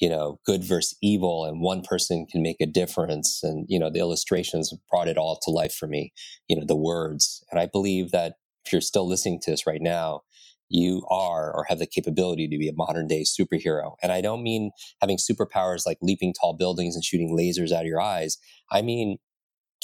you 0.00 0.08
know 0.10 0.40
good 0.46 0.64
versus 0.64 0.96
evil 1.02 1.46
and 1.46 1.62
one 1.62 1.82
person 1.82 2.26
can 2.26 2.42
make 2.42 2.60
a 2.60 2.66
difference 2.66 3.42
and 3.44 3.66
you 3.68 3.78
know 3.80 3.90
the 3.90 4.00
illustrations 4.00 4.74
brought 4.90 5.08
it 5.08 5.18
all 5.18 5.38
to 5.42 5.50
life 5.52 5.74
for 5.74 5.88
me 5.88 6.12
you 6.48 6.56
know 6.56 6.66
the 6.66 6.76
words 6.76 7.44
and 7.52 7.60
i 7.60 7.66
believe 7.66 8.12
that 8.12 8.34
if 8.66 8.72
you're 8.72 8.82
still 8.82 9.08
listening 9.08 9.40
to 9.40 9.50
this 9.52 9.66
right 9.66 9.82
now 9.82 10.22
you 10.68 11.06
are 11.10 11.52
or 11.54 11.64
have 11.68 11.78
the 11.78 11.86
capability 11.86 12.48
to 12.48 12.58
be 12.58 12.68
a 12.68 12.72
modern 12.74 13.06
day 13.06 13.22
superhero 13.22 13.94
and 14.02 14.12
i 14.12 14.20
don't 14.20 14.42
mean 14.42 14.70
having 15.00 15.16
superpowers 15.16 15.86
like 15.86 15.98
leaping 16.02 16.32
tall 16.32 16.54
buildings 16.54 16.94
and 16.94 17.04
shooting 17.04 17.36
lasers 17.36 17.72
out 17.72 17.82
of 17.82 17.86
your 17.86 18.00
eyes 18.00 18.38
i 18.70 18.82
mean 18.82 19.18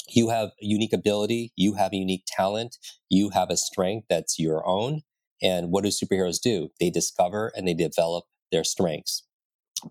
you 0.09 0.29
have 0.29 0.51
unique 0.59 0.93
ability 0.93 1.51
you 1.55 1.75
have 1.75 1.93
a 1.93 1.97
unique 1.97 2.25
talent 2.27 2.77
you 3.09 3.29
have 3.29 3.49
a 3.49 3.57
strength 3.57 4.05
that's 4.09 4.39
your 4.39 4.65
own 4.67 5.01
and 5.41 5.71
what 5.71 5.83
do 5.83 5.89
superheroes 5.89 6.41
do 6.41 6.69
they 6.79 6.89
discover 6.89 7.51
and 7.55 7.67
they 7.67 7.73
develop 7.73 8.25
their 8.51 8.63
strengths 8.63 9.23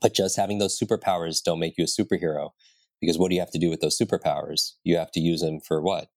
but 0.01 0.14
just 0.14 0.36
having 0.36 0.59
those 0.59 0.78
superpowers 0.78 1.43
don't 1.43 1.59
make 1.59 1.74
you 1.76 1.84
a 1.84 1.86
superhero 1.86 2.51
because 3.01 3.18
what 3.18 3.28
do 3.28 3.34
you 3.34 3.40
have 3.40 3.51
to 3.51 3.59
do 3.59 3.68
with 3.68 3.80
those 3.80 3.99
superpowers? 3.99 4.72
You 4.84 4.97
have 4.97 5.11
to 5.12 5.20
use 5.20 5.40
them 5.40 5.61
for 5.61 5.82
what? 5.82 6.09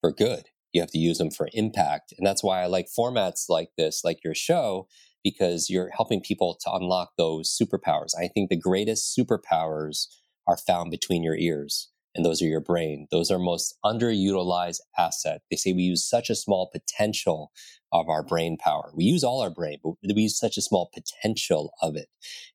For 0.00 0.12
good. 0.12 0.48
You 0.72 0.80
have 0.80 0.90
to 0.92 0.98
use 0.98 1.18
them 1.18 1.30
for 1.30 1.48
impact. 1.52 2.14
And 2.16 2.26
that's 2.26 2.42
why 2.42 2.62
I 2.62 2.66
like 2.66 2.86
formats 2.86 3.48
like 3.48 3.70
this, 3.76 4.02
like 4.04 4.24
your 4.24 4.34
show, 4.34 4.88
because 5.22 5.68
you're 5.68 5.90
helping 5.90 6.20
people 6.20 6.58
to 6.62 6.72
unlock 6.72 7.10
those 7.16 7.56
superpowers. 7.56 8.10
I 8.18 8.28
think 8.28 8.48
the 8.48 8.56
greatest 8.56 9.16
superpowers 9.16 10.06
are 10.46 10.56
found 10.56 10.90
between 10.90 11.22
your 11.22 11.36
ears 11.36 11.92
and 12.14 12.24
those 12.24 12.42
are 12.42 12.46
your 12.46 12.60
brain. 12.60 13.06
Those 13.10 13.30
are 13.30 13.38
most 13.38 13.74
underutilized 13.84 14.80
asset. 14.98 15.42
They 15.50 15.56
say 15.56 15.72
we 15.72 15.82
use 15.82 16.08
such 16.08 16.28
a 16.30 16.34
small 16.34 16.68
potential 16.72 17.52
of 17.90 18.08
our 18.08 18.22
brain 18.22 18.56
power. 18.58 18.92
We 18.94 19.04
use 19.04 19.24
all 19.24 19.40
our 19.40 19.50
brain, 19.50 19.78
but 19.82 19.94
we 20.02 20.22
use 20.22 20.38
such 20.38 20.56
a 20.56 20.62
small 20.62 20.90
potential 20.92 21.72
of 21.80 21.96
it. 21.96 22.08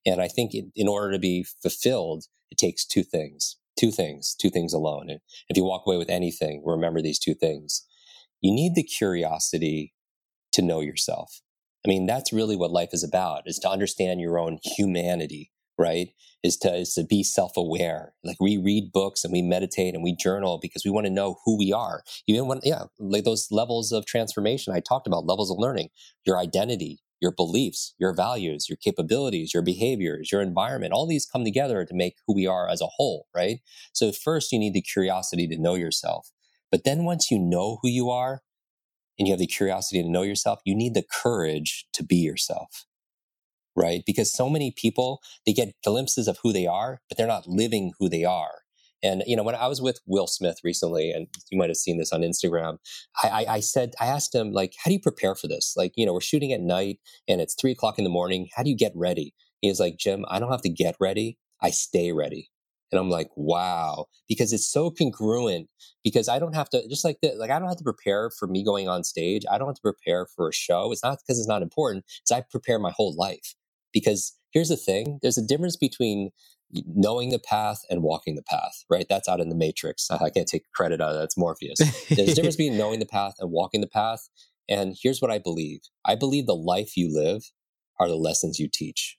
And 0.06 0.20
I 0.20 0.28
think 0.28 0.54
in, 0.54 0.72
in 0.74 0.88
order 0.88 1.12
to 1.12 1.18
be 1.18 1.44
fulfilled, 1.62 2.24
it 2.50 2.58
takes 2.58 2.84
two 2.86 3.02
things, 3.02 3.56
two 3.78 3.90
things, 3.90 4.34
two 4.34 4.50
things 4.50 4.72
alone. 4.72 5.10
And 5.10 5.20
if 5.48 5.56
you 5.56 5.64
walk 5.64 5.82
away 5.86 5.96
with 5.96 6.10
anything, 6.10 6.62
remember 6.64 7.02
these 7.02 7.18
two 7.18 7.34
things. 7.34 7.84
You 8.40 8.52
need 8.52 8.74
the 8.74 8.82
curiosity 8.82 9.94
to 10.52 10.62
know 10.62 10.80
yourself. 10.80 11.40
I 11.84 11.88
mean, 11.88 12.06
that's 12.06 12.32
really 12.32 12.56
what 12.56 12.70
life 12.70 12.90
is 12.92 13.04
about, 13.04 13.42
is 13.46 13.58
to 13.60 13.70
understand 13.70 14.20
your 14.20 14.38
own 14.38 14.58
humanity 14.62 15.52
right? 15.78 16.08
Is 16.42 16.56
to, 16.58 16.74
is 16.74 16.94
to 16.94 17.04
be 17.04 17.22
self 17.22 17.56
aware. 17.56 18.12
Like 18.24 18.38
we 18.40 18.56
read 18.58 18.92
books 18.92 19.24
and 19.24 19.32
we 19.32 19.42
meditate 19.42 19.94
and 19.94 20.02
we 20.02 20.14
journal 20.14 20.58
because 20.60 20.84
we 20.84 20.90
want 20.90 21.06
to 21.06 21.12
know 21.12 21.38
who 21.44 21.56
we 21.56 21.72
are. 21.72 22.02
You 22.26 22.34
even 22.34 22.48
when, 22.48 22.60
yeah, 22.64 22.84
like 22.98 23.24
those 23.24 23.48
levels 23.50 23.92
of 23.92 24.04
transformation 24.04 24.74
I 24.74 24.80
talked 24.80 25.06
about, 25.06 25.26
levels 25.26 25.50
of 25.50 25.58
learning, 25.58 25.88
your 26.26 26.38
identity, 26.38 27.00
your 27.20 27.32
beliefs, 27.32 27.94
your 27.98 28.12
values, 28.12 28.68
your 28.68 28.76
capabilities, 28.76 29.52
your 29.52 29.62
behaviors, 29.62 30.30
your 30.30 30.42
environment, 30.42 30.92
all 30.92 31.06
these 31.06 31.26
come 31.26 31.44
together 31.44 31.84
to 31.84 31.94
make 31.94 32.14
who 32.26 32.34
we 32.34 32.46
are 32.46 32.68
as 32.68 32.80
a 32.80 32.86
whole, 32.86 33.26
right? 33.34 33.58
So 33.92 34.12
first 34.12 34.52
you 34.52 34.58
need 34.58 34.74
the 34.74 34.82
curiosity 34.82 35.48
to 35.48 35.58
know 35.58 35.74
yourself. 35.74 36.30
But 36.70 36.84
then 36.84 37.04
once 37.04 37.30
you 37.30 37.38
know 37.38 37.78
who 37.82 37.88
you 37.88 38.10
are 38.10 38.42
and 39.18 39.26
you 39.26 39.32
have 39.32 39.40
the 39.40 39.46
curiosity 39.46 40.02
to 40.02 40.08
know 40.08 40.22
yourself, 40.22 40.60
you 40.64 40.74
need 40.74 40.94
the 40.94 41.04
courage 41.10 41.86
to 41.94 42.04
be 42.04 42.16
yourself 42.16 42.86
right? 43.78 44.02
Because 44.04 44.32
so 44.32 44.50
many 44.50 44.72
people, 44.76 45.22
they 45.46 45.52
get 45.52 45.74
glimpses 45.84 46.28
of 46.28 46.38
who 46.42 46.52
they 46.52 46.66
are, 46.66 47.00
but 47.08 47.16
they're 47.16 47.26
not 47.26 47.46
living 47.46 47.92
who 47.98 48.08
they 48.08 48.24
are. 48.24 48.62
And 49.02 49.22
you 49.26 49.36
know, 49.36 49.44
when 49.44 49.54
I 49.54 49.68
was 49.68 49.80
with 49.80 50.00
Will 50.06 50.26
Smith 50.26 50.58
recently, 50.64 51.12
and 51.12 51.28
you 51.50 51.56
might 51.56 51.70
have 51.70 51.76
seen 51.76 51.98
this 51.98 52.12
on 52.12 52.22
Instagram, 52.22 52.78
I, 53.22 53.28
I, 53.28 53.54
I, 53.54 53.60
said, 53.60 53.92
I 54.00 54.06
asked 54.06 54.34
him, 54.34 54.50
like, 54.50 54.74
how 54.82 54.88
do 54.88 54.94
you 54.94 55.00
prepare 55.00 55.36
for 55.36 55.46
this? 55.46 55.74
Like, 55.76 55.92
you 55.96 56.04
know, 56.04 56.12
we're 56.12 56.20
shooting 56.20 56.52
at 56.52 56.60
night 56.60 56.98
and 57.28 57.40
it's 57.40 57.54
three 57.54 57.70
o'clock 57.70 57.98
in 57.98 58.04
the 58.04 58.10
morning. 58.10 58.48
How 58.56 58.64
do 58.64 58.70
you 58.70 58.76
get 58.76 58.92
ready? 58.96 59.34
He 59.60 59.68
was 59.68 59.78
like, 59.78 59.96
Jim, 59.96 60.24
I 60.28 60.40
don't 60.40 60.50
have 60.50 60.62
to 60.62 60.68
get 60.68 60.96
ready. 61.00 61.38
I 61.62 61.70
stay 61.70 62.12
ready. 62.12 62.50
And 62.92 63.00
I'm 63.00 63.10
like, 63.10 63.30
wow, 63.36 64.06
because 64.28 64.52
it's 64.52 64.70
so 64.70 64.90
congruent. 64.90 65.68
Because 66.04 66.28
I 66.28 66.38
don't 66.38 66.54
have 66.54 66.70
to, 66.70 66.88
just 66.88 67.04
like 67.04 67.18
the, 67.22 67.34
like 67.36 67.50
I 67.50 67.58
don't 67.58 67.68
have 67.68 67.78
to 67.78 67.84
prepare 67.84 68.30
for 68.30 68.48
me 68.48 68.64
going 68.64 68.88
on 68.88 69.04
stage. 69.04 69.44
I 69.50 69.58
don't 69.58 69.68
have 69.68 69.76
to 69.76 69.82
prepare 69.82 70.26
for 70.26 70.48
a 70.48 70.54
show. 70.54 70.92
It's 70.92 71.04
not 71.04 71.18
because 71.26 71.38
it's 71.38 71.48
not 71.48 71.62
important. 71.62 72.04
It's 72.22 72.32
I 72.32 72.42
prepare 72.42 72.78
my 72.78 72.92
whole 72.96 73.14
life. 73.16 73.54
Because 73.92 74.36
here's 74.52 74.70
the 74.70 74.76
thing 74.76 75.18
there's 75.22 75.38
a 75.38 75.46
difference 75.46 75.76
between 75.76 76.30
knowing 76.86 77.30
the 77.30 77.40
path 77.40 77.82
and 77.90 78.02
walking 78.02 78.36
the 78.36 78.42
path, 78.42 78.84
right? 78.90 79.06
That's 79.08 79.28
out 79.28 79.40
in 79.40 79.48
the 79.50 79.56
matrix. 79.56 80.10
I 80.12 80.30
can't 80.30 80.48
take 80.48 80.64
credit 80.74 81.00
out 81.00 81.10
of 81.10 81.16
that. 81.16 81.24
It's 81.24 81.38
Morpheus. 81.38 81.86
There's 82.16 82.30
a 82.32 82.34
difference 82.34 82.56
between 82.58 82.78
knowing 82.78 83.00
the 83.00 83.06
path 83.06 83.34
and 83.40 83.52
walking 83.52 83.82
the 83.82 83.88
path. 83.88 84.28
And 84.68 84.96
here's 85.02 85.22
what 85.22 85.32
I 85.32 85.38
believe 85.40 85.80
I 86.06 86.16
believe 86.16 86.46
the 86.46 86.56
life 86.56 86.96
you 86.96 87.12
live 87.14 87.44
are 88.00 88.08
the 88.08 88.16
lessons 88.16 88.60
you 88.60 88.68
teach. 88.72 89.17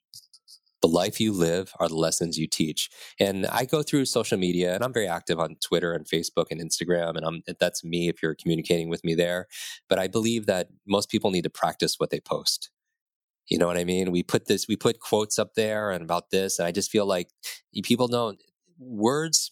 The 0.81 0.87
life 0.87 1.19
you 1.19 1.33
live 1.33 1.73
are 1.79 1.89
the 1.89 1.95
lessons 1.95 2.37
you 2.37 2.47
teach. 2.47 2.89
And 3.19 3.45
I 3.47 3.65
go 3.65 3.83
through 3.83 4.05
social 4.05 4.37
media 4.37 4.73
and 4.73 4.83
I'm 4.83 4.93
very 4.93 5.07
active 5.07 5.39
on 5.39 5.55
Twitter 5.61 5.93
and 5.93 6.05
Facebook 6.05 6.45
and 6.51 6.61
Instagram. 6.61 7.15
And 7.15 7.25
I'm, 7.25 7.43
that's 7.59 7.83
me 7.83 8.07
if 8.07 8.23
you're 8.23 8.35
communicating 8.35 8.89
with 8.89 9.03
me 9.03 9.15
there. 9.15 9.47
But 9.89 9.99
I 9.99 10.07
believe 10.07 10.45
that 10.45 10.69
most 10.87 11.09
people 11.09 11.31
need 11.31 11.43
to 11.43 11.49
practice 11.49 11.95
what 11.97 12.09
they 12.09 12.19
post. 12.19 12.69
You 13.49 13.57
know 13.57 13.67
what 13.67 13.77
I 13.77 13.83
mean? 13.83 14.11
We 14.11 14.23
put 14.23 14.45
this, 14.45 14.67
we 14.67 14.75
put 14.75 14.99
quotes 14.99 15.39
up 15.39 15.55
there 15.55 15.89
and 15.89 16.03
about 16.03 16.29
this, 16.29 16.59
and 16.59 16.67
I 16.67 16.71
just 16.71 16.91
feel 16.91 17.07
like 17.07 17.29
people 17.83 18.07
don't 18.07 18.39
words. 18.77 19.51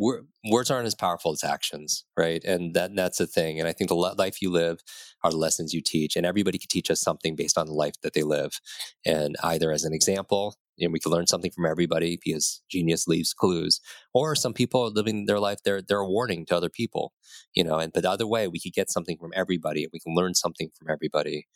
Words 0.00 0.70
aren't 0.70 0.86
as 0.86 0.94
powerful 0.94 1.32
as 1.32 1.44
actions, 1.44 2.04
right? 2.16 2.42
And 2.44 2.74
that 2.74 2.96
that's 2.96 3.18
the 3.18 3.26
thing. 3.26 3.58
And 3.58 3.68
I 3.68 3.72
think 3.72 3.88
the 3.88 3.94
life 3.94 4.40
you 4.40 4.50
live 4.50 4.80
are 5.22 5.30
the 5.30 5.36
lessons 5.36 5.74
you 5.74 5.82
teach, 5.84 6.16
and 6.16 6.24
everybody 6.24 6.58
can 6.58 6.68
teach 6.68 6.90
us 6.90 7.00
something 7.02 7.36
based 7.36 7.58
on 7.58 7.66
the 7.66 7.74
life 7.74 7.94
that 8.02 8.14
they 8.14 8.22
live, 8.22 8.60
and 9.04 9.36
either 9.42 9.70
as 9.72 9.84
an 9.84 9.92
example 9.92 10.56
and 10.80 10.92
we 10.92 11.00
can 11.00 11.12
learn 11.12 11.26
something 11.26 11.50
from 11.50 11.66
everybody 11.66 12.18
because 12.24 12.62
genius 12.70 13.06
leaves 13.06 13.32
clues 13.32 13.80
or 14.14 14.34
some 14.34 14.52
people 14.52 14.82
are 14.82 14.90
living 14.90 15.26
their 15.26 15.38
life 15.40 15.58
they're 15.64 15.82
they're 15.82 15.98
a 15.98 16.08
warning 16.08 16.46
to 16.46 16.56
other 16.56 16.68
people 16.68 17.12
you 17.54 17.62
know 17.62 17.78
and 17.78 17.92
but 17.92 18.02
the 18.02 18.10
other 18.10 18.26
way 18.26 18.48
we 18.48 18.60
could 18.60 18.72
get 18.72 18.90
something 18.90 19.16
from 19.18 19.32
everybody 19.34 19.82
and 19.84 19.90
we 19.92 20.00
can 20.00 20.14
learn 20.14 20.34
something 20.34 20.70
from 20.78 20.90
everybody 20.90 21.46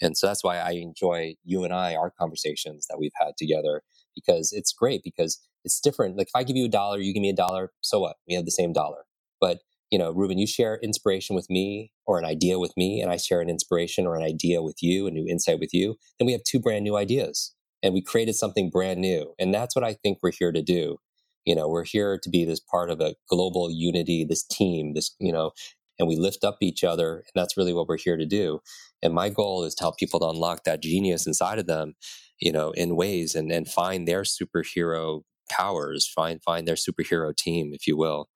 and 0.00 0.16
so 0.16 0.26
that's 0.26 0.44
why 0.44 0.58
i 0.58 0.72
enjoy 0.72 1.34
you 1.44 1.64
and 1.64 1.72
i 1.72 1.94
our 1.94 2.10
conversations 2.10 2.86
that 2.88 2.98
we've 2.98 3.12
had 3.20 3.32
together 3.36 3.82
because 4.14 4.52
it's 4.52 4.72
great 4.72 5.02
because 5.04 5.40
it's 5.64 5.80
different 5.80 6.16
like 6.16 6.28
if 6.28 6.36
i 6.36 6.42
give 6.44 6.56
you 6.56 6.66
a 6.66 6.70
dollar 6.70 6.98
you 6.98 7.12
give 7.14 7.22
me 7.22 7.30
a 7.30 7.34
dollar 7.36 7.72
so 7.80 8.00
what 8.00 8.16
we 8.28 8.34
have 8.34 8.44
the 8.44 8.50
same 8.50 8.72
dollar 8.72 9.04
but 9.40 9.58
you 9.92 9.98
know, 9.98 10.10
Ruben, 10.10 10.38
you 10.38 10.46
share 10.46 10.80
inspiration 10.82 11.36
with 11.36 11.50
me 11.50 11.92
or 12.06 12.18
an 12.18 12.24
idea 12.24 12.58
with 12.58 12.74
me, 12.78 13.02
and 13.02 13.12
I 13.12 13.18
share 13.18 13.42
an 13.42 13.50
inspiration 13.50 14.06
or 14.06 14.16
an 14.16 14.22
idea 14.22 14.62
with 14.62 14.76
you, 14.82 15.06
a 15.06 15.10
new 15.10 15.28
insight 15.28 15.60
with 15.60 15.74
you, 15.74 15.96
then 16.18 16.26
we 16.26 16.32
have 16.32 16.42
two 16.44 16.58
brand 16.58 16.82
new 16.82 16.96
ideas 16.96 17.54
and 17.82 17.92
we 17.92 18.02
created 18.02 18.34
something 18.34 18.70
brand 18.70 19.00
new. 19.00 19.34
And 19.38 19.54
that's 19.54 19.76
what 19.76 19.84
I 19.84 19.92
think 19.92 20.18
we're 20.22 20.32
here 20.32 20.50
to 20.52 20.62
do. 20.62 20.98
You 21.44 21.54
know, 21.54 21.68
we're 21.68 21.84
here 21.84 22.18
to 22.22 22.30
be 22.30 22.44
this 22.44 22.60
part 22.60 22.90
of 22.90 23.00
a 23.00 23.16
global 23.28 23.70
unity, 23.70 24.24
this 24.24 24.44
team, 24.44 24.94
this, 24.94 25.14
you 25.20 25.32
know, 25.32 25.50
and 25.98 26.08
we 26.08 26.16
lift 26.16 26.42
up 26.42 26.58
each 26.62 26.84
other. 26.84 27.16
And 27.16 27.32
that's 27.34 27.56
really 27.56 27.74
what 27.74 27.86
we're 27.86 27.98
here 27.98 28.16
to 28.16 28.26
do. 28.26 28.60
And 29.02 29.12
my 29.12 29.28
goal 29.28 29.64
is 29.64 29.74
to 29.76 29.84
help 29.84 29.98
people 29.98 30.20
to 30.20 30.28
unlock 30.28 30.64
that 30.64 30.82
genius 30.82 31.26
inside 31.26 31.58
of 31.58 31.66
them, 31.66 31.94
you 32.42 32.50
know, 32.50 32.72
in 32.72 32.96
ways 32.96 33.36
and, 33.36 33.52
and 33.52 33.68
find 33.68 34.06
their 34.06 34.22
superhero 34.22 35.22
powers, 35.48 36.08
find 36.08 36.42
find 36.42 36.66
their 36.66 36.74
superhero 36.74 37.34
team, 37.34 37.70
if 37.72 37.86
you 37.86 37.96
will. 37.96 38.28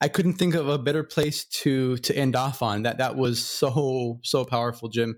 I 0.00 0.08
couldn't 0.08 0.32
think 0.34 0.56
of 0.56 0.68
a 0.68 0.78
better 0.78 1.04
place 1.04 1.44
to 1.62 1.96
to 1.98 2.16
end 2.16 2.34
off 2.34 2.60
on. 2.60 2.82
That 2.82 2.98
that 2.98 3.16
was 3.16 3.42
so 3.42 4.18
so 4.24 4.44
powerful, 4.44 4.88
Jim. 4.88 5.16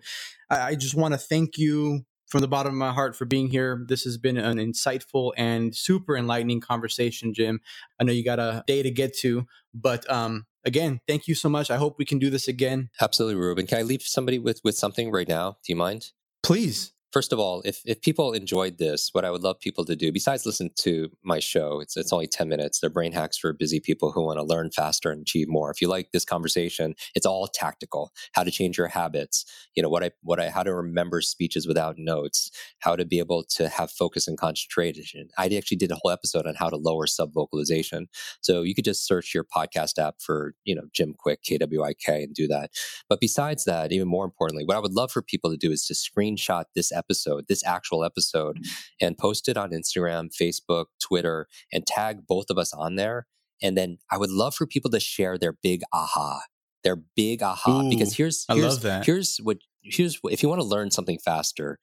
I, 0.51 0.61
I 0.61 0.75
just 0.75 0.95
want 0.95 1.15
to 1.15 1.19
thank 1.19 1.57
you 1.57 2.03
from 2.27 2.43
the 2.43 2.49
bottom 2.49 2.73
of 2.73 2.79
my 2.79 2.93
heart 2.93 3.17
for 3.17 3.25
being 3.25 3.49
here. 3.49 3.83
This 3.89 4.03
has 4.05 4.19
been 4.19 4.37
an 4.37 4.59
insightful 4.59 5.33
and 5.39 5.75
super 5.75 6.17
enlightening 6.17 6.61
conversation, 6.61 7.33
Jim. 7.33 7.61
I 7.99 8.05
know 8.05 8.13
you 8.13 8.25
got 8.25 8.39
a 8.39 8.63
day 8.67 8.83
to 8.83 8.91
get 8.91 9.17
to, 9.19 9.47
but 9.73 10.11
um, 10.11 10.45
again, 10.67 11.01
thank 11.09 11.29
you 11.29 11.35
so 11.35 11.49
much. 11.49 11.71
I 11.71 11.77
hope 11.77 11.97
we 11.99 12.05
can 12.05 12.19
do 12.19 12.29
this 12.29 12.47
again. 12.47 12.91
Absolutely, 13.01 13.41
Ruben. 13.41 13.67
Can 13.67 13.79
I 13.79 13.83
leave 13.83 14.03
somebody 14.03 14.39
with 14.39 14.61
with 14.63 14.77
something 14.77 15.11
right 15.11 15.29
now? 15.29 15.53
Do 15.65 15.73
you 15.73 15.77
mind? 15.77 16.11
Please. 16.43 16.93
First 17.15 17.33
of 17.33 17.39
all, 17.39 17.63
if, 17.65 17.81
if 17.87 18.01
people 18.01 18.33
enjoyed 18.33 18.79
this, 18.79 19.11
what 19.13 19.25
I 19.25 19.31
would 19.31 19.45
love 19.45 19.61
people 19.61 19.85
to 19.85 19.95
do, 19.95 20.11
besides 20.11 20.45
listen 20.45 20.71
to 20.81 21.11
my 21.23 21.39
show, 21.39 21.79
it's, 21.79 21.97
it's 21.97 22.13
only 22.13 22.27
10 22.27 22.49
minutes. 22.49 22.81
They're 22.81 22.91
brain 22.91 23.13
hacks 23.13 23.39
for 23.39 23.53
busy 23.53 23.79
people 23.79 24.11
who 24.11 24.25
want 24.25 24.41
to 24.41 24.43
learn 24.43 24.73
faster 24.73 25.13
and 25.13 25.23
achieve 25.23 25.47
more. 25.49 25.71
If 25.71 25.81
you 25.81 25.87
like 25.87 26.11
this 26.11 26.25
conversation, 26.25 26.97
it's 27.15 27.25
all 27.25 27.47
tactical, 27.47 28.11
how 28.33 28.43
to 28.43 28.51
change 28.51 28.77
your 28.77 28.89
habits, 28.89 29.45
you 29.77 29.83
know, 29.83 29.89
what 29.89 30.03
I, 30.03 30.11
what 30.23 30.41
I, 30.41 30.51
how 30.51 30.65
to 30.65 30.75
remember 30.75 31.21
speeches 31.21 31.69
without 31.69 31.95
notes, 31.99 32.51
how 32.81 32.97
to 32.97 33.05
be 33.05 33.21
able 33.21 33.45
to 33.51 33.69
have 33.69 33.93
focus 33.93 34.27
and 34.27 34.37
concentration. 34.37 35.29
I 35.39 35.47
actually 35.57 35.77
did 35.77 35.93
a 35.93 35.97
whole 36.03 36.11
episode 36.11 36.49
on 36.49 36.57
how 36.57 36.69
to 36.69 36.77
lower 36.77 37.07
subvocalization. 37.07 38.07
So 38.41 38.63
you 38.63 38.75
could 38.75 38.85
just 38.85 39.07
search 39.07 39.33
your 39.33 39.45
podcast 39.45 40.01
app 40.01 40.17
for, 40.19 40.57
you 40.65 40.75
know, 40.75 40.89
Jim 40.93 41.15
Quick, 41.17 41.45
KWIK 41.49 42.25
and 42.25 42.35
do 42.35 42.49
that. 42.49 42.73
But 43.09 43.21
besides 43.21 43.67
that, 43.67 43.93
even 43.93 44.09
more 44.09 44.25
importantly, 44.25 44.65
what 44.65 44.77
I 44.77 44.81
would 44.81 44.95
love 44.95 45.13
for 45.13 45.23
people 45.23 45.53
to 45.53 45.57
do 45.57 45.71
is 45.71 45.87
to 45.87 45.95
screenshot 45.95 46.65
this 46.75 46.91
episode 46.91 47.04
episode, 47.05 47.45
this 47.49 47.65
actual 47.67 48.05
episode, 48.05 48.59
and 49.01 49.19
post 49.19 49.49
it 49.49 49.57
on 49.57 49.71
Instagram, 49.71 50.31
Facebook, 50.35 50.87
Twitter, 51.03 51.47
and 51.73 51.87
tag 51.87 52.27
both 52.27 52.47
of 52.51 52.59
us 52.59 52.73
on 52.73 52.97
there. 52.97 53.27
And 53.63 53.77
then 53.77 53.99
I 54.11 54.19
would 54.19 54.31
love 54.31 54.55
for 54.55 54.67
people 54.67 54.91
to 54.91 55.01
share 55.01 55.39
their 55.39 55.53
big 55.53 55.83
aha, 55.93 56.41
their 56.83 56.97
big 56.97 57.43
aha. 57.43 57.83
Ooh, 57.83 57.89
because 57.89 58.17
here's, 58.17 58.45
I 58.49 58.55
here's, 58.55 58.75
love 58.75 58.83
that. 58.83 59.07
here's 59.07 59.39
what, 59.43 59.59
here's, 59.83 60.19
if 60.25 60.43
you 60.43 60.49
want 60.49 60.61
to 60.61 60.67
learn 60.67 60.91
something 60.91 61.19
faster, 61.19 61.79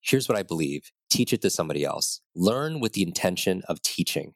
here's 0.00 0.28
what 0.28 0.38
I 0.38 0.42
believe 0.42 0.90
teach 1.10 1.32
it 1.32 1.42
to 1.42 1.50
somebody 1.50 1.84
else. 1.84 2.20
Learn 2.34 2.80
with 2.80 2.92
the 2.92 3.02
intention 3.02 3.62
of 3.68 3.82
teaching. 3.82 4.34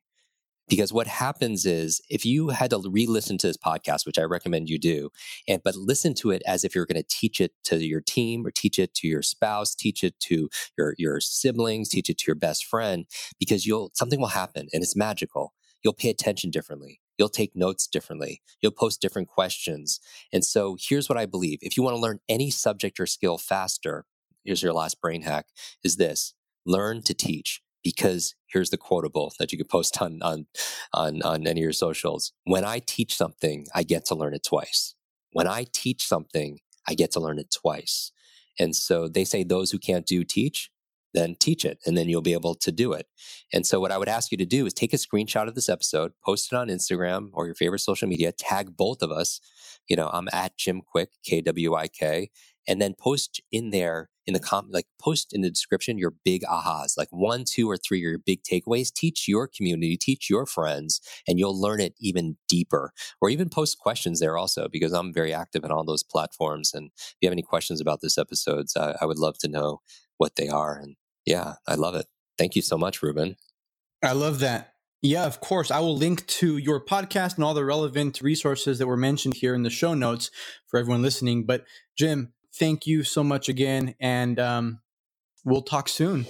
Because 0.70 0.92
what 0.92 1.08
happens 1.08 1.66
is 1.66 2.00
if 2.08 2.24
you 2.24 2.50
had 2.50 2.70
to 2.70 2.80
re-listen 2.88 3.36
to 3.38 3.48
this 3.48 3.56
podcast, 3.56 4.06
which 4.06 4.20
I 4.20 4.22
recommend 4.22 4.70
you 4.70 4.78
do, 4.78 5.10
and 5.48 5.60
but 5.64 5.74
listen 5.74 6.14
to 6.14 6.30
it 6.30 6.42
as 6.46 6.62
if 6.62 6.76
you're 6.76 6.86
going 6.86 7.02
to 7.02 7.08
teach 7.10 7.40
it 7.40 7.52
to 7.64 7.84
your 7.84 8.00
team 8.00 8.46
or 8.46 8.52
teach 8.52 8.78
it 8.78 8.94
to 8.94 9.08
your 9.08 9.20
spouse, 9.20 9.74
teach 9.74 10.04
it 10.04 10.18
to 10.20 10.48
your 10.78 10.94
your 10.96 11.20
siblings, 11.20 11.88
teach 11.88 12.08
it 12.08 12.18
to 12.18 12.24
your 12.28 12.36
best 12.36 12.64
friend, 12.64 13.06
because 13.40 13.66
you'll 13.66 13.90
something 13.94 14.20
will 14.20 14.28
happen 14.28 14.68
and 14.72 14.82
it's 14.84 14.96
magical. 14.96 15.52
You'll 15.82 15.92
pay 15.92 16.08
attention 16.08 16.50
differently. 16.50 17.00
You'll 17.18 17.30
take 17.30 17.56
notes 17.56 17.88
differently. 17.88 18.40
You'll 18.62 18.72
post 18.72 19.00
different 19.00 19.28
questions. 19.28 19.98
And 20.32 20.44
so 20.44 20.76
here's 20.80 21.08
what 21.08 21.18
I 21.18 21.26
believe. 21.26 21.58
If 21.62 21.76
you 21.76 21.82
want 21.82 21.96
to 21.96 22.00
learn 22.00 22.20
any 22.28 22.50
subject 22.50 23.00
or 23.00 23.06
skill 23.06 23.38
faster, 23.38 24.04
here's 24.44 24.62
your 24.62 24.72
last 24.72 25.00
brain 25.00 25.22
hack 25.22 25.46
is 25.82 25.96
this 25.96 26.34
learn 26.64 27.02
to 27.02 27.14
teach 27.14 27.60
because 27.82 28.34
here's 28.46 28.70
the 28.70 28.76
quotable 28.76 29.32
that 29.38 29.52
you 29.52 29.58
could 29.58 29.68
post 29.68 30.00
on 30.00 30.20
on 30.22 30.46
on 30.92 31.22
on 31.22 31.46
any 31.46 31.60
of 31.60 31.64
your 31.64 31.72
socials. 31.72 32.32
When 32.44 32.64
I 32.64 32.80
teach 32.80 33.16
something, 33.16 33.66
I 33.74 33.82
get 33.82 34.04
to 34.06 34.14
learn 34.14 34.34
it 34.34 34.44
twice. 34.44 34.94
When 35.32 35.46
I 35.46 35.66
teach 35.72 36.06
something, 36.06 36.60
I 36.88 36.94
get 36.94 37.12
to 37.12 37.20
learn 37.20 37.38
it 37.38 37.54
twice. 37.54 38.12
And 38.58 38.74
so 38.74 39.08
they 39.08 39.24
say 39.24 39.42
those 39.44 39.70
who 39.70 39.78
can't 39.78 40.06
do 40.06 40.24
teach, 40.24 40.70
then 41.14 41.36
teach 41.38 41.64
it 41.64 41.78
and 41.86 41.96
then 41.96 42.08
you'll 42.08 42.20
be 42.20 42.32
able 42.32 42.54
to 42.56 42.72
do 42.72 42.92
it. 42.92 43.06
And 43.52 43.66
so 43.66 43.80
what 43.80 43.92
I 43.92 43.98
would 43.98 44.08
ask 44.08 44.30
you 44.30 44.38
to 44.38 44.44
do 44.44 44.66
is 44.66 44.74
take 44.74 44.92
a 44.92 44.96
screenshot 44.96 45.48
of 45.48 45.54
this 45.54 45.68
episode, 45.68 46.12
post 46.24 46.52
it 46.52 46.56
on 46.56 46.68
Instagram 46.68 47.30
or 47.32 47.46
your 47.46 47.54
favorite 47.54 47.80
social 47.80 48.08
media, 48.08 48.32
tag 48.32 48.76
both 48.76 49.02
of 49.02 49.10
us. 49.10 49.40
You 49.88 49.96
know, 49.96 50.10
I'm 50.12 50.28
at 50.32 50.56
Jim 50.56 50.82
Kwik, 50.82 51.08
K 51.24 51.40
W 51.40 51.74
I 51.74 51.88
K, 51.88 52.30
and 52.68 52.80
then 52.80 52.94
post 52.94 53.40
in 53.50 53.70
there 53.70 54.10
in 54.30 54.34
the 54.34 54.38
com 54.38 54.68
like 54.70 54.86
post 55.00 55.32
in 55.32 55.40
the 55.40 55.50
description 55.50 55.98
your 55.98 56.14
big 56.24 56.42
ahas 56.42 56.96
like 56.96 57.08
one 57.10 57.42
two 57.44 57.68
or 57.68 57.76
three 57.76 57.98
your 57.98 58.16
big 58.16 58.44
takeaways 58.44 58.92
teach 58.92 59.26
your 59.26 59.48
community 59.48 59.96
teach 59.96 60.30
your 60.30 60.46
friends 60.46 61.00
and 61.26 61.36
you'll 61.36 61.60
learn 61.60 61.80
it 61.80 61.94
even 61.98 62.36
deeper 62.48 62.92
or 63.20 63.28
even 63.28 63.48
post 63.48 63.80
questions 63.80 64.20
there 64.20 64.38
also 64.38 64.68
because 64.68 64.92
i'm 64.92 65.12
very 65.12 65.34
active 65.34 65.64
in 65.64 65.72
all 65.72 65.84
those 65.84 66.04
platforms 66.04 66.72
and 66.72 66.92
if 66.94 67.16
you 67.20 67.26
have 67.26 67.32
any 67.32 67.42
questions 67.42 67.80
about 67.80 68.00
this 68.02 68.16
episodes 68.16 68.76
uh, 68.76 68.96
i 69.00 69.04
would 69.04 69.18
love 69.18 69.36
to 69.36 69.48
know 69.48 69.80
what 70.18 70.36
they 70.36 70.48
are 70.48 70.78
and 70.78 70.94
yeah 71.26 71.54
i 71.66 71.74
love 71.74 71.96
it 71.96 72.06
thank 72.38 72.54
you 72.54 72.62
so 72.62 72.78
much 72.78 73.02
ruben 73.02 73.34
i 74.00 74.12
love 74.12 74.38
that 74.38 74.74
yeah, 75.02 75.24
of 75.24 75.40
course. 75.40 75.70
I 75.70 75.80
will 75.80 75.96
link 75.96 76.26
to 76.26 76.58
your 76.58 76.78
podcast 76.78 77.36
and 77.36 77.44
all 77.44 77.54
the 77.54 77.64
relevant 77.64 78.20
resources 78.20 78.78
that 78.78 78.86
were 78.86 78.98
mentioned 78.98 79.32
here 79.32 79.54
in 79.54 79.62
the 79.62 79.70
show 79.70 79.94
notes 79.94 80.30
for 80.66 80.78
everyone 80.78 81.00
listening. 81.00 81.44
But 81.44 81.64
Jim, 81.96 82.34
thank 82.54 82.86
you 82.86 83.02
so 83.02 83.22
much 83.22 83.48
again, 83.48 83.94
and 84.00 84.38
um, 84.38 84.80
we'll 85.44 85.62
talk 85.62 85.88
soon. 85.88 86.26